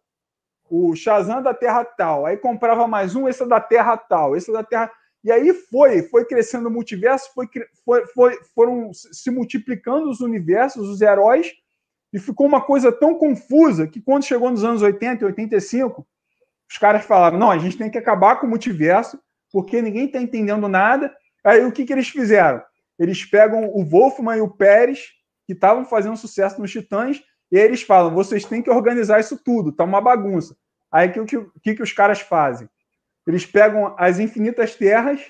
o 0.69 0.95
Shazam 0.95 1.41
da 1.41 1.53
Terra 1.53 1.83
tal, 1.83 2.25
aí 2.25 2.37
comprava 2.37 2.87
mais 2.87 3.15
um, 3.15 3.27
esse 3.27 3.43
é 3.43 3.45
da 3.45 3.59
Terra 3.59 3.97
tal, 3.97 4.35
esse 4.35 4.49
é 4.49 4.53
da 4.53 4.63
Terra... 4.63 4.91
E 5.23 5.31
aí 5.31 5.53
foi, 5.53 6.03
foi 6.03 6.23
crescendo 6.23 6.69
o 6.69 6.71
multiverso, 6.71 7.29
foi, 7.33 7.47
foi, 7.83 8.05
foi, 8.07 8.39
foram 8.55 8.91
se 8.93 9.29
multiplicando 9.29 10.09
os 10.09 10.21
universos, 10.21 10.87
os 10.87 11.01
heróis, 11.01 11.51
e 12.17 12.19
ficou 12.19 12.47
uma 12.47 12.59
coisa 12.59 12.91
tão 12.91 13.13
confusa 13.13 13.85
que 13.85 14.01
quando 14.01 14.25
chegou 14.25 14.49
nos 14.49 14.63
anos 14.63 14.81
80 14.81 15.23
e 15.23 15.27
85, 15.27 16.05
os 16.67 16.75
caras 16.79 17.05
falaram: 17.05 17.37
não, 17.37 17.51
a 17.51 17.59
gente 17.59 17.77
tem 17.77 17.91
que 17.91 17.97
acabar 17.97 18.37
com 18.37 18.47
o 18.47 18.49
multiverso, 18.49 19.19
porque 19.51 19.83
ninguém 19.83 20.07
está 20.07 20.19
entendendo 20.19 20.67
nada. 20.67 21.15
Aí 21.43 21.63
o 21.63 21.71
que, 21.71 21.85
que 21.85 21.93
eles 21.93 22.09
fizeram? 22.09 22.59
Eles 22.97 23.23
pegam 23.23 23.69
o 23.71 23.85
Wolfman 23.85 24.35
e 24.35 24.41
o 24.41 24.49
Pérez, 24.49 25.09
que 25.45 25.53
estavam 25.53 25.85
fazendo 25.85 26.17
sucesso 26.17 26.59
nos 26.59 26.71
Titãs, 26.71 27.21
e 27.51 27.57
eles 27.57 27.83
falam: 27.83 28.15
vocês 28.15 28.43
têm 28.43 28.63
que 28.63 28.71
organizar 28.71 29.19
isso 29.19 29.37
tudo, 29.37 29.71
tá 29.71 29.83
uma 29.83 30.01
bagunça. 30.01 30.57
Aí 30.91 31.09
o 31.09 31.23
que, 31.23 31.37
que, 31.61 31.75
que 31.75 31.83
os 31.83 31.93
caras 31.93 32.19
fazem? 32.19 32.67
Eles 33.27 33.45
pegam 33.45 33.93
as 33.95 34.17
infinitas 34.17 34.73
terras, 34.73 35.21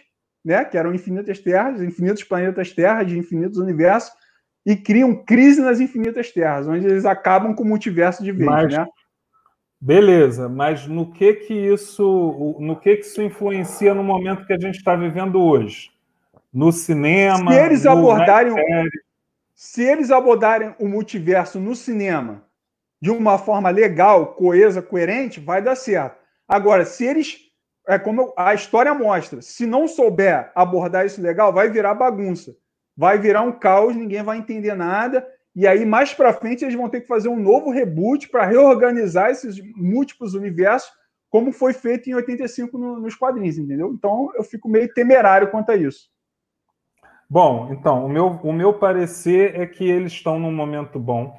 né, 0.45 0.63
que 0.63 0.77
eram 0.77 0.93
infinitas 0.93 1.39
terras, 1.39 1.81
infinitos 1.81 2.23
planetas 2.23 2.71
terra, 2.71 3.03
de 3.03 3.19
infinitos 3.19 3.57
universos, 3.57 4.13
e 4.67 4.75
criam 4.75 5.15
crise 5.15 5.61
nas 5.61 5.79
infinitas 5.79 6.29
terras, 6.29 6.67
onde 6.67 6.85
eles 6.85 7.05
acabam 7.05 7.55
com 7.55 7.63
o 7.63 7.65
multiverso 7.65 8.21
de 8.21 8.33
vez, 8.33 8.45
mas, 8.45 8.73
né? 8.73 8.85
Beleza, 9.79 10.49
mas 10.49 10.85
no 10.85 11.09
que 11.09 11.35
que 11.35 11.53
isso, 11.53 12.57
no 12.59 12.75
que 12.75 12.97
que 12.97 13.05
isso 13.05 13.21
influencia 13.21 13.93
no 13.93 14.03
momento 14.03 14.45
que 14.45 14.51
a 14.51 14.59
gente 14.59 14.75
está 14.75 14.93
vivendo 14.93 15.41
hoje? 15.41 15.89
No 16.53 16.73
cinema, 16.73 17.53
se 17.53 17.57
eles 17.57 17.85
abordarem, 17.85 18.53
se 19.55 19.83
eles 19.83 20.11
abordarem 20.11 20.75
o 20.77 20.85
multiverso 20.85 21.61
no 21.61 21.73
cinema 21.73 22.43
de 23.01 23.09
uma 23.09 23.37
forma 23.37 23.69
legal, 23.69 24.33
coesa, 24.33 24.81
coerente, 24.81 25.39
vai 25.39 25.61
dar 25.61 25.77
certo. 25.77 26.17
Agora, 26.45 26.83
se 26.83 27.05
eles 27.05 27.37
é 27.87 27.97
como 27.97 28.33
a 28.35 28.53
história 28.53 28.93
mostra, 28.93 29.41
se 29.41 29.65
não 29.65 29.87
souber 29.87 30.51
abordar 30.53 31.05
isso 31.05 31.21
legal, 31.21 31.53
vai 31.53 31.69
virar 31.69 31.93
bagunça 31.93 32.53
vai 32.97 33.19
virar 33.19 33.43
um 33.43 33.51
caos, 33.51 33.95
ninguém 33.95 34.23
vai 34.23 34.39
entender 34.39 34.73
nada. 34.73 35.25
E 35.55 35.67
aí, 35.67 35.85
mais 35.85 36.13
para 36.13 36.33
frente, 36.33 36.63
eles 36.63 36.75
vão 36.75 36.89
ter 36.89 37.01
que 37.01 37.07
fazer 37.07 37.29
um 37.29 37.39
novo 37.39 37.69
reboot 37.69 38.27
para 38.29 38.45
reorganizar 38.45 39.29
esses 39.29 39.61
múltiplos 39.75 40.33
universos, 40.33 40.89
como 41.29 41.51
foi 41.51 41.73
feito 41.73 42.09
em 42.09 42.15
85 42.15 42.77
no, 42.77 42.99
nos 42.99 43.15
quadrinhos, 43.15 43.57
entendeu? 43.57 43.93
Então, 43.93 44.31
eu 44.35 44.43
fico 44.43 44.67
meio 44.67 44.91
temerário 44.93 45.51
quanto 45.51 45.71
a 45.71 45.75
isso. 45.75 46.09
Bom, 47.29 47.69
então, 47.71 48.05
o 48.05 48.09
meu, 48.09 48.27
o 48.43 48.53
meu 48.53 48.73
parecer 48.73 49.59
é 49.59 49.65
que 49.65 49.83
eles 49.83 50.13
estão 50.13 50.39
num 50.39 50.51
momento 50.51 50.97
bom, 50.97 51.37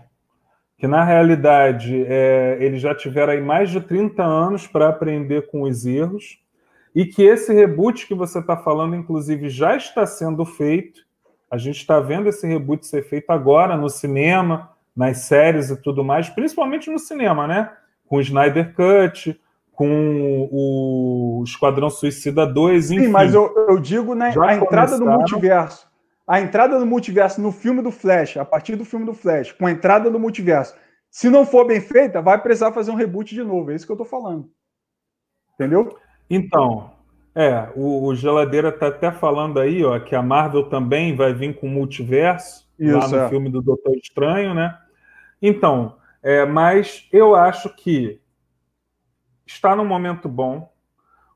que 0.77 0.87
na 0.87 1.03
realidade 1.03 2.05
é, 2.07 2.59
eles 2.61 2.81
já 2.81 2.95
tiveram 2.95 3.33
aí 3.33 3.41
mais 3.41 3.71
de 3.71 3.81
30 3.81 4.23
anos 4.23 4.67
para 4.67 4.89
aprender 4.89 5.49
com 5.51 5.63
os 5.63 5.87
erros, 5.87 6.39
e 6.95 7.07
que 7.07 7.23
esse 7.23 7.55
reboot 7.55 8.07
que 8.07 8.15
você 8.15 8.39
está 8.39 8.57
falando, 8.57 8.97
inclusive, 8.97 9.49
já 9.49 9.77
está 9.77 10.05
sendo 10.05 10.45
feito, 10.45 11.08
a 11.51 11.57
gente 11.57 11.77
está 11.77 11.99
vendo 12.01 12.29
esse 12.29 12.47
reboot 12.47 12.87
ser 12.87 13.03
feito 13.03 13.31
agora 13.31 13.77
no 13.77 13.89
cinema, 13.89 14.71
nas 14.95 15.19
séries 15.19 15.71
e 15.71 15.77
tudo 15.77 16.05
mais, 16.05 16.29
principalmente 16.29 16.91
no 16.91 16.99
cinema, 16.99 17.47
né? 17.47 17.71
Com 18.07 18.17
o 18.17 18.21
Snyder 18.21 18.75
Cut, 18.75 19.41
com 19.73 20.49
o 20.51 21.43
Esquadrão 21.45 21.89
Suicida 21.89 22.47
2, 22.47 22.91
enfim. 22.91 23.05
Sim, 23.05 23.09
mas 23.09 23.33
eu, 23.33 23.55
eu 23.69 23.79
digo 23.79 24.15
né, 24.15 24.35
a 24.37 24.55
entrada 24.57 24.99
do 24.99 25.07
multiverso. 25.07 25.87
A 26.27 26.41
entrada 26.41 26.79
do 26.79 26.85
multiverso 26.85 27.41
no 27.41 27.53
filme 27.53 27.81
do 27.81 27.91
Flash, 27.91 28.37
a 28.37 28.45
partir 28.45 28.77
do 28.77 28.85
filme 28.85 29.07
do 29.07 29.15
Flash, 29.15 29.53
com 29.53 29.67
a 29.67 29.71
entrada 29.71 30.11
do 30.11 30.19
multiverso. 30.19 30.75
Se 31.11 31.31
não 31.31 31.47
for 31.47 31.65
bem 31.65 31.81
feita, 31.81 32.21
vai 32.21 32.39
precisar 32.43 32.73
fazer 32.73 32.91
um 32.91 32.97
reboot 32.97 33.35
de 33.35 33.43
novo. 33.43 33.71
É 33.71 33.75
isso 33.75 33.87
que 33.87 33.93
eu 33.93 33.95
estou 33.95 34.07
falando. 34.07 34.51
Entendeu? 35.55 35.97
Então, 36.29 36.91
é, 37.39 37.71
o, 37.77 38.05
o 38.05 38.17
Geladeira 38.17 38.71
está 38.71 38.89
até 38.89 39.13
falando 39.13 39.61
aí, 39.61 39.85
ó, 39.85 39.97
que 40.01 40.17
a 40.17 40.21
Marvel 40.21 40.69
também 40.69 41.15
vai 41.15 41.33
vir 41.33 41.55
com 41.55 41.69
multiverso 41.69 42.69
Isso, 42.77 42.99
lá 42.99 43.07
no 43.07 43.17
é. 43.17 43.29
filme 43.29 43.49
do 43.49 43.63
Doutor 43.63 43.95
Estranho, 43.95 44.55
né? 44.55 44.77
Então, 45.41 45.99
é, 46.21 46.45
mas 46.45 47.07
eu 47.13 47.37
acho 47.37 47.73
que 47.77 48.21
está 49.47 49.77
num 49.77 49.85
momento 49.85 50.29
bom. 50.29 50.69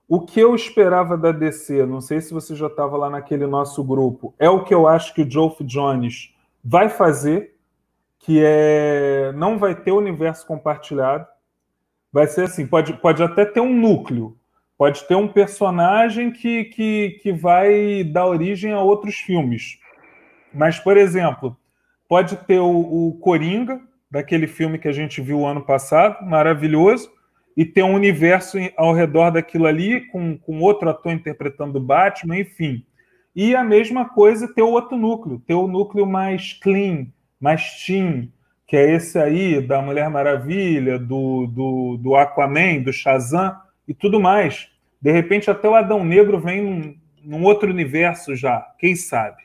O 0.08 0.22
que 0.22 0.40
eu 0.40 0.56
esperava 0.56 1.16
da 1.16 1.30
DC, 1.30 1.86
não 1.86 2.00
sei 2.00 2.20
se 2.20 2.34
você 2.34 2.56
já 2.56 2.66
estava 2.66 2.96
lá 2.96 3.08
naquele 3.08 3.46
nosso 3.46 3.84
grupo, 3.84 4.34
é 4.40 4.50
o 4.50 4.64
que 4.64 4.74
eu 4.74 4.88
acho 4.88 5.14
que 5.14 5.22
o 5.22 5.30
Geoff 5.30 5.62
Jones 5.62 6.34
vai 6.64 6.88
fazer, 6.88 7.56
que 8.18 8.42
é 8.44 9.32
não 9.36 9.56
vai 9.56 9.76
ter 9.76 9.92
universo 9.92 10.44
compartilhado. 10.48 11.28
Vai 12.12 12.26
ser 12.26 12.46
assim, 12.46 12.66
pode, 12.66 12.92
pode 12.94 13.22
até 13.22 13.44
ter 13.44 13.60
um 13.60 13.72
núcleo, 13.72 14.36
Pode 14.82 15.06
ter 15.06 15.14
um 15.14 15.28
personagem 15.28 16.32
que, 16.32 16.64
que, 16.64 17.20
que 17.22 17.32
vai 17.32 18.02
dar 18.02 18.26
origem 18.26 18.72
a 18.72 18.80
outros 18.80 19.14
filmes. 19.14 19.78
Mas, 20.52 20.76
por 20.76 20.96
exemplo, 20.96 21.56
pode 22.08 22.34
ter 22.34 22.58
o, 22.58 22.66
o 22.68 23.16
Coringa, 23.20 23.80
daquele 24.10 24.48
filme 24.48 24.80
que 24.80 24.88
a 24.88 24.92
gente 24.92 25.20
viu 25.20 25.46
ano 25.46 25.60
passado, 25.62 26.26
maravilhoso, 26.26 27.12
e 27.56 27.64
ter 27.64 27.84
um 27.84 27.94
universo 27.94 28.58
ao 28.76 28.92
redor 28.92 29.30
daquilo 29.30 29.66
ali, 29.66 30.00
com, 30.08 30.36
com 30.36 30.58
outro 30.58 30.90
ator 30.90 31.12
interpretando 31.12 31.76
o 31.76 31.80
Batman, 31.80 32.40
enfim. 32.40 32.84
E 33.36 33.54
a 33.54 33.62
mesma 33.62 34.08
coisa 34.08 34.52
ter 34.52 34.62
o 34.62 34.70
outro 34.72 34.98
núcleo, 34.98 35.40
ter 35.46 35.54
o 35.54 35.68
núcleo 35.68 36.06
mais 36.06 36.54
clean, 36.54 37.06
mais 37.40 37.84
teen, 37.86 38.32
que 38.66 38.76
é 38.76 38.96
esse 38.96 39.16
aí 39.16 39.60
da 39.60 39.80
Mulher 39.80 40.10
Maravilha, 40.10 40.98
do, 40.98 41.46
do, 41.46 41.96
do 41.98 42.16
Aquaman, 42.16 42.82
do 42.82 42.92
Shazam 42.92 43.56
e 43.86 43.94
tudo 43.94 44.18
mais. 44.18 44.71
De 45.02 45.10
repente, 45.10 45.50
até 45.50 45.68
o 45.68 45.74
Adão 45.74 46.04
Negro 46.04 46.38
vem 46.38 46.62
num, 46.62 46.94
num 47.24 47.44
outro 47.44 47.68
universo 47.68 48.36
já, 48.36 48.60
quem 48.78 48.94
sabe? 48.94 49.42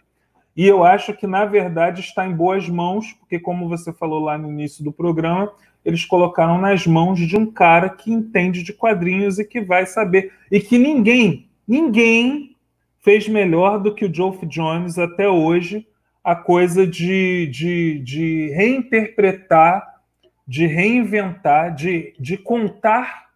E 0.55 0.65
eu 0.67 0.83
acho 0.83 1.13
que, 1.13 1.25
na 1.25 1.45
verdade, 1.45 2.01
está 2.01 2.27
em 2.27 2.35
boas 2.35 2.69
mãos, 2.69 3.11
porque, 3.13 3.39
como 3.39 3.67
você 3.67 3.91
falou 3.91 4.19
lá 4.19 4.37
no 4.37 4.49
início 4.49 4.83
do 4.83 4.91
programa, 4.91 5.51
eles 5.83 6.05
colocaram 6.05 6.59
nas 6.59 6.85
mãos 6.85 7.19
de 7.19 7.35
um 7.35 7.45
cara 7.45 7.89
que 7.89 8.11
entende 8.11 8.61
de 8.61 8.73
quadrinhos 8.73 9.39
e 9.39 9.45
que 9.45 9.61
vai 9.61 9.85
saber. 9.85 10.31
E 10.51 10.59
que 10.59 10.77
ninguém, 10.77 11.47
ninguém 11.67 12.55
fez 12.99 13.27
melhor 13.27 13.79
do 13.79 13.93
que 13.93 14.05
o 14.05 14.13
Geoff 14.13 14.45
Jones 14.45 14.99
até 14.99 15.29
hoje 15.29 15.87
a 16.23 16.35
coisa 16.35 16.85
de, 16.85 17.47
de, 17.47 17.99
de 17.99 18.49
reinterpretar, 18.49 19.87
de 20.45 20.65
reinventar, 20.65 21.73
de, 21.73 22.13
de 22.19 22.35
contar 22.35 23.26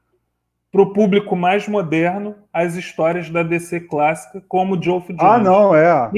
para 0.72 0.82
o 0.82 0.94
público 0.94 1.36
mais 1.36 1.68
moderno 1.68 2.36
as 2.54 2.76
histórias 2.76 3.30
da 3.30 3.44
DC 3.44 3.82
clássica, 3.82 4.42
como 4.48 4.76
o 4.76 4.82
Geoff 4.82 5.12
ah, 5.12 5.16
Jones. 5.16 5.34
Ah, 5.34 5.38
não, 5.40 5.76
é. 5.76 6.12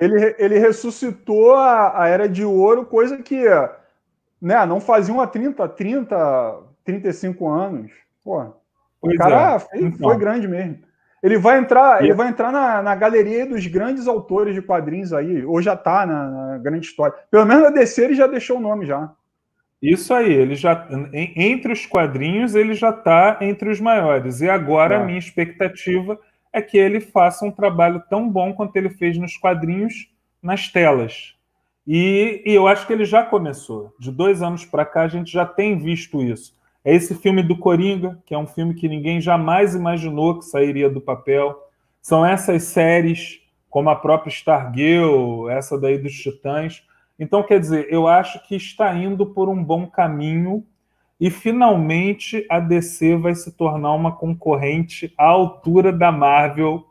Ele, 0.00 0.34
ele 0.38 0.58
ressuscitou 0.58 1.54
a, 1.54 2.02
a 2.02 2.08
Era 2.08 2.28
de 2.28 2.44
Ouro, 2.44 2.86
coisa 2.86 3.18
que 3.18 3.44
né, 4.40 4.64
não 4.64 4.80
faziam 4.80 5.20
há 5.20 5.26
30, 5.26 5.68
30, 5.68 6.60
35 6.84 7.48
anos. 7.48 7.90
Pô, 8.24 8.44
o 9.02 9.14
cara 9.16 9.56
é. 9.56 9.58
foi, 9.58 9.80
então. 9.80 10.08
foi 10.08 10.18
grande 10.18 10.48
mesmo. 10.48 10.78
Ele 11.22 11.36
vai 11.36 11.58
entrar, 11.58 12.02
ele 12.02 12.14
vai 12.14 12.28
entrar 12.28 12.52
na, 12.52 12.80
na 12.80 12.94
galeria 12.94 13.44
dos 13.44 13.66
grandes 13.66 14.06
autores 14.06 14.54
de 14.54 14.62
quadrinhos 14.62 15.12
aí, 15.12 15.44
ou 15.44 15.60
já 15.60 15.74
está 15.74 16.06
na, 16.06 16.30
na, 16.30 16.58
grande 16.58 16.86
história. 16.86 17.14
Pelo 17.30 17.44
menos 17.44 17.64
na 17.64 17.70
DC 17.70 18.04
ele 18.04 18.14
já 18.14 18.26
deixou 18.26 18.58
o 18.58 18.60
nome 18.60 18.86
já. 18.86 19.10
Isso 19.80 20.12
aí, 20.12 20.32
ele 20.32 20.56
já 20.56 20.88
entre 21.12 21.72
os 21.72 21.86
quadrinhos 21.86 22.56
ele 22.56 22.74
já 22.74 22.90
está 22.90 23.38
entre 23.40 23.70
os 23.70 23.80
maiores. 23.80 24.40
E 24.40 24.50
agora 24.50 24.96
é. 24.96 24.98
a 24.98 25.04
minha 25.04 25.18
expectativa 25.18 26.18
é 26.52 26.60
que 26.60 26.76
ele 26.76 27.00
faça 27.00 27.44
um 27.44 27.50
trabalho 27.50 28.02
tão 28.10 28.28
bom 28.28 28.52
quanto 28.52 28.74
ele 28.76 28.90
fez 28.90 29.16
nos 29.16 29.36
quadrinhos 29.36 30.10
nas 30.42 30.68
telas. 30.68 31.34
E, 31.86 32.42
e 32.44 32.52
eu 32.52 32.66
acho 32.66 32.86
que 32.86 32.92
ele 32.92 33.04
já 33.04 33.22
começou. 33.22 33.94
De 33.98 34.10
dois 34.10 34.42
anos 34.42 34.64
para 34.64 34.84
cá 34.84 35.02
a 35.02 35.08
gente 35.08 35.32
já 35.32 35.46
tem 35.46 35.78
visto 35.78 36.22
isso. 36.22 36.58
É 36.84 36.94
esse 36.94 37.14
filme 37.14 37.42
do 37.42 37.56
Coringa, 37.56 38.18
que 38.26 38.34
é 38.34 38.38
um 38.38 38.46
filme 38.46 38.74
que 38.74 38.88
ninguém 38.88 39.20
jamais 39.20 39.74
imaginou 39.74 40.38
que 40.38 40.44
sairia 40.44 40.90
do 40.90 41.00
papel. 41.00 41.56
São 42.00 42.24
essas 42.24 42.64
séries, 42.64 43.40
como 43.70 43.90
a 43.90 43.96
própria 43.96 44.30
Stargirl, 44.30 45.48
essa 45.48 45.78
daí 45.78 45.98
dos 45.98 46.12
Titãs. 46.14 46.82
Então, 47.18 47.42
quer 47.42 47.58
dizer, 47.58 47.88
eu 47.90 48.06
acho 48.06 48.46
que 48.46 48.54
está 48.54 48.94
indo 48.94 49.26
por 49.26 49.48
um 49.48 49.62
bom 49.62 49.86
caminho 49.86 50.64
e 51.20 51.30
finalmente 51.30 52.46
a 52.48 52.60
DC 52.60 53.16
vai 53.16 53.34
se 53.34 53.50
tornar 53.52 53.92
uma 53.94 54.12
concorrente 54.12 55.12
à 55.18 55.24
altura 55.24 55.92
da 55.92 56.12
Marvel 56.12 56.86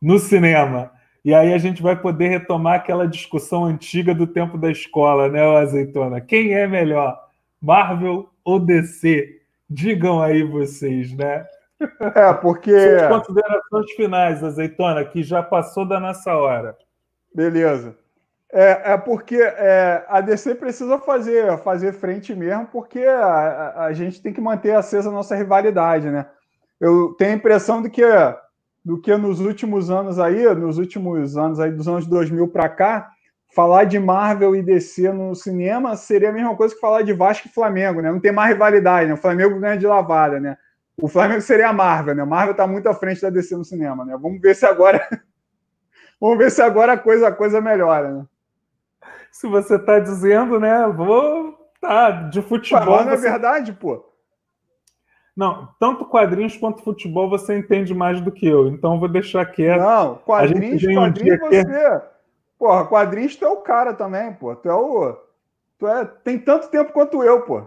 no 0.00 0.18
cinema. 0.18 0.92
E 1.24 1.32
aí 1.32 1.54
a 1.54 1.58
gente 1.58 1.82
vai 1.82 1.96
poder 1.96 2.28
retomar 2.28 2.74
aquela 2.74 3.08
discussão 3.08 3.64
antiga 3.64 4.14
do 4.14 4.26
tempo 4.26 4.58
da 4.58 4.70
escola, 4.70 5.30
né, 5.30 5.42
Azeitona? 5.56 6.20
Quem 6.20 6.52
é 6.52 6.66
melhor, 6.66 7.18
Marvel 7.60 8.28
ou 8.44 8.60
DC? 8.60 9.40
Digam 9.70 10.20
aí 10.20 10.42
vocês, 10.42 11.16
né? 11.16 11.46
É, 12.14 12.34
porque. 12.34 12.70
Suas 12.98 13.08
considerações 13.08 13.90
finais, 13.92 14.44
Azeitona, 14.44 15.02
que 15.06 15.22
já 15.22 15.42
passou 15.42 15.86
da 15.86 15.98
nossa 15.98 16.36
hora. 16.36 16.76
Beleza. 17.34 17.96
É, 18.56 18.92
é 18.92 18.96
porque 18.96 19.36
é, 19.36 20.04
a 20.08 20.20
DC 20.20 20.54
precisa 20.54 20.96
fazer, 21.00 21.58
fazer 21.58 21.92
frente 21.92 22.32
mesmo, 22.36 22.66
porque 22.66 23.00
a, 23.00 23.86
a, 23.86 23.92
gente 23.92 24.22
tem 24.22 24.32
que 24.32 24.40
manter 24.40 24.76
acesa 24.76 25.08
a 25.08 25.12
nossa 25.12 25.34
rivalidade, 25.34 26.08
né? 26.08 26.24
Eu 26.80 27.14
tenho 27.18 27.32
a 27.32 27.34
impressão 27.34 27.82
de 27.82 27.90
que, 27.90 28.04
do 28.84 29.00
que 29.00 29.16
nos 29.16 29.40
últimos 29.40 29.90
anos 29.90 30.20
aí, 30.20 30.44
nos 30.54 30.78
últimos 30.78 31.36
anos 31.36 31.58
aí, 31.58 31.72
dos 31.72 31.88
anos 31.88 32.06
2000 32.06 32.46
para 32.46 32.68
cá, 32.68 33.10
falar 33.52 33.84
de 33.84 33.98
Marvel 33.98 34.54
e 34.54 34.62
DC 34.62 35.12
no 35.12 35.34
cinema 35.34 35.96
seria 35.96 36.28
a 36.28 36.32
mesma 36.32 36.56
coisa 36.56 36.76
que 36.76 36.80
falar 36.80 37.02
de 37.02 37.12
Vasco 37.12 37.48
e 37.48 37.52
Flamengo, 37.52 38.00
né? 38.00 38.12
Não 38.12 38.20
tem 38.20 38.30
mais 38.30 38.52
rivalidade, 38.52 39.08
né? 39.08 39.14
O 39.14 39.18
Flamengo 39.18 39.58
ganha 39.58 39.76
de 39.76 39.86
lavada, 39.86 40.38
né? 40.38 40.56
O 40.96 41.08
Flamengo 41.08 41.40
seria 41.40 41.70
a 41.70 41.72
Marvel, 41.72 42.14
né? 42.14 42.22
A 42.22 42.26
Marvel 42.26 42.52
está 42.52 42.68
muito 42.68 42.88
à 42.88 42.94
frente 42.94 43.20
da 43.20 43.30
DC 43.30 43.56
no 43.56 43.64
cinema, 43.64 44.04
né? 44.04 44.16
Vamos 44.16 44.40
ver 44.40 44.54
se 44.54 44.64
agora 44.64 45.04
Vamos 46.20 46.38
ver 46.38 46.52
se 46.52 46.62
agora 46.62 46.92
a 46.92 46.98
coisa, 46.98 47.28
a 47.28 47.32
coisa 47.32 47.60
melhora, 47.60 48.12
né? 48.12 48.24
Se 49.34 49.48
você 49.48 49.74
está 49.74 49.98
dizendo, 49.98 50.60
né? 50.60 50.86
Vou 50.86 51.58
tá 51.80 52.08
de 52.12 52.40
futebol. 52.40 52.98
Mas 52.98 53.06
não 53.06 53.12
é 53.14 53.16
verdade, 53.16 53.72
pô. 53.72 54.08
Não, 55.36 55.70
tanto 55.80 56.04
quadrinhos 56.04 56.56
quanto 56.56 56.84
futebol 56.84 57.28
você 57.28 57.58
entende 57.58 57.92
mais 57.92 58.20
do 58.20 58.30
que 58.30 58.46
eu, 58.46 58.68
então 58.68 59.00
vou 59.00 59.08
deixar 59.08 59.44
quieto. 59.46 59.80
Não, 59.80 60.14
quadrinhos, 60.18 60.80
quadrinhos 60.84 61.40
um 61.42 61.46
você. 61.48 62.02
Porra, 62.56 62.86
quadrinhos 62.86 63.34
tu 63.34 63.44
é 63.44 63.48
o 63.48 63.56
cara 63.56 63.92
também, 63.92 64.32
pô. 64.34 64.54
Tu 64.54 64.68
é 64.68 64.74
o. 64.74 65.18
Tu 65.80 65.88
é... 65.88 66.04
Tem 66.04 66.38
tanto 66.38 66.70
tempo 66.70 66.92
quanto 66.92 67.20
eu, 67.24 67.42
pô. 67.42 67.64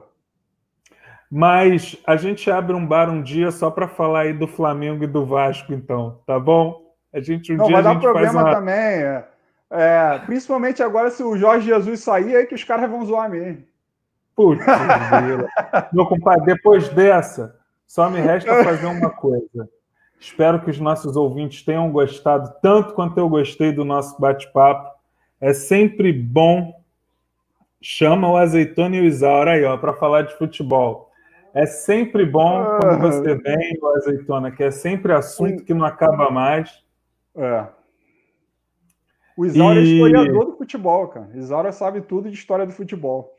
Mas 1.30 2.02
a 2.07 2.15
gente 2.15 2.49
abre 2.49 2.77
um 2.77 2.88
bar 2.88 3.10
um 3.10 3.22
dia 3.22 3.52
só 3.52 3.69
para 3.69 3.89
falar 3.89 4.22
aí 4.22 4.34
do 4.34 4.48
Flamengo 4.48 5.03
e 5.03 5.07
do 5.07 5.26
Vasco, 5.26 5.73
então, 5.73 6.22
tá 6.26 6.39
bom? 6.39 6.95
A 7.14 7.19
gente 7.19 7.52
um 7.52 7.57
Não, 7.57 7.65
dia 7.65 7.76
vai 7.76 7.84
dar 7.84 7.99
problema 7.99 8.41
uma... 8.41 8.56
também. 8.56 8.73
É, 8.73 9.27
é, 9.69 10.19
principalmente 10.26 10.81
agora 10.81 11.11
se 11.11 11.22
o 11.22 11.38
Jorge 11.38 11.68
Jesus 11.68 11.99
sair, 11.99 12.35
aí 12.35 12.45
que 12.45 12.56
os 12.56 12.64
caras 12.64 12.89
vão 12.89 13.06
zoar 13.06 13.30
mesmo. 13.30 13.64
Putz, 14.35 14.64
meu 15.91 16.06
compadre, 16.06 16.45
depois 16.45 16.88
dessa, 16.89 17.56
só 17.85 18.10
me 18.10 18.19
resta 18.19 18.64
fazer 18.64 18.85
uma 18.85 19.10
coisa. 19.10 19.69
Espero 20.19 20.61
que 20.61 20.69
os 20.69 20.80
nossos 20.80 21.15
ouvintes 21.15 21.64
tenham 21.64 21.91
gostado 21.91 22.53
tanto 22.61 22.94
quanto 22.94 23.18
eu 23.18 23.30
gostei 23.30 23.72
do 23.72 23.84
nosso 23.84 24.19
bate-papo. 24.19 24.91
É 25.39 25.53
sempre 25.53 26.11
bom. 26.11 26.81
Chama 27.81 28.30
o 28.30 28.38
Azeitona 28.38 28.95
e 28.95 29.02
o 29.02 29.06
Isaura 29.06 29.52
aí, 29.52 29.64
ó, 29.64 29.77
para 29.77 29.94
falar 29.94 30.23
de 30.23 30.35
futebol. 30.38 31.11
É 31.53 31.65
sempre 31.65 32.26
bom 32.26 32.64
quando 32.80 32.94
ah. 32.94 32.98
você 32.98 33.35
vem, 33.35 33.77
o 33.81 33.88
Azeitona, 33.95 34.52
que 34.52 34.64
é 34.64 34.72
sempre 34.72 35.14
assunto 35.14 35.64
que 35.64 35.73
não 35.73 35.85
acaba 35.85 36.30
mais. 36.30 36.84
É. 37.35 37.65
O 39.38 39.45
Isaura 39.45 39.80
é 39.80 39.84
e... 39.84 39.88
é 39.88 39.93
historiador 39.93 40.45
do 40.45 40.57
futebol, 40.57 41.07
cara. 41.09 41.30
Isaura 41.35 41.72
sabe 41.72 42.01
tudo 42.01 42.30
de 42.30 42.35
história 42.35 42.65
do 42.65 42.73
futebol. 42.73 43.38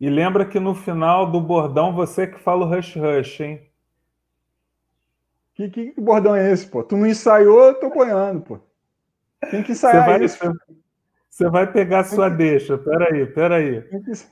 E 0.00 0.10
lembra 0.10 0.44
que 0.44 0.58
no 0.58 0.74
final 0.74 1.30
do 1.30 1.40
bordão 1.40 1.94
você 1.94 2.26
que 2.26 2.40
fala 2.40 2.66
o 2.66 2.68
rush 2.68 2.96
rush, 2.96 3.40
hein? 3.40 3.70
Que, 5.54 5.70
que, 5.70 5.94
bordão 5.96 6.34
é 6.34 6.50
esse, 6.50 6.66
pô? 6.66 6.82
Tu 6.82 6.96
não 6.96 7.06
ensaiou, 7.06 7.66
eu 7.66 7.74
tô 7.74 7.86
apoiando, 7.86 8.40
pô. 8.40 8.58
Tem 9.48 9.62
que 9.62 9.70
ensaiar 9.70 10.04
você 10.04 10.10
vai, 10.10 10.24
isso. 10.24 10.38
Você 11.30 11.48
vai 11.48 11.72
pegar 11.72 12.00
a 12.00 12.04
sua 12.04 12.28
deixa. 12.28 12.76
Peraí, 12.76 13.26
peraí. 13.26 13.84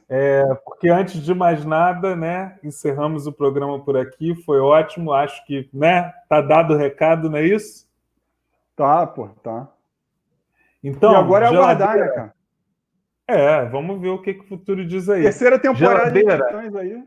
É, 0.08 0.42
porque 0.64 0.88
antes 0.88 1.22
de 1.22 1.32
mais 1.32 1.64
nada, 1.64 2.16
né, 2.16 2.58
encerramos 2.64 3.28
o 3.28 3.32
programa 3.32 3.78
por 3.84 3.96
aqui. 3.96 4.34
Foi 4.44 4.58
ótimo. 4.58 5.12
Acho 5.12 5.44
que, 5.46 5.68
né, 5.72 6.12
tá 6.28 6.40
dado 6.40 6.74
o 6.74 6.76
recado, 6.76 7.30
não 7.30 7.38
é 7.38 7.46
isso? 7.46 7.88
Tá, 8.74 9.06
pô, 9.06 9.28
tá. 9.42 9.68
Então, 10.82 11.12
e 11.12 11.16
agora 11.16 11.46
é 11.46 11.48
aguardar, 11.48 11.96
né, 11.96 12.08
cara? 12.08 12.34
É, 13.26 13.64
vamos 13.66 14.00
ver 14.00 14.08
o 14.08 14.20
que, 14.20 14.34
que 14.34 14.40
o 14.40 14.48
futuro 14.48 14.84
diz 14.84 15.08
aí. 15.08 15.22
Terceira 15.22 15.58
temporada 15.58 16.12
geladeira. 16.12 16.70
de 16.70 16.78
aí. 16.78 17.04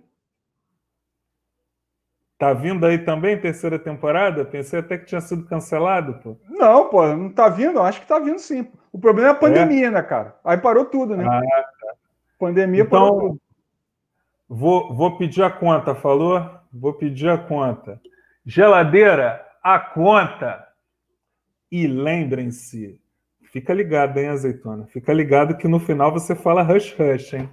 Tá 2.37 2.51
vindo 2.53 2.85
aí 2.85 2.97
também 2.97 3.39
terceira 3.39 3.79
temporada? 3.79 4.43
Pensei 4.43 4.79
até 4.79 4.97
que 4.97 5.05
tinha 5.05 5.21
sido 5.21 5.45
cancelado, 5.45 6.15
pô. 6.15 6.37
Não, 6.49 6.89
pô, 6.89 7.07
não 7.07 7.29
tá 7.29 7.47
vindo? 7.47 7.81
Acho 7.81 8.01
que 8.01 8.07
tá 8.07 8.19
vindo 8.19 8.39
sim. 8.39 8.67
O 8.91 8.99
problema 8.99 9.29
é 9.29 9.31
a 9.31 9.35
pandemia, 9.35 9.87
é? 9.87 9.91
né, 9.91 10.01
cara? 10.01 10.35
Aí 10.43 10.57
parou 10.57 10.85
tudo, 10.85 11.15
né? 11.15 11.25
Ah, 11.25 11.41
tá. 11.41 11.93
Pandemia 12.37 12.81
então, 12.81 12.99
parou 12.99 13.19
tudo. 13.19 13.41
Vou, 14.47 14.93
vou 14.93 15.17
pedir 15.17 15.43
a 15.43 15.49
conta, 15.49 15.95
falou? 15.95 16.49
Vou 16.71 16.93
pedir 16.93 17.29
a 17.29 17.37
conta. 17.37 18.01
Geladeira, 18.45 19.45
a 19.63 19.79
conta. 19.79 20.67
E 21.71 21.87
lembrem-se, 21.87 22.99
fica 23.55 23.73
ligado, 23.73 24.17
hein, 24.17 24.27
azeitona? 24.27 24.85
Fica 24.87 25.13
ligado 25.13 25.55
que 25.55 25.65
no 25.65 25.79
final 25.79 26.11
você 26.11 26.35
fala 26.35 26.61
hush 26.61 26.93
hush, 26.99 27.35
hein? 27.35 27.49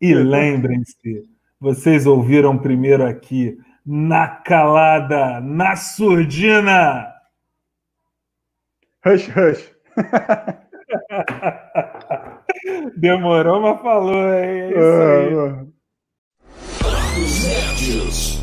E 0.00 0.14
lembrem-se, 0.14 1.28
vocês 1.58 2.06
ouviram 2.06 2.56
primeiro 2.56 3.04
aqui 3.04 3.58
na 3.84 4.28
calada, 4.28 5.40
na 5.40 5.74
surdina. 5.74 7.12
Hush, 9.04 9.28
hush. 9.28 9.74
Demorou, 12.96 13.60
mas 13.60 13.80
falou, 13.80 14.28
é 14.28 14.70
isso 14.70 14.78
aí. 17.98 18.35